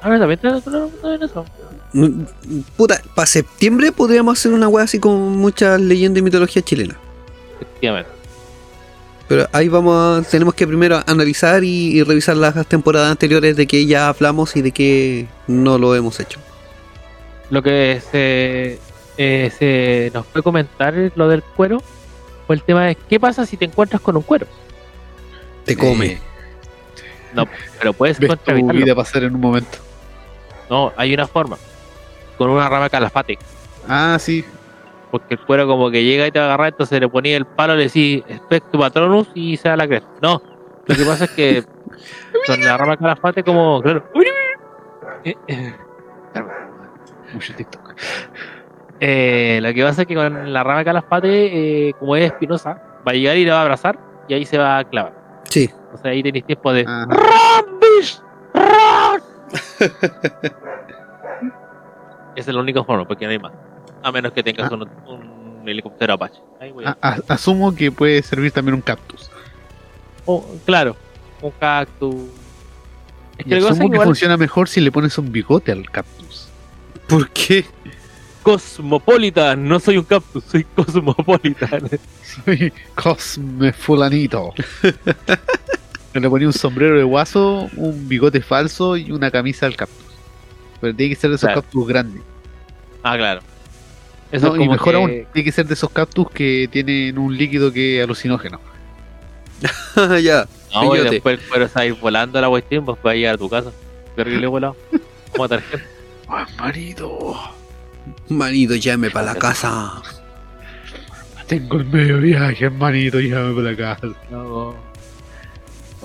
A 0.00 0.08
ver, 0.08 0.20
también 0.20 0.38
te 0.40 0.48
en 0.48 1.22
eso. 1.22 1.44
Mm, 1.92 2.22
Puta, 2.76 3.00
para 3.14 3.26
septiembre 3.26 3.92
podríamos 3.92 4.38
hacer 4.38 4.52
una 4.52 4.68
wea 4.68 4.84
así 4.84 4.98
con 4.98 5.36
muchas 5.36 5.80
leyendas 5.80 6.20
y 6.20 6.22
mitología 6.22 6.62
chilena. 6.62 6.96
Efectivamente. 7.60 8.10
Pero 9.28 9.48
ahí 9.52 9.68
vamos 9.68 10.26
a, 10.26 10.30
tenemos 10.30 10.54
que 10.54 10.66
primero 10.66 11.02
analizar 11.06 11.64
y, 11.64 11.98
y 11.98 12.02
revisar 12.04 12.36
las 12.36 12.66
temporadas 12.66 13.10
anteriores 13.10 13.56
de 13.56 13.66
que 13.66 13.84
ya 13.86 14.08
hablamos 14.08 14.54
y 14.54 14.62
de 14.62 14.70
que 14.70 15.26
no 15.48 15.78
lo 15.78 15.94
hemos 15.96 16.20
hecho. 16.20 16.38
Lo 17.50 17.62
que 17.62 18.00
se, 18.10 18.78
eh, 19.18 19.50
se 19.58 20.10
nos 20.14 20.26
fue 20.26 20.42
comentar 20.42 20.94
lo 21.16 21.28
del 21.28 21.42
cuero 21.42 21.82
fue 22.46 22.56
el 22.56 22.62
tema 22.62 22.86
de 22.86 22.94
qué 22.94 23.18
pasa 23.18 23.46
si 23.46 23.56
te 23.56 23.64
encuentras 23.64 24.00
con 24.00 24.16
un 24.16 24.22
cuero. 24.22 24.46
Te 25.64 25.76
come. 25.76 26.06
Eh, 26.06 26.20
No, 27.36 27.46
pero 27.78 27.92
puedes 27.92 28.18
ves 28.18 28.30
tu 28.38 28.52
vida 28.72 28.94
pasar 28.94 29.22
en 29.24 29.34
un 29.34 29.40
momento. 29.40 29.78
No, 30.70 30.92
hay 30.96 31.14
una 31.14 31.26
forma. 31.26 31.56
Con 32.38 32.50
una 32.50 32.68
rama 32.68 32.88
calafate. 32.88 33.38
Ah, 33.88 34.16
sí. 34.18 34.44
Porque 35.10 35.34
el 35.34 35.40
cuero 35.40 35.66
como 35.66 35.90
que 35.90 36.02
llega 36.02 36.26
y 36.26 36.32
te 36.32 36.38
va 36.38 36.46
a 36.46 36.48
agarrar, 36.48 36.68
entonces 36.68 37.00
le 37.00 37.08
ponía 37.08 37.36
el 37.36 37.46
palo, 37.46 37.76
le 37.76 37.84
decís 37.84 38.22
Spectu 38.36 38.78
Patronus 38.78 39.28
y 39.34 39.56
se 39.56 39.68
da 39.68 39.76
la 39.76 39.86
cresta. 39.86 40.08
No, 40.20 40.42
lo 40.84 40.94
que 40.94 41.04
pasa 41.04 41.24
es 41.24 41.30
que 41.30 41.64
con 42.46 42.60
la 42.60 42.76
rama 42.76 42.92
de 42.92 42.98
calafate 42.98 43.42
como, 43.44 43.80
claro, 43.80 44.04
eh, 45.24 45.34
eh, 45.46 45.74
Mucho 47.32 47.54
TikTok. 47.54 47.94
eh, 49.00 49.58
lo 49.62 49.72
que 49.72 49.82
pasa 49.82 50.02
es 50.02 50.08
que 50.08 50.14
con 50.14 50.52
la 50.52 50.62
rama 50.64 50.84
calafate, 50.84 51.88
eh, 51.88 51.92
como 51.98 52.16
es 52.16 52.24
espinosa, 52.26 52.82
va 53.06 53.12
a 53.12 53.14
llegar 53.14 53.36
y 53.36 53.44
la 53.44 53.54
va 53.54 53.58
a 53.60 53.62
abrazar 53.62 53.98
y 54.28 54.34
ahí 54.34 54.44
se 54.44 54.58
va 54.58 54.78
a 54.78 54.84
clavar. 54.84 55.14
Sí. 55.48 55.70
O 55.98 56.02
sea, 56.02 56.10
ahí 56.10 56.22
tenéis 56.22 56.44
tiempo 56.44 56.72
de 56.72 56.82
Ajá. 56.86 57.06
¡Run, 57.06 57.80
bitch! 57.80 58.20
¡Run! 58.54 59.22
Esa 62.36 62.50
es 62.50 62.54
la 62.54 62.60
única 62.60 62.84
forma, 62.84 63.06
porque 63.08 63.24
no 63.24 63.30
hay 63.30 63.38
más. 63.38 63.52
A 64.02 64.12
menos 64.12 64.32
que 64.32 64.42
tengas 64.42 64.70
Ah. 64.70 64.74
un, 64.74 64.82
un 65.62 65.68
helicóptero 65.68 66.12
Apache. 66.14 66.40
Ahí 66.60 66.70
voy 66.70 66.84
a- 66.84 66.96
A- 67.00 67.08
a- 67.14 67.18
asumo 67.28 67.74
que 67.74 67.90
puede 67.90 68.22
servir 68.22 68.52
también 68.52 68.74
un 68.74 68.82
cactus. 68.82 69.30
Oh, 70.26 70.44
claro, 70.64 70.96
un 71.40 71.50
cactus. 71.52 72.14
Es 73.38 73.46
que 73.46 73.56
asumo 73.56 73.88
que 73.90 73.94
igual 73.96 74.06
funciona 74.08 74.36
mejor 74.36 74.68
si 74.68 74.80
le 74.80 74.92
pones 74.92 75.16
un 75.18 75.32
bigote 75.32 75.72
al 75.72 75.90
cactus. 75.90 76.48
¿Por 77.08 77.30
qué? 77.30 77.64
Cosmopolitan, 78.42 79.66
no 79.66 79.80
soy 79.80 79.98
un 79.98 80.04
cactus, 80.04 80.44
soy 80.44 80.64
Cosmopolitan. 80.64 81.88
Soy 82.44 82.70
Cosme 82.94 83.72
Fulanito. 83.72 84.52
le 86.20 86.28
ponía 86.30 86.46
un 86.46 86.52
sombrero 86.52 86.96
de 86.96 87.04
guaso, 87.04 87.68
un 87.76 88.08
bigote 88.08 88.40
falso 88.42 88.96
y 88.96 89.10
una 89.12 89.30
camisa 89.30 89.66
al 89.66 89.76
cactus. 89.76 90.04
Pero 90.80 90.94
tiene 90.94 91.14
que 91.14 91.20
ser 91.20 91.30
de 91.30 91.36
esos 91.36 91.46
Claro. 91.48 91.62
cactus 91.62 91.86
grandes. 91.88 92.22
ah, 93.02 93.16
claro. 93.16 93.40
Eso 94.32 94.48
No, 94.48 94.56
es 94.56 94.66
y 94.66 94.68
mejor 94.68 94.92
que- 94.92 94.96
aún, 94.96 95.10
tiene 95.32 95.44
que 95.44 95.52
ser 95.52 95.66
de 95.66 95.74
esos 95.74 95.90
cactus 95.90 96.28
que 96.30 96.68
tienen 96.70 97.16
un 97.18 97.36
líquido 97.36 97.72
que 97.72 97.98
es 97.98 98.04
alucinógeno. 98.04 98.60
ya. 100.22 100.46
No, 100.74 100.94
y 100.94 101.00
después 101.08 101.38
el 101.40 101.48
cuero 101.48 101.68
a 101.74 101.86
ir 101.86 101.94
volando 101.94 102.38
a 102.38 102.42
la 102.42 102.48
cuestión, 102.48 102.84
pues 102.84 102.98
va 103.06 103.12
a 103.12 103.14
llegar 103.14 103.34
a 103.36 103.38
tu 103.38 103.48
casa. 103.48 103.70
Terrible 104.14 104.46
volado. 104.48 104.76
Como 105.32 105.48
tarjeta. 105.48 105.82
¡Ah, 106.28 106.46
marido! 106.58 107.36
Marido, 108.28 108.74
llame 108.74 109.10
para 109.10 109.26
la 109.32 109.34
casa. 109.36 110.02
Tengo 111.46 111.76
el 111.76 111.84
medio 111.86 112.18
viaje, 112.18 112.68
manito, 112.68 113.20
llévame 113.20 113.54
para 113.54 113.70
la 113.70 113.76
casa. 113.76 114.08
No. 114.30 114.74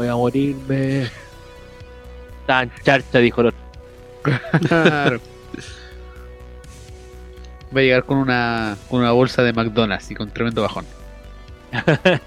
Voy 0.02 0.08
a 0.08 0.16
morirme. 0.16 1.12
Tan 2.48 2.72
charcha, 2.84 3.20
dijo 3.20 3.42
el 3.42 3.48
otro. 3.48 3.60
Claro. 4.68 5.20
Va 7.76 7.82
a 7.82 7.84
llegar 7.84 8.04
con 8.04 8.18
una, 8.18 8.80
con 8.90 9.02
una 9.02 9.12
bolsa 9.12 9.44
de 9.44 9.54
McDonald's 9.54 10.10
y 10.10 10.16
con 10.16 10.32
tremendo 10.32 10.64
bajón. 10.64 10.86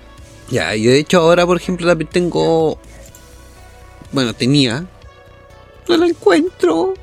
Ya, 0.51 0.77
y 0.77 0.85
de 0.85 0.99
hecho 0.99 1.21
ahora, 1.21 1.45
por 1.47 1.57
ejemplo, 1.57 1.89
también 1.89 2.11
tengo... 2.11 2.79
Bueno, 4.13 4.35
tenía... 4.35 4.85
No 5.89 5.97
la 5.97 6.07
encuentro. 6.07 6.95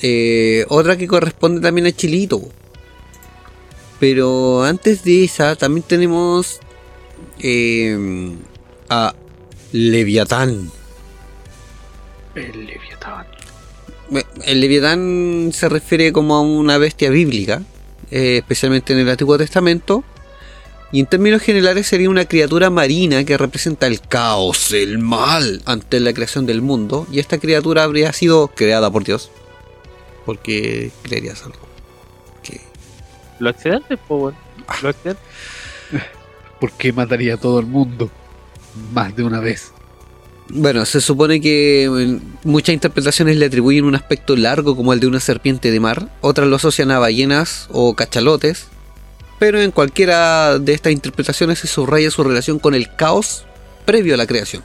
Eh, 0.00 0.64
otra 0.68 0.96
que 0.96 1.08
corresponde 1.08 1.60
también 1.60 1.88
a 1.88 1.92
Chilito. 1.92 2.42
Pero 3.98 4.62
antes 4.62 5.02
de 5.02 5.24
esa, 5.24 5.56
también 5.56 5.84
tenemos... 5.88 6.60
eh, 7.40 8.36
a 8.90 9.14
Leviatán. 9.72 10.70
El 12.34 12.66
Leviatán. 12.66 13.26
El 14.44 14.60
Leviatán 14.60 15.50
se 15.52 15.68
refiere 15.68 16.12
como 16.12 16.36
a 16.36 16.40
una 16.40 16.78
bestia 16.78 17.10
bíblica, 17.10 17.62
eh, 18.10 18.38
especialmente 18.38 18.92
en 18.92 19.00
el 19.00 19.08
Antiguo 19.08 19.36
Testamento, 19.38 20.04
y 20.92 21.00
en 21.00 21.06
términos 21.06 21.42
generales 21.42 21.86
sería 21.86 22.08
una 22.08 22.26
criatura 22.26 22.70
marina 22.70 23.24
que 23.24 23.36
representa 23.36 23.86
el 23.88 24.00
caos, 24.00 24.72
el 24.72 24.98
mal 24.98 25.62
ante 25.64 25.98
la 25.98 26.12
creación 26.12 26.46
del 26.46 26.62
mundo, 26.62 27.06
y 27.10 27.18
esta 27.18 27.38
criatura 27.38 27.82
habría 27.82 28.12
sido 28.12 28.48
creada 28.48 28.90
por 28.90 29.02
Dios. 29.02 29.30
Porque 30.24 30.90
creerías 31.02 31.42
algo. 31.44 31.58
Que... 32.42 32.60
Los 33.40 33.54
accidentes. 33.54 33.98
Los 34.08 34.34
accidentes. 34.84 35.24
¿Por 36.60 36.72
qué 36.72 36.92
mataría 36.92 37.34
a 37.34 37.36
todo 37.36 37.60
el 37.60 37.66
mundo? 37.66 38.10
Más 38.92 39.14
de 39.16 39.24
una 39.24 39.40
vez. 39.40 39.72
Bueno, 40.48 40.84
se 40.84 41.00
supone 41.00 41.40
que 41.40 41.84
en 41.84 42.22
muchas 42.44 42.72
interpretaciones 42.72 43.36
le 43.36 43.46
atribuyen 43.46 43.84
un 43.84 43.96
aspecto 43.96 44.36
largo 44.36 44.76
como 44.76 44.92
el 44.92 45.00
de 45.00 45.08
una 45.08 45.18
serpiente 45.18 45.70
de 45.70 45.80
mar, 45.80 46.08
otras 46.20 46.46
lo 46.46 46.56
asocian 46.56 46.92
a 46.92 47.00
ballenas 47.00 47.66
o 47.72 47.94
cachalotes, 47.94 48.68
pero 49.40 49.60
en 49.60 49.72
cualquiera 49.72 50.58
de 50.58 50.72
estas 50.72 50.92
interpretaciones 50.92 51.58
se 51.58 51.66
subraya 51.66 52.10
su 52.10 52.22
relación 52.22 52.60
con 52.60 52.74
el 52.74 52.94
caos 52.94 53.44
previo 53.84 54.14
a 54.14 54.16
la 54.16 54.26
creación. 54.26 54.62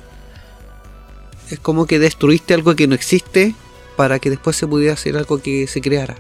Es 1.49 1.59
como 1.59 1.87
que 1.87 1.99
destruiste 1.99 2.53
algo 2.53 2.75
que 2.75 2.87
no 2.87 2.95
existe 2.95 3.55
para 3.97 4.19
que 4.19 4.29
después 4.29 4.55
se 4.55 4.67
pudiera 4.67 4.93
hacer 4.93 5.17
algo 5.17 5.41
que 5.41 5.67
se 5.67 5.81
creara. 5.81 6.15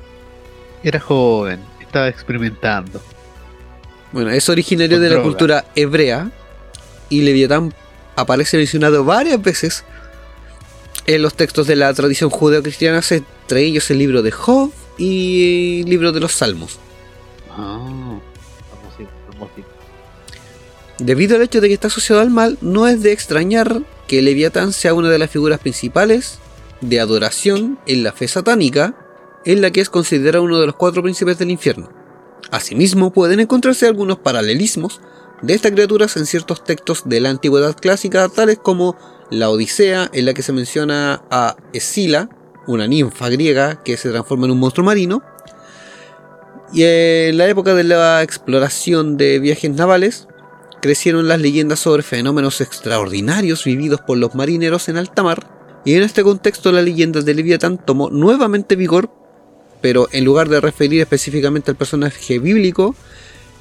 Era 0.83 0.99
joven, 0.99 1.61
estaba 1.79 2.09
experimentando. 2.09 3.01
Bueno, 4.11 4.31
es 4.31 4.49
originario 4.49 4.97
Con 4.97 5.03
de 5.03 5.15
la 5.15 5.21
cultura 5.21 5.65
hebrea 5.75 6.31
y 7.09 7.21
Leviatán 7.21 7.73
aparece 8.15 8.57
mencionado 8.57 9.03
varias 9.03 9.41
veces 9.41 9.83
en 11.05 11.21
los 11.21 11.33
textos 11.33 11.67
de 11.67 11.75
la 11.75 11.93
tradición 11.93 12.29
judeocristiana, 12.29 13.01
entre 13.09 13.61
ellos 13.61 13.89
el 13.89 13.97
libro 13.97 14.21
de 14.21 14.31
Job 14.31 14.71
y 14.97 15.81
el 15.81 15.89
libro 15.89 16.11
de 16.11 16.19
los 16.19 16.33
Salmos. 16.33 16.79
Ah. 17.49 18.19
Hermosito, 18.71 19.11
hermosito. 19.31 19.67
Debido 20.99 21.35
al 21.35 21.41
hecho 21.41 21.61
de 21.61 21.67
que 21.67 21.73
está 21.73 21.87
asociado 21.87 22.21
al 22.21 22.29
mal, 22.29 22.57
no 22.61 22.87
es 22.87 23.01
de 23.01 23.11
extrañar 23.11 23.81
que 24.07 24.21
Leviatán 24.21 24.73
sea 24.73 24.93
una 24.93 25.09
de 25.09 25.17
las 25.17 25.31
figuras 25.31 25.59
principales 25.59 26.39
de 26.81 26.99
adoración 26.99 27.79
en 27.87 28.03
la 28.03 28.11
fe 28.11 28.27
satánica, 28.27 28.95
en 29.45 29.61
la 29.61 29.71
que 29.71 29.81
es 29.81 29.89
considerado 29.89 30.43
uno 30.43 30.59
de 30.59 30.67
los 30.67 30.75
cuatro 30.75 31.01
príncipes 31.01 31.37
del 31.39 31.49
infierno. 31.49 31.89
Asimismo, 32.51 33.11
pueden 33.11 33.39
encontrarse 33.39 33.87
algunos 33.87 34.19
paralelismos 34.19 35.01
de 35.41 35.53
estas 35.53 35.71
criaturas 35.71 36.15
en 36.17 36.25
ciertos 36.25 36.63
textos 36.63 37.03
de 37.05 37.19
la 37.19 37.29
antigüedad 37.29 37.75
clásica, 37.75 38.29
tales 38.29 38.59
como 38.61 38.95
la 39.29 39.49
Odisea, 39.49 40.09
en 40.13 40.25
la 40.25 40.33
que 40.33 40.43
se 40.43 40.53
menciona 40.53 41.23
a 41.31 41.55
Escila, 41.73 42.29
una 42.67 42.87
ninfa 42.87 43.29
griega 43.29 43.81
que 43.83 43.97
se 43.97 44.09
transforma 44.09 44.45
en 44.45 44.51
un 44.51 44.59
monstruo 44.59 44.85
marino, 44.85 45.23
y 46.73 46.83
en 46.83 47.37
la 47.37 47.47
época 47.47 47.73
de 47.73 47.83
la 47.83 48.21
exploración 48.23 49.17
de 49.17 49.39
viajes 49.39 49.71
navales, 49.71 50.27
crecieron 50.81 51.27
las 51.27 51.39
leyendas 51.39 51.79
sobre 51.79 52.03
fenómenos 52.03 52.61
extraordinarios 52.61 53.63
vividos 53.65 54.01
por 54.01 54.17
los 54.17 54.35
marineros 54.35 54.89
en 54.89 54.97
alta 54.97 55.23
mar, 55.23 55.47
y 55.85 55.95
en 55.95 56.03
este 56.03 56.23
contexto 56.23 56.71
la 56.71 56.81
leyenda 56.81 57.21
de 57.21 57.33
Leviatán 57.33 57.83
tomó 57.83 58.09
nuevamente 58.09 58.75
vigor, 58.75 59.09
pero 59.81 60.07
en 60.11 60.25
lugar 60.25 60.47
de 60.49 60.61
referir 60.61 61.01
específicamente 61.01 61.71
al 61.71 61.77
personaje 61.77 62.37
bíblico, 62.37 62.95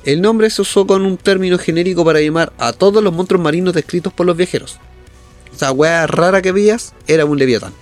el 0.05 0.21
nombre 0.21 0.49
se 0.51 0.63
usó 0.63 0.87
con 0.87 1.05
un 1.05 1.17
término 1.17 1.59
genérico 1.59 2.05
para 2.05 2.21
llamar 2.21 2.53
a 2.59 2.73
todos 2.73 3.03
los 3.03 3.13
monstruos 3.13 3.43
marinos 3.43 3.75
descritos 3.75 4.13
por 4.13 4.27
los 4.27 4.37
viajeros. 4.37 4.79
Esa 5.53 5.73
wea 5.73 6.07
rara 6.07 6.41
que 6.43 6.53
veías 6.53 6.95
era 7.07 7.25
un 7.25 7.39
Leviatán. 7.39 7.73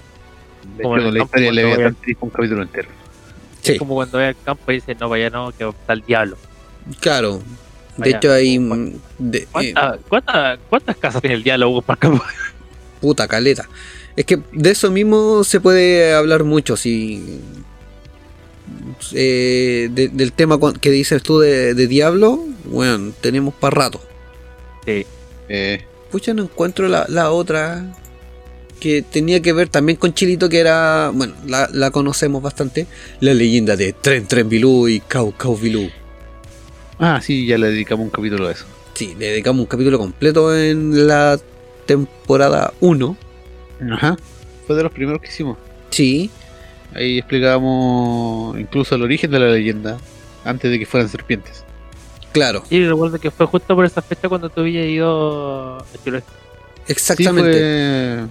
Como 0.83 0.97
hecho, 0.97 1.03
en 1.03 1.09
el 1.09 1.15
la 1.15 1.21
campo 1.21 1.39
Leviatán 1.39 1.97
un 2.21 2.31
capítulo 2.31 2.63
entero. 2.63 2.89
Sí, 3.63 3.77
Como 3.79 3.95
cuando 3.95 4.19
ve 4.19 4.27
al 4.29 4.37
campo 4.45 4.71
y 4.73 4.77
dice, 4.77 4.95
no, 4.95 5.09
vaya 5.09 5.31
no, 5.31 5.53
que 5.53 5.69
está 5.69 5.93
el 5.93 6.03
diablo. 6.03 6.37
claro. 7.01 7.43
De 7.97 8.11
hecho 8.11 8.33
hay... 8.33 8.59
de- 9.19 9.39
eh, 9.39 9.47
¿Cuánta- 9.51 9.99
cuánta- 10.09 10.59
¿Cuántas 10.71 10.97
casas 10.99 11.21
tiene 11.21 11.35
el 11.35 11.43
diablo 11.43 11.69
Hugo, 11.69 11.83
para 11.83 11.97
el 11.97 12.01
campo? 12.01 12.25
puta 13.01 13.27
caleta. 13.27 13.69
Es 14.15 14.25
que 14.25 14.39
de 14.53 14.71
eso 14.71 14.91
mismo 14.93 15.43
se 15.43 15.61
puede 15.61 16.15
hablar 16.15 16.45
mucho. 16.45 16.77
Si, 16.77 17.41
eh, 19.13 19.89
de- 19.93 20.09
del 20.09 20.33
tema 20.33 20.59
que 20.81 20.91
dices 20.91 21.23
tú 21.23 21.39
de, 21.41 21.75
de 21.75 21.87
Diablo, 21.87 22.45
bueno, 22.65 23.13
tenemos 23.21 23.55
para 23.55 23.75
rato. 23.75 24.01
Sí. 24.87 25.07
Eh, 25.49 25.85
Pucha, 26.11 26.33
no 26.35 26.43
encuentro 26.45 26.89
la, 26.89 27.05
la 27.09 27.31
otra 27.31 27.95
que 28.81 29.03
tenía 29.03 29.41
que 29.43 29.53
ver 29.53 29.69
también 29.69 29.99
con 29.99 30.15
Chilito, 30.15 30.49
que 30.49 30.59
era, 30.59 31.11
bueno, 31.13 31.35
la, 31.47 31.69
la 31.73 31.91
conocemos 31.91 32.43
bastante, 32.43 32.87
la 33.21 33.35
leyenda 33.35 33.77
de 33.77 33.93
Tren 33.93 34.27
Tren 34.27 34.49
Bilú 34.49 34.89
y 34.89 35.01
Cau 35.01 35.33
Cau 35.37 35.57
Bilú. 35.57 35.91
ah, 36.99 37.21
sí, 37.23 37.45
ya 37.47 37.59
le 37.59 37.69
dedicamos 37.71 38.05
un 38.05 38.11
capítulo 38.11 38.47
a 38.49 38.53
eso. 38.53 38.65
Sí, 38.95 39.15
le 39.19 39.31
dedicamos 39.31 39.61
un 39.61 39.67
capítulo 39.67 39.99
completo 39.99 40.57
en 40.57 41.07
la 41.07 41.39
temporada 41.87 42.73
1. 42.81 43.17
Ajá. 43.93 44.17
Fue 44.67 44.77
de 44.77 44.83
los 44.83 44.93
primeros 44.93 45.21
que 45.21 45.29
hicimos. 45.29 45.59
Sí, 45.91 46.31
Ahí 46.95 47.19
explicábamos 47.19 48.59
incluso 48.59 48.95
el 48.95 49.03
origen 49.03 49.31
de 49.31 49.39
la 49.39 49.47
leyenda 49.49 49.99
antes 50.45 50.71
de 50.71 50.79
que 50.79 50.87
fueran 50.87 51.09
serpientes. 51.09 51.65
claro, 52.33 52.63
Y 52.71 52.87
recuerdo 52.87 53.19
que 53.19 53.31
fue 53.31 53.47
justo 53.47 53.75
por 53.75 53.85
esa 53.85 54.01
fecha 54.03 54.29
cuando 54.29 54.49
tú 54.49 54.61
habías 54.63 54.87
ido 54.87 55.79
a 55.79 55.85
Chiloé. 56.05 56.23
exactamente. 56.87 57.53
Sí, 57.53 58.29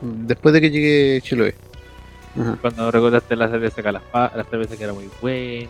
fue 0.00 0.08
después 0.26 0.52
de 0.54 0.60
que 0.60 0.70
llegué 0.70 1.20
Chiloé. 1.22 1.54
Ajá. 2.40 2.56
Cuando 2.60 2.90
recordaste 2.90 3.34
la 3.34 3.48
cerveza 3.48 3.82
Calafá, 3.82 4.30
la 4.36 4.44
cerveza 4.44 4.76
que 4.76 4.84
era 4.84 4.92
muy 4.92 5.08
buena. 5.20 5.68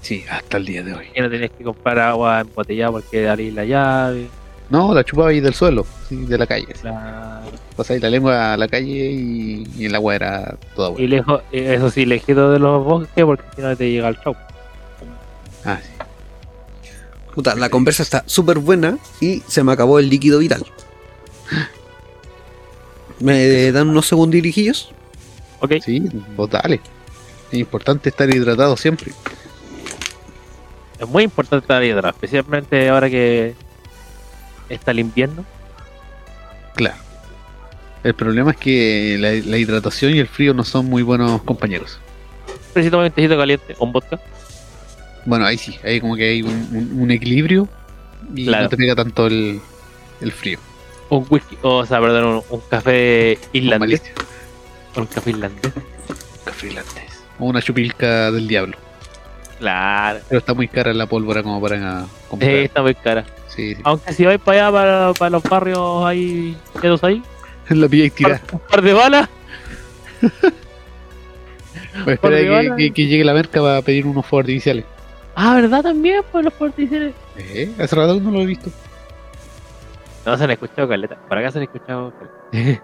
Sí, 0.00 0.24
hasta 0.30 0.56
el 0.56 0.64
día 0.64 0.82
de 0.82 0.94
hoy. 0.94 1.06
Que 1.14 1.20
no 1.22 1.30
tenías 1.30 1.50
que 1.56 1.62
comprar 1.64 1.98
agua 2.00 2.40
embotellada 2.40 2.92
porque 2.92 3.22
darle 3.22 3.52
la 3.52 3.64
llave. 3.64 4.28
No, 4.70 4.92
la 4.92 5.02
chupaba 5.04 5.30
ahí 5.30 5.40
del 5.40 5.54
suelo, 5.54 5.86
sí, 6.08 6.16
de 6.26 6.36
la 6.38 6.46
calle. 6.46 6.68
La... 6.82 7.40
Pasáis 7.76 8.02
la 8.02 8.10
lengua 8.10 8.52
a 8.52 8.56
la 8.56 8.68
calle 8.68 9.10
y, 9.12 9.66
y 9.78 9.86
el 9.86 9.94
agua 9.94 10.14
era 10.16 10.56
toda 10.74 10.90
Y 10.90 10.92
buena. 10.92 11.08
lejos, 11.08 11.42
eh, 11.52 11.74
eso 11.76 11.90
sí, 11.90 12.04
lejitos 12.04 12.52
de 12.52 12.58
los 12.58 12.84
bosques 12.84 13.24
porque 13.24 13.44
si 13.56 13.62
no 13.62 13.76
te 13.76 13.90
llega 13.90 14.08
el 14.08 14.16
show. 14.18 14.34
Ah, 15.64 15.78
sí. 15.82 15.90
Puta, 17.34 17.54
la 17.54 17.68
conversa 17.70 18.02
está 18.02 18.24
súper 18.26 18.58
buena 18.58 18.98
y 19.20 19.40
se 19.46 19.62
me 19.62 19.72
acabó 19.72 19.98
el 20.00 20.08
líquido 20.10 20.40
vital. 20.40 20.66
¿Me 23.20 23.72
dan 23.72 23.88
unos 23.88 24.06
segundirijillos? 24.06 24.90
Ok, 25.60 25.74
Sí, 25.84 26.02
vos 26.36 26.50
dale. 26.50 26.80
Es 27.50 27.58
importante 27.58 28.10
estar 28.10 28.28
hidratado 28.32 28.76
siempre. 28.76 29.12
es 30.98 31.08
muy 31.08 31.24
importante 31.24 31.64
estar 31.64 31.82
hidratado, 31.82 32.12
especialmente 32.14 32.88
ahora 32.88 33.08
que 33.08 33.54
está 34.68 34.90
el 34.92 35.00
invierno. 35.00 35.44
Claro. 36.74 36.96
El 38.04 38.14
problema 38.14 38.52
es 38.52 38.56
que 38.56 39.16
la, 39.18 39.30
la 39.50 39.58
hidratación 39.58 40.14
y 40.14 40.18
el 40.20 40.28
frío 40.28 40.54
no 40.54 40.64
son 40.64 40.86
muy 40.86 41.02
buenos 41.02 41.42
compañeros. 41.42 41.98
Necesito 42.74 42.98
un 43.00 43.10
tecito 43.10 43.36
caliente, 43.36 43.74
un 43.78 43.92
vodka. 43.92 44.20
Bueno, 45.26 45.44
ahí 45.46 45.58
sí, 45.58 45.76
ahí 45.84 46.00
como 46.00 46.14
que 46.16 46.28
hay 46.28 46.42
un, 46.42 46.52
un- 46.72 47.00
un 47.02 47.10
equilibrio 47.10 47.68
y 48.34 48.46
Claro. 48.46 48.64
no 48.64 48.68
te 48.70 48.76
pega 48.76 48.94
tanto 48.94 49.26
el, 49.26 49.60
el 50.20 50.32
frío. 50.32 50.58
un 51.10 51.26
whisky, 51.28 51.58
o 51.62 51.84
sea, 51.84 52.00
perdón, 52.00 52.24
un, 52.24 52.42
un 52.50 52.60
café 52.70 53.38
Con 53.52 53.78
malicia. 53.80 54.12
Un 54.96 55.06
café 55.06 55.30
irlandés. 55.30 55.72
Café 56.44 56.66
irlandés. 56.68 57.22
O 57.38 57.46
una 57.46 57.60
chupilca 57.60 58.30
del 58.30 58.46
diablo. 58.48 58.76
Claro. 59.58 60.20
Pero 60.28 60.38
está 60.38 60.54
muy 60.54 60.68
cara 60.68 60.94
la 60.94 61.06
pólvora 61.06 61.42
como 61.42 61.60
para 61.60 62.06
comprar. 62.28 62.50
Sí, 62.50 62.56
está 62.58 62.80
muy 62.82 62.94
cara. 62.94 63.24
Sí. 63.58 63.76
Aunque 63.82 64.12
si 64.12 64.24
vais 64.24 64.38
para 64.40 64.68
allá, 64.68 64.72
para, 64.72 65.12
para 65.14 65.30
los 65.30 65.42
barrios 65.42 66.04
ahí, 66.04 66.56
quedos 66.80 67.02
ahí, 67.02 67.20
La 67.70 67.88
pilla 67.88 68.04
y 68.04 68.24
un 68.52 68.60
par 68.70 68.82
de 68.82 68.92
balas, 68.92 69.28
Espera 72.06 72.36
que, 72.38 72.48
balas. 72.48 72.76
que- 72.76 72.92
que 72.92 73.06
llegue 73.06 73.24
la 73.24 73.34
merca 73.34 73.60
para 73.60 73.82
pedir 73.82 74.06
unos 74.06 74.24
fuegos 74.26 74.44
artificiales. 74.44 74.84
Ah, 75.34 75.54
¿verdad? 75.56 75.82
También, 75.82 76.22
pues 76.30 76.44
los 76.44 76.54
fortificiales. 76.54 77.14
¿Eh? 77.36 77.70
Hace 77.78 77.96
rato 77.96 78.20
no 78.20 78.30
lo 78.30 78.40
he 78.42 78.46
visto. 78.46 78.70
No 80.24 80.36
se 80.36 80.44
han 80.44 80.50
escuchado 80.52 80.88
caleta. 80.88 81.16
Para 81.28 81.40
acá 81.40 81.50
se 81.52 81.58
han 81.58 81.64
escuchado 81.64 82.12
caleta. 82.52 82.82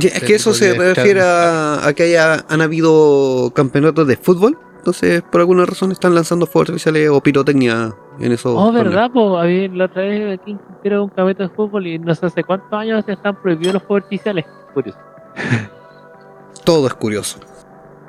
Es 0.00 0.20
que 0.22 0.34
eso 0.34 0.52
se 0.54 0.74
refiere 0.74 1.20
a, 1.22 1.86
a 1.86 1.92
que 1.94 2.04
haya, 2.04 2.44
han 2.48 2.60
habido 2.60 3.50
campeonatos 3.54 4.06
de 4.06 4.16
fútbol. 4.16 4.58
Entonces, 4.86 5.20
por 5.32 5.40
alguna 5.40 5.66
razón, 5.66 5.90
están 5.90 6.14
lanzando 6.14 6.46
fuegos 6.46 6.68
artificiales 6.68 7.08
o 7.10 7.20
pirotecnia 7.20 7.92
en 8.20 8.30
esos. 8.30 8.52
Oh, 8.56 8.66
torneos. 8.66 8.84
¿verdad? 8.84 9.10
Pues 9.12 9.72
la 9.72 9.84
otra 9.86 10.02
vez 10.02 10.38
aquí 10.38 10.56
Quintero 10.64 11.02
un 11.02 11.08
campeonato 11.08 11.42
de 11.42 11.48
fútbol 11.48 11.86
y 11.88 11.98
no 11.98 12.14
sé 12.14 12.26
hace 12.26 12.44
cuántos 12.44 12.72
años 12.72 13.04
se 13.04 13.14
están 13.14 13.34
prohibidos 13.42 13.74
los 13.74 13.82
fuegos 13.82 14.04
artificiales. 14.04 14.44
Curioso. 14.72 14.98
Todo 16.64 16.86
es 16.86 16.94
curioso. 16.94 17.40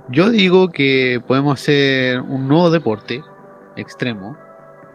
Yo 0.09 0.29
digo 0.29 0.69
que 0.69 1.19
podemos 1.25 1.59
hacer 1.59 2.21
un 2.21 2.47
nuevo 2.47 2.69
deporte 2.69 3.23
extremo. 3.75 4.37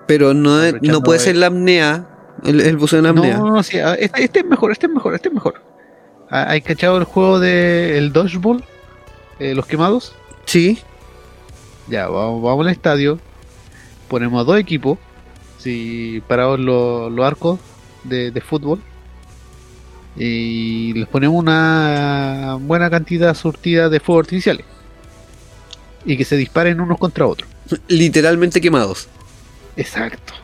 Pero 0.06 0.34
no, 0.34 0.58
no 0.82 1.00
puede 1.00 1.18
de- 1.18 1.24
ser 1.24 1.36
la 1.36 1.48
apnea, 1.48 2.06
el, 2.44 2.60
el 2.60 2.76
buceo 2.76 3.00
en 3.00 3.06
No, 3.06 3.10
apnea. 3.10 3.38
no, 3.38 3.50
no, 3.56 3.62
sí, 3.64 3.76
este, 3.98 4.22
este 4.22 4.38
es 4.40 4.46
mejor, 4.46 4.70
este 4.70 4.86
es 4.86 4.92
mejor, 4.92 5.14
este 5.16 5.28
es 5.30 5.34
mejor. 5.34 5.54
¿Hay 6.30 6.60
cachado 6.62 6.96
el 6.98 7.04
juego 7.04 7.40
de 7.40 7.98
el 7.98 8.12
dodgeball? 8.12 8.62
Eh, 9.40 9.54
los 9.56 9.66
quemados. 9.66 10.14
Sí, 10.44 10.78
Ya, 11.88 12.08
vamos, 12.08 12.42
vamos 12.42 12.66
al 12.66 12.72
estadio. 12.72 13.18
Ponemos 14.08 14.40
a 14.40 14.44
dos 14.44 14.58
equipos. 14.58 14.98
Si 15.58 16.22
parados 16.26 16.58
los, 16.58 17.12
los 17.12 17.26
arcos 17.26 17.60
de, 18.04 18.30
de 18.30 18.40
fútbol. 18.40 18.80
Y 20.16 20.92
les 20.94 21.08
ponemos 21.08 21.38
una 21.38 22.58
buena 22.60 22.90
cantidad 22.90 23.34
surtida 23.34 23.88
de 23.88 24.00
fuegos 24.00 24.24
artificiales. 24.24 24.66
Y 26.04 26.16
que 26.16 26.24
se 26.24 26.36
disparen 26.36 26.80
unos 26.80 26.98
contra 26.98 27.26
otros. 27.26 27.48
literalmente 27.88 28.60
quemados. 28.60 29.08
Exacto. 29.76 30.34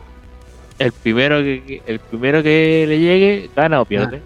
El 0.77 0.91
primero 0.91 1.39
que, 1.39 1.81
el 1.85 1.99
primero 1.99 2.41
que 2.41 2.85
le 2.87 2.99
llegue, 2.99 3.49
gana 3.55 3.81
o 3.81 3.85
pierde. 3.85 4.21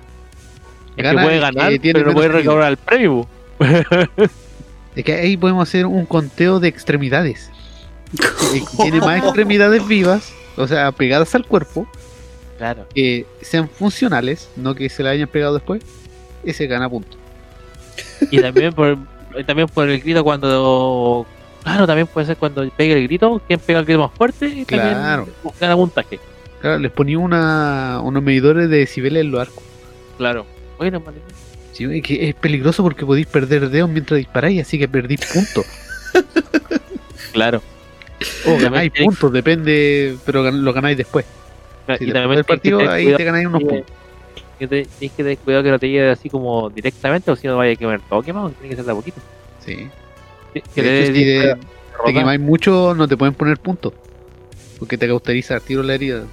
es 0.95 1.03
Gana 1.03 1.22
que 1.22 1.26
puede 1.26 1.40
ganar, 1.40 1.69
que 1.72 1.80
tiene 1.80 1.99
pero 1.99 2.11
no 2.11 2.15
puede 2.15 2.30
recobrar 2.30 2.72
el 2.72 2.77
premio. 2.77 3.27
Es 4.95 5.03
que 5.03 5.13
ahí 5.13 5.37
podemos 5.37 5.67
hacer 5.67 5.85
un 5.85 6.05
conteo 6.05 6.59
de 6.59 6.67
extremidades. 6.67 7.49
Que 8.51 8.61
tiene 8.83 8.99
más 8.99 9.17
extremidades 9.23 9.85
vivas, 9.87 10.31
o 10.55 10.67
sea, 10.67 10.91
pegadas 10.91 11.33
al 11.35 11.45
cuerpo, 11.47 11.87
Claro. 12.57 12.85
que 12.93 13.25
sean 13.41 13.67
funcionales, 13.67 14.49
no 14.55 14.75
que 14.75 14.87
se 14.89 15.01
la 15.03 15.09
hayan 15.09 15.27
pegado 15.27 15.55
después, 15.55 15.81
ese 16.43 16.67
gana 16.67 16.87
punto. 16.89 17.17
Y 18.31 18.39
también 18.39 18.71
por, 18.73 18.97
también 19.45 19.67
por 19.67 19.89
el 19.89 19.99
grito 19.99 20.23
cuando. 20.23 21.25
Claro, 21.63 21.87
también 21.87 22.07
puede 22.07 22.27
ser 22.27 22.37
cuando 22.37 22.69
pegue 22.71 22.93
el 22.93 23.03
grito, 23.03 23.41
quien 23.47 23.59
pega 23.59 23.79
el 23.79 23.85
grito 23.85 24.01
más 24.01 24.11
fuerte 24.15 24.47
y 24.47 24.65
también 24.65 24.93
Claro. 24.95 25.27
gana 25.59 25.75
puntaje. 25.75 26.19
Claro, 26.61 26.77
les 26.79 26.91
ponía 26.91 27.17
una, 27.19 27.99
unos 28.03 28.21
medidores 28.23 28.69
de 28.69 28.77
decibeles 28.77 29.21
en 29.21 29.31
los 29.31 29.41
arcos. 29.41 29.63
Claro. 30.17 30.45
Bueno, 30.77 30.99
man, 30.99 31.15
Sí, 31.73 31.85
es 31.91 32.03
que 32.03 32.29
es 32.29 32.35
peligroso 32.35 32.83
porque 32.83 33.05
podéis 33.05 33.25
perder 33.27 33.69
dedos 33.69 33.89
mientras 33.89 34.17
disparáis, 34.19 34.61
así 34.61 34.77
que 34.79 34.87
perdís 34.87 35.19
puntos. 35.25 35.65
claro. 37.33 37.61
O 38.45 38.51
ganáis 38.51 38.61
Obviamente. 38.91 39.03
puntos, 39.03 39.33
depende, 39.33 40.15
pero 40.25 40.49
lo 40.51 40.71
ganáis 40.73 40.97
después. 40.97 41.25
Si 41.97 42.05
y 42.05 42.07
te 42.07 42.13
también 42.13 42.37
el 42.39 42.45
partido, 42.45 42.77
que 42.79 42.87
ahí 42.87 43.13
te 43.13 43.23
ganáis 43.23 43.47
unos 43.47 43.63
puntos. 43.63 43.91
que 44.59 44.67
te- 44.67 44.85
tienes 44.85 45.17
que 45.17 45.23
tener 45.23 45.37
cuidado 45.39 45.63
que 45.63 45.71
no 45.71 45.79
te 45.79 45.87
llegue 45.89 46.09
así 46.09 46.29
como 46.29 46.69
directamente, 46.69 47.31
o 47.31 47.35
si 47.35 47.47
no 47.47 47.57
vaya 47.57 47.73
a 47.73 47.75
quemar 47.75 47.99
todo 48.07 48.21
quemado, 48.21 48.51
tiene 48.51 48.69
que 48.69 48.75
ser 48.75 48.85
de 48.85 48.91
a 48.91 48.95
poquito. 48.95 49.19
Sí. 49.65 49.89
Que 50.75 50.81
De 50.81 51.05
si 51.07 51.13
te, 51.13 52.13
quemáis 52.13 52.39
mucho, 52.39 52.93
no 52.95 53.07
te 53.07 53.17
pueden 53.17 53.33
poner 53.33 53.57
puntos. 53.57 53.93
Porque 54.79 54.97
te 54.97 55.07
cauteriza 55.07 55.55
al 55.55 55.61
tiro 55.61 55.81
la 55.83 55.95
herida. 55.95 56.23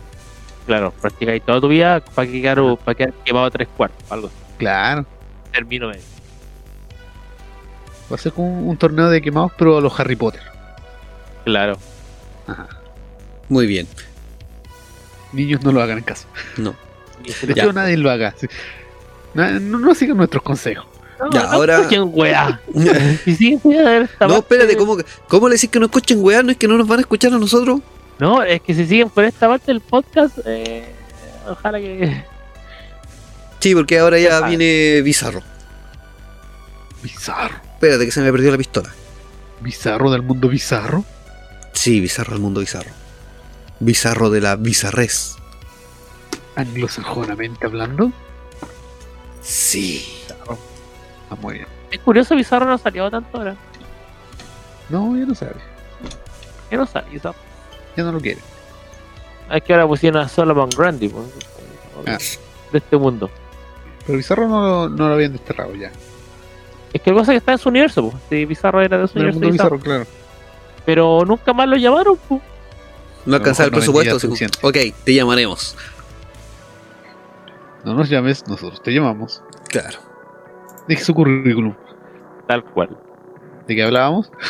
Claro, 0.66 0.92
practicáis 1.00 1.42
toda 1.42 1.60
tu 1.60 1.68
vida 1.68 2.00
para 2.14 2.30
quedar, 2.30 2.60
para 2.84 2.94
quedar 2.94 3.12
quemado 3.24 3.50
tres 3.50 3.68
cuartos, 3.76 4.04
algo 4.12 4.26
así. 4.28 4.36
Claro. 4.58 5.06
Termino 5.52 5.89
medio. 5.89 6.02
Va 8.10 8.16
a 8.16 8.18
ser 8.18 8.32
como 8.32 8.52
un, 8.59 8.68
un 8.68 8.77
torneo 8.77 9.09
de 9.09 9.20
quemados, 9.22 9.52
pero 9.56 9.78
a 9.78 9.81
los 9.81 9.98
Harry 9.98 10.16
Potter. 10.16 10.43
Claro. 11.44 11.78
Muy 13.48 13.66
bien. 13.66 13.86
Niños 15.32 15.62
no 15.62 15.72
lo 15.72 15.81
hagan 15.82 15.98
en 15.98 16.05
casa. 16.05 16.27
No. 16.56 16.74
De 17.43 17.52
hecho, 17.52 17.72
nadie 17.72 17.97
lo 17.97 18.10
haga. 18.10 18.35
No, 19.35 19.48
no 19.60 19.94
sigan 19.94 20.16
nuestros 20.16 20.43
consejos. 20.43 20.86
No, 21.20 21.31
Ya, 21.31 21.43
no 21.43 21.48
ahora- 21.51 21.77
escuchen, 21.78 22.10
weá. 22.12 22.60
No, 22.74 24.36
espérate, 24.36 24.77
¿cómo, 24.77 24.97
¿cómo 25.28 25.48
le 25.48 25.55
decís 25.55 25.70
que 25.70 25.78
no 25.78 25.86
escuchen 25.86 26.18
weá? 26.24 26.43
¿No 26.43 26.51
es 26.51 26.56
que 26.56 26.66
no 26.66 26.77
nos 26.78 26.89
van 26.89 26.98
a 26.98 27.02
escuchar 27.02 27.32
a 27.32 27.39
nosotros? 27.39 27.81
No, 28.18 28.43
es 28.43 28.60
que 28.62 28.74
si 28.74 28.86
siguen 28.86 29.09
por 29.10 29.24
esta 29.24 29.47
parte 29.48 29.66
del 29.66 29.81
podcast, 29.81 30.39
eh, 30.47 30.85
ojalá 31.48 31.78
que. 31.78 32.24
Sí, 33.60 33.74
porque 33.74 33.98
ahora 33.98 34.18
ya 34.18 34.40
viene 34.42 35.02
Bizarro. 35.02 35.42
Bizarro. 37.02 37.56
Espérate, 37.74 38.04
que 38.06 38.10
se 38.12 38.20
me 38.20 38.30
perdió 38.32 38.50
la 38.50 38.58
pistola. 38.58 38.90
Bizarro 39.60 40.10
del 40.10 40.22
mundo 40.22 40.48
bizarro. 40.48 41.04
Sí, 41.72 42.00
Bizarro 42.00 42.32
del 42.32 42.40
mundo 42.42 42.60
bizarro. 42.60 42.90
Bizarro 43.80 44.30
de 44.30 44.40
la 44.40 44.56
bizarrez. 44.56 45.36
Anglosajonamente 46.56 47.66
hablando. 47.66 48.12
Sí. 49.42 50.24
Ah, 51.30 51.36
muy 51.40 51.54
bien. 51.54 51.66
Es 51.90 52.00
curioso, 52.00 52.34
Bizarro 52.36 52.66
no 52.66 52.76
salió 52.78 53.10
tanto 53.10 53.38
ahora. 53.38 53.56
No, 54.88 55.16
ya 55.16 55.24
no 55.24 55.34
sabe. 55.34 55.54
Ya 56.70 56.76
no 56.78 56.86
sale, 56.86 57.08
Bizarro. 57.10 57.36
Ya 57.96 58.02
no 58.04 58.12
lo 58.12 58.20
quiere. 58.20 58.40
Es 59.50 59.62
que 59.62 59.72
ahora 59.72 59.86
pusieron 59.86 60.22
a 60.22 60.28
Solomon 60.28 60.68
Grundy 60.70 61.08
pues, 61.08 61.26
Ah. 62.06 62.18
de 62.72 62.78
este 62.78 62.96
mundo. 62.96 63.30
Pero 64.06 64.16
Bizarro 64.18 64.48
no, 64.48 64.60
lo- 64.62 64.89
no 64.89 65.09
lo 65.09 65.14
habían 65.14 65.32
desterrado 65.32 65.74
ya. 65.74 65.90
Es 66.93 67.01
que 67.02 67.10
la 67.10 67.16
cosa 67.18 67.32
que 67.32 67.39
está 67.39 67.52
en 67.52 67.59
su 67.59 67.68
universo, 67.68 68.10
pues. 68.10 68.22
Sí, 68.28 68.44
Bizarro 68.44 68.81
era 68.82 68.98
de 68.98 69.09
su 69.09 69.18
el 69.18 69.27
universo. 69.27 69.51
Bizarro. 69.52 69.77
bizarro, 69.77 69.78
claro. 69.81 70.06
Pero 70.85 71.24
nunca 71.27 71.52
más 71.52 71.68
lo 71.68 71.77
llamaron, 71.77 72.18
pues. 72.28 72.40
No 73.27 73.36
alcanzaba 73.36 73.66
el 73.66 73.72
no 73.72 73.77
presupuesto. 73.78 74.18
sí. 74.35 74.47
Ok, 74.62 74.77
te 75.05 75.14
llamaremos. 75.14 75.77
No 77.85 77.94
nos 77.94 78.09
llames, 78.09 78.47
nosotros 78.47 78.82
te 78.82 78.90
llamamos. 78.93 79.43
Claro. 79.68 79.98
Deje 80.89 81.05
su 81.05 81.14
currículum. 81.14 81.74
Tal 82.48 82.64
cual. 82.64 82.97
¿De 83.66 83.74
qué 83.77 83.82
hablábamos? 83.82 84.31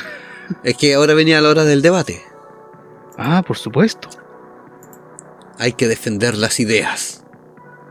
Es 0.64 0.76
que 0.76 0.94
ahora 0.94 1.14
venía 1.14 1.40
la 1.40 1.48
hora 1.48 1.62
del 1.62 1.80
debate. 1.80 2.22
Ah, 3.16 3.44
por 3.46 3.56
supuesto. 3.56 4.08
Hay 5.60 5.74
que 5.74 5.86
defender 5.86 6.36
las 6.36 6.58
ideas. 6.58 7.19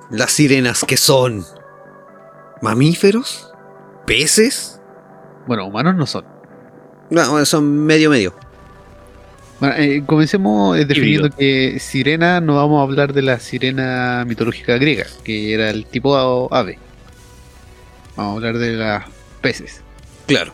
Las 0.10 0.32
sirenas 0.32 0.84
que 0.86 0.98
son. 0.98 1.46
¿Mamíferos? 2.62 3.52
¿Peces? 4.06 4.80
Bueno, 5.48 5.66
humanos 5.68 5.96
no 5.96 6.06
son. 6.06 6.26
No, 7.10 7.30
bueno, 7.32 7.46
son 7.46 7.86
medio 7.86 8.10
medio. 8.10 8.34
Bueno, 9.60 9.76
eh, 9.78 10.04
comencemos 10.06 10.78
eh, 10.78 10.86
definiendo 10.86 11.30
que 11.30 11.80
sirena 11.80 12.40
no 12.40 12.56
vamos 12.56 12.80
a 12.80 12.84
hablar 12.84 13.14
de 13.14 13.22
la 13.22 13.40
sirena 13.40 14.24
mitológica 14.28 14.76
griega, 14.78 15.06
que 15.24 15.54
era 15.54 15.70
el 15.70 15.86
tipo 15.86 16.16
a- 16.16 16.60
ave. 16.60 16.80
Vamos 18.16 18.34
a 18.34 18.36
hablar 18.38 18.58
de 18.58 18.74
las 18.74 19.06
peces. 19.42 19.82
Claro. 20.28 20.54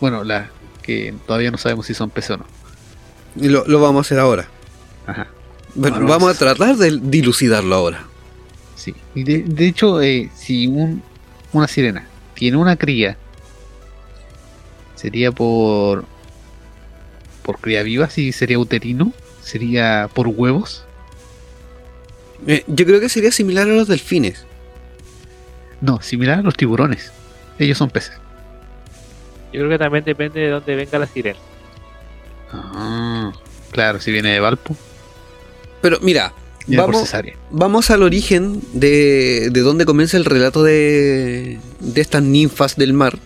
Bueno, 0.00 0.24
las 0.24 0.48
que 0.82 1.14
todavía 1.26 1.50
no 1.50 1.58
sabemos 1.58 1.86
si 1.86 1.94
son 1.94 2.10
peces 2.10 2.32
o 2.32 2.36
no. 2.38 2.46
Y 3.36 3.48
lo, 3.48 3.64
lo 3.66 3.80
vamos 3.80 3.98
a 3.98 4.06
hacer 4.08 4.18
ahora. 4.18 4.48
Ajá, 5.06 5.28
Bueno, 5.74 6.04
vamos 6.06 6.34
a 6.34 6.38
tratar 6.38 6.76
de 6.76 6.98
dilucidarlo 7.02 7.74
ahora. 7.74 8.04
Sí. 8.82 8.94
Y 9.14 9.22
de, 9.24 9.42
de 9.42 9.66
hecho, 9.66 10.00
eh, 10.02 10.30
si 10.34 10.66
un, 10.66 11.02
una 11.52 11.68
sirena 11.68 12.06
tiene 12.34 12.56
una 12.56 12.76
cría, 12.76 13.16
sería 14.96 15.30
por 15.32 16.04
por 17.42 17.58
cría 17.58 17.82
viva, 17.82 18.08
si 18.08 18.32
sería 18.32 18.58
uterino, 18.58 19.12
sería 19.40 20.08
por 20.12 20.28
huevos. 20.28 20.84
Eh, 22.46 22.64
yo 22.66 22.84
creo 22.86 23.00
que 23.00 23.08
sería 23.08 23.30
similar 23.30 23.68
a 23.68 23.72
los 23.72 23.88
delfines. 23.88 24.46
No, 25.80 26.00
similar 26.00 26.38
a 26.38 26.42
los 26.42 26.56
tiburones. 26.56 27.12
Ellos 27.58 27.78
son 27.78 27.90
peces. 27.90 28.16
Yo 29.52 29.60
creo 29.60 29.68
que 29.68 29.78
también 29.78 30.04
depende 30.04 30.40
de 30.40 30.50
dónde 30.50 30.74
venga 30.76 30.98
la 30.98 31.06
sirena. 31.06 31.38
Ah, 32.52 33.32
claro, 33.70 34.00
si 34.00 34.12
viene 34.12 34.30
de 34.30 34.40
Valpo, 34.40 34.76
Pero 35.80 35.98
mira, 36.00 36.32
vamos, 36.66 37.12
vamos 37.50 37.90
al 37.90 38.02
origen 38.02 38.62
de, 38.72 39.50
de 39.50 39.60
dónde 39.60 39.84
comienza 39.84 40.16
el 40.16 40.24
relato 40.24 40.62
de, 40.62 41.58
de 41.80 42.00
estas 42.00 42.22
ninfas 42.22 42.76
del 42.76 42.92
mar. 42.92 43.18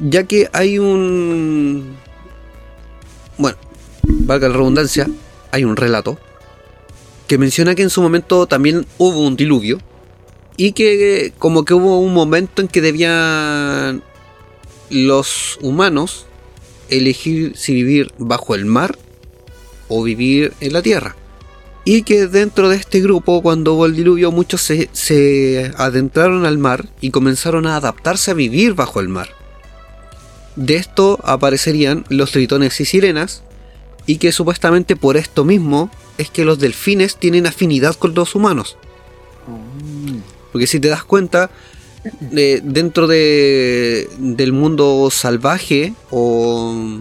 Ya 0.00 0.24
que 0.24 0.48
hay 0.52 0.78
un... 0.78 1.96
Bueno, 3.38 3.58
valga 4.02 4.48
la 4.48 4.54
redundancia, 4.54 5.08
hay 5.50 5.64
un 5.64 5.76
relato 5.76 6.18
que 7.26 7.38
menciona 7.38 7.74
que 7.74 7.82
en 7.82 7.90
su 7.90 8.02
momento 8.02 8.46
también 8.46 8.86
hubo 8.98 9.20
un 9.20 9.36
diluvio 9.36 9.78
y 10.56 10.72
que 10.72 11.32
como 11.38 11.64
que 11.64 11.74
hubo 11.74 11.98
un 11.98 12.12
momento 12.12 12.62
en 12.62 12.68
que 12.68 12.80
debían 12.80 14.02
los 14.90 15.58
humanos 15.62 16.26
elegir 16.90 17.56
si 17.56 17.72
vivir 17.72 18.12
bajo 18.18 18.54
el 18.54 18.66
mar 18.66 18.98
o 19.88 20.02
vivir 20.02 20.52
en 20.60 20.72
la 20.74 20.82
tierra. 20.82 21.16
Y 21.84 22.02
que 22.02 22.28
dentro 22.28 22.68
de 22.68 22.76
este 22.76 23.00
grupo, 23.00 23.42
cuando 23.42 23.74
hubo 23.74 23.86
el 23.86 23.96
diluvio, 23.96 24.30
muchos 24.30 24.62
se, 24.62 24.88
se 24.92 25.72
adentraron 25.76 26.46
al 26.46 26.58
mar 26.58 26.88
y 27.00 27.10
comenzaron 27.10 27.66
a 27.66 27.76
adaptarse 27.76 28.30
a 28.30 28.34
vivir 28.34 28.74
bajo 28.74 29.00
el 29.00 29.08
mar. 29.08 29.30
De 30.54 30.76
esto 30.76 31.18
aparecerían 31.24 32.04
los 32.08 32.30
tritones 32.30 32.80
y 32.80 32.84
sirenas, 32.84 33.42
y 34.06 34.16
que 34.16 34.32
supuestamente 34.32 34.96
por 34.96 35.16
esto 35.16 35.44
mismo 35.44 35.90
es 36.18 36.30
que 36.30 36.44
los 36.44 36.58
delfines 36.58 37.16
tienen 37.16 37.46
afinidad 37.46 37.94
con 37.94 38.14
los 38.14 38.34
humanos. 38.34 38.76
Porque 40.52 40.66
si 40.66 40.80
te 40.80 40.88
das 40.88 41.04
cuenta, 41.04 41.50
eh, 42.36 42.60
dentro 42.62 43.06
de, 43.06 44.08
del 44.18 44.52
mundo 44.52 45.08
salvaje, 45.10 45.94
o. 46.10 47.00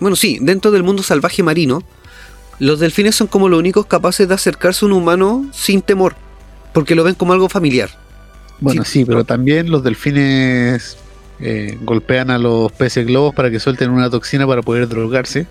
Bueno, 0.00 0.16
sí, 0.16 0.38
dentro 0.40 0.70
del 0.72 0.82
mundo 0.82 1.02
salvaje 1.02 1.42
marino, 1.42 1.82
los 2.58 2.78
delfines 2.80 3.14
son 3.16 3.26
como 3.26 3.48
los 3.48 3.58
únicos 3.58 3.86
capaces 3.86 4.28
de 4.28 4.34
acercarse 4.34 4.84
a 4.84 4.86
un 4.88 4.92
humano 4.92 5.46
sin 5.52 5.82
temor, 5.82 6.14
porque 6.72 6.94
lo 6.94 7.04
ven 7.04 7.14
como 7.14 7.32
algo 7.32 7.48
familiar. 7.48 7.90
Bueno, 8.60 8.84
Sí, 8.84 9.00
sí, 9.00 9.04
pero 9.04 9.24
también 9.24 9.70
los 9.70 9.82
delfines 9.82 10.96
eh, 11.40 11.76
golpean 11.82 12.30
a 12.30 12.38
los 12.38 12.70
peces 12.72 13.06
globos 13.06 13.34
para 13.34 13.50
que 13.50 13.58
suelten 13.58 13.90
una 13.90 14.08
toxina 14.10 14.46
para 14.46 14.62
poder 14.62 14.88
drogarse 14.88 15.46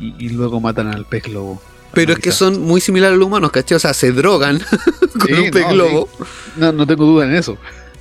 y, 0.00 0.14
y 0.18 0.28
luego 0.30 0.60
matan 0.60 0.88
al 0.88 1.04
pez 1.06 1.24
globo. 1.24 1.60
Pero 1.92 2.12
es 2.12 2.18
que 2.18 2.32
son 2.32 2.60
muy 2.60 2.80
similares 2.80 3.14
a 3.14 3.18
los 3.18 3.28
humanos, 3.28 3.52
¿cachai? 3.52 3.76
O 3.76 3.78
sea, 3.78 3.94
se 3.94 4.12
drogan 4.12 4.58
con 5.18 5.26
Sí, 5.28 5.32
un 5.34 5.50
pez 5.50 5.62
no, 5.62 5.72
globo 5.72 6.08
No, 6.56 6.72
no 6.72 6.86
tengo 6.86 7.04
duda 7.06 7.24
en 7.26 7.34
eso. 7.36 7.56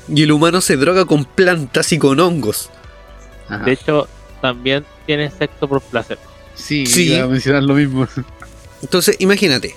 y 0.09 0.23
el 0.23 0.31
humano 0.31 0.59
se 0.61 0.75
droga 0.75 1.05
con 1.05 1.23
plantas 1.25 1.91
y 1.93 1.99
con 1.99 2.19
hongos. 2.19 2.69
Ajá. 3.47 3.63
De 3.63 3.73
hecho, 3.73 4.07
también 4.41 4.83
tiene 5.05 5.29
sexo 5.29 5.67
por 5.67 5.81
placer. 5.81 6.17
Sí, 6.55 6.85
sí. 6.85 7.13
iba 7.13 7.25
a 7.25 7.27
mencionar 7.27 7.63
lo 7.63 7.73
mismo. 7.75 8.07
Entonces, 8.81 9.15
imagínate. 9.19 9.75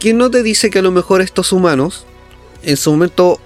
¿Quién 0.00 0.18
no 0.18 0.30
te 0.30 0.42
dice 0.42 0.70
que 0.70 0.80
a 0.80 0.82
lo 0.82 0.90
mejor 0.90 1.20
estos 1.20 1.52
humanos 1.52 2.06
en 2.62 2.76
su 2.76 2.90
momento 2.90 3.40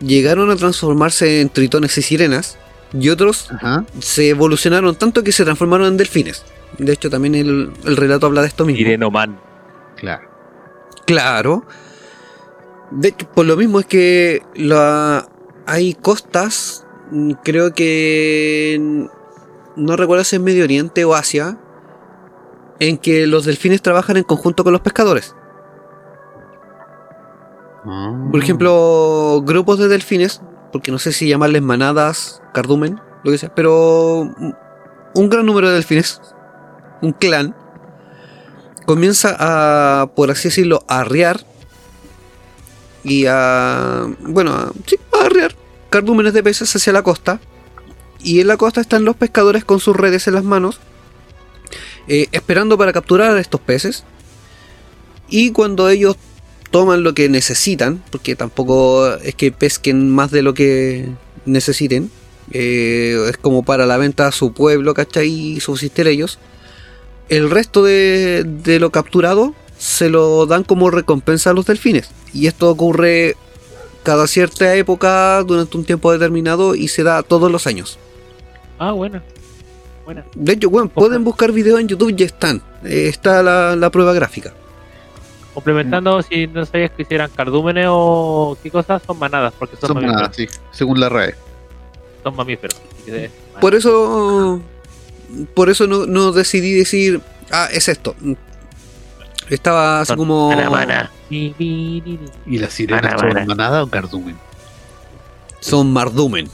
llegaron 0.00 0.50
a 0.50 0.56
transformarse 0.56 1.40
en 1.40 1.48
tritones 1.48 1.96
y 1.98 2.02
sirenas 2.02 2.58
y 2.92 3.08
otros 3.08 3.50
Ajá. 3.52 3.84
se 4.00 4.28
evolucionaron 4.30 4.96
tanto 4.96 5.22
que 5.22 5.32
se 5.32 5.44
transformaron 5.44 5.86
en 5.88 5.96
delfines? 5.96 6.42
De 6.78 6.92
hecho, 6.92 7.08
también 7.08 7.34
el, 7.36 7.70
el 7.84 7.96
relato 7.96 8.26
habla 8.26 8.42
de 8.42 8.48
esto 8.48 8.64
mismo. 8.66 8.78
Sirenoman. 8.78 9.38
Claro. 9.96 10.28
Claro. 11.06 11.64
De 12.90 13.08
hecho, 13.08 13.28
por 13.32 13.46
lo 13.46 13.56
mismo 13.56 13.78
es 13.80 13.86
que 13.86 14.42
la, 14.56 15.28
hay 15.66 15.94
costas, 15.94 16.84
mm, 17.12 17.32
creo 17.44 17.72
que 17.74 18.74
en- 18.74 19.08
no 19.76 19.96
recuerdo 19.96 20.24
si 20.24 20.36
es 20.36 20.42
Medio 20.42 20.64
Oriente 20.64 21.04
o 21.04 21.14
Asia, 21.14 21.58
en 22.80 22.98
que 22.98 23.26
los 23.26 23.44
delfines 23.44 23.82
trabajan 23.82 24.16
en 24.16 24.24
conjunto 24.24 24.64
con 24.64 24.72
los 24.72 24.82
pescadores. 24.82 25.34
Ah. 27.84 28.28
Por 28.30 28.42
ejemplo, 28.42 29.42
grupos 29.44 29.78
de 29.78 29.88
delfines, 29.88 30.40
porque 30.72 30.90
no 30.90 30.98
sé 30.98 31.12
si 31.12 31.28
llamarles 31.28 31.62
manadas, 31.62 32.42
cardumen, 32.52 33.00
lo 33.22 33.30
que 33.30 33.38
sea, 33.38 33.54
pero 33.54 34.34
un 35.14 35.30
gran 35.30 35.46
número 35.46 35.68
de 35.68 35.74
delfines, 35.74 36.20
un 37.02 37.12
clan, 37.12 37.54
comienza 38.86 39.36
a, 39.38 40.06
por 40.14 40.30
así 40.30 40.48
decirlo, 40.48 40.84
a 40.88 41.00
arriar 41.00 41.40
y 43.02 43.26
a, 43.28 44.06
bueno, 44.20 44.52
a, 44.52 44.72
sí, 44.86 44.98
a 45.12 45.26
arriar 45.26 45.54
cardúmenes 45.90 46.32
de 46.32 46.42
peces 46.42 46.74
hacia 46.74 46.92
la 46.92 47.02
costa. 47.02 47.40
Y 48.24 48.40
en 48.40 48.46
la 48.46 48.56
costa 48.56 48.80
están 48.80 49.04
los 49.04 49.16
pescadores 49.16 49.64
con 49.64 49.80
sus 49.80 49.94
redes 49.94 50.26
en 50.26 50.34
las 50.34 50.44
manos, 50.44 50.80
eh, 52.08 52.26
esperando 52.32 52.78
para 52.78 52.94
capturar 52.94 53.36
a 53.36 53.40
estos 53.40 53.60
peces. 53.60 54.04
Y 55.28 55.52
cuando 55.52 55.90
ellos 55.90 56.16
toman 56.70 57.02
lo 57.02 57.12
que 57.12 57.28
necesitan, 57.28 58.02
porque 58.10 58.34
tampoco 58.34 59.14
es 59.16 59.34
que 59.34 59.52
pesquen 59.52 60.08
más 60.08 60.30
de 60.30 60.40
lo 60.40 60.54
que 60.54 61.10
necesiten, 61.44 62.10
eh, 62.50 63.26
es 63.28 63.36
como 63.36 63.62
para 63.62 63.84
la 63.84 63.98
venta 63.98 64.26
a 64.26 64.32
su 64.32 64.54
pueblo, 64.54 64.94
¿cachai? 64.94 65.28
Y 65.28 65.60
subsistir 65.60 66.08
ellos. 66.08 66.38
El 67.28 67.50
resto 67.50 67.84
de, 67.84 68.44
de 68.44 68.80
lo 68.80 68.90
capturado 68.90 69.54
se 69.76 70.08
lo 70.08 70.46
dan 70.46 70.64
como 70.64 70.90
recompensa 70.90 71.50
a 71.50 71.52
los 71.52 71.66
delfines. 71.66 72.08
Y 72.32 72.46
esto 72.46 72.70
ocurre 72.70 73.36
cada 74.02 74.26
cierta 74.26 74.74
época 74.76 75.42
durante 75.42 75.76
un 75.76 75.84
tiempo 75.84 76.10
determinado 76.10 76.74
y 76.74 76.88
se 76.88 77.02
da 77.02 77.22
todos 77.22 77.52
los 77.52 77.66
años. 77.66 77.98
Ah, 78.78 78.92
buena. 78.92 79.22
Buena. 80.04 80.24
De 80.34 80.52
hecho, 80.52 80.68
bueno, 80.70 80.88
pueden 80.88 81.24
buscar 81.24 81.50
videos 81.52 81.80
en 81.80 81.88
YouTube, 81.88 82.14
ya 82.14 82.26
están. 82.26 82.60
Eh, 82.84 83.08
está 83.08 83.42
la, 83.42 83.74
la 83.76 83.90
prueba 83.90 84.12
gráfica. 84.12 84.52
Complementando, 85.54 86.20
si 86.22 86.46
no 86.48 86.66
sabías 86.66 86.90
que 86.90 87.02
hicieran 87.02 87.30
cardúmenes 87.34 87.86
o 87.88 88.58
qué 88.62 88.70
cosas, 88.70 89.00
son 89.06 89.18
manadas, 89.18 89.54
porque 89.58 89.76
son, 89.76 89.88
Son 89.88 89.94
mamíferos. 89.96 90.22
nada, 90.22 90.32
sí, 90.34 90.48
según 90.72 90.98
la 91.00 91.08
RAE. 91.08 91.34
Son 92.24 92.34
mamíferos. 92.34 92.80
Por 93.60 93.74
eso, 93.74 94.60
por 95.54 95.70
eso 95.70 95.86
no, 95.86 96.06
no 96.06 96.32
decidí 96.32 96.72
decir, 96.74 97.20
ah, 97.52 97.68
es 97.72 97.88
esto. 97.88 98.16
Estaba 99.48 100.00
así 100.00 100.08
son 100.08 100.16
como... 100.18 100.48
mana, 100.48 100.70
mana. 100.70 101.10
Bi, 101.30 101.54
bi, 101.56 102.02
bi, 102.04 102.16
bi. 102.16 102.30
¿Y 102.46 102.58
las 102.58 102.72
sirenas 102.72 103.02
Mana, 103.04 103.18
son 103.18 103.28
mana. 103.28 103.44
manada 103.46 103.82
o 103.84 103.86
cardumen? 103.88 104.36
Son 105.60 105.92
mardumen. 105.92 106.48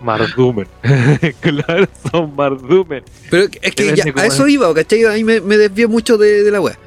Mardumen. 0.00 0.68
claro, 1.40 1.88
son 2.10 2.34
mardumen. 2.36 3.02
Pero 3.30 3.48
es 3.60 3.74
que 3.74 3.96
ya, 3.96 4.04
a 4.16 4.26
eso 4.26 4.46
es. 4.46 4.52
iba, 4.52 4.72
¿cachai? 4.74 5.04
Ahí 5.04 5.24
me, 5.24 5.40
me 5.40 5.56
desvié 5.56 5.86
mucho 5.86 6.16
de, 6.16 6.44
de 6.44 6.50
la 6.50 6.60
wea. 6.60 6.78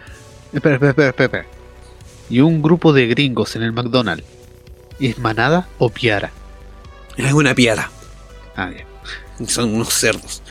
Espera, 0.54 0.76
espera, 0.76 0.92
espera, 0.92 1.10
espera, 1.10 1.26
espera. 1.26 1.46
¿Y 2.30 2.40
un 2.40 2.62
grupo 2.62 2.94
de 2.94 3.08
gringos 3.08 3.56
en 3.56 3.64
el 3.64 3.74
McDonald's? 3.74 4.24
¿Es 5.00 5.18
manada 5.18 5.68
o 5.80 5.90
piara? 5.90 6.32
Es 7.18 7.34
una 7.34 7.54
piara. 7.54 7.92
Ah, 8.56 8.72
ya. 8.72 8.86
Son 9.48 9.74
unos 9.74 9.90
cerdos. 9.94 10.42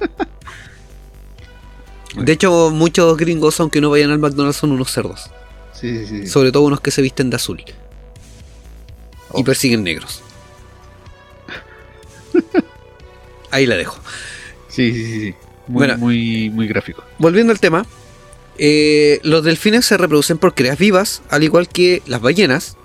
De 2.16 2.32
hecho, 2.32 2.70
muchos 2.70 3.16
gringos, 3.16 3.58
aunque 3.60 3.80
no 3.80 3.90
vayan 3.90 4.10
al 4.10 4.18
McDonald's, 4.18 4.56
son 4.56 4.70
unos 4.72 4.90
cerdos. 4.90 5.30
Sí, 5.72 6.06
sí, 6.06 6.22
sí. 6.22 6.26
Sobre 6.28 6.52
todo 6.52 6.62
unos 6.62 6.80
que 6.80 6.90
se 6.90 7.02
visten 7.02 7.28
de 7.28 7.36
azul. 7.36 7.62
Y 9.34 9.42
persiguen 9.42 9.82
negros. 9.82 10.22
Ahí 13.54 13.66
la 13.66 13.76
dejo. 13.76 13.98
Sí, 14.68 14.92
sí, 14.92 15.04
sí. 15.20 15.34
Muy, 15.68 15.78
Bueno. 15.86 15.96
muy, 15.98 16.50
muy 16.50 16.66
gráfico. 16.66 17.04
Volviendo 17.18 17.52
al 17.52 17.60
tema. 17.60 17.86
eh, 18.58 19.20
los 19.22 19.42
delfines 19.44 19.84
se 19.84 19.96
reproducen 19.96 20.38
por 20.38 20.54
crías 20.54 20.78
vivas, 20.78 21.22
al 21.30 21.42
igual 21.44 21.68
que 21.68 22.02
las 22.06 22.20
ballenas. 22.20 22.76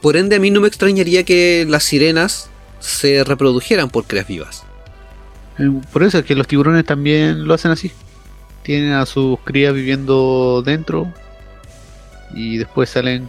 Por 0.00 0.16
ende, 0.16 0.36
a 0.36 0.40
mí 0.40 0.50
no 0.50 0.60
me 0.60 0.68
extrañaría 0.68 1.24
que 1.24 1.64
las 1.68 1.84
sirenas 1.84 2.50
se 2.80 3.22
reprodujeran 3.24 3.88
por 3.90 4.04
crías 4.04 4.26
vivas. 4.26 4.64
Eh, 5.58 5.70
Por 5.92 6.02
eso 6.02 6.18
es 6.18 6.24
que 6.24 6.34
los 6.34 6.46
tiburones 6.48 6.84
también 6.84 7.46
lo 7.46 7.54
hacen 7.54 7.70
así. 7.70 7.92
Tienen 8.62 8.92
a 8.92 9.06
sus 9.06 9.38
crías 9.40 9.72
viviendo 9.74 10.62
dentro 10.64 11.12
y 12.34 12.56
después 12.58 12.88
salen 12.90 13.28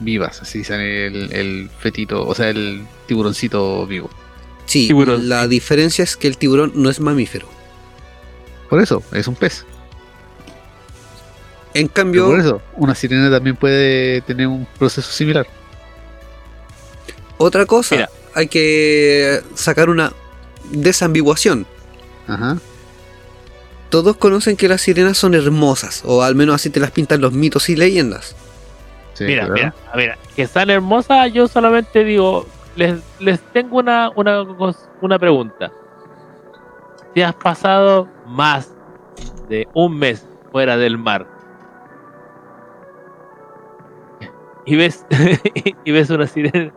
vivas, 0.00 0.42
así 0.42 0.64
sale 0.64 1.06
el, 1.06 1.32
el 1.32 1.70
fetito, 1.78 2.26
o 2.26 2.34
sea, 2.34 2.48
el 2.50 2.82
tiburoncito 3.06 3.86
vivo. 3.86 4.10
Sí, 4.72 4.86
Tiburón. 4.86 5.28
la 5.28 5.46
diferencia 5.48 6.02
es 6.02 6.16
que 6.16 6.28
el 6.28 6.38
tiburón 6.38 6.72
no 6.74 6.88
es 6.88 6.98
mamífero. 7.00 7.46
Por 8.70 8.80
eso, 8.80 9.02
es 9.12 9.28
un 9.28 9.34
pez. 9.34 9.64
En 11.74 11.88
Pero 11.88 11.94
cambio, 11.94 12.26
por 12.26 12.40
eso, 12.40 12.62
una 12.76 12.94
sirena 12.94 13.30
también 13.30 13.56
puede 13.56 14.20
tener 14.22 14.46
un 14.46 14.66
proceso 14.78 15.10
similar. 15.10 15.46
otra 17.38 17.66
cosa, 17.66 17.96
Mira. 17.96 18.10
hay 18.34 18.46
que 18.46 19.42
sacar 19.54 19.90
una 19.90 20.12
desambiguación. 20.70 21.66
Ajá. 22.28 22.58
Todos 23.90 24.16
conocen 24.16 24.56
que 24.56 24.68
las 24.68 24.80
sirenas 24.80 25.18
son 25.18 25.34
hermosas, 25.34 26.02
o 26.06 26.22
al 26.22 26.34
menos 26.34 26.54
así 26.54 26.70
te 26.70 26.80
las 26.80 26.92
pintan 26.92 27.20
los 27.20 27.32
mitos 27.32 27.68
y 27.68 27.76
leyendas. 27.76 28.34
Sí, 29.14 29.24
mira, 29.24 29.46
claro. 29.46 29.54
mira, 29.54 29.74
mira, 29.96 30.18
que 30.34 30.42
están 30.42 30.70
hermosas, 30.70 31.30
yo 31.32 31.46
solamente 31.48 32.04
digo, 32.04 32.46
les, 32.76 33.02
les 33.20 33.40
tengo 33.52 33.78
una, 33.78 34.10
una, 34.16 34.42
una 35.00 35.18
pregunta. 35.18 35.72
Si 37.14 37.22
has 37.22 37.34
pasado 37.34 38.08
más 38.26 38.74
de 39.48 39.68
un 39.74 39.98
mes 39.98 40.26
fuera 40.50 40.76
del 40.76 40.96
mar 40.98 41.26
y 44.64 44.76
ves, 44.76 45.04
y 45.84 45.92
ves 45.92 46.10
una 46.10 46.26
sirena 46.26 46.72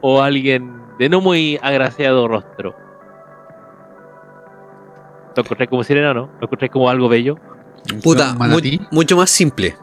o 0.00 0.22
alguien 0.22 0.82
de 0.98 1.08
no 1.08 1.20
muy 1.20 1.58
agraciado 1.62 2.28
rostro, 2.28 2.74
¿lo 5.36 5.42
encontré 5.42 5.68
como 5.68 5.84
sirena 5.84 6.10
o 6.10 6.14
no? 6.14 6.30
¿Lo 6.40 6.46
encontré 6.46 6.68
como 6.68 6.90
algo 6.90 7.08
bello? 7.08 7.36
Puta, 8.02 8.36
mucho 8.90 9.16
más 9.16 9.30
simple. 9.30 9.76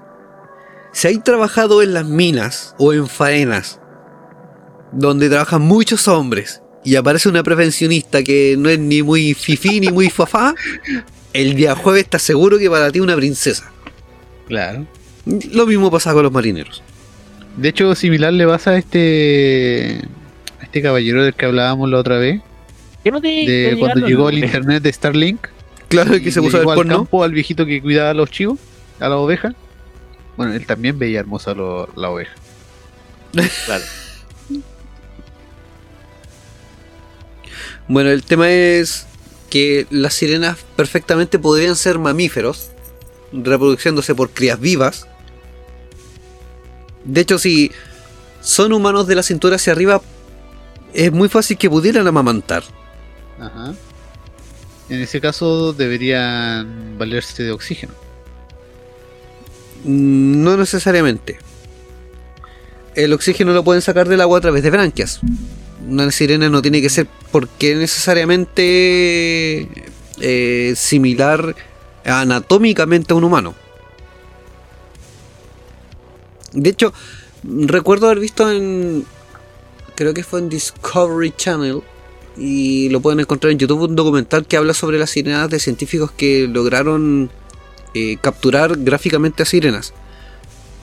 Si 0.91 1.07
hay 1.07 1.17
trabajado 1.19 1.81
en 1.81 1.93
las 1.93 2.05
minas 2.05 2.75
o 2.77 2.93
en 2.93 3.07
faenas, 3.07 3.81
donde 4.95 5.29
trabajan 5.29 5.61
muchos 5.61 6.07
hombres, 6.07 6.61
y 6.83 6.95
aparece 6.95 7.29
una 7.29 7.43
prevencionista 7.43 8.23
que 8.23 8.55
no 8.57 8.69
es 8.69 8.79
ni 8.79 9.01
muy 9.03 9.33
fifí 9.33 9.79
ni 9.79 9.89
muy 9.89 10.09
fafá, 10.09 10.53
el 11.33 11.55
día 11.55 11.75
jueves 11.75 12.03
está 12.03 12.19
seguro 12.19 12.57
que 12.57 12.69
para 12.69 12.91
ti 12.91 12.99
es 12.99 13.03
una 13.03 13.15
princesa. 13.15 13.71
Claro. 14.47 14.85
Lo 15.51 15.65
mismo 15.65 15.89
pasa 15.91 16.13
con 16.13 16.23
los 16.23 16.31
marineros. 16.31 16.83
De 17.57 17.69
hecho, 17.69 17.95
similar 17.95 18.31
le 18.33 18.45
pasa 18.45 18.71
a 18.71 18.77
este 18.77 20.01
a 20.59 20.63
este 20.63 20.81
caballero 20.81 21.23
del 21.23 21.33
que 21.33 21.45
hablábamos 21.45 21.89
la 21.89 21.97
otra 21.99 22.17
vez, 22.17 22.41
¿Qué 23.03 23.11
no 23.11 23.21
te, 23.21 23.27
de 23.27 23.69
te 23.73 23.77
cuando 23.79 24.07
llegó 24.07 24.29
el 24.29 24.43
internet 24.43 24.81
de 24.83 24.91
Starlink. 24.93 25.47
Claro 25.87 26.15
y 26.15 26.21
que 26.21 26.31
se 26.31 26.41
puso 26.41 26.57
a 26.57 26.59
ver 26.61 26.69
al 26.69 26.75
porno. 26.75 26.95
campo 26.97 27.23
al 27.23 27.31
viejito 27.31 27.65
que 27.65 27.81
cuidaba 27.81 28.09
a 28.11 28.13
los 28.13 28.29
chivos, 28.31 28.59
a 28.99 29.07
la 29.09 29.17
oveja. 29.17 29.53
Bueno, 30.37 30.53
él 30.53 30.65
también 30.65 30.97
veía 30.99 31.19
hermosa 31.19 31.53
lo- 31.53 31.89
la 31.95 32.09
oveja. 32.09 32.33
Claro. 33.65 33.83
Bueno, 37.87 38.09
el 38.09 38.23
tema 38.23 38.49
es 38.49 39.05
que 39.49 39.85
las 39.89 40.15
sirenas 40.15 40.57
perfectamente 40.75 41.39
podrían 41.39 41.75
ser 41.75 41.99
mamíferos, 41.99 42.69
reproduciéndose 43.31 44.15
por 44.15 44.31
crías 44.31 44.59
vivas. 44.59 45.07
De 47.03 47.21
hecho, 47.21 47.37
si 47.37 47.71
son 48.41 48.73
humanos 48.73 49.07
de 49.07 49.15
la 49.15 49.23
cintura 49.23 49.57
hacia 49.57 49.73
arriba, 49.73 50.01
es 50.93 51.11
muy 51.11 51.29
fácil 51.29 51.57
que 51.57 51.69
pudieran 51.69 52.07
amamantar. 52.07 52.63
Ajá. 53.39 53.75
En 54.89 55.01
ese 55.01 55.19
caso 55.19 55.73
deberían 55.73 56.97
valerse 56.97 57.43
de 57.43 57.51
oxígeno. 57.51 57.93
No 59.83 60.57
necesariamente. 60.57 61.37
El 62.95 63.13
oxígeno 63.13 63.53
lo 63.53 63.63
pueden 63.63 63.81
sacar 63.81 64.07
del 64.07 64.21
agua 64.21 64.37
a 64.39 64.41
través 64.41 64.63
de 64.63 64.69
branquias. 64.69 65.19
Una 65.87 66.09
sirena 66.11 66.49
no 66.49 66.61
tiene 66.61 66.81
que 66.81 66.89
ser 66.89 67.07
porque 67.35 67.75
necesariamente 67.75 69.67
eh, 70.21 70.73
similar 70.77 71.53
anatómicamente 72.05 73.13
a 73.13 73.17
un 73.17 73.25
humano. 73.25 73.53
De 76.53 76.69
hecho, 76.69 76.93
recuerdo 77.43 78.05
haber 78.05 78.21
visto 78.21 78.49
en. 78.49 79.03
Creo 79.95 80.13
que 80.13 80.23
fue 80.23 80.39
en 80.39 80.47
Discovery 80.47 81.33
Channel. 81.35 81.81
Y 82.37 82.87
lo 82.87 83.01
pueden 83.01 83.19
encontrar 83.19 83.51
en 83.51 83.59
YouTube 83.59 83.81
un 83.81 83.97
documental 83.97 84.45
que 84.45 84.55
habla 84.55 84.73
sobre 84.73 84.97
las 84.97 85.09
sirenas 85.09 85.49
de 85.49 85.59
científicos 85.59 86.11
que 86.11 86.47
lograron 86.47 87.29
eh, 87.93 88.15
capturar 88.21 88.77
gráficamente 88.77 89.43
a 89.43 89.45
sirenas. 89.45 89.93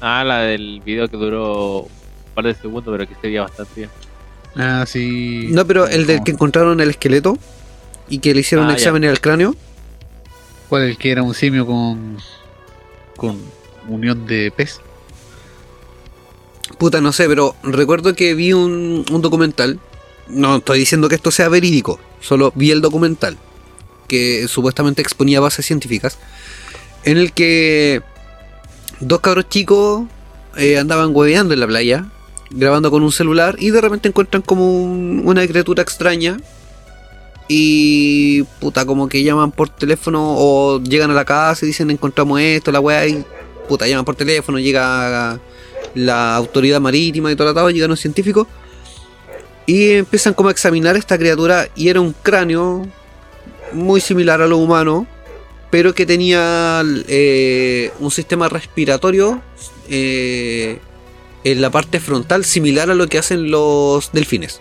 Ah, 0.03 0.23
la 0.23 0.41
del 0.41 0.83
video 0.85 1.09
que 1.09 1.17
duró 1.17 1.85
un 1.85 1.89
par 2.35 2.45
de 2.45 2.55
segundos, 2.55 2.93
pero 2.95 3.09
que 3.09 3.15
se 3.15 3.29
veía 3.29 3.41
bastante 3.41 3.73
bien. 3.75 3.91
Ah, 4.57 4.85
sí. 4.87 5.49
No, 5.51 5.67
pero 5.67 5.87
el 5.87 6.07
del 6.07 6.23
que 6.23 6.33
encontraron 6.33 6.81
el 6.81 6.91
esqueleto 6.91 7.39
y 8.09 8.19
que 8.19 8.35
le 8.35 8.41
hicieron 8.41 8.69
Ah, 8.71 8.75
examen 8.75 9.05
en 9.05 9.11
el 9.11 9.21
cráneo. 9.21 9.57
¿Cuál? 10.69 10.83
El 10.83 10.99
que 10.99 11.11
era 11.11 11.23
un 11.23 11.35
simio 11.35 11.67
con. 11.67 12.19
con 13.17 13.39
unión 13.89 14.27
de 14.27 14.53
pez. 14.55 14.81
Puta, 16.79 17.01
no 17.01 17.13
sé, 17.13 17.29
pero 17.29 17.55
recuerdo 17.63 18.15
que 18.15 18.35
vi 18.35 18.53
un, 18.53 19.05
un 19.11 19.23
documental. 19.23 19.79
No 20.29 20.57
estoy 20.57 20.79
diciendo 20.79 21.09
que 21.09 21.17
esto 21.17 21.31
sea 21.31 21.49
verídico, 21.49 21.99
solo 22.21 22.53
vi 22.55 22.71
el 22.71 22.81
documental 22.81 23.37
que 24.09 24.47
supuestamente 24.47 25.01
exponía 25.03 25.41
bases 25.41 25.65
científicas. 25.67 26.19
en 27.05 27.17
el 27.19 27.33
que 27.33 28.03
dos 29.01 29.21
cabros 29.21 29.49
chicos 29.49 30.05
eh, 30.57 30.79
andaban 30.79 31.11
hueveando 31.15 31.55
en 31.55 31.61
la 31.61 31.67
playa, 31.67 32.07
grabando 32.53 32.91
con 32.91 33.03
un 33.03 33.13
celular, 33.13 33.57
y 33.59 33.71
de 33.71 33.81
repente 33.81 34.09
encuentran 34.09 34.43
como 34.43 34.67
un- 34.83 35.23
una 35.25 35.47
criatura 35.47 35.83
extraña. 35.83 36.39
Y 37.49 38.45
puta, 38.61 38.87
como 38.87 39.09
que 39.09 39.23
llaman 39.23 39.51
por 39.53 39.69
teléfono 39.69 40.35
o 40.37 40.81
llegan 40.81 41.11
a 41.11 41.15
la 41.15 41.25
casa 41.25 41.65
y 41.65 41.69
dicen 41.69 41.91
encontramos 41.91 42.41
esto, 42.41 42.71
la 42.73 42.81
weá, 42.81 43.07
y 43.07 43.25
puta, 43.69 43.87
llaman 43.87 44.05
por 44.05 44.15
teléfono, 44.15 44.59
llega 44.59 45.39
la 45.95 46.37
autoridad 46.37 46.81
marítima 46.81 47.31
y 47.31 47.37
todo 47.37 47.49
el 47.49 47.53
atado, 47.53 47.71
llegan 47.71 47.91
los 47.91 48.01
científicos 48.01 48.47
y 49.67 49.91
empiezan 49.93 50.35
como 50.35 50.49
a 50.49 50.53
examinar 50.53 50.97
esta 50.97 51.19
criatura 51.19 51.69
y 51.75 51.89
era 51.89 52.01
un 52.01 52.15
cráneo 52.23 52.87
muy 53.73 54.01
similar 54.01 54.41
a 54.41 54.47
lo 54.47 54.57
humano, 54.59 55.07
pero 55.71 55.95
que 55.95 56.07
tenía 56.07 56.83
eh, 57.09 57.91
un 58.01 58.11
sistema 58.11 58.49
respiratorio 58.49 59.43
eh, 59.91 60.79
en 61.45 61.61
la 61.61 61.71
parte 61.71 62.01
frontal 62.01 62.45
similar 62.45 62.91
a 62.91 62.95
lo 62.95 63.07
que 63.09 63.19
hacen 63.19 63.51
los 63.51 64.13
delfines. 64.13 64.61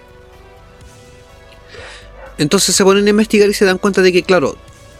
Entonces 2.37 2.75
se 2.75 2.83
ponen 2.83 3.05
a 3.05 3.09
investigar 3.09 3.49
y 3.49 3.53
se 3.53 3.65
dan 3.65 3.77
cuenta 3.77 4.01
de 4.01 4.11
que, 4.11 4.23
claro, 4.23 4.57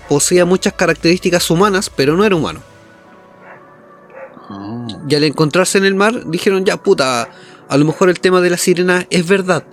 poseía 0.08 0.46
muchas 0.46 0.74
características 0.74 1.50
humanas, 1.50 1.90
pero 1.90 2.16
no 2.16 2.24
era 2.24 2.36
humano. 2.36 2.62
Oh. 4.50 4.88
Y 5.08 5.16
al 5.16 5.24
encontrarse 5.24 5.78
en 5.78 5.86
el 5.86 5.96
mar, 5.96 6.30
dijeron, 6.30 6.66
ya 6.66 6.78
puta, 6.78 7.30
a 7.68 7.78
lo 7.78 7.86
mejor 7.86 8.10
el 8.10 8.20
tema 8.20 8.42
de 8.42 8.50
la 8.50 8.58
sirena 8.58 9.08
es 9.10 9.28
verdad. 9.28 9.64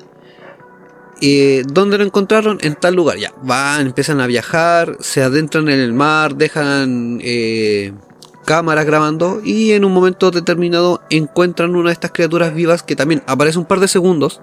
Eh, 1.21 1.65
¿Dónde 1.67 1.99
lo 1.99 2.05
encontraron? 2.05 2.59
En 2.61 2.77
tal 2.77 2.95
lugar. 2.95 3.19
Ya, 3.19 3.35
van, 3.43 3.89
empiezan 3.89 4.21
a 4.21 4.27
viajar, 4.27 4.97
se 5.01 5.23
adentran 5.23 5.69
en 5.69 5.81
el 5.81 5.93
mar, 5.93 6.37
dejan 6.37 7.19
eh, 7.23 7.93
cámaras 8.49 8.87
grabando 8.87 9.41
y 9.45 9.73
en 9.73 9.85
un 9.85 9.93
momento 9.93 10.31
determinado 10.31 11.03
encuentran 11.11 11.77
una 11.77 11.91
de 11.91 11.93
estas 11.93 12.13
criaturas 12.13 12.55
vivas 12.55 12.83
que 12.83 12.97
también 12.97 13.23
aparece 13.27 13.59
un 13.59 13.67
par 13.67 13.79
de 13.79 13.89
segundos 13.89 14.41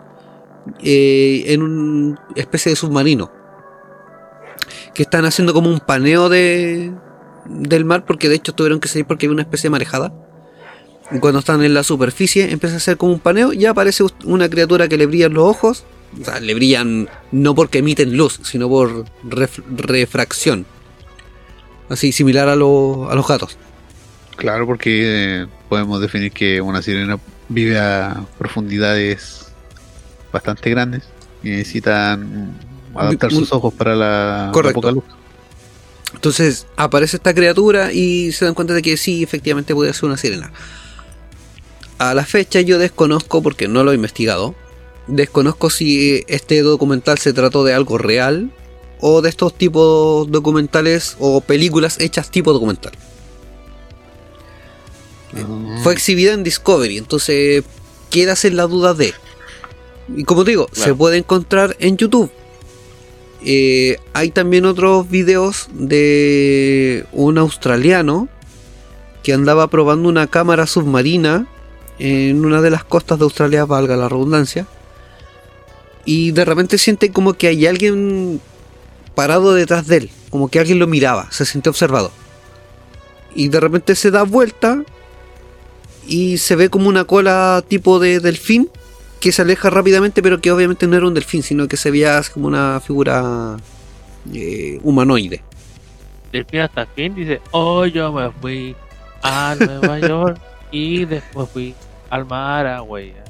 eh, 0.83 1.43
en 1.47 1.63
una 1.63 2.21
especie 2.35 2.69
de 2.69 2.75
submarino. 2.75 3.31
Que 4.93 5.01
están 5.03 5.25
haciendo 5.25 5.53
como 5.53 5.69
un 5.71 5.79
paneo 5.79 6.29
de, 6.29 6.93
del 7.45 7.83
mar 7.85 8.05
porque 8.05 8.29
de 8.29 8.35
hecho 8.35 8.53
tuvieron 8.53 8.79
que 8.79 8.87
salir 8.87 9.05
porque 9.07 9.25
había 9.25 9.33
una 9.33 9.41
especie 9.41 9.67
de 9.69 9.71
marejada. 9.71 10.13
Cuando 11.19 11.39
están 11.39 11.63
en 11.63 11.73
la 11.73 11.83
superficie 11.83 12.51
empieza 12.51 12.75
a 12.75 12.77
hacer 12.77 12.97
como 12.97 13.11
un 13.13 13.19
paneo 13.19 13.53
y 13.53 13.65
aparece 13.65 14.03
una 14.23 14.49
criatura 14.49 14.87
que 14.87 14.97
le 14.97 15.05
brillan 15.07 15.33
los 15.33 15.43
ojos. 15.49 15.83
O 16.21 16.23
sea, 16.23 16.39
le 16.39 16.53
brillan 16.53 17.09
no 17.31 17.55
porque 17.55 17.79
emiten 17.79 18.15
luz, 18.15 18.39
sino 18.43 18.69
por 18.69 19.05
ref- 19.27 19.63
refracción. 19.75 20.65
Así, 21.89 22.11
similar 22.11 22.47
a, 22.49 22.55
lo- 22.55 23.09
a 23.11 23.15
los 23.15 23.27
gatos. 23.27 23.57
Claro, 24.35 24.65
porque 24.65 25.41
eh, 25.41 25.47
podemos 25.69 26.01
definir 26.01 26.31
que 26.31 26.61
una 26.61 26.81
sirena 26.81 27.19
vive 27.47 27.79
a 27.79 28.25
profundidades 28.37 29.47
bastante 30.31 30.69
grandes 30.69 31.03
y 31.43 31.49
necesitan 31.49 32.53
adaptar 32.95 33.31
sus 33.31 33.51
ojos 33.51 33.73
para 33.73 33.95
la, 33.95 34.51
la 34.53 34.73
poca 34.73 34.91
luz. 34.91 35.03
Entonces 36.13 36.65
aparece 36.75 37.17
esta 37.17 37.33
criatura 37.33 37.91
y 37.91 38.31
se 38.31 38.45
dan 38.45 38.53
cuenta 38.53 38.73
de 38.73 38.81
que 38.81 38.97
sí, 38.97 39.23
efectivamente 39.23 39.73
puede 39.75 39.93
ser 39.93 40.05
una 40.05 40.17
sirena. 40.17 40.51
A 41.97 42.13
la 42.13 42.25
fecha 42.25 42.61
yo 42.61 42.79
desconozco, 42.79 43.41
porque 43.41 43.67
no 43.67 43.83
lo 43.83 43.91
he 43.91 43.95
investigado, 43.95 44.55
desconozco 45.07 45.69
si 45.69 46.23
este 46.27 46.61
documental 46.61 47.17
se 47.17 47.33
trató 47.33 47.63
de 47.63 47.73
algo 47.73 47.97
real 47.97 48.51
o 48.99 49.21
de 49.21 49.29
estos 49.29 49.57
tipos 49.57 50.29
documentales 50.31 51.15
o 51.19 51.41
películas 51.41 51.99
hechas 51.99 52.31
tipo 52.31 52.53
documental. 52.53 52.93
Ah. 55.35 55.79
Fue 55.83 55.93
exhibida 55.93 56.33
en 56.33 56.43
Discovery, 56.43 56.97
entonces 56.97 57.63
quedas 58.09 58.45
en 58.45 58.55
la 58.55 58.67
duda 58.67 58.93
de. 58.93 59.13
Y 60.15 60.23
como 60.23 60.43
te 60.43 60.51
digo, 60.51 60.67
se 60.71 60.93
puede 60.93 61.17
encontrar 61.17 61.75
en 61.79 61.97
YouTube. 61.97 62.31
Eh, 63.43 63.97
hay 64.13 64.31
también 64.31 64.65
otros 64.65 65.09
videos 65.09 65.67
de 65.73 67.05
un 67.11 67.37
australiano 67.37 68.27
que 69.23 69.33
andaba 69.33 69.67
probando 69.67 70.09
una 70.09 70.27
cámara 70.27 70.67
submarina 70.67 71.47
en 71.99 72.45
una 72.45 72.61
de 72.61 72.69
las 72.69 72.83
costas 72.83 73.19
de 73.19 73.23
Australia, 73.23 73.65
valga 73.65 73.95
la 73.95 74.09
redundancia. 74.09 74.67
Y 76.05 76.31
de 76.31 76.45
repente 76.45 76.77
siente 76.77 77.11
como 77.11 77.33
que 77.33 77.47
hay 77.47 77.65
alguien 77.65 78.39
parado 79.15 79.53
detrás 79.53 79.87
de 79.87 79.97
él, 79.97 80.09
como 80.29 80.49
que 80.49 80.59
alguien 80.59 80.79
lo 80.79 80.87
miraba, 80.87 81.31
se 81.31 81.45
siente 81.45 81.69
observado. 81.69 82.11
Y 83.33 83.49
de 83.49 83.59
repente 83.59 83.95
se 83.95 84.11
da 84.11 84.23
vuelta 84.23 84.83
y 86.07 86.37
se 86.37 86.55
ve 86.55 86.69
como 86.69 86.89
una 86.89 87.05
cola 87.05 87.63
tipo 87.67 87.99
de 87.99 88.19
delfín 88.19 88.69
que 89.19 89.31
se 89.31 89.41
aleja 89.41 89.69
rápidamente, 89.69 90.21
pero 90.21 90.39
que 90.39 90.51
obviamente 90.51 90.87
no 90.87 90.95
era 90.95 91.07
un 91.07 91.13
delfín, 91.13 91.41
sino 91.41 91.67
que 91.67 91.77
se 91.77 91.89
veía 91.91 92.21
como 92.33 92.47
una 92.47 92.79
figura 92.79 93.57
eh, 94.33 94.79
humanoide. 94.83 95.41
Del 96.31 96.45
fin 96.45 96.59
hasta 96.59 96.81
el 96.81 96.87
fin 96.95 97.15
dice, 97.15 97.41
oh, 97.51 97.85
yo 97.85 98.11
me 98.11 98.29
fui 98.31 98.75
a 99.23 99.55
Nueva 99.59 99.99
York 100.07 100.39
y 100.71 101.05
después 101.05 101.49
fui 101.49 101.73
al 102.09 102.25
mar 102.25 102.67
a 102.67 102.83
huella. 102.83 103.23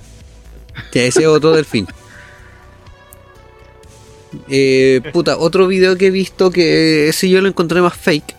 Que 0.91 1.07
ese 1.07 1.21
es 1.21 1.27
otro 1.27 1.53
delfín. 1.53 1.87
Eh, 4.49 5.01
puta, 5.13 5.37
otro 5.37 5.67
video 5.67 5.97
que 5.97 6.07
he 6.07 6.11
visto 6.11 6.51
que 6.51 7.07
ese 7.07 7.29
yo 7.29 7.39
lo 7.41 7.47
encontré 7.47 7.81
más 7.81 7.95
fake. 7.95 8.35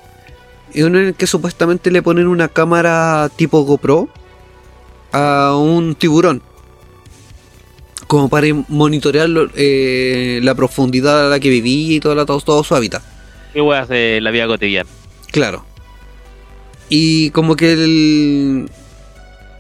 Es 0.75 0.85
uno 0.85 0.99
en 0.99 1.07
el 1.07 1.15
que 1.15 1.27
supuestamente 1.27 1.91
le 1.91 2.03
ponen 2.03 2.27
una 2.27 2.49
cámara 2.49 3.31
tipo 3.35 3.63
GoPro 3.63 4.11
a 5.13 5.55
un 5.57 5.95
tiburón. 5.95 6.43
Como 8.07 8.29
para 8.29 8.47
monitorear 8.69 9.29
eh, 9.57 10.41
la 10.43 10.55
profundidad 10.55 11.27
a 11.27 11.31
la 11.31 11.41
que 11.41 11.49
vivía 11.49 11.97
y 11.97 12.01
toda 12.01 12.15
la, 12.15 12.25
todo 12.25 12.63
su 12.63 12.75
hábitat. 12.75 13.03
¿Qué 13.53 13.61
a 13.61 13.81
hacer 13.81 14.23
la 14.23 14.31
vida 14.31 14.47
cotidiana? 14.47 14.89
Claro. 15.33 15.65
Y 16.89 17.31
como 17.31 17.57
que 17.57 17.73
el- 17.73 18.71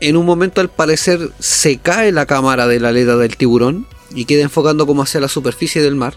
en 0.00 0.16
un 0.16 0.26
momento 0.26 0.60
al 0.60 0.68
parecer 0.68 1.30
se 1.40 1.78
cae 1.78 2.12
la 2.12 2.26
cámara 2.26 2.66
de 2.68 2.78
la 2.78 2.90
aleta 2.90 3.16
del 3.16 3.36
tiburón 3.36 3.86
y 4.14 4.26
queda 4.26 4.42
enfocando 4.42 4.86
como 4.86 5.02
hacia 5.02 5.20
la 5.20 5.28
superficie 5.28 5.82
del 5.82 5.96
mar. 5.96 6.14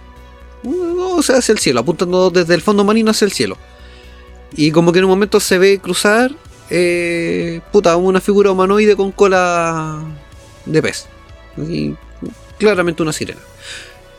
O 0.63 1.23
sea, 1.23 1.37
hacia 1.37 1.53
el 1.53 1.57
cielo, 1.59 1.79
apuntando 1.79 2.29
desde 2.29 2.53
el 2.53 2.61
fondo 2.61 2.83
marino 2.83 3.09
hacia 3.11 3.25
el 3.25 3.31
cielo. 3.31 3.57
Y 4.55 4.71
como 4.71 4.91
que 4.91 4.99
en 4.99 5.05
un 5.05 5.11
momento 5.11 5.39
se 5.39 5.57
ve 5.57 5.79
cruzar, 5.79 6.31
eh, 6.69 7.61
puta, 7.71 7.95
una 7.97 8.21
figura 8.21 8.51
humanoide 8.51 8.95
con 8.95 9.11
cola 9.11 10.03
de 10.65 10.81
pez. 10.81 11.07
Claramente 12.57 13.01
una 13.01 13.13
sirena. 13.13 13.41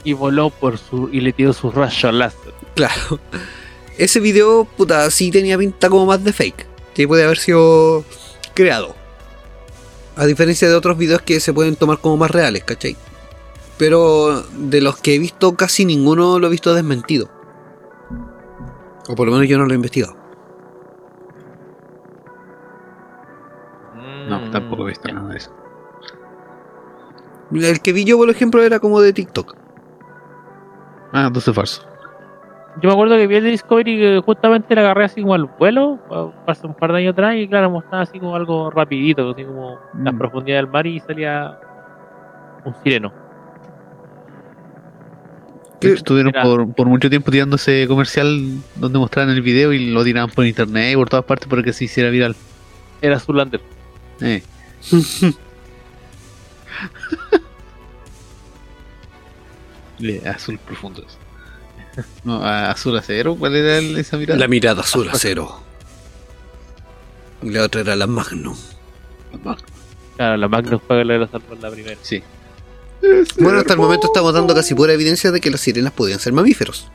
Y 0.02 0.14
voló 0.14 0.50
por 0.50 0.78
su 0.78 1.08
y 1.12 1.20
le 1.20 1.32
tiró 1.32 1.52
sus 1.52 1.74
rayos 1.74 2.14
láser. 2.14 2.54
Claro. 2.74 3.20
Ese 3.98 4.18
video, 4.18 4.64
puta, 4.64 5.10
sí 5.10 5.30
tenía 5.30 5.58
pinta 5.58 5.90
como 5.90 6.06
más 6.06 6.24
de 6.24 6.32
fake. 6.32 6.66
Que 6.94 7.06
puede 7.06 7.24
haber 7.24 7.38
sido 7.38 8.04
creado. 8.54 8.96
A 10.16 10.26
diferencia 10.26 10.68
de 10.68 10.74
otros 10.74 10.98
videos 10.98 11.22
que 11.22 11.38
se 11.40 11.52
pueden 11.52 11.76
tomar 11.76 11.98
como 11.98 12.16
más 12.16 12.30
reales, 12.30 12.64
¿cachai? 12.64 12.96
Pero 13.78 14.42
de 14.42 14.80
los 14.80 14.98
que 14.98 15.14
he 15.14 15.18
visto, 15.18 15.54
casi 15.54 15.84
ninguno 15.84 16.38
lo 16.38 16.48
he 16.48 16.50
visto 16.50 16.74
desmentido. 16.74 17.30
O 19.08 19.14
por 19.14 19.26
lo 19.26 19.32
menos 19.32 19.48
yo 19.48 19.56
no 19.56 19.66
lo 19.66 19.72
he 19.72 19.76
investigado. 19.76 20.19
No, 24.30 24.38
Mm, 24.46 24.50
tampoco 24.50 24.84
he 24.84 24.88
visto 24.90 25.12
nada 25.12 25.28
de 25.28 25.36
eso. 25.38 25.50
El 27.52 27.80
que 27.80 27.92
vi 27.92 28.04
yo, 28.04 28.16
por 28.16 28.30
ejemplo, 28.30 28.62
era 28.62 28.78
como 28.78 29.00
de 29.00 29.12
TikTok. 29.12 29.56
Ah, 31.12 31.24
entonces 31.26 31.54
falso. 31.54 31.82
Yo 32.80 32.88
me 32.88 32.92
acuerdo 32.92 33.16
que 33.16 33.26
vi 33.26 33.34
el 33.34 33.44
Discovery 33.44 33.98
que 33.98 34.22
justamente 34.24 34.72
le 34.76 34.80
agarré 34.80 35.04
así 35.04 35.20
como 35.22 35.34
al 35.34 35.46
vuelo, 35.46 35.98
hace 36.46 36.66
un 36.68 36.74
par 36.74 36.92
de 36.92 36.98
años 36.98 37.12
atrás, 37.14 37.34
y 37.36 37.48
claro, 37.48 37.68
mostraba 37.68 38.04
así 38.04 38.20
como 38.20 38.36
algo 38.36 38.70
rapidito, 38.70 39.30
así 39.30 39.44
como 39.44 39.78
las 39.98 40.14
Mm. 40.14 40.18
profundidades 40.18 40.62
del 40.64 40.72
mar 40.72 40.86
y 40.86 41.00
salía 41.00 41.58
un 42.64 42.74
sireno. 42.84 43.12
Estuvieron 45.80 46.32
por, 46.42 46.72
por 46.74 46.86
mucho 46.86 47.08
tiempo 47.08 47.30
tirando 47.30 47.56
ese 47.56 47.88
comercial 47.88 48.58
donde 48.76 48.98
mostraban 48.98 49.30
el 49.34 49.40
video 49.42 49.72
y 49.72 49.90
lo 49.90 50.04
tiraban 50.04 50.30
por 50.30 50.44
internet 50.46 50.92
y 50.92 50.96
por 50.96 51.08
todas 51.08 51.24
partes 51.24 51.48
para 51.48 51.62
que 51.62 51.72
se 51.72 51.84
hiciera 51.84 52.10
viral. 52.10 52.36
Era 53.00 53.18
Zulander. 53.18 53.60
Eh. 54.22 54.42
Eh, 60.02 60.22
azul 60.26 60.58
profundo. 60.58 61.04
No, 62.24 62.42
a- 62.42 62.70
azul 62.70 62.96
acero, 62.96 63.34
¿cuál 63.36 63.56
era 63.56 63.78
esa 64.00 64.16
mirada? 64.16 64.38
La 64.38 64.48
mirada 64.48 64.80
azul 64.80 65.08
acero. 65.08 65.60
Y 67.42 67.50
la 67.50 67.64
otra 67.64 67.82
era 67.82 67.96
la 67.96 68.06
Magnum. 68.06 68.56
Claro, 70.16 70.36
la 70.36 70.48
Magnus 70.48 70.80
fue 70.86 71.04
la 71.04 71.14
que 71.14 71.18
lo 71.18 71.28
salvó 71.28 71.54
en 71.54 71.62
la 71.62 71.70
primera. 71.70 71.98
Sí. 72.02 72.22
Bueno, 73.38 73.58
hasta 73.58 73.72
el 73.74 73.78
momento 73.78 74.06
estamos 74.06 74.32
dando 74.34 74.54
casi 74.54 74.74
pura 74.74 74.92
evidencia 74.92 75.30
de 75.30 75.40
que 75.40 75.50
las 75.50 75.60
sirenas 75.60 75.92
podían 75.92 76.18
ser 76.18 76.32
mamíferos. 76.32 76.88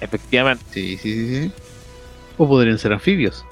Efectivamente. 0.00 0.64
Sí, 0.72 0.98
sí, 0.98 1.12
sí, 1.28 1.42
sí. 1.44 1.52
O 2.38 2.48
podrían 2.48 2.78
ser 2.78 2.92
anfibios. 2.92 3.44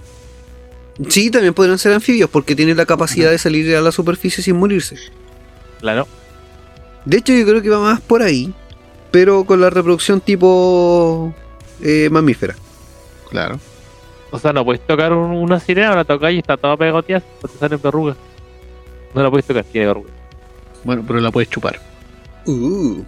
Sí, 1.09 1.31
también 1.31 1.55
podrían 1.55 1.79
ser 1.79 1.93
anfibios 1.93 2.29
porque 2.29 2.55
tienen 2.55 2.77
la 2.77 2.85
capacidad 2.87 3.31
de 3.31 3.39
salir 3.39 3.75
a 3.75 3.81
la 3.81 3.91
superficie 3.93 4.43
sin 4.43 4.57
morirse. 4.57 4.97
Claro. 5.81 6.07
De 7.05 7.17
hecho, 7.17 7.33
yo 7.33 7.47
creo 7.47 7.63
que 7.63 7.71
va 7.71 7.79
más 7.81 8.01
por 8.01 8.23
ahí, 8.23 8.53
pero 9.11 9.45
con 9.45 9.61
la 9.61 9.71
reproducción 9.71 10.21
tipo 10.21 11.33
eh, 11.83 12.09
mamífera. 12.11 12.55
Claro. 13.31 13.59
O 14.31 14.39
sea, 14.39 14.53
no 14.53 14.65
puedes 14.65 14.87
tocar 14.87 15.13
un- 15.13 15.31
una 15.33 15.59
sirena, 15.59 15.95
la 15.97 16.05
tocas 16.05 16.33
y 16.33 16.39
está 16.39 16.57
toda 16.57 16.77
pegoteada 16.77 17.25
porque 17.41 17.57
salen 17.59 17.81
verrugas. 17.83 18.17
No 19.15 19.23
la 19.23 19.31
puedes 19.31 19.47
tocar, 19.47 19.65
tiene 19.65 19.87
verrugas. 19.87 20.13
Bueno, 20.85 21.03
pero 21.07 21.21
la 21.21 21.31
puedes 21.31 21.49
chupar. 21.49 21.81
Uh, 22.47 23.03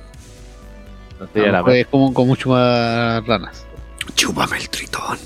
No 1.20 1.28
sería 1.32 1.52
la 1.52 1.62
Puedes 1.62 1.86
como 1.86 2.12
con 2.14 2.26
mucho 2.26 2.48
más 2.48 3.24
ranas. 3.26 3.64
chúpame 4.14 4.56
el 4.58 4.68
tritón. 4.68 5.18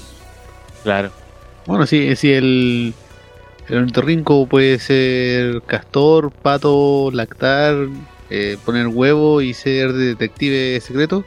Claro. 0.83 1.11
Bueno, 1.67 1.87
sí, 1.87 2.15
sí 2.17 2.33
el, 2.33 2.95
el 3.69 3.77
ornitorrinco 3.77 4.47
puede 4.47 4.79
ser 4.79 5.63
castor, 5.63 6.31
pato, 6.31 7.11
lactar, 7.13 7.75
eh, 8.31 8.57
poner 8.65 8.87
huevo 8.89 9.41
y 9.41 9.53
ser 9.55 9.93
detective 9.93 10.81
secreto. 10.81 11.25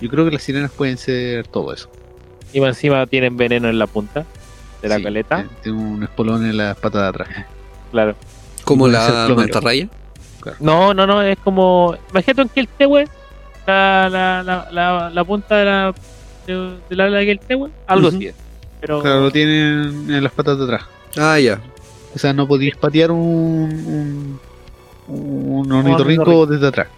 Yo 0.00 0.08
creo 0.08 0.24
que 0.24 0.30
las 0.32 0.42
sirenas 0.42 0.70
pueden 0.70 0.96
ser 0.98 1.46
todo 1.46 1.72
eso. 1.72 1.90
Y 2.52 2.60
más 2.60 2.70
encima 2.76 3.06
tienen 3.06 3.36
veneno 3.36 3.68
en 3.68 3.78
la 3.78 3.86
punta 3.86 4.24
de 4.82 4.88
la 4.88 4.96
Sí, 4.96 5.02
caleta. 5.02 5.40
eh, 5.40 5.46
Tiene 5.62 5.78
un 5.78 6.02
espolón 6.02 6.44
en 6.46 6.56
las 6.56 6.76
patas 6.76 7.02
de 7.02 7.08
atrás. 7.08 7.28
Claro. 7.90 8.14
Como 8.64 8.88
la 8.88 9.28
mantarraya. 9.36 9.88
No, 10.60 10.92
no, 10.94 11.06
no, 11.06 11.22
es 11.22 11.38
como. 11.38 11.96
Imagínate 12.10 12.42
un 12.42 12.48
Keltehue, 12.48 13.06
la, 13.66 14.08
la, 14.10 14.42
la, 14.42 14.68
la, 14.70 15.10
la 15.10 15.24
punta 15.24 15.56
de 15.56 15.64
la, 15.64 15.94
de, 16.46 16.76
del 16.90 17.00
ala 17.00 17.18
de 17.18 17.26
Keltehue, 17.26 17.70
algo 17.86 18.08
Ujú. 18.08 18.16
así 18.16 18.26
es. 18.26 18.34
Pero. 18.84 19.00
Claro, 19.00 19.20
lo 19.22 19.30
tienen 19.30 20.10
en 20.10 20.22
las 20.22 20.30
patas 20.32 20.58
de 20.58 20.64
atrás. 20.64 20.82
Ah, 21.16 21.38
ya. 21.40 21.58
O 22.14 22.18
sea, 22.18 22.34
no 22.34 22.46
podéis 22.46 22.76
patear 22.76 23.10
un, 23.10 24.38
un, 25.08 25.58
un 25.62 25.72
ornitorrinco. 25.72 26.44
desde 26.44 26.66
atrás. 26.66 26.88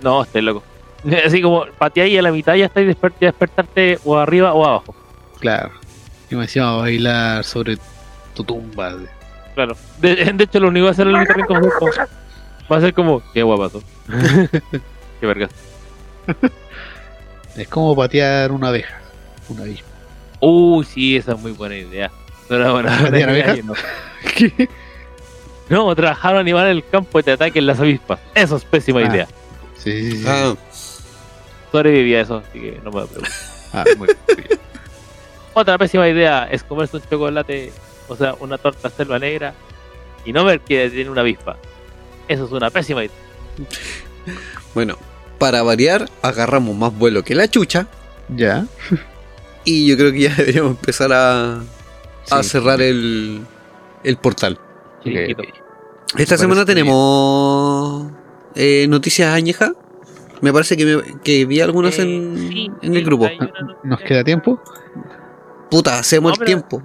No, 0.00 0.22
estoy 0.22 0.40
loco. 0.40 0.62
Así 1.26 1.42
como 1.42 1.66
pateáis 1.78 2.18
a 2.18 2.22
la 2.22 2.32
mitad 2.32 2.54
y 2.54 2.60
ya 2.60 2.64
estáis 2.66 2.88
desper- 2.88 3.12
ya 3.20 3.26
despertarte 3.26 3.98
o 4.06 4.16
arriba 4.16 4.54
o 4.54 4.64
abajo. 4.64 4.94
Claro. 5.38 5.72
Y 6.30 6.34
me 6.34 6.42
decía, 6.42 6.66
a 6.70 6.76
bailar 6.76 7.44
sobre 7.44 7.76
tu 8.34 8.42
tumba. 8.42 8.94
Claro. 9.54 9.76
De, 10.00 10.16
de 10.34 10.44
hecho, 10.44 10.60
lo 10.60 10.68
único 10.68 10.84
que 10.84 10.84
va 10.84 10.88
a 10.88 10.92
hacer 10.92 11.06
el 11.08 11.14
ornitorrinco 11.14 11.54
va 12.72 12.76
a 12.78 12.80
ser 12.80 12.94
como. 12.94 13.22
Qué 13.34 13.42
guapazo. 13.42 13.82
Qué 15.20 15.26
vergas. 15.26 15.50
Es 17.54 17.68
como 17.68 17.94
patear 17.94 18.50
una 18.50 18.68
abeja. 18.68 18.98
Una 19.50 19.64
avispa. 19.64 19.87
Uy, 20.40 20.84
sí, 20.84 21.16
esa 21.16 21.32
es 21.32 21.38
muy 21.40 21.52
buena 21.52 21.76
idea. 21.76 22.10
No 22.48 22.56
era 22.56 22.70
buena 22.72 22.90
¿Patear 23.02 23.30
idea, 23.30 23.44
abejas? 23.50 23.64
no. 23.64 23.74
¿Qué? 24.34 24.68
No, 25.68 25.94
trabajar 25.94 26.32
un 26.32 26.40
animal 26.40 26.64
en 26.64 26.78
el 26.78 26.88
campo 26.88 27.20
y 27.20 27.22
te 27.22 27.32
ataquen 27.32 27.66
las 27.66 27.78
avispas. 27.78 28.18
Eso 28.34 28.56
es 28.56 28.64
pésima 28.64 29.00
Ah. 29.00 29.04
idea. 29.14 29.28
Sí, 29.76 30.12
sí, 30.12 30.16
sí. 30.18 30.24
Ah, 30.26 30.54
Sobreviví 31.70 32.14
a 32.14 32.22
eso, 32.22 32.38
así 32.48 32.58
que 32.58 32.80
no 32.82 32.90
me 32.90 33.04
preocupo. 33.06 33.20
Ah, 33.74 33.84
muy 33.98 34.06
bien. 34.06 34.48
Otra 35.52 35.76
pésima 35.76 36.08
idea 36.08 36.48
es 36.50 36.62
comerse 36.62 36.96
un 36.96 37.02
chocolate, 37.02 37.70
o 38.08 38.16
sea, 38.16 38.34
una 38.40 38.56
torta 38.56 38.88
selva 38.88 39.18
negra 39.18 39.52
y 40.24 40.32
no 40.32 40.42
ver 40.46 40.60
que 40.60 40.88
tiene 40.88 41.10
una 41.10 41.20
avispa. 41.20 41.58
Eso 42.28 42.46
es 42.46 42.50
una 42.52 42.70
pésima 42.70 43.04
idea. 43.04 43.14
bueno, 44.74 44.96
para 45.38 45.62
variar, 45.62 46.08
agarramos 46.22 46.74
más 46.76 46.96
vuelo 46.96 47.22
que 47.24 47.34
la 47.34 47.46
chucha. 47.46 47.86
Ya. 48.34 48.64
Y 49.68 49.86
yo 49.86 49.96
creo 49.96 50.12
que 50.12 50.20
ya 50.20 50.34
deberíamos 50.36 50.70
empezar 50.72 51.12
a, 51.12 51.56
a 52.30 52.42
Sí. 52.42 52.48
cerrar 52.48 52.80
el, 52.80 53.42
el 54.04 54.16
portal. 54.16 54.58
Esta 56.16 56.34
Me 56.34 56.38
semana 56.38 56.64
tenemos 56.64 58.10
eh, 58.54 58.86
noticias 58.88 59.32
añejas. 59.34 59.72
Me 60.40 60.52
parece 60.52 60.76
que, 60.76 60.84
me- 60.86 61.20
que 61.22 61.44
vi 61.46 61.60
algunas 61.60 61.98
Eh, 61.98 62.02
en, 62.02 62.48
sí, 62.48 62.70
en 62.82 62.94
el 62.96 63.04
grupo. 63.04 63.28
¿Nos 63.84 64.00
queda 64.00 64.24
tiempo? 64.24 64.60
Puta, 65.70 65.98
hacemos 65.98 66.30
No, 66.30 66.34
el 66.34 66.38
pero- 66.38 66.46
tiempo. 66.46 66.82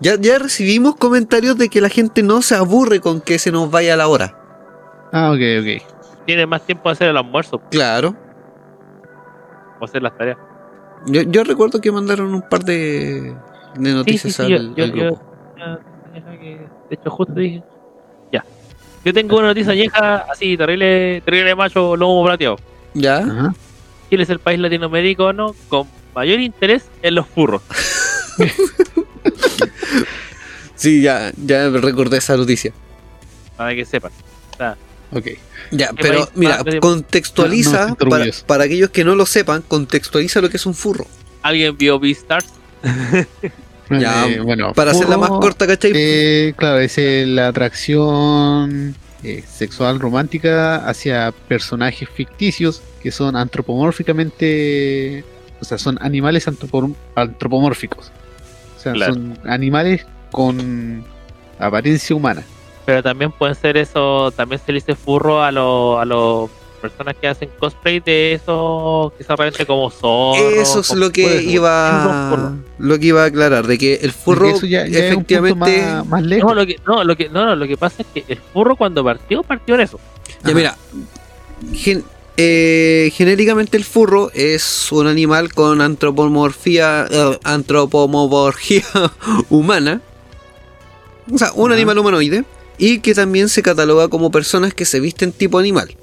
Ya, 0.00 0.14
ya 0.18 0.38
recibimos 0.38 0.96
comentarios 0.96 1.58
de 1.58 1.68
que 1.68 1.80
la 1.82 1.88
gente 1.90 2.22
no 2.22 2.40
se 2.40 2.54
aburre 2.54 3.00
con 3.00 3.20
que 3.20 3.38
se 3.38 3.52
nos 3.52 3.70
vaya 3.70 3.96
la 3.96 4.08
hora. 4.08 4.38
Ah, 5.12 5.30
ok, 5.30 5.40
ok. 5.60 6.24
Tiene 6.26 6.46
más 6.46 6.62
tiempo 6.64 6.88
de 6.88 6.92
hacer 6.94 7.08
el 7.08 7.16
almuerzo 7.18 7.60
Claro. 7.70 8.16
o 9.78 9.84
hacer 9.84 10.02
las 10.02 10.16
tareas. 10.16 10.38
Yo, 11.06 11.22
yo 11.22 11.44
recuerdo 11.44 11.80
que 11.80 11.90
mandaron 11.92 12.34
un 12.34 12.42
par 12.48 12.64
de, 12.64 13.34
de 13.76 13.92
noticias 13.92 14.34
sí, 14.34 14.42
al, 14.42 14.74
yo- 14.74 14.74
yo- 14.76 14.84
al 14.84 14.90
grupo. 14.92 15.22
Ah, 15.60 15.78
deja 16.14 16.30
que- 16.38 16.66
De 16.90 16.94
hecho, 16.96 17.10
justo 17.10 17.34
dije. 17.34 17.62
Ya. 18.32 18.44
Yo 19.04 19.12
tengo 19.12 19.36
una 19.38 19.48
noticia 19.48 19.72
añeja 19.72 20.16
así, 20.30 20.56
terrible, 20.56 21.20
terrible 21.24 21.54
macho, 21.54 21.94
lomo 21.96 22.24
plateado. 22.24 22.56
¿Ya? 22.94 23.18
Ajá. 23.18 23.54
Chile 24.10 24.22
es 24.22 24.30
el 24.30 24.38
país 24.38 24.58
latinoamericano 24.60 25.54
con 25.68 25.86
mayor 26.14 26.40
interés 26.40 26.88
en 27.02 27.14
los 27.16 27.26
furros. 27.26 27.62
Sí, 30.76 31.02
ya, 31.02 31.32
ya 31.36 31.68
recordé 31.70 32.18
esa 32.18 32.36
noticia. 32.36 32.72
Para 33.56 33.74
que 33.74 33.84
sepan. 33.84 34.10
Ok. 35.12 35.26
Ya, 35.76 35.88
¿Qué 35.88 35.94
pero 36.02 36.18
país 36.20 36.28
mira, 36.34 36.56
más 36.56 36.64
de- 36.64 36.70
No, 36.70 36.74
no 36.76 36.80
contextualiza, 36.80 37.94
para, 38.46 38.64
aquellos 38.64 38.90
que 38.90 39.04
no 39.04 39.14
lo 39.14 39.26
sepan, 39.26 39.62
contextualiza 39.62 40.40
lo 40.40 40.48
que 40.50 40.56
es 40.56 40.66
un 40.66 40.74
furro. 40.74 41.06
¿Alguien 41.42 41.76
vio 41.76 41.98
Beastars? 41.98 42.46
Ya, 43.90 44.26
Eh, 44.26 44.40
bueno, 44.40 44.72
Para 44.72 44.92
hacerla 44.92 45.18
más 45.18 45.28
furro, 45.28 45.40
corta, 45.40 45.66
¿cachai? 45.66 45.92
eh, 45.94 46.54
claro, 46.56 46.78
es 46.80 46.96
eh, 46.96 47.26
la 47.28 47.48
atracción 47.48 48.94
eh, 49.22 49.44
sexual 49.46 50.00
romántica 50.00 50.76
hacia 50.88 51.32
personajes 51.48 52.08
ficticios 52.08 52.80
que 53.02 53.10
son 53.10 53.36
antropomórficamente. 53.36 55.24
O 55.60 55.64
sea, 55.66 55.76
son 55.78 55.98
animales 56.00 56.46
antropom- 56.48 56.94
antropomórficos. 57.14 58.10
O 58.76 58.80
sea, 58.80 58.92
Claro. 58.94 59.14
son 59.14 59.38
animales 59.44 60.06
con 60.30 61.04
apariencia 61.58 62.16
humana. 62.16 62.42
Pero 62.86 63.02
también 63.02 63.32
pueden 63.32 63.54
ser 63.54 63.76
eso, 63.76 64.30
también 64.32 64.60
se 64.64 64.72
le 64.72 64.76
dice 64.80 64.94
furro 64.94 65.42
a 65.42 65.50
los 65.50 65.98
a 66.00 66.04
los 66.04 66.50
personas 66.82 67.16
que 67.18 67.26
hacen 67.28 67.48
cosplay 67.58 68.00
de 68.00 68.34
eso 68.34 69.10
que 69.16 69.24
se 69.24 69.32
aparente 69.32 69.64
como 69.64 69.88
zorro. 69.90 70.50
Eso 70.50 70.80
es 70.80 70.94
lo 70.94 71.10
que 71.10 71.22
puede 71.22 71.42
iba 71.44 72.56
lo 72.78 72.98
que 72.98 73.06
iba 73.06 73.22
a 73.22 73.26
aclarar, 73.26 73.66
de 73.66 73.78
que 73.78 73.94
el 74.02 74.12
furro 74.12 74.50
eso 74.50 74.66
ya, 74.66 74.86
ya 74.86 74.98
es 74.98 75.16
un 75.16 75.24
punto 75.24 75.34
efectivamente... 75.34 75.86
más, 75.94 76.06
más 76.06 76.22
lejos. 76.22 76.50
No, 76.50 76.54
lo 76.54 76.66
que, 76.66 76.76
no, 76.86 77.02
lo 77.04 77.16
que, 77.16 77.28
no, 77.30 77.46
no, 77.46 77.56
lo 77.56 77.66
que 77.66 77.78
pasa 77.78 78.02
es 78.02 78.08
que 78.12 78.30
el 78.30 78.38
furro 78.52 78.76
cuando 78.76 79.02
partió, 79.02 79.42
partió 79.42 79.76
en 79.76 79.80
eso. 79.80 79.98
Ya 80.42 80.52
mira, 80.52 80.76
gen- 81.72 82.04
eh, 82.36 83.10
genéricamente 83.14 83.78
el 83.78 83.84
furro 83.84 84.30
es 84.34 84.92
un 84.92 85.06
animal 85.06 85.54
con 85.54 85.80
antropomorfía, 85.80 87.06
eh, 87.10 87.38
antropomorfía 87.44 88.84
humana, 89.48 90.02
o 91.32 91.38
sea, 91.38 91.50
un 91.54 91.70
Ajá. 91.70 91.76
animal 91.76 91.98
humanoide, 91.98 92.44
y 92.78 92.98
que 93.00 93.14
también 93.14 93.48
se 93.48 93.62
cataloga 93.62 94.08
como 94.08 94.30
personas 94.30 94.74
que 94.74 94.84
se 94.84 95.00
visten 95.00 95.32
tipo 95.32 95.58
animal, 95.58 95.94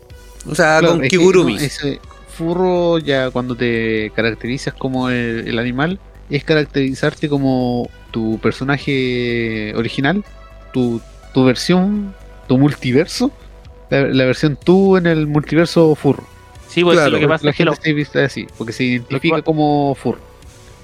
o 0.49 0.55
sea, 0.55 0.79
Claro, 0.79 0.93
con 0.95 1.03
es 1.03 1.09
que, 1.11 1.17
kigurumis. 1.17 1.59
no, 1.59 1.65
ese 1.65 1.99
furro 2.37 2.97
ya 2.99 3.29
cuando 3.29 3.55
te 3.55 4.11
caracterizas 4.15 4.73
como 4.73 5.09
el, 5.09 5.47
el 5.47 5.59
animal 5.59 5.99
es 6.29 6.43
caracterizarte 6.45 7.27
como 7.29 7.89
tu 8.11 8.39
personaje 8.39 9.73
original, 9.75 10.23
tu, 10.73 11.01
tu 11.33 11.43
versión, 11.45 12.13
tu 12.47 12.57
multiverso, 12.57 13.31
la, 13.89 14.01
la 14.07 14.25
versión 14.25 14.57
tú 14.63 14.97
en 14.97 15.07
el 15.07 15.27
multiverso 15.27 15.93
furro. 15.95 16.23
Sí, 16.69 16.83
porque 16.83 16.95
Claro, 16.97 17.11
lo 17.11 17.19
que 17.19 17.27
pasa 17.27 17.43
la 17.45 17.51
es 17.51 17.57
que 17.57 17.63
gente 17.65 17.75
los, 17.75 17.79
se 17.83 17.93
viste 17.93 18.23
así, 18.23 18.47
porque 18.57 18.71
se 18.73 18.85
identifica 18.85 19.41
como 19.41 19.93
furro. 19.95 20.19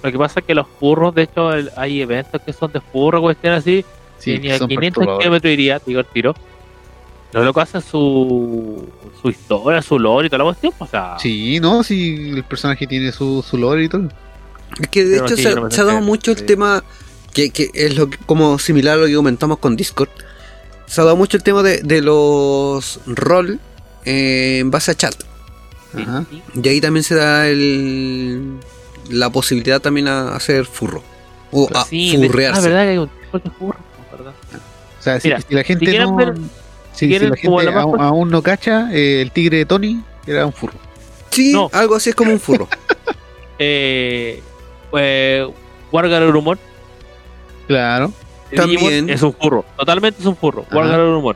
lo 0.03 0.11
que 0.11 0.18
pasa 0.18 0.41
es 0.41 0.45
que 0.45 0.53
los 0.53 0.68
furros, 0.80 1.15
de 1.15 1.23
hecho, 1.23 1.53
el- 1.53 1.72
hay 1.77 2.01
eventos 2.01 2.41
que 2.41 2.51
son 2.51 2.72
de 2.73 2.81
furro, 2.81 3.22
cuestiones 3.22 3.59
así, 3.59 3.85
Sí, 4.19 4.34
que 4.34 4.39
ni 4.39 4.52
a 4.52 4.57
son 4.57 4.68
500 4.68 4.94
perturbadores. 4.94 5.23
kilómetros 5.26 5.53
iría, 5.53 5.81
digo 5.85 5.99
el 5.99 6.06
tiro. 6.07 6.35
Los 7.34 7.44
locos 7.45 7.64
hacen 7.64 7.81
su, 7.81 8.88
su 9.22 9.30
historia, 9.30 9.81
su 9.81 9.99
lore 9.99 10.27
y 10.27 10.30
toda 10.30 10.39
la 10.39 10.44
cuestión, 10.45 10.73
o 10.80 10.88
sea, 10.88 11.18
Sí, 11.19 11.60
no, 11.60 11.84
sí, 11.84 12.31
el 12.35 12.44
personaje 12.45 12.88
tiene 12.88 13.11
su, 13.11 13.44
su 13.48 13.57
lore 13.57 13.84
y 13.84 13.89
todo. 13.89 14.07
Es 14.80 14.88
que 14.88 15.03
de 15.03 15.15
Pero 15.15 15.26
hecho 15.26 15.35
sí, 15.35 15.44
se, 15.44 15.56
no 15.56 15.65
ha 15.65 15.69
dado 15.69 16.02
mucho 16.02 16.31
el 16.31 16.38
sí. 16.38 16.45
tema, 16.45 16.84
que, 17.34 17.49
que 17.49 17.69
es 17.73 17.95
lo 17.98 18.10
que- 18.10 18.18
como 18.26 18.57
similar 18.60 18.98
a 18.98 19.02
lo 19.02 19.07
que 19.07 19.14
comentamos 19.15 19.57
con 19.60 19.76
Discord, 19.76 20.10
se 20.85 21.02
ha 21.02 21.03
dado 21.03 21.18
mucho 21.18 21.35
el 21.38 21.44
tema 21.44 21.64
de, 21.64 21.81
de 21.84 22.02
los 22.02 23.02
rol 23.06 23.60
eh, 24.06 24.60
en 24.60 24.72
base 24.72 24.91
a 24.91 24.95
chat. 24.95 25.15
sí, 25.94 26.02
Ajá. 26.02 26.26
sí. 26.30 26.41
Y 26.64 26.68
ahí 26.69 26.80
también 26.81 27.03
se 27.03 27.15
da 27.15 27.48
el, 27.49 28.53
la 29.10 29.30
posibilidad 29.30 29.81
también 29.81 30.07
a 30.07 30.34
hacer 30.34 30.65
furro. 30.65 31.03
O 31.52 31.68
a 31.76 31.84
Sí, 31.85 32.15
furrearse. 32.15 32.60
Ah, 32.60 32.64
verdad 32.64 32.84
que 32.84 32.89
hay 32.91 32.98
un 32.98 33.10
tipo 33.10 33.39
de 33.39 33.49
furro, 33.52 33.80
¿verdad? 34.28 34.62
O 34.99 35.02
sea, 35.02 35.20
si, 35.20 35.28
Mira, 35.28 35.41
si 35.41 35.54
la 35.56 35.64
gente 35.64 35.86
si 35.86 35.91
quieren 35.91 36.10
no. 36.10 36.16
ver- 36.16 36.36
si, 36.94 37.06
si 37.08 37.20
la 37.20 37.36
gente 37.36 37.64
la 37.72 37.82
aún, 37.82 38.30
no 38.30 38.41
cacha, 38.41 38.90
eh, 38.91 39.22
el 39.22 39.32
tigre 39.32 39.58
de 39.58 39.66
Tony 39.66 40.02
era 40.26 40.45
un 40.45 40.54
furro. 40.54 40.74
Sí, 41.30 41.54
No. 41.54 41.70
algo 41.74 41.95
así 41.95 42.10
es 42.10 42.16
como 42.16 42.32
un 42.32 42.40
furro. 42.40 42.68
Eh, 43.60 44.41
eh, 44.94 45.48
Wargar 45.91 46.24
Urumon, 46.24 46.60
Claro. 47.68 48.12
También. 48.56 49.10
Es 49.10 49.22
un 49.24 49.34
furro, 49.34 49.66
totalmente 49.76 50.20
es 50.22 50.26
un 50.28 50.36
furro. 50.38 50.64
Ajá. 50.68 50.76
Wargarurumon. 50.78 51.18
humor. 51.20 51.36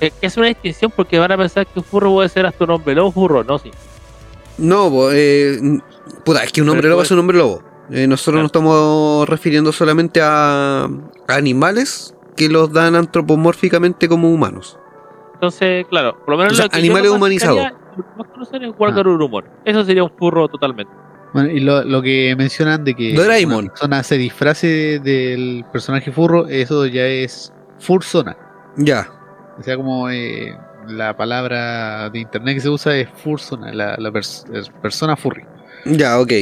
Eh, 0.00 0.12
Es 0.22 0.36
una 0.36 0.46
distinción 0.46 0.92
porque 0.94 1.18
van 1.18 1.32
a 1.32 1.36
pensar 1.36 1.66
que 1.66 1.80
un 1.80 1.84
furro 1.84 2.10
puede 2.12 2.28
ser 2.28 2.46
hasta 2.46 2.62
un 2.64 2.70
hombre 2.70 2.94
lobo 2.94 3.10
furro, 3.12 3.42
no, 3.44 3.58
sí. 3.58 3.70
No, 4.56 5.10
eh, 5.12 5.58
puta, 6.24 6.44
es 6.44 6.52
que 6.52 6.62
un 6.62 6.68
hombre 6.68 6.82
Pero 6.82 6.90
lobo 6.92 7.02
es 7.02 7.10
un 7.10 7.18
hombre 7.18 7.36
lobo. 7.38 7.62
Eh, 7.90 8.06
nosotros 8.06 8.34
Claro. 8.34 8.42
nos 8.42 8.48
estamos 8.50 9.28
refiriendo 9.28 9.72
solamente 9.72 10.20
a, 10.22 10.84
a 10.84 11.34
animales 11.34 12.14
que 12.38 12.48
los 12.48 12.72
dan 12.72 12.94
antropomórficamente 12.96 14.08
como 14.08 14.30
humanos. 14.32 14.78
Entonces, 15.34 15.86
claro, 15.88 16.16
por 16.24 16.30
lo 16.30 16.38
menos 16.38 16.52
O 16.54 16.56
sea, 16.56 16.64
lo 16.66 16.70
que 16.70 16.78
animales 16.78 17.10
humanizados. 17.10 17.56
clasificaría, 17.58 17.96
lo 17.96 18.04
que 18.04 18.18
más 18.18 18.28
conocen 18.32 18.62
es 18.64 18.74
Wargarurumon. 18.78 19.44
Eso 19.64 19.84
sería 19.84 20.04
un 20.04 20.10
furro 20.18 20.48
totalmente. 20.48 20.92
Bueno, 21.34 21.50
y 21.50 21.60
lo, 21.60 21.84
lo 21.84 22.00
que 22.00 22.34
mencionan 22.38 22.84
de 22.84 22.94
que 22.94 23.14
Doraemon. 23.14 23.64
una 23.64 23.68
persona 23.68 24.02
se 24.02 24.16
disfrace 24.16 24.98
del 25.00 25.64
personaje 25.70 26.10
furro, 26.10 26.48
eso 26.48 26.86
ya 26.86 27.04
es 27.06 27.52
fursona. 27.78 28.34
Ya. 28.76 29.08
O 29.58 29.62
sea, 29.62 29.76
como 29.76 30.08
eh, 30.10 30.56
la 30.88 31.16
palabra 31.16 32.08
de 32.10 32.18
internet 32.20 32.54
que 32.54 32.60
se 32.62 32.70
usa 32.70 32.96
es 32.96 33.08
fursona, 33.22 33.72
la, 33.74 33.94
la 33.98 34.10
pers- 34.10 34.70
persona 34.80 35.16
furry. 35.16 35.44
Ya, 35.84 36.18
ok. 36.18 36.32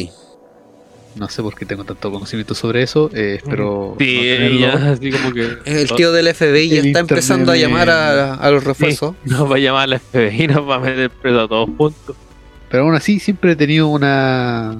No 1.16 1.28
sé 1.30 1.42
por 1.42 1.54
qué 1.54 1.64
tengo 1.64 1.84
tanto 1.84 2.10
conocimiento 2.12 2.54
sobre 2.54 2.82
eso, 2.82 3.10
eh, 3.14 3.36
espero 3.38 3.96
Sí, 3.98 4.20
no 4.38 4.58
ya, 4.60 4.90
así 4.92 5.10
como 5.10 5.32
que. 5.32 5.56
El 5.64 5.88
tío 5.92 6.12
del 6.12 6.34
FBI 6.34 6.68
ya 6.68 6.80
está 6.82 6.98
empezando 7.00 7.52
a 7.52 7.56
llamar 7.56 7.88
a, 7.88 8.34
a 8.34 8.50
los 8.50 8.64
refuerzos. 8.64 9.14
Nos 9.24 9.50
va 9.50 9.56
a 9.56 9.58
llamar 9.58 9.88
la 9.88 9.98
FBI 9.98 10.42
y 10.44 10.46
nos 10.48 10.68
va 10.68 10.74
a 10.76 10.78
meter 10.80 11.08
preso 11.10 11.40
a 11.40 11.48
todos 11.48 11.70
juntos. 11.76 12.16
Pero 12.70 12.82
aún 12.84 12.94
así 12.94 13.18
siempre 13.18 13.52
he 13.52 13.56
tenido 13.56 13.88
una 13.88 14.76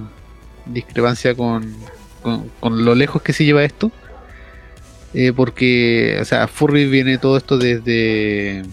discrepancia 0.67 1.33
con, 1.33 1.73
con, 2.21 2.49
con 2.59 2.85
lo 2.85 2.93
lejos 2.93 3.21
que 3.23 3.33
se 3.33 3.43
lleva 3.45 3.63
esto. 3.63 3.91
Eh, 5.13 5.33
porque, 5.35 6.19
o 6.21 6.25
sea, 6.25 6.47
furry 6.47 6.85
viene 6.85 7.17
todo 7.17 7.37
esto 7.37 7.57
desde 7.57 8.63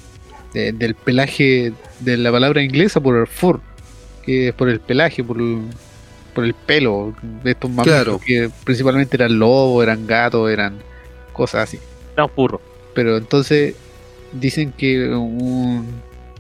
de- 0.53 0.73
del 0.73 0.95
pelaje 0.95 1.73
de 2.01 2.17
la 2.19 2.31
palabra 2.31 2.63
inglesa 2.63 3.01
por 3.01 3.17
el 3.17 3.27
fur, 3.27 3.61
que 4.27 4.49
es 4.49 4.55
por 4.55 4.69
el 4.69 4.81
pelaje, 4.81 5.25
por 5.25 5.39
el, 5.39 5.63
por 6.35 6.45
el 6.45 6.55
pelo 6.55 7.15
de 7.43 7.53
estos 7.53 7.71
mamíferos 7.71 8.03
Claro. 8.05 8.21
que 8.25 8.51
principalmente 8.65 9.17
eran 9.17 9.39
lobos, 9.39 9.83
eran 9.83 10.07
gatos, 10.07 10.51
eran 10.51 10.79
cosas 11.33 11.63
así. 11.69 11.79
Era 12.15 12.25
un 12.25 12.31
furro. 12.31 12.61
Pero 12.95 13.17
entonces 13.17 13.75
dicen 14.33 14.73
que 14.73 15.09
un, 15.09 15.87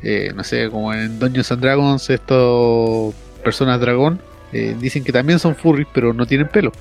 eh, 0.02 0.32
no 0.34 0.44
sé, 0.44 0.68
como 0.70 0.92
en 0.92 1.18
Dungeons 1.18 1.50
and 1.52 1.62
Dragons, 1.62 2.10
estos 2.10 3.14
personas 3.42 3.80
dragón, 3.80 4.20
eh, 4.52 4.76
dicen 4.78 5.02
que 5.04 5.12
también 5.12 5.38
son 5.38 5.54
furries, 5.56 5.86
pero 5.92 6.12
no 6.12 6.26
tienen 6.26 6.48
pelo. 6.48 6.72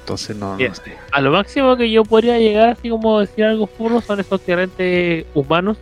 Entonces 0.00 0.36
no, 0.36 0.56
Bien. 0.56 0.70
no 0.70 0.74
sé. 0.76 0.96
A 1.12 1.20
lo 1.20 1.30
máximo 1.32 1.76
que 1.76 1.90
yo 1.90 2.04
podría 2.04 2.38
llegar, 2.38 2.70
así 2.70 2.88
como 2.88 3.20
decir 3.20 3.44
algo 3.44 3.66
furro, 3.66 4.00
son 4.00 4.20
esos 4.20 4.40
tiranes 4.40 5.24
humanos. 5.34 5.76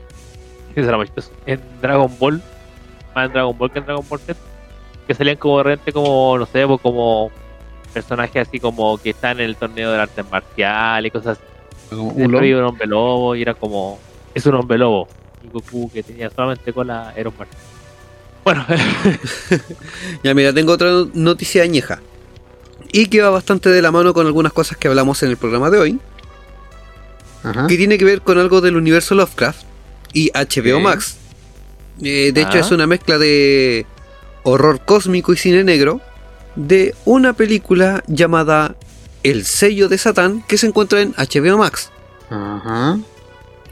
Que 0.74 0.83
será 0.83 0.97
más 0.99 1.07
chistoso, 1.07 1.31
En 1.47 1.61
Dragon 1.81 2.11
Ball. 2.19 2.43
Más 3.15 3.27
en 3.28 3.33
Dragon 3.33 3.57
Ball 3.57 3.70
que 3.70 3.78
en 3.78 3.87
Dragon 3.87 4.05
Ball 4.09 4.20
Z. 4.20 4.39
Que 5.07 5.15
salían 5.15 5.37
como 5.37 5.59
de 5.59 5.62
repente 5.65 5.93
como, 5.93 6.37
no 6.39 6.47
sé, 6.47 6.66
pues, 6.66 6.81
como 6.81 7.31
personajes 7.93 8.47
así 8.49 8.61
como 8.61 8.99
que 8.99 9.11
están 9.11 9.39
en 9.41 9.47
el 9.47 9.57
torneo 9.57 9.91
del 9.93 10.01
arte 10.01 10.23
marcial 10.23 11.07
y 11.07 11.11
cosas 11.11 11.39
así. 11.39 11.95
Ulon. 11.95 12.37
había 12.37 12.59
un 12.59 12.65
hombre 12.65 12.87
lobo 12.87 13.35
y 13.37 13.43
era 13.43 13.55
como. 13.55 13.99
Es 14.35 14.45
un 14.47 14.55
hombre 14.57 14.77
lobo. 14.78 15.09
Y 15.43 15.49
Goku 15.49 15.91
que 15.93 16.03
tenía 16.03 16.28
solamente 16.31 16.73
cola 16.73 17.12
era 17.16 17.28
un 17.31 17.37
marcial. 17.39 17.61
Bueno, 18.45 18.65
Ya, 20.23 20.35
mira, 20.35 20.53
tengo 20.53 20.73
otra 20.73 20.91
noticia 21.15 21.62
añeja. 21.62 22.01
Y 22.93 23.07
que 23.07 23.20
va 23.23 23.31
bastante 23.31 23.69
de 23.70 23.83
la 23.83 23.91
mano 23.91 24.12
con 24.15 24.27
algunas 24.27 24.53
cosas 24.53 24.77
que 24.78 24.89
hablamos 24.89 25.23
en 25.23 25.31
el 25.31 25.37
programa 25.37 25.70
de 25.70 25.78
hoy. 25.78 26.01
Ajá. 27.43 27.66
Que 27.66 27.77
tiene 27.77 27.99
que 27.99 28.05
ver 28.05 28.23
con 28.23 28.39
algo 28.39 28.61
del 28.61 28.77
universo 28.77 29.15
Lovecraft 29.15 29.62
y 30.12 30.31
HBO. 30.33 30.81
Max. 30.81 31.16
Eh, 32.03 32.33
de 32.33 32.41
hecho, 32.43 32.59
Ah. 32.59 32.61
es 32.61 32.70
una 32.70 32.87
mezcla 32.87 33.19
de 33.19 33.87
horror 34.47 34.81
cósmico 34.85 35.32
y 35.32 35.36
cine 35.36 35.64
negro 35.64 36.01
de 36.55 36.94
una 37.05 37.32
película 37.32 38.05
llamada 38.06 38.77
El 39.24 39.44
sello 39.44 39.89
de 39.89 39.98
Satán 39.98 40.44
que 40.47 40.56
se 40.56 40.68
encuentra 40.68 41.02
en 41.02 41.14
HBO 41.14 41.59
Max. 41.59 41.90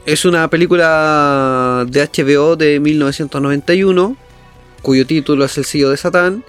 Es 0.05 0.25
una 0.25 0.49
película 0.49 1.85
de 1.87 2.01
HBO 2.01 2.57
de 2.57 2.79
1991, 2.81 4.17
cuyo 4.81 5.07
título 5.07 5.45
es 5.45 5.57
El 5.57 5.65
sello 5.65 5.89
de 5.89 5.97
Satán, 5.97 6.43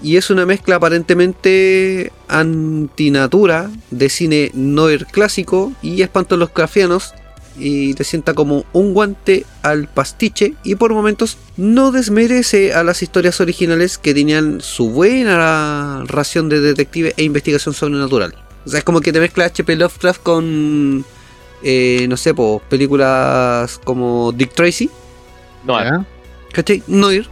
y 0.00 0.16
es 0.16 0.30
una 0.30 0.46
mezcla 0.46 0.76
aparentemente 0.76 2.12
antinatura 2.28 3.70
de 3.90 4.08
cine 4.08 4.50
noir 4.54 5.06
clásico 5.06 5.72
y 5.82 6.02
espantos 6.02 6.38
los 6.38 6.50
crafianos, 6.50 7.14
y 7.58 7.94
te 7.94 8.04
sienta 8.04 8.34
como 8.34 8.64
un 8.72 8.94
guante 8.94 9.46
al 9.62 9.88
pastiche, 9.88 10.54
y 10.62 10.74
por 10.74 10.92
momentos 10.92 11.38
no 11.56 11.92
desmerece 11.92 12.74
a 12.74 12.84
las 12.84 13.02
historias 13.02 13.40
originales 13.40 13.98
que 13.98 14.14
tenían 14.14 14.60
su 14.60 14.90
buena 14.90 16.02
ración 16.06 16.48
de 16.48 16.60
detective 16.60 17.14
e 17.16 17.24
investigación 17.24 17.74
sobrenatural. 17.74 18.34
O 18.64 18.68
sea, 18.68 18.78
es 18.78 18.84
como 18.84 19.00
que 19.00 19.12
te 19.12 19.20
mezcla 19.20 19.44
HP 19.44 19.76
Lovecraft 19.76 20.22
con 20.22 21.04
eh, 21.62 22.06
no 22.08 22.16
sé, 22.16 22.34
pues, 22.34 22.62
películas 22.68 23.80
como 23.84 24.32
Dick 24.32 24.52
Tracy, 24.54 24.90
no, 25.64 25.82
Ya. 25.82 26.06
¿cachai? 26.52 26.82
Noir. 26.86 27.28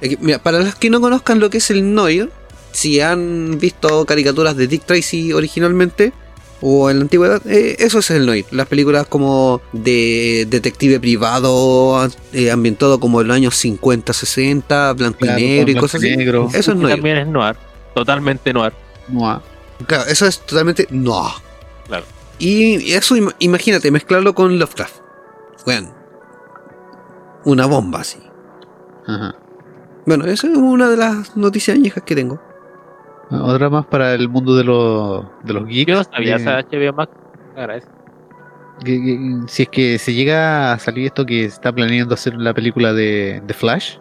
Eh, 0.00 0.16
mira, 0.20 0.42
para 0.42 0.60
los 0.60 0.74
que 0.74 0.90
no 0.90 1.00
conozcan 1.00 1.40
lo 1.40 1.50
que 1.50 1.58
es 1.58 1.70
el 1.70 1.94
Noir, 1.94 2.30
si 2.72 3.00
han 3.00 3.58
visto 3.58 4.04
caricaturas 4.04 4.56
de 4.56 4.66
Dick 4.66 4.84
Tracy 4.84 5.32
originalmente 5.32 6.12
o 6.62 6.88
en 6.90 6.98
la 6.98 7.02
antigüedad, 7.02 7.42
eh, 7.46 7.76
eso 7.80 7.98
es 7.98 8.10
el 8.10 8.24
Noir. 8.26 8.44
Las 8.50 8.66
películas 8.66 9.06
como 9.06 9.60
de 9.72 10.46
detective 10.48 10.98
privado, 11.00 12.08
eh, 12.32 12.50
ambientado 12.50 12.98
como 13.00 13.20
en 13.20 13.28
los 13.28 13.36
años 13.36 13.54
50, 13.56 14.12
60, 14.12 14.92
blanco 14.94 15.18
Claro, 15.20 15.38
y 15.38 15.42
negro 15.42 15.70
y 15.70 15.72
blanco 15.74 15.80
cosas 15.84 16.02
y 16.02 16.08
así. 16.08 16.16
negro. 16.16 16.48
Eso 16.52 16.72
es 16.72 16.76
Noir. 16.78 16.94
también 16.94 17.16
es 17.18 17.26
noir. 17.26 17.56
Totalmente 17.94 18.52
noir. 18.52 18.72
Mua. 19.08 19.42
Claro, 19.86 20.04
eso 20.08 20.26
es 20.26 20.40
totalmente 20.40 20.86
no. 20.90 21.28
Claro. 21.86 22.04
Y 22.38 22.92
eso, 22.92 23.16
im- 23.16 23.34
imagínate, 23.38 23.90
mezclarlo 23.90 24.34
con 24.34 24.58
Lovecraft. 24.58 24.96
Bueno, 25.64 25.94
una 27.44 27.66
bomba 27.66 28.00
así. 28.00 28.18
Ajá. 29.06 29.34
Bueno, 30.06 30.24
esa 30.26 30.46
es 30.48 30.56
una 30.56 30.88
de 30.88 30.96
las 30.96 31.36
noticias 31.36 31.76
añejas 31.76 32.02
que 32.04 32.14
tengo. 32.14 32.40
Otra 33.30 33.68
más 33.70 33.86
para 33.86 34.14
el 34.14 34.28
mundo 34.28 34.54
de 34.56 34.64
los, 34.64 35.24
de 35.42 35.52
los 35.52 35.66
geeks. 35.66 35.92
Yo 35.92 36.04
sabía 36.04 36.32
eh, 36.34 36.36
esa 36.36 36.58
HBO 36.62 36.92
Max. 36.92 37.12
Agradezco. 37.56 37.90
que- 38.84 39.02
que- 39.02 39.40
si 39.48 39.62
es 39.64 39.68
que 39.70 39.98
se 39.98 40.12
llega 40.14 40.72
a 40.72 40.78
salir 40.78 41.06
esto 41.06 41.24
que 41.26 41.40
se 41.42 41.46
está 41.54 41.72
planeando 41.72 42.14
hacer 42.14 42.34
la 42.36 42.52
película 42.54 42.92
de, 42.92 43.42
de 43.46 43.54
Flash, 43.54 43.96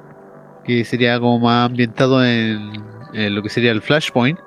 que 0.65 0.83
sería 0.83 1.19
como 1.19 1.39
más 1.39 1.65
ambientado 1.69 2.23
en, 2.25 2.83
en 3.13 3.35
lo 3.35 3.41
que 3.41 3.49
sería 3.49 3.71
el 3.71 3.81
Flashpoint, 3.81 4.37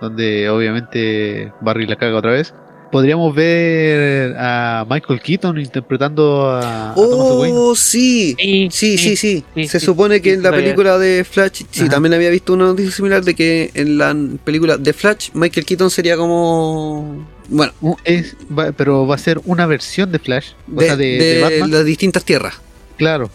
donde 0.00 0.48
obviamente 0.48 1.52
Barry 1.60 1.86
la 1.86 1.96
caga 1.96 2.16
otra 2.18 2.32
vez. 2.32 2.54
Podríamos 2.92 3.34
ver 3.34 4.34
a 4.38 4.86
Michael 4.88 5.20
Keaton 5.20 5.58
interpretando 5.58 6.48
a, 6.48 6.92
a 6.92 6.94
Thomas 6.94 7.32
Wayne. 7.40 7.56
¡Oh, 7.58 7.74
sí! 7.74 8.36
Sí, 8.38 8.68
Sí, 8.70 8.98
sí, 8.98 9.16
sí. 9.16 9.44
sí, 9.54 9.66
Se 9.68 9.80
sí, 9.80 9.86
supone 9.86 10.22
que 10.22 10.30
sí, 10.30 10.36
en 10.36 10.42
la 10.44 10.52
película 10.52 10.96
de 10.98 11.24
Flash, 11.24 11.62
sí, 11.70 11.82
Ajá. 11.82 11.90
también 11.90 12.14
había 12.14 12.30
visto 12.30 12.52
una 12.52 12.66
noticia 12.66 12.92
similar 12.92 13.24
de 13.24 13.34
que 13.34 13.70
en 13.74 13.98
la 13.98 14.16
película 14.44 14.76
de 14.76 14.92
Flash, 14.92 15.30
Michael 15.34 15.66
Keaton 15.66 15.90
sería 15.90 16.16
como... 16.16 17.26
Bueno, 17.48 17.72
Uh, 17.80 17.96
es, 18.04 18.36
va- 18.56 18.70
pero 18.72 19.06
va 19.06 19.16
a 19.16 19.18
ser 19.18 19.40
una 19.44 19.66
versión 19.66 20.12
de 20.12 20.18
Flash, 20.20 20.52
o 20.74 20.78
de, 20.80 20.86
sea, 20.86 20.96
de, 20.96 21.04
de 21.18 21.24
de 21.34 21.40
Batman. 21.42 21.70
las 21.72 21.84
distintas 21.84 22.24
tierras. 22.24 22.54
Claro. 22.96 23.28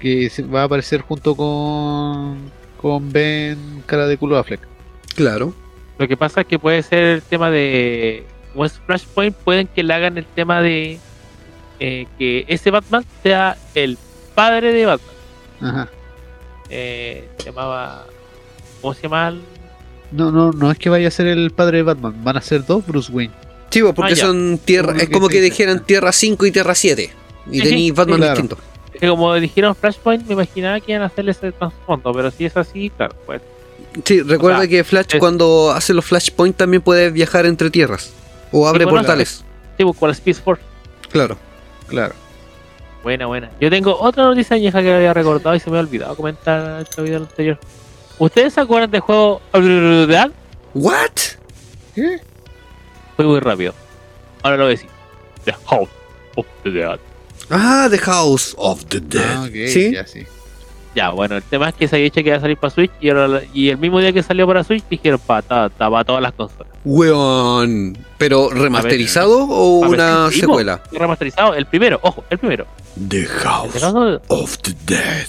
Que 0.00 0.30
va 0.54 0.60
a 0.62 0.64
aparecer 0.64 1.00
junto 1.00 1.34
con, 1.34 2.36
con 2.76 3.10
Ben, 3.10 3.56
cara 3.86 4.06
de 4.06 4.16
culo 4.18 4.36
Affleck. 4.36 4.60
Claro. 5.16 5.54
Lo 5.98 6.06
que 6.08 6.16
pasa 6.16 6.42
es 6.42 6.46
que 6.46 6.58
puede 6.58 6.82
ser 6.82 7.04
el 7.04 7.22
tema 7.22 7.50
de. 7.50 8.24
Como 8.52 8.64
es 8.66 8.72
Flashpoint, 8.86 9.34
pueden 9.36 9.66
que 9.66 9.82
le 9.82 9.94
hagan 9.94 10.18
el 10.18 10.26
tema 10.26 10.60
de 10.60 10.98
eh, 11.80 12.06
que 12.18 12.44
ese 12.48 12.70
Batman 12.70 13.04
sea 13.22 13.56
el 13.74 13.98
padre 14.34 14.72
de 14.72 14.86
Batman. 14.86 15.14
Ajá. 15.60 15.88
Eh, 16.70 17.28
se 17.38 17.44
llamaba. 17.46 18.04
¿Cómo 18.80 18.94
se 18.94 19.02
llama? 19.02 19.28
el- 19.28 19.42
No, 20.10 20.30
no, 20.30 20.52
no 20.52 20.70
es 20.70 20.78
que 20.78 20.90
vaya 20.90 21.08
a 21.08 21.10
ser 21.10 21.26
el 21.28 21.50
padre 21.50 21.78
de 21.78 21.82
Batman, 21.84 22.14
van 22.22 22.36
a 22.36 22.40
ser 22.42 22.64
dos 22.66 22.86
Bruce 22.86 23.10
Wayne. 23.12 23.32
Sí, 23.70 23.80
porque 23.94 24.12
Ah, 24.12 24.16
son 24.16 24.58
tierra, 24.62 24.88
Como 24.92 25.00
es 25.00 25.08
como 25.08 25.28
que 25.28 25.40
dijeran 25.40 25.84
Tierra 25.86 26.12
5 26.12 26.44
y 26.44 26.50
Tierra 26.52 26.74
7. 26.74 27.10
Y 27.50 27.56
Sí, 27.58 27.62
tenéis 27.64 27.84
sí, 27.86 27.90
Batman 27.92 28.18
claro. 28.18 28.32
distinto. 28.34 28.58
Es 28.92 29.00
que 29.00 29.08
como 29.08 29.34
dijeron 29.36 29.74
Flashpoint, 29.74 30.26
me 30.26 30.34
imaginaba 30.34 30.78
que 30.80 30.92
iban 30.92 31.02
a 31.02 31.06
hacerle 31.06 31.30
ese 31.30 31.52
trasfondo, 31.52 32.12
pero 32.12 32.30
si 32.30 32.44
es 32.44 32.54
así, 32.56 32.90
claro, 32.90 33.14
pues. 33.24 33.40
Sí, 34.04 34.20
recuerda 34.20 34.58
O 34.58 34.60
sea, 34.62 34.68
que 34.68 34.84
Flash 34.84 35.06
es- 35.14 35.18
cuando 35.18 35.72
hace 35.74 35.94
los 35.94 36.04
Flashpoint 36.04 36.56
también 36.56 36.82
puede 36.82 37.10
viajar 37.10 37.46
entre 37.46 37.70
tierras. 37.70 38.12
O 38.52 38.66
abre 38.66 38.84
bueno, 38.84 38.98
portales. 39.00 39.44
Sí, 39.76 39.84
pues, 39.84 39.96
con 39.96 40.08
la 40.08 40.12
Speed 40.14 40.36
Force. 40.36 40.62
Claro. 41.10 41.36
Claro. 41.88 42.14
Buena, 43.02 43.26
buena. 43.26 43.50
Yo 43.60 43.68
tengo 43.68 43.98
otra 43.98 44.24
noticia 44.24 44.56
vieja 44.56 44.80
que 44.80 44.94
había 44.94 45.12
recordado 45.12 45.56
y 45.56 45.60
se 45.60 45.70
me 45.70 45.78
ha 45.78 45.80
olvidado 45.80 46.14
comentar 46.14 46.76
en 46.76 46.82
este 46.82 47.02
video 47.02 47.18
anterior. 47.18 47.58
¿Ustedes 48.18 48.54
se 48.54 48.60
acuerdan 48.60 48.90
del 48.90 49.00
juego 49.00 49.40
Fue 49.50 50.30
¿What? 50.74 51.10
¿Qué? 51.94 52.20
muy 53.18 53.40
rápido. 53.40 53.74
ahora 54.42 54.56
lo 54.56 54.64
voy 54.64 54.72
a 54.72 54.76
decir. 54.76 54.90
The 55.44 55.52
House 55.66 55.88
of 56.36 56.46
the 56.62 56.70
Dead. 56.70 56.98
Ah, 57.50 57.88
The 57.90 57.98
House 57.98 58.54
of 58.56 58.84
the 58.86 59.00
Dead. 59.00 59.36
Ah, 59.36 59.48
ya 59.48 60.06
sí. 60.06 60.26
Ya, 60.94 61.10
bueno, 61.10 61.36
el 61.36 61.42
tema 61.42 61.70
es 61.70 61.74
que 61.74 61.88
se 61.88 61.96
había 61.96 62.04
dicho 62.04 62.22
que 62.22 62.28
iba 62.28 62.36
a 62.36 62.40
salir 62.40 62.58
para 62.58 62.70
Switch 62.70 62.90
y, 63.00 63.08
ahora 63.08 63.26
la- 63.26 63.42
y 63.54 63.70
el 63.70 63.78
mismo 63.78 63.98
día 63.98 64.12
que 64.12 64.22
salió 64.22 64.46
para 64.46 64.62
Switch 64.62 64.84
dijeron 64.90 65.18
para 65.26 65.70
todas 65.70 66.20
las 66.22 66.32
consolas. 66.34 66.70
Weón. 66.84 67.96
¿Pero 68.18 68.50
remasterizado 68.50 69.46
o 69.48 69.80
Pa' 69.80 69.88
una 69.88 70.30
secuela? 70.30 70.82
Remasterizado, 70.92 71.54
el 71.54 71.64
primero, 71.66 71.98
ojo, 72.02 72.24
el 72.28 72.38
primero. 72.38 72.66
The 73.08 73.24
House 73.24 73.82
of 74.28 74.58
the 74.58 74.74
Dead. 74.86 75.26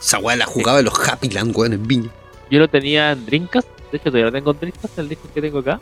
Esa 0.00 0.18
weá 0.18 0.36
la 0.36 0.46
jugaba 0.46 0.80
en 0.80 0.86
los 0.86 1.08
Happy 1.08 1.28
Land, 1.28 1.56
weón, 1.56 1.72
en 1.74 1.86
Viña. 1.86 2.10
yo 2.50 2.58
lo 2.58 2.68
tenía 2.68 3.12
en 3.12 3.24
Dreamcast, 3.24 3.68
de 3.92 3.96
hecho 3.98 4.04
todavía 4.10 4.26
lo 4.26 4.32
tengo 4.32 4.50
en 4.50 4.58
Dreamcast, 4.60 4.98
el 4.98 5.08
disco 5.08 5.28
que 5.32 5.40
tengo 5.40 5.60
acá. 5.60 5.80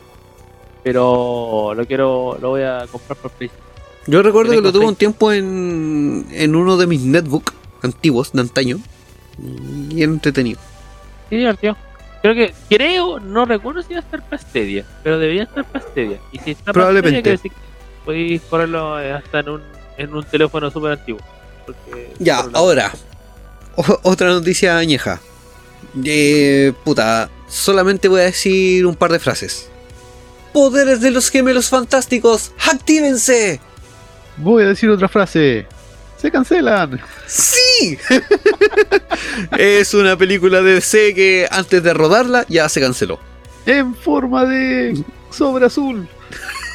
Pero 0.82 1.72
lo 1.74 1.86
quiero, 1.86 2.36
lo 2.40 2.50
voy 2.50 2.62
a 2.62 2.86
comprar 2.90 3.16
por 3.18 3.30
PlayStation. 3.30 3.66
Yo 4.06 4.22
recuerdo 4.22 4.52
que 4.52 4.60
lo 4.60 4.72
tuve 4.72 4.86
un 4.86 4.96
tiempo 4.96 5.30
en, 5.32 6.26
en 6.32 6.56
uno 6.56 6.76
de 6.76 6.86
mis 6.88 7.02
netbook 7.02 7.52
antiguos, 7.82 8.32
de 8.32 8.40
antaño. 8.40 8.78
Y 9.90 10.02
entretenido. 10.02 10.60
Sí, 11.30 11.36
divertido. 11.36 11.76
Creo 12.22 12.34
que, 12.34 12.54
creo, 12.68 13.18
no 13.18 13.44
recuerdo 13.44 13.82
si 13.82 13.94
va 13.94 14.00
a 14.00 14.02
estar 14.02 14.22
para 14.28 14.40
Stadia, 14.40 14.84
pero 15.02 15.18
debería 15.18 15.42
estar 15.44 15.64
para 15.64 15.84
Stadia. 15.84 16.18
Y 16.30 16.38
si 16.38 16.50
está 16.52 16.64
para 16.66 16.74
Probablemente. 16.74 17.30
Decir 17.30 17.50
que 17.50 17.56
podéis 18.04 18.42
correrlo 18.42 19.00
eh, 19.00 19.12
hasta 19.12 19.40
en 19.40 19.48
un, 19.48 19.62
en 19.98 20.14
un 20.14 20.24
teléfono 20.24 20.70
súper 20.70 20.92
antiguo. 20.92 21.20
Porque- 21.66 22.12
Ya, 22.20 22.44
ahora. 22.52 22.92
o- 23.76 23.98
otra 24.02 24.28
noticia 24.28 24.78
añeja. 24.78 25.20
Eh, 26.04 26.72
puta, 26.84 27.28
solamente 27.48 28.06
voy 28.08 28.20
a 28.20 28.24
decir 28.24 28.86
un 28.86 28.94
par 28.94 29.10
de 29.12 29.18
frases. 29.18 29.68
Poderes 30.52 31.00
de 31.00 31.10
los 31.10 31.28
gemelos 31.30 31.68
fantásticos, 31.70 32.52
¡actívense! 32.70 33.60
Voy 34.36 34.62
a 34.62 34.68
decir 34.68 34.88
otra 34.90 35.08
frase. 35.08 35.66
Se 36.22 36.30
cancelan. 36.30 37.00
¡Sí! 37.26 37.98
es 39.58 39.92
una 39.94 40.16
película 40.16 40.62
de 40.62 40.74
DC 40.74 41.14
que 41.14 41.48
antes 41.50 41.82
de 41.82 41.92
rodarla 41.92 42.46
ya 42.48 42.68
se 42.68 42.80
canceló. 42.80 43.18
En 43.66 43.94
forma 43.94 44.44
de 44.44 45.02
sobre 45.30 45.66
azul. 45.66 46.06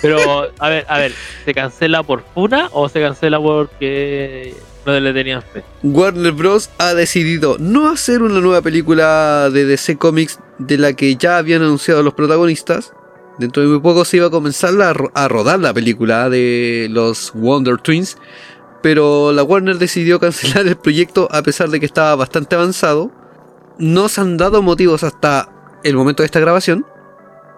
Pero, 0.01 0.51
a 0.59 0.69
ver, 0.69 0.85
a 0.89 0.99
ver, 0.99 1.13
¿se 1.45 1.53
cancela 1.53 2.03
por 2.03 2.23
Funa 2.35 2.69
o 2.71 2.87
se 2.87 3.01
cancela 3.01 3.39
porque 3.39 4.53
no 4.85 4.99
le 4.99 5.13
tenían 5.13 5.41
fe? 5.41 5.63
Warner 5.81 6.33
Bros. 6.33 6.69
ha 6.77 6.93
decidido 6.93 7.57
no 7.59 7.89
hacer 7.89 8.21
una 8.21 8.39
nueva 8.39 8.61
película 8.61 9.49
de 9.51 9.65
DC 9.65 9.97
Comics 9.97 10.39
de 10.59 10.77
la 10.77 10.93
que 10.93 11.15
ya 11.15 11.37
habían 11.37 11.61
anunciado 11.63 12.03
los 12.03 12.13
protagonistas. 12.13 12.93
Dentro 13.39 13.61
de 13.63 13.69
muy 13.69 13.79
poco 13.79 14.03
se 14.05 14.17
iba 14.17 14.27
a 14.27 14.31
comenzar 14.31 14.73
la- 14.73 14.95
a 15.13 15.27
rodar 15.27 15.59
la 15.59 15.73
película 15.73 16.29
de 16.29 16.87
los 16.91 17.31
Wonder 17.33 17.77
Twins. 17.77 18.17
Pero 18.81 19.31
la 19.33 19.43
Warner 19.43 19.77
decidió 19.77 20.19
cancelar 20.19 20.67
el 20.67 20.77
proyecto 20.77 21.27
a 21.31 21.41
pesar 21.41 21.69
de 21.69 21.79
que 21.79 21.85
estaba 21.85 22.15
bastante 22.15 22.55
avanzado. 22.55 23.11
No 23.77 24.09
se 24.09 24.21
han 24.21 24.37
dado 24.37 24.61
motivos 24.61 25.03
hasta 25.03 25.49
el 25.83 25.95
momento 25.95 26.23
de 26.23 26.25
esta 26.25 26.39
grabación. 26.39 26.85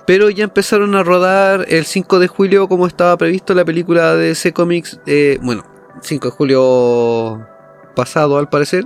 Pero 0.06 0.30
ya 0.30 0.46
empezaron 0.46 0.96
a 0.96 1.04
rodar 1.04 1.66
el 1.70 1.86
5 1.86 2.20
de 2.20 2.28
julio 2.28 2.68
como 2.68 2.88
estaba 2.88 3.16
previsto 3.18 3.54
la 3.54 3.64
película 3.64 4.16
de 4.16 4.30
DC 4.30 4.54
Comics. 4.54 5.00
eh, 5.06 5.38
bueno, 5.42 5.64
5 6.02 6.30
de 6.30 6.32
julio 6.32 7.48
pasado 7.96 8.38
al 8.38 8.50
parecer. 8.50 8.86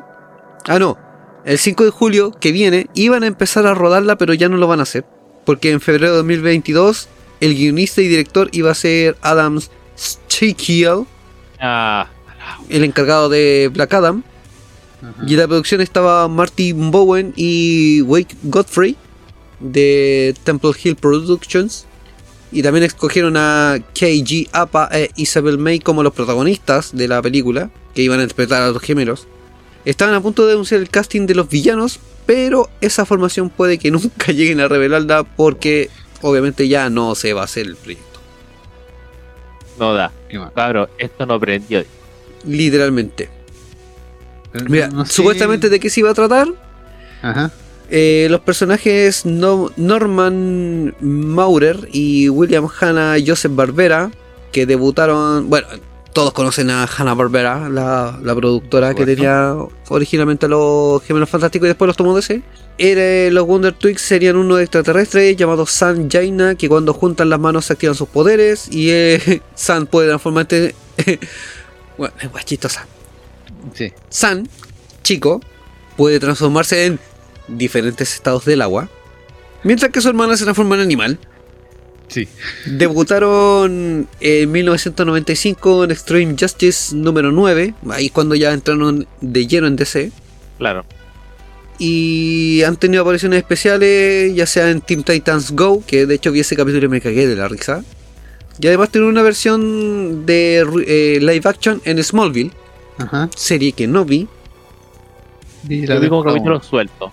Ah, 0.67 0.79
no. 0.79 0.97
El 1.45 1.57
5 1.57 1.85
de 1.85 1.89
julio 1.91 2.31
que 2.31 2.51
viene 2.51 2.87
iban 2.93 3.23
a 3.23 3.27
empezar 3.27 3.67
a 3.67 3.73
rodarla, 3.73 4.17
pero 4.17 4.33
ya 4.33 4.49
no 4.49 4.57
lo 4.57 4.67
van 4.67 4.79
a 4.79 4.83
hacer. 4.83 5.05
Porque 5.45 5.71
en 5.71 5.81
febrero 5.81 6.11
de 6.11 6.17
2022 6.17 7.07
el 7.41 7.55
guionista 7.55 8.01
y 8.01 8.07
director 8.07 8.49
iba 8.51 8.71
a 8.71 8.75
ser 8.75 9.17
Adam 9.21 9.59
Schickel, 9.97 11.05
Ah, 11.59 12.07
el 12.69 12.83
encargado 12.83 13.29
de 13.29 13.69
Black 13.73 13.93
Adam. 13.93 14.23
Y 15.27 15.33
en 15.33 15.39
la 15.39 15.47
producción 15.47 15.81
estaba 15.81 16.27
Martin 16.29 16.91
Bowen 16.91 17.33
y 17.35 18.01
Wake 18.03 18.37
Godfrey 18.43 18.95
de 19.59 20.33
Temple 20.43 20.71
Hill 20.81 20.95
Productions. 20.95 21.85
Y 22.51 22.61
también 22.61 22.83
escogieron 22.83 23.35
a 23.35 23.79
KG 23.93 24.47
Apa 24.51 24.87
e 24.91 25.09
Isabel 25.15 25.57
May 25.57 25.79
como 25.79 26.03
los 26.03 26.13
protagonistas 26.13 26.95
de 26.95 27.07
la 27.07 27.21
película, 27.21 27.69
que 27.93 28.03
iban 28.03 28.19
a 28.19 28.23
interpretar 28.23 28.61
a 28.61 28.69
los 28.69 28.81
gemelos. 28.81 29.27
Estaban 29.85 30.15
a 30.15 30.21
punto 30.21 30.45
de 30.45 30.53
anunciar 30.53 30.79
el 30.79 30.89
casting 30.89 31.25
de 31.25 31.35
los 31.35 31.49
villanos, 31.49 31.99
pero 32.25 32.69
esa 32.79 33.05
formación 33.05 33.49
puede 33.49 33.77
que 33.77 33.91
nunca 33.91 34.31
lleguen 34.31 34.59
a 34.61 34.67
revelarla 34.67 35.23
porque 35.23 35.89
obviamente 36.21 36.67
ya 36.67 36.89
no 36.89 37.15
se 37.15 37.33
va 37.33 37.41
a 37.41 37.45
hacer 37.45 37.65
el 37.65 37.75
proyecto. 37.75 38.19
no 39.77 39.93
da. 39.93 40.11
Cabrón, 40.55 40.87
esto 40.97 41.25
no 41.25 41.39
prendió. 41.39 41.83
Literalmente. 42.45 43.29
Mira, 44.69 44.87
no 44.89 45.05
sé- 45.05 45.13
supuestamente 45.13 45.69
de 45.69 45.79
qué 45.79 45.89
se 45.89 46.01
iba 46.01 46.11
a 46.11 46.13
tratar, 46.13 46.47
Ajá. 47.21 47.51
Eh, 47.89 48.27
los 48.29 48.41
personajes 48.41 49.25
no- 49.25 49.71
Norman 49.77 50.95
Maurer 51.01 51.87
y 51.91 52.29
William 52.29 52.67
Hanna 52.79 53.15
Joseph 53.25 53.53
Barbera, 53.55 54.11
que 54.51 54.65
debutaron, 54.65 55.49
bueno, 55.49 55.67
todos 56.11 56.33
conocen 56.33 56.69
a 56.69 56.85
Hanna 56.85 57.13
Barbera, 57.15 57.69
la, 57.69 58.19
la 58.21 58.35
productora 58.35 58.93
que 58.93 59.05
tenía 59.05 59.55
originalmente 59.89 60.45
a 60.45 60.49
los 60.49 61.01
Gemelos 61.03 61.29
Fantásticos 61.29 61.65
y 61.65 61.69
después 61.69 61.87
los 61.87 61.97
tomó 61.97 62.15
DC. 62.15 62.41
Era- 62.77 63.31
los 63.33 63.45
Wonder 63.47 63.73
Twigs 63.73 64.01
serían 64.01 64.35
unos 64.37 64.59
extraterrestres 64.61 65.35
llamados 65.35 65.71
San 65.71 66.09
Jaina, 66.09 66.55
que 66.55 66.69
cuando 66.69 66.93
juntan 66.93 67.29
las 67.29 67.39
manos 67.39 67.65
se 67.65 67.73
activan 67.73 67.95
sus 67.95 68.07
poderes 68.09 68.67
y 68.71 68.89
eh, 68.91 69.41
San 69.55 69.87
puede 69.87 70.07
transformarse... 70.09 70.75
bueno, 71.97 72.13
es 72.21 72.31
guachistosa. 72.31 72.87
Sí. 73.73 73.91
San, 74.09 74.47
chico, 75.03 75.41
puede 75.97 76.19
transformarse 76.19 76.85
en 76.85 76.99
diferentes 77.47 78.13
estados 78.13 78.45
del 78.45 78.61
agua, 78.61 78.89
mientras 79.63 79.91
que 79.91 80.01
su 80.01 80.09
hermana 80.09 80.37
se 80.37 80.43
transforma 80.43 80.75
en 80.75 80.81
animal. 80.81 81.19
Sí. 82.07 82.27
Debutaron 82.65 84.07
en 84.19 84.51
1995 84.51 85.85
en 85.85 85.91
Extreme 85.91 86.35
Justice 86.39 86.95
número 86.95 87.31
9, 87.31 87.73
ahí 87.89 88.07
es 88.07 88.11
cuando 88.11 88.35
ya 88.35 88.53
entraron 88.53 89.07
de 89.21 89.47
lleno 89.47 89.67
en 89.67 89.75
DC. 89.75 90.11
Claro. 90.57 90.85
Y 91.79 92.61
han 92.63 92.77
tenido 92.77 93.01
apariciones 93.01 93.39
especiales, 93.39 94.35
ya 94.35 94.45
sea 94.45 94.69
en 94.69 94.81
Teen 94.81 95.03
Titans 95.03 95.51
Go, 95.51 95.83
que 95.85 96.05
de 96.05 96.15
hecho 96.15 96.31
vi 96.31 96.41
ese 96.41 96.55
capítulo 96.55 96.85
y 96.85 96.89
me 96.89 97.01
cagué 97.01 97.27
de 97.27 97.35
la 97.35 97.47
risa. 97.47 97.83
Y 98.59 98.67
además 98.67 98.89
tiene 98.89 99.07
una 99.07 99.21
versión 99.23 100.25
de 100.25 100.59
eh, 100.87 101.19
live 101.19 101.41
action 101.49 101.81
en 101.85 102.01
Smallville, 102.03 102.51
Ajá. 102.99 103.29
serie 103.35 103.71
que 103.71 103.87
no 103.87 104.05
vi. 104.05 104.27
Vi 105.63 105.87
la 105.87 105.97
vi 105.99 106.09
como 106.09 106.23
capítulo 106.23 106.61
suelto. 106.61 107.11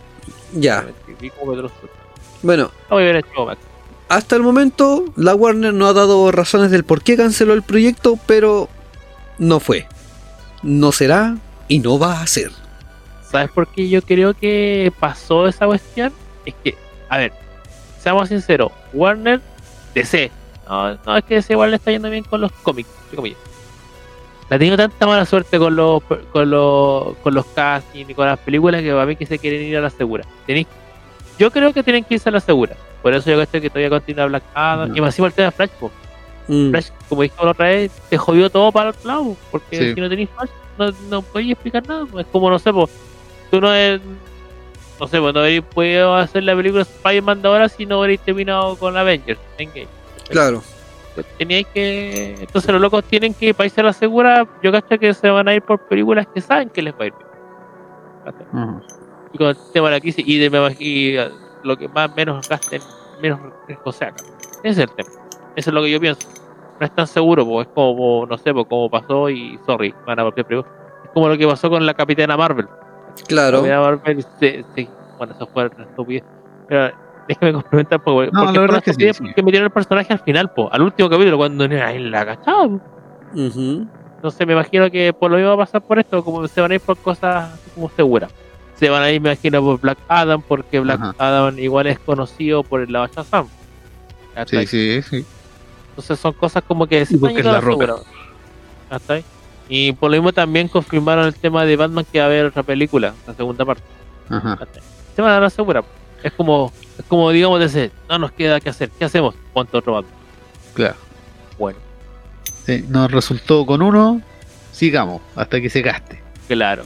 Ya, 0.52 0.86
Vi 1.20 1.30
como 1.30 1.52
capítulo 1.52 1.68
suelto. 1.68 1.96
bueno, 2.42 2.64
No 2.90 2.96
voy 2.96 3.04
a 3.04 3.06
ver 3.06 3.16
el 3.16 3.24
show, 3.34 3.46
Max. 3.46 3.60
Hasta 4.08 4.34
el 4.36 4.42
momento, 4.42 5.04
la 5.16 5.34
Warner 5.36 5.72
no 5.72 5.86
ha 5.86 5.92
dado 5.92 6.30
razones 6.32 6.70
del 6.72 6.82
por 6.84 7.02
qué 7.02 7.16
canceló 7.16 7.54
el 7.54 7.62
proyecto, 7.62 8.18
pero 8.26 8.68
no 9.38 9.60
fue. 9.60 9.86
No 10.62 10.90
será 10.92 11.38
y 11.68 11.78
no 11.78 11.98
va 11.98 12.20
a 12.20 12.26
ser. 12.26 12.50
¿Sabes 13.30 13.50
por 13.52 13.68
qué 13.68 13.88
yo 13.88 14.02
creo 14.02 14.34
que 14.34 14.92
pasó 14.98 15.46
esa 15.46 15.66
cuestión? 15.66 16.12
Es 16.44 16.54
que, 16.64 16.74
a 17.08 17.18
ver, 17.18 17.32
seamos 18.02 18.28
sinceros, 18.28 18.72
Warner, 18.92 19.40
DC, 19.94 20.32
no, 20.70 20.98
no 21.05 21.16
es 21.16 21.24
que 21.24 21.34
DC 21.36 21.52
igual 21.52 21.70
le 21.70 21.76
está 21.76 21.90
yendo 21.90 22.09
bien 22.10 22.24
con 22.24 22.40
los 22.40 22.52
cómics, 22.62 22.88
entre 23.05 23.16
comillas. 23.16 23.38
La 24.48 24.56
ha 24.56 24.59
tenido 24.59 24.76
tanta 24.76 25.06
mala 25.06 25.24
suerte 25.26 25.59
con 25.59 25.76
los 25.76 26.02
con 26.32 26.51
los 26.51 27.16
con 27.18 27.34
los 27.34 27.47
castings 27.47 28.10
y 28.10 28.14
con 28.14 28.26
las 28.26 28.38
películas 28.38 28.82
que 28.82 28.90
para 28.92 29.06
mí 29.06 29.14
que 29.16 29.26
se 29.26 29.38
quieren 29.38 29.62
ir 29.62 29.76
a 29.76 29.80
la 29.80 29.90
segura. 29.90 30.24
Tenéis- 30.47 30.66
yo 31.38 31.51
creo 31.51 31.72
que 31.72 31.82
tienen 31.82 32.05
que 32.05 32.14
irse 32.14 32.28
a 32.28 32.32
la 32.32 32.40
segura. 32.40 32.74
Por 33.02 33.14
eso 33.14 33.30
yo 33.30 33.36
creo 33.47 33.62
que 33.62 33.70
todavía 33.70 33.88
continúa 33.90 34.26
Black 34.26 34.42
Adam. 34.55 34.88
No. 34.90 34.97
Y 34.97 35.01
más 35.01 35.09
encima 35.14 35.28
el 35.28 35.32
tema 35.34 35.47
de 35.47 35.52
Flash, 35.52 35.70
po. 35.78 35.90
Mm, 36.48 36.70
Flash, 36.70 36.88
como 37.09 37.22
dijimos 37.22 37.44
la 37.44 37.51
otra 37.52 37.66
vez, 37.68 37.92
te 38.10 38.18
jodió 38.18 38.51
todo 38.51 38.70
para 38.72 38.90
el 38.90 38.94
otro 38.97 39.09
lado. 39.09 39.36
Porque 39.51 39.78
Sí. 39.78 39.94
si 39.94 40.01
no 40.01 40.09
tenéis 40.09 40.28
Flash, 40.36 40.51
no, 40.78 40.92
no 41.09 41.22
podéis 41.22 41.52
explicar 41.52 41.86
nada. 41.88 42.05
Es 42.18 42.26
como, 42.26 42.51
no 42.51 42.59
sé, 42.59 42.72
pues, 42.72 42.90
tú 43.51 43.60
no 43.60 43.72
es, 43.72 44.01
no 44.98 45.06
sé, 45.06 45.18
pues 45.20 45.32
no 45.32 45.40
habréis 45.40 45.62
podido 45.62 46.14
hacer 46.16 46.42
la 46.42 46.55
película 46.56 46.82
Spider-Man 46.82 47.40
de 47.40 47.48
ahora 47.48 47.68
si 47.70 47.86
no 47.86 48.01
habréis 48.01 48.20
terminado 48.20 48.76
con 48.76 48.97
Avengers 48.97 49.40
Endgame. 49.56 49.88
Claro. 50.31 50.62
Teníais 51.39 51.66
que. 51.74 52.35
Entonces 52.40 52.70
los 52.73 52.81
locos 52.81 53.05
tienen 53.05 53.35
que, 53.35 53.52
para 53.52 53.66
irse 53.66 53.81
a 53.81 53.85
la 53.85 53.93
segura, 53.93 54.47
yo 54.62 54.73
cacho 54.73 54.98
que 54.98 55.12
se 55.12 55.28
van 55.28 55.48
a 55.48 55.55
ir 55.55 55.62
por 55.62 55.78
películas 55.89 56.27
que 56.32 56.40
saben 56.40 56.70
que 56.70 56.81
les 56.82 56.94
va 56.94 57.02
a 57.02 57.07
ir 57.07 57.15
bien. 57.19 58.81
Y 59.32 59.39
con 59.39 59.48
el 59.48 59.57
tema 59.73 59.89
de 59.89 59.94
la 59.97 60.01
crisis 60.01 60.24
y, 60.27 60.39
de, 60.39 60.77
y, 60.78 61.19
uh, 61.19 61.23
lo 61.65 61.77
que 61.77 61.89
más 61.89 62.15
menos 62.16 62.48
gasten, 62.48 62.81
menos 63.20 63.40
riesgo 63.69 63.93
se 63.93 64.05
haga. 64.07 64.16
Ese 64.62 64.69
es 64.70 64.78
el 64.78 64.90
tema. 64.90 65.11
Eso 65.57 65.70
es 65.70 65.74
lo 65.74 65.82
que 65.82 65.90
yo 65.90 66.01
pienso. 66.01 66.28
No 66.78 66.86
es 66.86 66.94
tan 66.94 67.07
seguro, 67.07 67.44
pues 67.44 67.66
es 67.69 67.73
como, 67.74 68.27
no 68.27 68.39
sé, 68.39 68.52
como 68.52 68.89
pasó 68.90 69.28
y, 69.28 69.59
sorry, 69.66 69.94
van 70.07 70.19
a 70.19 70.23
volver 70.24 70.47
pero 70.47 70.61
Es 71.05 71.11
como 71.12 71.28
lo 71.28 71.36
que 71.36 71.47
pasó 71.47 71.69
con 71.69 71.85
la 71.85 71.93
Capitana 71.94 72.36
Marvel. 72.36 72.66
La 72.66 73.24
Claro. 73.27 73.59
Capitana 73.59 73.81
Marvel, 73.82 74.24
se, 74.39 74.65
se- 74.74 74.89
bueno, 75.19 75.35
eso 75.35 75.47
fue 75.48 75.66
una 75.77 75.85
estupidez. 75.85 76.24
Pero 76.69 76.90
déjame 77.28 77.52
complementar 77.52 78.01
porque, 78.02 78.30
No, 78.32 78.40
porque 78.44 78.55
la 78.56 78.60
verdad 78.60 78.82
es 78.84 78.97
que 78.97 79.06
sí, 79.12 79.14
sí. 79.14 79.22
porque 79.24 79.42
metieron 79.42 79.66
el 79.66 79.72
personaje 79.72 80.12
al 80.12 80.18
final, 80.20 80.51
po, 80.52 80.68
al 80.72 80.82
último 80.82 81.09
capítulo, 81.10 81.36
cuando 81.36 81.64
ahí 81.64 81.98
la 81.98 82.24
cachaba. 82.26 82.68
po. 82.68 82.80
Ujú. 83.34 83.86
Entonces 84.16 84.47
me 84.47 84.52
imagino 84.52 84.90
que 84.90 85.12
por 85.12 85.30
lo 85.30 85.36
mismo 85.38 85.56
va 85.56 85.62
a 85.62 85.66
pasar 85.66 85.80
por 85.82 85.98
esto, 85.98 86.22
como 86.24 86.47
se 86.47 86.60
van 86.60 86.72
a 86.72 86.74
ir 86.74 86.80
por 86.80 86.97
cosas 86.98 87.59
como 87.74 87.88
seguras. 87.90 88.30
Se 88.74 88.88
van 88.90 89.02
a 89.02 89.10
ir, 89.10 89.20
me 89.20 89.30
imagino, 89.30 89.62
por 89.62 89.80
Black 89.80 89.98
Adam, 90.09 90.42
porque 90.42 90.80
Black 90.80 91.01
Ajá. 91.01 91.14
Adam 91.18 91.59
igual 91.59 91.86
es 91.86 91.98
conocido 91.98 92.62
por 92.62 92.80
el 92.80 92.92
lado 92.92 93.06
Shazam. 93.06 93.47
Sí, 94.47 94.66
sí, 94.66 95.02
sí. 95.02 95.24
Entonces 95.90 96.18
son 96.18 96.32
cosas 96.32 96.62
como 96.66 96.86
que 96.86 97.06
Y 97.09 97.16
porque 97.16 97.40
es 97.40 97.44
La 97.44 97.60
Roca. 97.60 97.86
segura. 97.86 98.02
¿Cachai? 98.88 99.24
Y 99.68 99.92
por 99.92 100.10
lo 100.10 100.16
mismo 100.16 100.32
también 100.32 100.68
confirmaron 100.68 101.26
el 101.26 101.34
tema 101.34 101.64
de 101.64 101.76
Batman 101.76 102.05
que 102.10 102.18
va 102.18 102.24
a 102.24 102.28
haber 102.28 102.47
otra 102.47 102.62
película, 102.62 103.14
la 103.26 103.34
segunda 103.34 103.64
parte. 103.64 103.82
Se 105.14 105.22
van 105.22 105.30
a 105.32 105.40
dar 105.40 105.51
segura. 105.51 105.82
Es 106.22 106.32
como, 106.32 106.72
es 106.98 107.05
como 107.06 107.30
digamos, 107.30 107.60
ese, 107.62 107.90
no 108.09 108.18
nos 108.18 108.32
queda 108.32 108.60
que 108.60 108.68
hacer. 108.70 108.90
¿Qué 108.98 109.05
hacemos? 109.05 109.34
Ponte 109.52 109.76
otro 109.76 109.94
Batman. 109.94 110.14
Claro. 110.74 110.97
Bueno, 111.59 111.78
Sí, 112.66 112.84
nos 112.88 113.10
resultó 113.10 113.64
con 113.66 113.82
uno, 113.82 114.20
sigamos 114.72 115.20
hasta 115.34 115.60
que 115.60 115.68
se 115.70 115.82
gaste. 115.82 116.20
claro, 116.47 116.84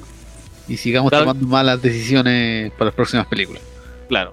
Y 0.68 0.76
sigamos 0.76 1.10
Claro. 1.10 1.26
tomando 1.26 1.46
malas 1.46 1.82
decisiones 1.82 2.70
para 2.72 2.86
las 2.86 2.94
próximas 2.94 3.26
películas. 3.26 3.62
claro. 4.08 4.30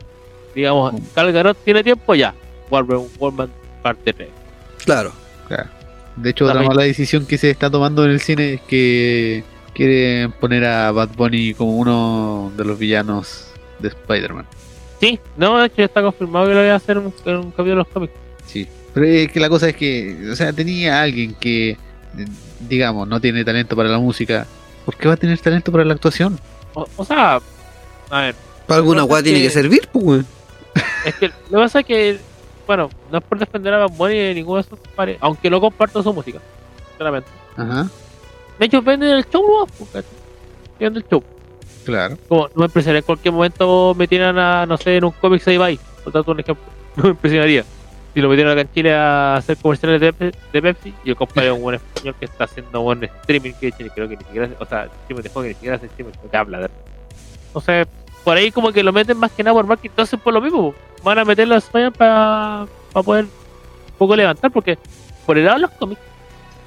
Digamos. 0.54 0.94
Gal 1.16 1.32
Gadot 1.32 1.58
tiene 1.64 1.82
tiempo 1.82 2.14
ya. 2.14 2.34
Wolverine, 2.70 3.08
Wolverine 3.18 3.54
parte 3.82 4.12
3. 4.12 4.30
Claro. 4.84 5.14
De 6.18 6.30
hecho, 6.30 6.46
otra 6.46 6.62
mala 6.62 6.84
decisión 6.84 7.26
que 7.26 7.38
se 7.38 7.50
está 7.50 7.70
tomando 7.70 8.04
en 8.04 8.12
el 8.12 8.20
cine 8.20 8.56
es 8.56 8.62
que 8.62 9.46
quieren 9.74 10.34
poner 10.34 10.66
a 10.66 10.92
Bad 10.92 11.12
Bunny 11.16 11.54
como 11.54 11.78
uno 11.78 12.52
de 12.58 12.66
los 12.66 12.78
villanos 12.78 13.48
de 13.80 13.88
Spider-Man. 13.88 14.46
Sí, 15.02 15.20
no, 15.36 15.58
de 15.58 15.66
hecho 15.66 15.76
ya 15.80 15.86
está 15.86 16.02
confirmado 16.02 16.46
que 16.48 16.54
lo 16.54 16.60
voy 16.62 16.70
a 16.70 16.76
hacer 16.76 16.96
en 16.98 17.08
un, 17.08 17.14
en 17.26 17.36
un 17.38 17.44
capítulo 17.52 17.70
de 17.72 17.76
los 17.76 17.88
cómics. 17.90 18.14
Sí. 18.46 18.68
Pero 18.94 19.06
es 19.06 19.32
que 19.32 19.40
la 19.42 19.50
cosa 19.50 19.68
es 19.70 19.76
que, 19.76 20.30
o 20.32 20.36
sea, 20.36 20.54
tenía 20.54 21.00
a 21.00 21.02
alguien 21.04 21.34
que, 21.40 21.78
digamos, 22.70 23.08
no 23.08 23.20
tiene 23.20 23.44
talento 23.44 23.76
para 23.76 23.90
la 23.90 23.98
música. 24.00 24.46
¿Por 24.86 24.96
qué 24.96 25.08
va 25.08 25.16
a 25.16 25.18
tener 25.18 25.38
talento 25.40 25.72
para 25.72 25.84
la 25.86 25.94
actuación? 25.94 26.40
O, 26.74 26.86
o 26.98 27.04
sea, 27.06 27.40
a 28.10 28.22
ver, 28.22 28.36
Para 28.68 28.78
alguna 28.80 29.04
weá 29.04 29.22
tiene 29.24 29.40
que 29.40 29.46
que- 29.46 29.50
servir, 29.52 29.90
pues, 29.92 30.06
weón. 30.06 30.26
Es 31.06 31.16
que 31.16 31.28
lo 31.28 31.34
que 31.50 31.56
pasa 31.56 31.80
es 31.82 31.86
que, 31.86 32.20
bueno, 32.68 32.90
no 33.12 33.18
es 33.18 33.24
por 33.24 33.40
defender 33.40 33.74
a 33.74 33.80
Bad 33.80 33.92
Bunny 33.98 34.14
ni 34.30 34.34
ninguno 34.36 34.58
de 34.58 34.62
esos 34.68 34.80
pares, 34.96 35.18
aunque 35.20 35.50
no 35.50 35.60
comparto 35.60 36.02
su 36.04 36.14
música, 36.14 36.40
sinceramente. 36.90 37.30
Ajá, 37.58 37.90
De 38.60 38.66
hecho, 38.68 38.82
venden 38.82 39.10
el 39.10 39.26
show, 39.30 39.44
¿no? 39.44 39.88
Venden 40.80 41.04
el 41.04 41.10
show. 41.10 41.24
Claro. 41.86 42.18
Como 42.28 42.48
no 42.48 42.54
me 42.56 42.66
impresionaría 42.66 43.00
en 43.00 43.06
cualquier 43.06 43.34
momento 43.34 43.96
metieran 43.98 44.38
a, 44.38 44.66
no 44.66 44.78
sé, 44.78 44.98
en 44.98 45.06
un 45.06 45.12
cómic 45.12 45.42
se 45.42 45.58
by 45.58 45.80
por 46.04 46.14
darte 46.14 46.32
un 46.32 46.40
ejemplo. 46.40 46.66
No 46.96 47.04
me 47.04 47.10
impresionaría. 47.12 47.64
Si 48.14 48.20
lo 48.20 48.28
metieran 48.28 48.52
acá 48.52 48.62
en 48.62 48.74
Chile 48.74 48.94
a 48.94 49.38
hacer 49.38 49.56
comerciales 49.56 50.02
de, 50.02 50.34
de 50.52 50.62
Pepsi, 50.62 50.94
y 51.06 51.12
el 51.12 51.16
compadre 51.16 51.54
un 51.54 51.62
buen 51.62 51.76
español 51.76 52.16
que 52.20 52.26
está 52.26 52.44
haciendo 52.44 52.82
buen 52.82 53.02
streaming, 53.06 53.54
que 53.54 53.72
creo 53.72 54.10
que 54.10 54.18
ni 54.18 54.24
siquiera, 54.26 54.50
o 54.60 54.66
sea, 54.66 54.90
streaming 55.04 55.24
de 55.24 55.30
juego 55.30 55.44
que 55.44 55.48
ni 55.48 55.54
siquiera 55.54 55.78
hace 55.78 55.86
streaming, 55.86 56.12
que 56.30 56.36
habla 56.36 56.60
de 56.60 56.70
Entonces, 57.48 57.88
por 58.26 58.36
ahí 58.36 58.52
como 58.52 58.74
que 58.74 58.84
lo 58.84 58.92
meten 58.92 59.18
más 59.18 59.32
que 59.32 59.42
nada 59.42 59.54
por 59.54 59.66
marketing, 59.66 59.92
entonces 59.92 60.20
por 60.20 60.34
lo 60.34 60.42
mismo, 60.42 60.76
van 61.02 61.20
a 61.20 61.24
meterlo 61.24 61.56
a 61.56 61.60
España 61.60 61.90
para 61.92 62.68
poder 62.92 63.24
un 63.24 63.98
poco 63.98 64.18
levantar, 64.18 64.52
porque 64.52 64.78
por 65.26 65.38
el 65.38 65.46
lado 65.46 65.56
de 65.56 65.62
los 65.62 65.72
cómics, 65.72 66.02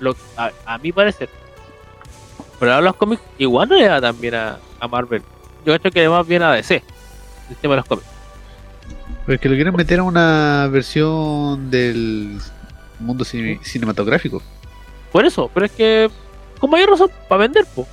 lo, 0.01 0.17
a, 0.39 0.51
a 0.65 0.79
mi 0.79 0.93
parecer, 0.93 1.29
lado 2.61 2.81
de 2.81 2.85
los 2.85 2.97
cómics, 2.97 3.23
igual 3.39 3.69
no 3.69 3.77
le 3.77 3.87
da 3.87 4.01
tan 4.01 4.21
bien 4.21 4.35
a, 4.35 4.59
a 4.81 4.89
Marvel. 4.89 5.23
Yo 5.67 5.79
creo 5.79 5.93
que 5.93 6.01
le 6.01 6.09
va 6.09 6.19
más 6.19 6.27
bien 6.27 6.43
a 6.43 6.53
DC, 6.53 6.83
el 7.51 7.57
tema 7.57 7.75
de 7.75 7.77
los 7.79 7.87
cómics. 7.87 8.07
Pero 9.27 9.35
es 9.37 9.41
que 9.41 9.49
lo 9.49 9.55
quieren 9.55 9.75
meter 9.75 10.01
a 10.01 10.03
una 10.03 10.69
versión 10.71 11.71
del 11.71 12.39
mundo 13.01 13.25
cine- 13.25 13.59
cinematográfico. 13.63 14.43
Por 15.13 15.25
eso, 15.25 15.51
pero 15.55 15.67
es 15.67 15.73
que, 15.73 16.11
con 16.59 16.71
mayor 16.71 16.91
razón, 16.91 17.11
para 17.29 17.41
vender, 17.43 17.65
po. 17.75 17.87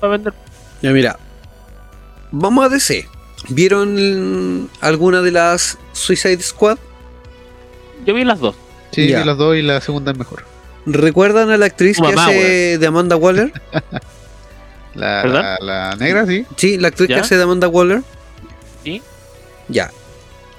Para 0.00 0.12
vender. 0.12 0.32
Ya 0.82 0.90
mira, 0.92 1.18
vamos 2.30 2.64
a 2.64 2.68
DC. 2.68 3.06
¿Vieron 3.50 4.70
alguna 4.80 5.20
de 5.20 5.30
las 5.30 5.76
Suicide 5.92 6.40
Squad? 6.42 6.78
Yo 8.06 8.14
vi 8.14 8.24
las 8.24 8.40
dos. 8.40 8.54
Sí, 8.92 9.08
Ya. 9.08 9.18
vi 9.20 9.24
las 9.26 9.36
dos 9.36 9.56
y 9.56 9.62
la 9.62 9.80
segunda 9.80 10.12
es 10.12 10.18
mejor. 10.18 10.44
¿Recuerdan 10.86 11.50
a 11.50 11.56
la 11.56 11.66
actriz 11.66 11.98
que 11.98 12.06
hace 12.12 12.78
de 12.78 12.86
Amanda 12.86 13.16
Waller? 13.16 13.52
La, 14.94 15.22
¿Perdón? 15.22 15.42
la, 15.42 15.58
la 15.60 15.96
negra, 15.96 16.24
sí. 16.24 16.46
Sí, 16.56 16.78
la 16.78 16.86
actriz 16.88 17.08
que 17.08 17.16
hace 17.16 17.36
de 17.36 17.42
Amanda 17.42 17.66
Waller. 17.66 18.02
Sí. 18.84 19.02
Ya. 19.68 19.90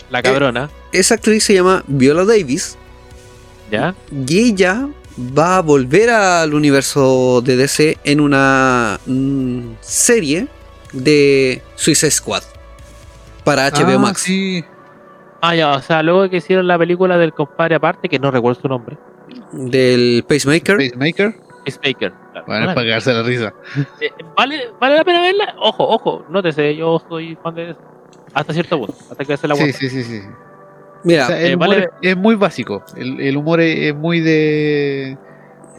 La 0.10 0.22
cabrona, 0.22 0.70
Esa 0.92 1.16
actriz 1.16 1.44
se 1.46 1.54
llama 1.54 1.84
Viola 1.88 2.26
Davis. 2.26 2.78
¿ya? 3.72 3.96
Y 4.12 4.50
ella 4.50 4.88
va 5.18 5.58
a 5.58 5.62
volver 5.62 6.10
al 6.10 6.54
universo 6.54 7.42
de 7.42 7.56
DC 7.56 7.98
en 8.04 8.20
una 8.20 9.00
mm, 9.06 9.76
serie 9.80 10.48
de 10.92 11.62
Suicide 11.76 12.12
Squad 12.12 12.44
para 13.46 13.70
HBO 13.72 13.96
Ah, 13.96 14.00
Max. 14.00 14.22
Sí. 14.22 14.66
Ah, 15.42 15.56
ya, 15.56 15.72
o 15.72 15.82
sea, 15.82 16.04
luego 16.04 16.30
que 16.30 16.38
hicieron 16.38 16.68
la 16.68 16.78
película 16.78 17.18
del 17.18 17.32
compadre 17.34 17.76
aparte, 17.76 18.10
que 18.10 18.20
no 18.20 18.32
recuerdo 18.32 18.60
su 18.62 18.68
nombre, 18.68 18.98
Del 19.52 20.24
Pacemaker. 20.28 20.78
Pacemaker. 20.78 21.36
Baker. 21.84 22.14
claro. 22.32 22.46
Vale. 22.48 22.66
para 22.68 22.76
cagarse 22.76 23.12
la 23.14 23.24
risa. 23.24 23.54
Eh, 24.00 24.12
¿Vale, 24.38 24.70
¿Vale 24.80 24.96
la 24.98 25.04
pena 25.04 25.22
verla? 25.22 25.56
Ojo, 25.60 25.84
ojo, 25.88 26.26
nótese, 26.30 26.76
yo 26.76 27.02
soy 27.10 27.36
fan 27.42 27.56
de 27.56 27.76
hasta 28.34 28.54
cierto 28.54 28.78
punto, 28.78 28.94
hasta 29.10 29.26
que 29.26 29.36
se 29.38 29.48
la 29.48 29.56
Sí, 29.56 29.62
vuelta. 29.62 29.80
sí, 29.80 29.90
sí, 29.90 30.04
sí. 30.04 30.22
Mira, 31.04 31.24
O 31.24 31.28
sea, 31.28 31.40
el 31.42 31.52
eh, 31.52 31.56
humor 31.56 31.68
vale- 31.70 31.84
es, 32.02 32.10
es 32.12 32.18
muy 32.18 32.36
básico. 32.36 32.84
El, 32.96 33.20
el 33.20 33.38
humor 33.38 33.62
es, 33.62 33.80
es 33.80 33.96
muy 33.96 34.20
de, 34.20 35.18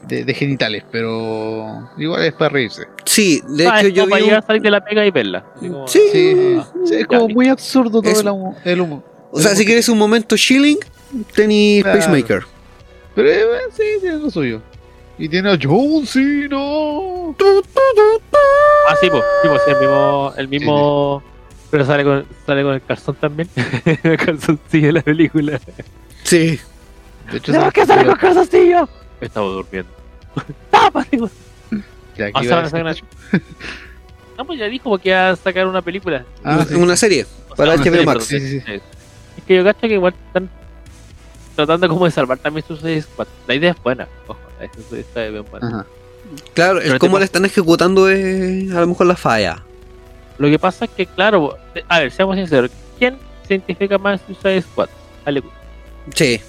de, 0.09 0.25
de 0.25 0.35
genitales, 0.35 0.83
pero 0.91 1.89
igual 1.99 2.25
es 2.25 2.33
para 2.33 2.49
reírse. 2.49 2.89
sí, 3.05 3.41
de 3.49 3.69
Ah, 3.69 3.79
hecho 3.79 3.89
es 3.89 3.95
yo 3.95 4.09
para 4.09 4.17
vi 4.17 4.23
llegar 4.25 4.39
a 4.39 4.41
un- 4.43 4.47
salir 4.49 4.63
de 4.63 4.71
la 4.73 4.85
pega 4.85 5.07
y 5.07 5.11
verla. 5.13 5.45
Como- 5.61 5.87
Sí. 5.87 6.01
Sí, 6.11 6.61
sí, 6.85 6.95
es 6.97 7.07
como 7.07 7.29
Ya, 7.29 7.35
muy 7.35 7.49
absurdo 7.49 8.03
todo 8.03 8.11
Es- 8.13 8.21
el, 8.21 8.27
humo- 8.29 8.57
el 8.65 8.81
humor. 8.81 9.03
O 9.31 9.39
sea, 9.39 9.55
si 9.55 9.65
quieres 9.65 9.89
un 9.89 9.99
momento 9.99 10.37
chilling, 10.37 10.79
tenéis 11.35 11.83
Claro. 11.85 11.99
Pacemaker. 12.01 12.43
Pero 13.17 13.29
eh, 13.57 13.61
sí, 13.73 13.83
tiene 14.01 14.19
lo 14.19 14.31
suyo. 14.31 14.63
Y 15.19 15.29
tiene 15.29 15.51
a 15.51 15.59
John 15.61 16.07
Cena. 16.07 16.57
Ah, 18.89 18.95
sí, 19.01 19.09
pues, 19.11 19.23
sí, 19.43 19.49
pues, 19.49 19.63
sí, 19.65 19.71
el 19.73 19.79
mismo, 19.81 20.33
el 20.37 20.49
mismo 20.49 21.23
pero 21.71 21.85
sale 21.85 22.05
con, 22.05 22.25
sale 22.47 22.63
con 22.63 22.75
el 22.75 22.83
calzón 22.83 23.15
también. 23.17 23.49
el 24.03 24.17
calzoncillo 24.17 24.89
en 24.89 24.95
la 24.95 25.03
película. 25.03 25.61
Sí. 26.23 26.61
De 27.31 27.39
hecho, 27.39 27.53
¿Por 27.53 27.61
esa- 27.63 27.71
qué 27.73 27.87
sale 27.87 28.07
con 28.07 28.15
calzoncillo? 28.17 28.89
Estaba 29.21 29.47
durmiendo. 29.47 29.91
¡Tápate! 30.71 31.17
güey! 31.17 31.31
Ya, 32.17 32.27
aquí 32.27 32.49
Ah, 32.49 32.61
a 32.61 32.95
No, 34.39 34.45
pues 34.45 34.59
ya 34.59 34.67
dijo 34.67 34.97
que 34.99 35.09
iba 35.09 35.31
a 35.31 35.37
sacar 35.37 35.67
una 35.67 35.83
película. 35.83 36.25
Ah, 36.45 36.65
sí. 36.69 36.75
Una 36.75 36.95
serie 36.97 37.27
O 37.51 37.55
para 37.57 37.75
una 37.75 37.83
HBO 37.83 38.05
Max. 38.05 38.05
perdón. 38.05 38.23
Sí, 38.23 38.41
sí, 38.41 38.61
sí. 38.61 38.73
Es 39.39 39.45
que 39.45 39.57
yo 39.57 39.65
cacho 39.65 39.81
que 39.81 39.95
igual 39.95 40.15
están 40.29 40.49
tratando 41.57 41.89
como 41.89 42.05
de 42.05 42.11
salvar 42.13 42.39
también 42.39 42.65
sus 42.67 42.81
series. 42.81 43.09
La 43.49 43.55
idea 43.55 43.73
es 43.73 43.83
buena. 43.83 44.07
Ojo, 44.29 44.39
la 44.61 44.67
idea 44.67 45.01
está 45.01 45.27
bien 45.27 45.45
buena. 45.51 45.67
Ajá. 45.69 45.87
Claro, 46.55 46.81
Pero 46.83 46.99
como 46.99 47.13
pa- 47.15 47.19
le 47.21 47.25
están 47.25 47.45
ejecutando 47.45 48.09
es 48.09 48.71
a 48.73 48.81
lo 48.81 48.87
mejor 48.89 49.07
la 49.07 49.17
falla. 49.17 49.63
Lo 50.39 50.49
que 50.49 50.59
pasa 50.59 50.85
es 50.85 50.91
que, 50.91 51.07
claro, 51.07 51.57
a 51.89 52.01
ver, 52.01 52.13
seamos 52.13 52.37
sinceros. 52.37 52.71
¿Quién 52.99 53.17
se 53.47 53.55
identifica 53.55 53.97
más 53.99 54.21
en 54.29 54.35
Suicide 54.35 54.63
Squad? 54.63 54.89
Harley 55.25 55.43
Quinn. 55.43 55.53
Sí. 56.15 56.41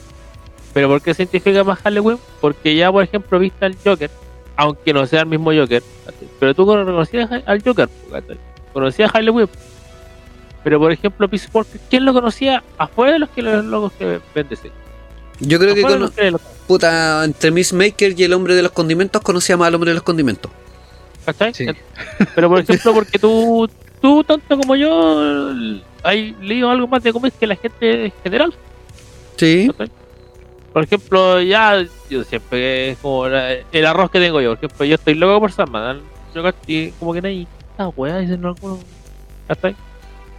¿Pero 0.73 0.89
por 0.89 1.01
qué 1.01 1.13
se 1.13 1.23
identifica 1.23 1.63
más 1.63 1.79
Harley 1.83 2.03
Quinn? 2.03 2.17
Porque 2.41 2.75
ya, 2.75 2.91
por 2.91 3.03
ejemplo, 3.03 3.39
viste 3.39 3.65
al 3.65 3.75
Joker, 3.83 4.09
aunque 4.55 4.93
no 4.93 5.05
sea 5.05 5.21
el 5.21 5.27
mismo 5.27 5.51
Joker, 5.53 5.81
pero 6.39 6.53
tú 6.53 6.75
reconocías 6.75 7.29
al 7.45 7.63
Joker, 7.63 7.87
conocías 8.73 9.13
a 9.13 9.17
Harley 9.17 9.33
Quinn. 9.33 9.49
Pero, 10.63 10.79
por 10.79 10.91
ejemplo, 10.91 11.29
Peace 11.29 11.47
Walker, 11.53 11.79
¿quién 11.89 12.03
lo 12.03 12.13
conocía 12.13 12.61
afuera 12.77 13.13
de 13.13 13.19
los 13.19 13.29
que 13.29 13.41
los 13.41 13.63
locos 13.63 13.93
que 13.93 14.19
venden? 14.35 14.57
Yo 15.39 15.59
creo 15.59 15.75
que 15.75 15.81
con, 15.83 16.11
puta, 16.67 17.23
entre 17.23 17.51
Miss 17.51 17.71
Maker 17.73 18.19
y 18.19 18.23
el 18.23 18.33
hombre 18.33 18.55
de 18.55 18.63
los 18.63 18.71
condimentos 18.71 19.21
conocía 19.21 19.55
más 19.57 19.67
al 19.67 19.75
hombre 19.75 19.91
de 19.91 19.95
los 19.95 20.03
condimentos. 20.03 20.51
¿Cachai? 21.25 21.53
Sí. 21.53 21.65
Pero 22.35 22.49
por 22.49 22.59
ejemplo, 22.59 22.93
porque 22.93 23.19
tú, 23.19 23.69
tú 24.01 24.23
tanto 24.23 24.57
como 24.57 24.75
yo, 24.75 25.51
has 26.03 26.15
leído 26.41 26.69
algo 26.69 26.87
más 26.87 27.03
de 27.03 27.11
cómics 27.13 27.35
que 27.39 27.45
la 27.47 27.55
gente 27.55 28.05
en 28.05 28.13
general. 28.23 28.53
Sí. 29.35 29.67
¿cachai? 29.71 29.91
Por 30.73 30.83
ejemplo, 30.83 31.41
ya, 31.41 31.85
yo 32.09 32.23
siempre 32.23 32.91
es 32.91 32.97
como 32.99 33.27
la- 33.27 33.53
el 33.71 33.85
arroz 33.85 34.09
que 34.11 34.19
tengo 34.19 34.39
yo. 34.41 34.55
Por 34.55 34.65
ejemplo, 34.65 34.85
yo 34.85 34.95
estoy 34.95 35.15
loco 35.15 35.39
por 35.39 35.51
Sandman. 35.51 36.01
Yo 36.35 36.43
cach- 36.43 36.53
y 36.67 36.91
como 36.91 37.13
que 37.13 37.21
nadie, 37.21 37.47
esta 37.71 37.87
weá, 37.89 38.17
dicen 38.19 38.45
algunos. 38.45 38.79
¿cachai? 39.47 39.75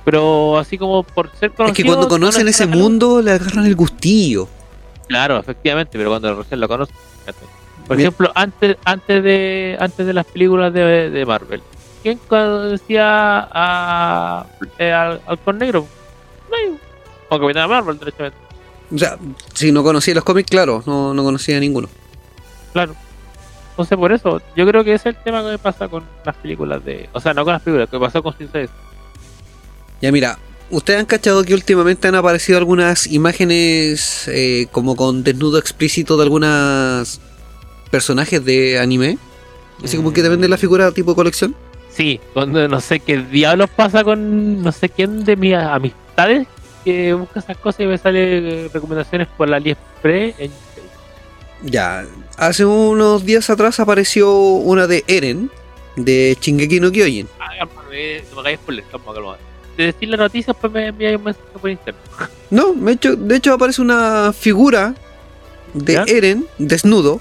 Pero 0.05 0.59
así 0.59 0.79
como 0.79 1.03
por 1.03 1.31
ser 1.39 1.51
Es 1.51 1.57
conocido. 1.57 1.75
que 1.75 1.83
cuando 1.85 2.03
no 2.05 2.09
conocen 2.09 2.49
ese 2.49 2.66
mundo 2.66 3.20
le 3.20 3.33
agarran 3.33 3.66
el 3.66 3.75
gustillo. 3.75 4.49
Claro, 5.09 5.39
efectivamente, 5.39 5.97
pero 5.98 6.10
cuando 6.10 6.35
recién 6.36 6.60
lo. 6.60 6.68
¿cachai? 6.68 6.86
Por 7.86 7.97
Bien. 7.97 8.09
ejemplo, 8.09 8.30
antes, 8.35 8.76
antes 8.85 9.22
de 9.22 9.76
antes 9.80 10.06
de 10.06 10.12
las 10.12 10.26
películas 10.26 10.72
de, 10.72 11.10
de 11.10 11.26
Marvel, 11.26 11.62
¿quién 12.02 12.18
conocía 12.28 13.48
a, 13.51 14.47
eh, 14.78 14.93
al 14.93 15.20
Halcón 15.26 15.59
Negro? 15.59 15.86
Nadie. 16.51 16.78
O 17.30 17.39
Capitana 17.40 17.66
Marvel, 17.66 17.98
derechamente. 17.98 18.36
O 18.94 18.98
sea, 18.98 19.18
si 19.55 19.72
no 19.72 19.82
conocía 19.82 20.14
los 20.14 20.24
cómics, 20.24 20.51
claro, 20.51 20.82
no, 20.86 21.14
no 21.14 21.24
conocía 21.24 21.59
ninguno. 21.60 21.89
Claro. 22.72 22.94
Entonces, 23.70 23.97
por 23.97 24.12
eso, 24.12 24.43
yo 24.56 24.66
creo 24.66 24.82
que 24.82 24.94
ese 24.94 25.10
es 25.10 25.16
el 25.16 25.22
tema 25.22 25.43
que 25.43 25.51
me 25.51 25.59
pasa 25.59 25.89
con 25.89 26.05
las 26.24 26.36
películas 26.36 26.85
de. 26.85 27.09
O 27.12 27.20
sea, 27.20 27.32
no 27.32 27.44
con 27.44 27.52
las 27.52 27.62
películas, 27.62 27.89
que 27.89 27.98
pasó 27.98 28.22
con 28.22 28.36
Suicide. 28.36 28.68
Ya 30.01 30.12
mira, 30.12 30.39
¿ustedes 30.70 31.01
han 31.01 31.07
cachado 31.07 31.45
que 31.45 31.55
últimamente 31.55 32.09
han 32.09 32.15
aparecido 32.15 32.59
algunas 32.59 33.07
imágenes 33.07 34.28
eh, 34.28 34.66
como 34.70 34.97
con 34.97 35.24
desnudo 35.24 35.59
explícito 35.59 36.16
de 36.16 36.23
algunas 36.24 37.20
personajes 37.90 38.45
de 38.45 38.78
anime? 38.78 39.19
Así 39.82 39.97
como 39.97 40.12
que 40.12 40.23
te 40.23 40.28
venden 40.28 40.51
la 40.51 40.59
figura 40.59 40.90
tipo 40.93 41.15
colección. 41.15 41.55
Sí, 41.90 42.20
cuando 42.32 42.66
no 42.69 42.81
sé 42.81 43.01
qué 43.01 43.19
diablos 43.19 43.70
pasa 43.70 44.05
con 44.05 44.62
no 44.62 44.73
sé 44.73 44.89
quién 44.89 45.24
de 45.24 45.36
mis 45.36 45.55
amistades 45.55 46.47
que 46.85 47.12
busca 47.12 47.40
esas 47.40 47.57
cosas 47.57 47.81
y 47.81 47.86
me 47.86 47.99
sale 47.99 48.65
eh, 48.65 48.70
recomendaciones 48.73 49.28
por 49.36 49.49
la 49.49 49.57
AliExpress 49.57 50.35
en 50.39 50.51
Ya, 51.62 52.07
hace 52.36 52.65
unos 52.65 53.24
días 53.24 53.51
atrás 53.51 53.81
apareció 53.81 54.32
una 54.32 54.86
de 54.86 55.05
Eren, 55.09 55.51
de 55.97 56.36
Shingeki 56.40 56.81
no 56.81 56.93
Kyojin. 56.93 57.28
Ah, 57.40 57.51
cálmame, 57.59 58.23
no 58.31 58.36
me 58.36 58.40
hagáis 58.43 58.61
spoiler, 58.61 58.85
calma, 58.90 59.15
calma. 59.15 59.36
De 59.78 59.84
decir 59.84 60.09
la 60.09 60.16
noticia, 60.16 60.52
pues 60.52 60.72
me 60.72 60.88
enviáis 60.88 61.16
un 61.16 61.24
mensaje 61.24 61.46
por 61.59 61.70
internet. 61.70 62.02
No, 62.50 62.72
de 62.72 62.92
hecho, 62.92 63.14
de 63.14 63.36
hecho 63.36 63.52
aparece 63.52 63.82
una 63.82 64.32
figura 64.32 64.94
de 65.74 65.92
¿Ya? 65.92 66.05
Eren 66.06 66.46
desnudo 66.59 67.20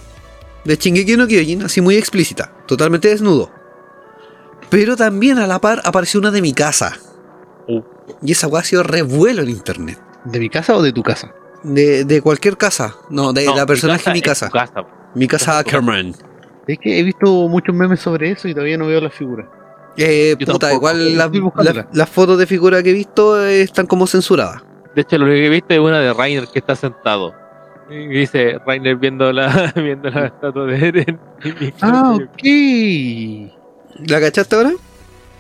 de 0.64 0.76
Shingeki 0.78 1.18
no 1.18 1.28
Kyojin, 1.28 1.64
así 1.64 1.82
muy 1.82 1.98
explícita, 1.98 2.52
totalmente 2.66 3.10
desnudo. 3.10 3.52
Pero 4.70 4.96
también 4.96 5.38
a 5.38 5.46
la 5.48 5.60
par 5.60 5.82
apareció 5.84 6.20
una 6.22 6.32
de 6.32 6.42
mi 6.42 6.54
casa. 6.54 6.98
Uh. 7.68 7.82
Y 8.22 8.32
esa 8.32 8.48
weá 8.48 8.62
ha 8.62 8.66
sido 8.66 8.84
revuelo 8.84 9.42
en 9.44 9.50
internet. 9.50 10.00
¿De 10.24 10.40
mi 10.40 10.50
casa 10.50 10.76
o 10.76 10.82
de 10.82 10.94
tu 10.94 11.04
casa? 11.04 11.34
De, 11.64 12.06
de 12.06 12.22
cualquier 12.22 12.56
casa. 12.58 12.96
No, 13.10 13.34
de 13.34 13.46
No, 13.46 13.56
la 13.56 13.66
personaje 13.66 14.06
de 14.10 14.14
mi 14.14 14.20
es 14.20 14.26
casa. 14.26 14.48
tu 14.48 14.54
casa. 14.54 14.86
Mi 15.14 15.28
casa 15.28 15.60
Ackerman. 15.60 16.16
Es 16.68 16.80
que 16.80 17.00
he 17.00 17.04
visto 17.04 17.48
muchos 17.50 17.76
memes 17.76 18.00
sobre 18.00 18.32
eso 18.32 18.48
y 18.48 18.54
todavía 18.54 18.78
no 18.78 18.88
veo 18.88 19.02
la 19.02 19.10
figura. 19.10 19.50
Eh, 19.98 20.36
puta, 20.38 20.54
tampoco. 20.54 20.76
igual 20.76 21.88
las 21.92 22.10
fotos 22.10 22.38
de 22.38 22.46
figura 22.46 22.84
que 22.84 22.92
he 22.92 22.94
visto 22.94 23.44
eh, 23.44 23.62
están 23.62 23.88
como 23.88 24.06
censuradas. 24.06 24.62
De 24.96 25.02
hecho, 25.02 25.18
lo 25.18 25.26
único 25.26 25.38
que 25.38 25.48
he 25.48 25.50
visto 25.50 25.74
es 25.74 25.80
una 25.80 26.00
de 26.00 26.14
Rainer 26.14 26.48
que 26.48 26.60
está 26.60 26.76
sentado. 26.76 27.34
Y 27.90 28.08
dice 28.08 28.60
Rainer 28.66 28.96
viendo 28.96 29.32
la, 29.32 29.72
viendo 29.76 30.10
la 30.10 30.28
estatua 30.28 30.66
de 30.66 30.88
Eren. 30.88 31.20
Ah, 31.82 32.16
ok. 32.16 34.10
¿La 34.10 34.20
cachaste 34.20 34.56
ahora? 34.56 34.72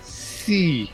Sí. 0.04 0.90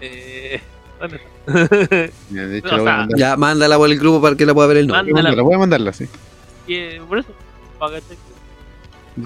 Eh, 0.00 0.60
¿dónde 1.00 1.16
está? 1.16 1.28
Ya, 2.30 2.42
de 2.46 2.58
hecho, 2.58 2.76
No, 2.76 2.84
la 2.84 3.06
voy 3.06 3.14
a. 3.14 3.16
Ya, 3.16 3.36
mándala 3.36 3.78
por 3.78 3.90
el 3.90 3.98
grupo 3.98 4.20
para 4.20 4.36
que 4.36 4.44
la 4.44 4.52
pueda 4.52 4.68
ver 4.68 4.78
el 4.78 4.86
nombre. 4.86 5.12
Voy 5.12 5.20
a 5.20 5.22
mandarla, 5.22 5.42
voy 5.42 5.54
a 5.54 5.58
mandarla, 5.58 5.92
sí. 5.92 6.06
Y, 6.66 6.74
eh, 6.74 7.00
por 7.08 7.18
eso, 7.18 7.28
para 7.78 8.00
que 8.00 8.16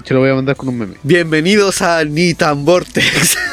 hecho, 0.01 0.13
la 0.13 0.19
voy 0.19 0.29
a 0.29 0.35
mandar 0.35 0.55
con 0.55 0.69
un 0.69 0.77
meme. 0.79 0.95
Bienvenidos 1.03 1.81
a 1.81 2.03
Nitan 2.03 2.65
Vortex. 2.65 3.37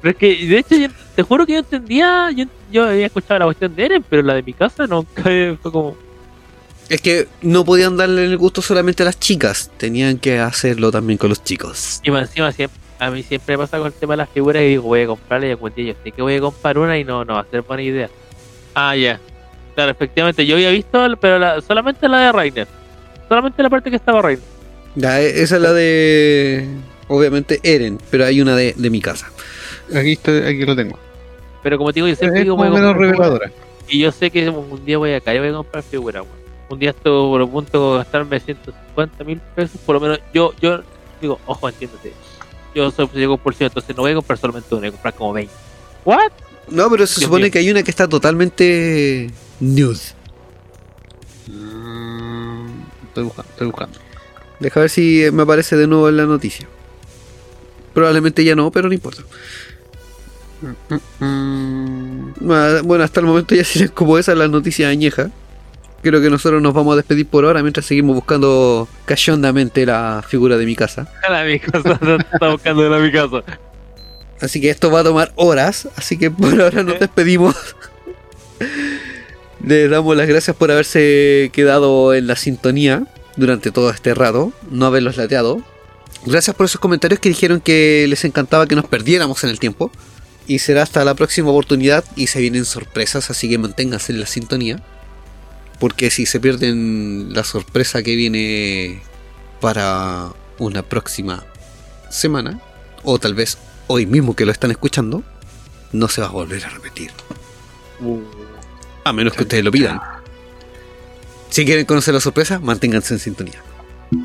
Pero 0.00 0.10
es 0.12 0.16
que, 0.16 0.46
de 0.46 0.58
hecho, 0.58 0.76
yo- 0.76 0.88
te 1.14 1.22
juro 1.22 1.46
que 1.46 1.54
yo 1.54 1.58
entendía, 1.60 2.30
yo, 2.30 2.44
yo 2.70 2.88
había 2.88 3.06
escuchado 3.06 3.38
la 3.40 3.44
cuestión 3.46 3.74
de 3.74 3.84
Eren, 3.86 4.04
pero 4.08 4.22
la 4.22 4.34
de 4.34 4.42
mi 4.42 4.52
casa 4.52 4.86
nunca 4.86 5.22
fue 5.22 5.56
como... 5.62 5.96
es 6.90 7.00
que 7.00 7.26
no 7.42 7.64
podían 7.64 7.96
darle 7.96 8.24
el 8.26 8.36
gusto 8.36 8.60
solamente 8.62 9.02
a 9.02 9.06
las 9.06 9.18
chicas, 9.18 9.70
tenían 9.78 10.18
que 10.18 10.38
hacerlo 10.38 10.92
también 10.92 11.16
con 11.18 11.30
los 11.30 11.42
chicos. 11.42 12.00
Y 12.04 12.10
más 12.10 12.28
encima, 12.28 12.52
siempre, 12.52 12.78
a 12.98 13.10
mí 13.10 13.22
siempre 13.22 13.56
me 13.56 13.64
pasa 13.64 13.78
con 13.78 13.86
el 13.86 13.92
tema 13.94 14.12
de 14.12 14.18
las 14.18 14.28
figuras 14.28 14.62
y 14.62 14.66
digo, 14.66 14.82
voy 14.84 15.02
a 15.02 15.06
comprarla 15.06 15.46
y 15.46 15.82
día 15.82 15.92
yo 15.94 16.00
sé 16.04 16.12
que 16.12 16.22
voy 16.22 16.36
a 16.36 16.40
comprar 16.40 16.78
una 16.78 16.98
y 16.98 17.04
no, 17.04 17.24
no 17.24 17.34
va 17.34 17.40
a 17.40 17.46
ser 17.46 17.62
buena 17.62 17.82
idea. 17.82 18.10
Ah, 18.74 18.94
ya. 18.94 19.18
Claro, 19.74 19.90
efectivamente, 19.90 20.46
yo 20.46 20.56
había 20.56 20.70
visto, 20.70 21.02
pero 21.20 21.38
la- 21.38 21.60
solamente 21.62 22.08
la 22.08 22.20
de 22.20 22.32
Rainer. 22.32 22.68
Solamente 23.28 23.62
la 23.62 23.70
parte 23.70 23.90
que 23.90 23.96
estaba 23.96 24.22
Rainer. 24.22 24.44
Ya, 24.94 25.20
e- 25.20 25.42
esa 25.42 25.56
es 25.56 25.62
la 25.62 25.72
de. 25.72 26.66
Obviamente 27.08 27.60
Eren, 27.62 27.98
pero 28.10 28.24
hay 28.24 28.40
una 28.40 28.56
de, 28.56 28.74
de 28.76 28.90
mi 28.90 29.00
casa. 29.00 29.30
Aquí, 29.94 30.12
está, 30.12 30.32
aquí 30.48 30.64
lo 30.64 30.74
tengo. 30.74 30.98
Pero 31.62 31.78
como 31.78 31.92
te 31.92 31.96
digo, 31.98 32.08
yo 32.08 32.16
siempre 32.16 32.40
Es 32.40 32.44
digo, 32.44 32.56
como 32.56 32.68
voy 32.70 32.78
a 32.78 32.80
menos 32.80 32.96
reveladora. 32.96 33.50
Y 33.88 34.00
yo 34.00 34.10
sé 34.10 34.30
que 34.30 34.48
un 34.48 34.84
día 34.84 34.98
voy 34.98 35.12
a 35.12 35.20
caer 35.20 35.36
y 35.36 35.40
voy 35.40 35.48
a 35.50 35.52
comprar 35.54 35.84
figuras, 35.84 36.22
weón. 36.22 36.46
Un 36.68 36.78
día 36.80 36.90
estuve 36.90 37.12
por 37.30 37.40
el 37.40 37.48
punto 37.48 37.92
de 37.92 37.98
gastarme 37.98 38.40
150 38.40 39.22
mil 39.24 39.40
pesos, 39.54 39.80
por 39.86 39.94
lo 39.94 40.00
menos 40.00 40.18
yo, 40.34 40.52
yo 40.60 40.80
digo, 41.20 41.38
ojo, 41.46 41.68
entiéndete. 41.68 42.12
Yo 42.74 42.90
soy 42.90 43.04
obsesivo 43.04 43.34
compulsivo, 43.36 43.68
entonces 43.68 43.94
no 43.96 44.02
voy 44.02 44.10
a 44.10 44.14
comprar 44.16 44.36
solamente 44.38 44.74
una, 44.74 44.80
voy 44.80 44.88
a 44.88 44.92
comprar 44.92 45.14
como 45.14 45.32
20. 45.32 45.52
¿What? 46.04 46.32
No, 46.68 46.90
pero 46.90 47.06
se 47.06 47.20
Dios 47.20 47.26
supone 47.26 47.44
mío. 47.44 47.52
que 47.52 47.58
hay 47.60 47.70
una 47.70 47.84
que 47.84 47.90
está 47.92 48.08
totalmente 48.08 49.30
nude. 49.60 50.00
Estoy 53.16 53.24
buscando, 53.24 53.50
estoy 53.52 53.66
buscando. 53.68 53.98
Deja 54.60 54.80
ver 54.80 54.90
si 54.90 55.24
me 55.32 55.42
aparece 55.44 55.76
de 55.76 55.86
nuevo 55.86 56.08
en 56.10 56.18
la 56.18 56.24
noticia. 56.26 56.66
Probablemente 57.94 58.44
ya 58.44 58.54
no, 58.54 58.70
pero 58.70 58.88
no 58.88 58.94
importa. 58.94 59.22
Mm, 61.20 62.30
Ah, 62.50 62.80
Bueno, 62.84 63.04
hasta 63.04 63.20
el 63.20 63.26
momento 63.26 63.54
ya 63.54 63.64
siguen 63.64 63.88
como 63.88 64.18
esas 64.18 64.36
las 64.36 64.50
noticias 64.50 64.90
añejas. 64.90 65.30
Creo 66.02 66.20
que 66.20 66.28
nosotros 66.28 66.60
nos 66.60 66.74
vamos 66.74 66.92
a 66.92 66.96
despedir 66.96 67.26
por 67.26 67.44
ahora 67.46 67.62
mientras 67.62 67.86
seguimos 67.86 68.14
buscando 68.14 68.86
cachondamente 69.06 69.86
la 69.86 70.22
figura 70.26 70.58
de 70.58 70.66
mi 70.66 70.76
casa. 70.76 71.08
A 71.28 71.42
mi 71.44 71.58
casa, 71.58 71.98
está 72.32 72.50
buscando 72.50 72.94
en 72.96 73.02
mi 73.02 73.10
casa. 73.10 73.42
Así 74.42 74.60
que 74.60 74.68
esto 74.68 74.90
va 74.90 75.00
a 75.00 75.04
tomar 75.04 75.32
horas, 75.36 75.88
así 75.96 76.18
que 76.18 76.30
por 76.30 76.60
ahora 76.60 76.82
nos 76.82 77.00
despedimos. 77.00 77.56
Les 79.64 79.90
damos 79.90 80.16
las 80.16 80.28
gracias 80.28 80.56
por 80.56 80.70
haberse 80.70 81.50
quedado 81.52 82.14
en 82.14 82.26
la 82.26 82.36
sintonía 82.36 83.06
durante 83.36 83.70
todo 83.70 83.90
este 83.90 84.14
rato, 84.14 84.52
no 84.70 84.86
haberlos 84.86 85.16
lateado. 85.16 85.62
Gracias 86.24 86.56
por 86.56 86.66
esos 86.66 86.80
comentarios 86.80 87.20
que 87.20 87.28
dijeron 87.28 87.60
que 87.60 88.06
les 88.08 88.24
encantaba 88.24 88.66
que 88.66 88.76
nos 88.76 88.86
perdiéramos 88.86 89.42
en 89.44 89.50
el 89.50 89.58
tiempo. 89.58 89.90
Y 90.48 90.60
será 90.60 90.82
hasta 90.82 91.04
la 91.04 91.14
próxima 91.14 91.50
oportunidad 91.50 92.04
y 92.14 92.28
se 92.28 92.40
vienen 92.40 92.64
sorpresas, 92.64 93.30
así 93.30 93.48
que 93.48 93.58
manténganse 93.58 94.12
en 94.12 94.20
la 94.20 94.26
sintonía. 94.26 94.82
Porque 95.80 96.10
si 96.10 96.24
se 96.24 96.38
pierden 96.38 97.32
la 97.32 97.42
sorpresa 97.42 98.02
que 98.02 98.14
viene 98.14 99.02
para 99.60 100.32
una 100.58 100.82
próxima 100.82 101.44
semana, 102.10 102.60
o 103.02 103.18
tal 103.18 103.34
vez 103.34 103.58
hoy 103.88 104.06
mismo 104.06 104.36
que 104.36 104.46
lo 104.46 104.52
están 104.52 104.70
escuchando, 104.70 105.24
no 105.92 106.08
se 106.08 106.20
va 106.20 106.28
a 106.28 106.30
volver 106.30 106.64
a 106.64 106.68
repetir. 106.70 107.10
A 109.06 109.12
menos 109.12 109.34
que 109.34 109.42
ustedes 109.42 109.62
lo 109.64 109.70
pidan. 109.70 110.00
Si 111.48 111.64
quieren 111.64 111.86
conocer 111.86 112.12
la 112.12 112.20
sorpresa, 112.20 112.58
manténganse 112.58 113.14
en 113.14 113.20
sintonía. 113.20 113.62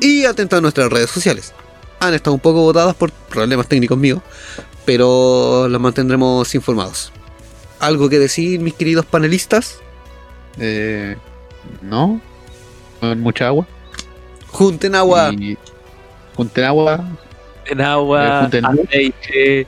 Y 0.00 0.24
atentos 0.24 0.58
a 0.58 0.60
nuestras 0.60 0.90
redes 0.90 1.08
sociales. 1.10 1.54
Han 2.00 2.14
estado 2.14 2.34
un 2.34 2.40
poco 2.40 2.62
votadas 2.62 2.96
por 2.96 3.12
problemas 3.12 3.68
técnicos 3.68 3.96
míos, 3.96 4.20
pero 4.84 5.68
los 5.68 5.80
mantendremos 5.80 6.52
informados. 6.56 7.12
¿Algo 7.78 8.08
que 8.08 8.18
decir, 8.18 8.58
mis 8.60 8.74
queridos 8.74 9.06
panelistas? 9.06 9.78
eh, 10.58 11.16
no. 11.80 12.20
Con 13.00 13.20
mucha 13.20 13.46
agua. 13.46 13.66
Junten 14.48 14.94
agua. 14.96 15.32
Y 15.32 15.56
junten 16.34 16.64
agua. 16.64 17.04
En 17.66 17.80
Eh, 17.80 17.84
agua, 17.84 18.42
junten- 18.50 18.66
aceite, 18.66 19.66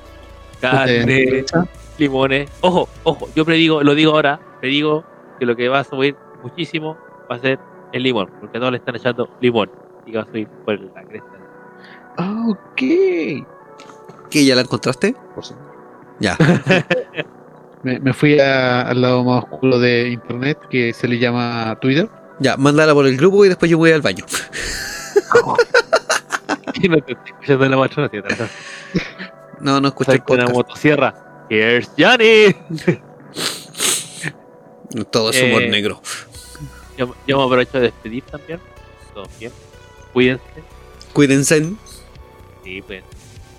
carne, 0.60 1.44
junten- 1.44 1.68
limones. 1.98 2.50
Ojo, 2.60 2.88
ojo, 3.04 3.28
yo 3.36 3.44
predigo, 3.44 3.82
lo 3.84 3.94
digo 3.94 4.12
ahora, 4.12 4.40
predigo 4.64 5.04
que 5.38 5.44
lo 5.44 5.54
que 5.56 5.68
va 5.68 5.80
a 5.80 5.84
subir 5.84 6.16
muchísimo 6.42 6.96
va 7.30 7.36
a 7.36 7.38
ser 7.38 7.58
el 7.92 8.02
limón, 8.02 8.30
porque 8.40 8.58
todos 8.58 8.72
le 8.72 8.78
están 8.78 8.96
echando 8.96 9.28
limón 9.42 9.70
y 10.06 10.12
va 10.12 10.22
a 10.22 10.24
subir 10.24 10.48
por 10.64 10.80
la 10.80 11.02
cresta. 11.02 11.28
Ah, 12.16 12.44
ok. 12.48 12.76
¿Que 14.30 14.46
ya 14.46 14.54
la 14.54 14.62
encontraste? 14.62 15.14
Por 15.34 15.44
supuesto. 15.44 15.70
Ya. 16.18 16.36
Me, 17.82 17.98
me 18.00 18.14
fui 18.14 18.40
a- 18.40 18.80
al 18.88 19.02
lado 19.02 19.22
más 19.24 19.44
oscuro 19.44 19.78
de 19.78 20.08
internet 20.08 20.58
que 20.70 20.94
se 20.94 21.06
le 21.06 21.18
llama 21.18 21.76
Twitter. 21.82 22.08
Ya, 22.40 22.56
mándala 22.56 22.94
por 22.94 23.06
el 23.06 23.14
grupo 23.18 23.44
y 23.44 23.48
después 23.48 23.70
yo 23.70 23.76
voy 23.76 23.92
al 23.92 24.00
baño. 24.00 24.24
Y 26.82 26.88
no 26.88 26.96
te 26.98 27.12
escuchando 27.12 27.68
la 27.68 27.76
matrona. 27.76 28.10
No, 29.60 29.80
no 29.80 29.88
escuché 29.88 30.18
con 30.20 30.40
una 30.40 30.48
motosierra. 30.48 31.14
Here's 31.50 31.90
Johnny. 31.98 32.54
Todo 35.10 35.30
es 35.30 35.42
humor 35.42 35.62
Eh, 35.62 35.68
negro. 35.68 36.00
Yo, 36.96 37.14
yo 37.26 37.38
me 37.38 37.44
aprovecho 37.44 37.72
de 37.78 37.80
despedir 37.86 38.22
también. 38.24 38.60
Todo 39.12 39.28
bien. 39.40 39.52
Cuídense. 40.12 40.42
Cuídense. 41.12 41.72
Sí, 42.62 42.82
pues. 42.82 43.02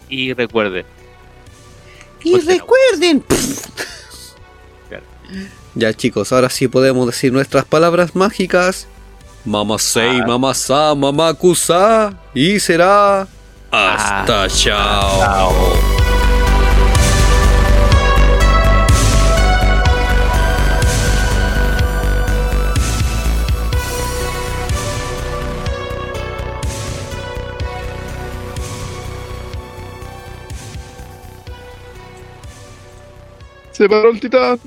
Y 0.09 0.33
recuerden, 0.33 0.85
Y 2.23 2.31
Pues 2.31 2.45
recuerden. 2.45 3.23
Claro. 4.89 5.03
Ya 5.75 5.93
chicos, 5.93 6.31
ahora 6.31 6.49
sí 6.49 6.67
podemos 6.67 7.05
decir 7.07 7.31
nuestras 7.33 7.65
palabras 7.65 8.15
mágicas. 8.15 8.87
Mamasei, 9.43 10.21
Ah. 10.21 10.25
mamasa, 10.27 10.95
mamakusa. 10.95 12.17
Y 12.33 12.59
será. 12.59 13.27
Hasta 13.71 14.47
chao. 14.47 15.19
chao. 15.19 16.04
Se 33.75 33.89
paró 33.89 34.09
el 34.09 34.21
titán. 34.21 34.57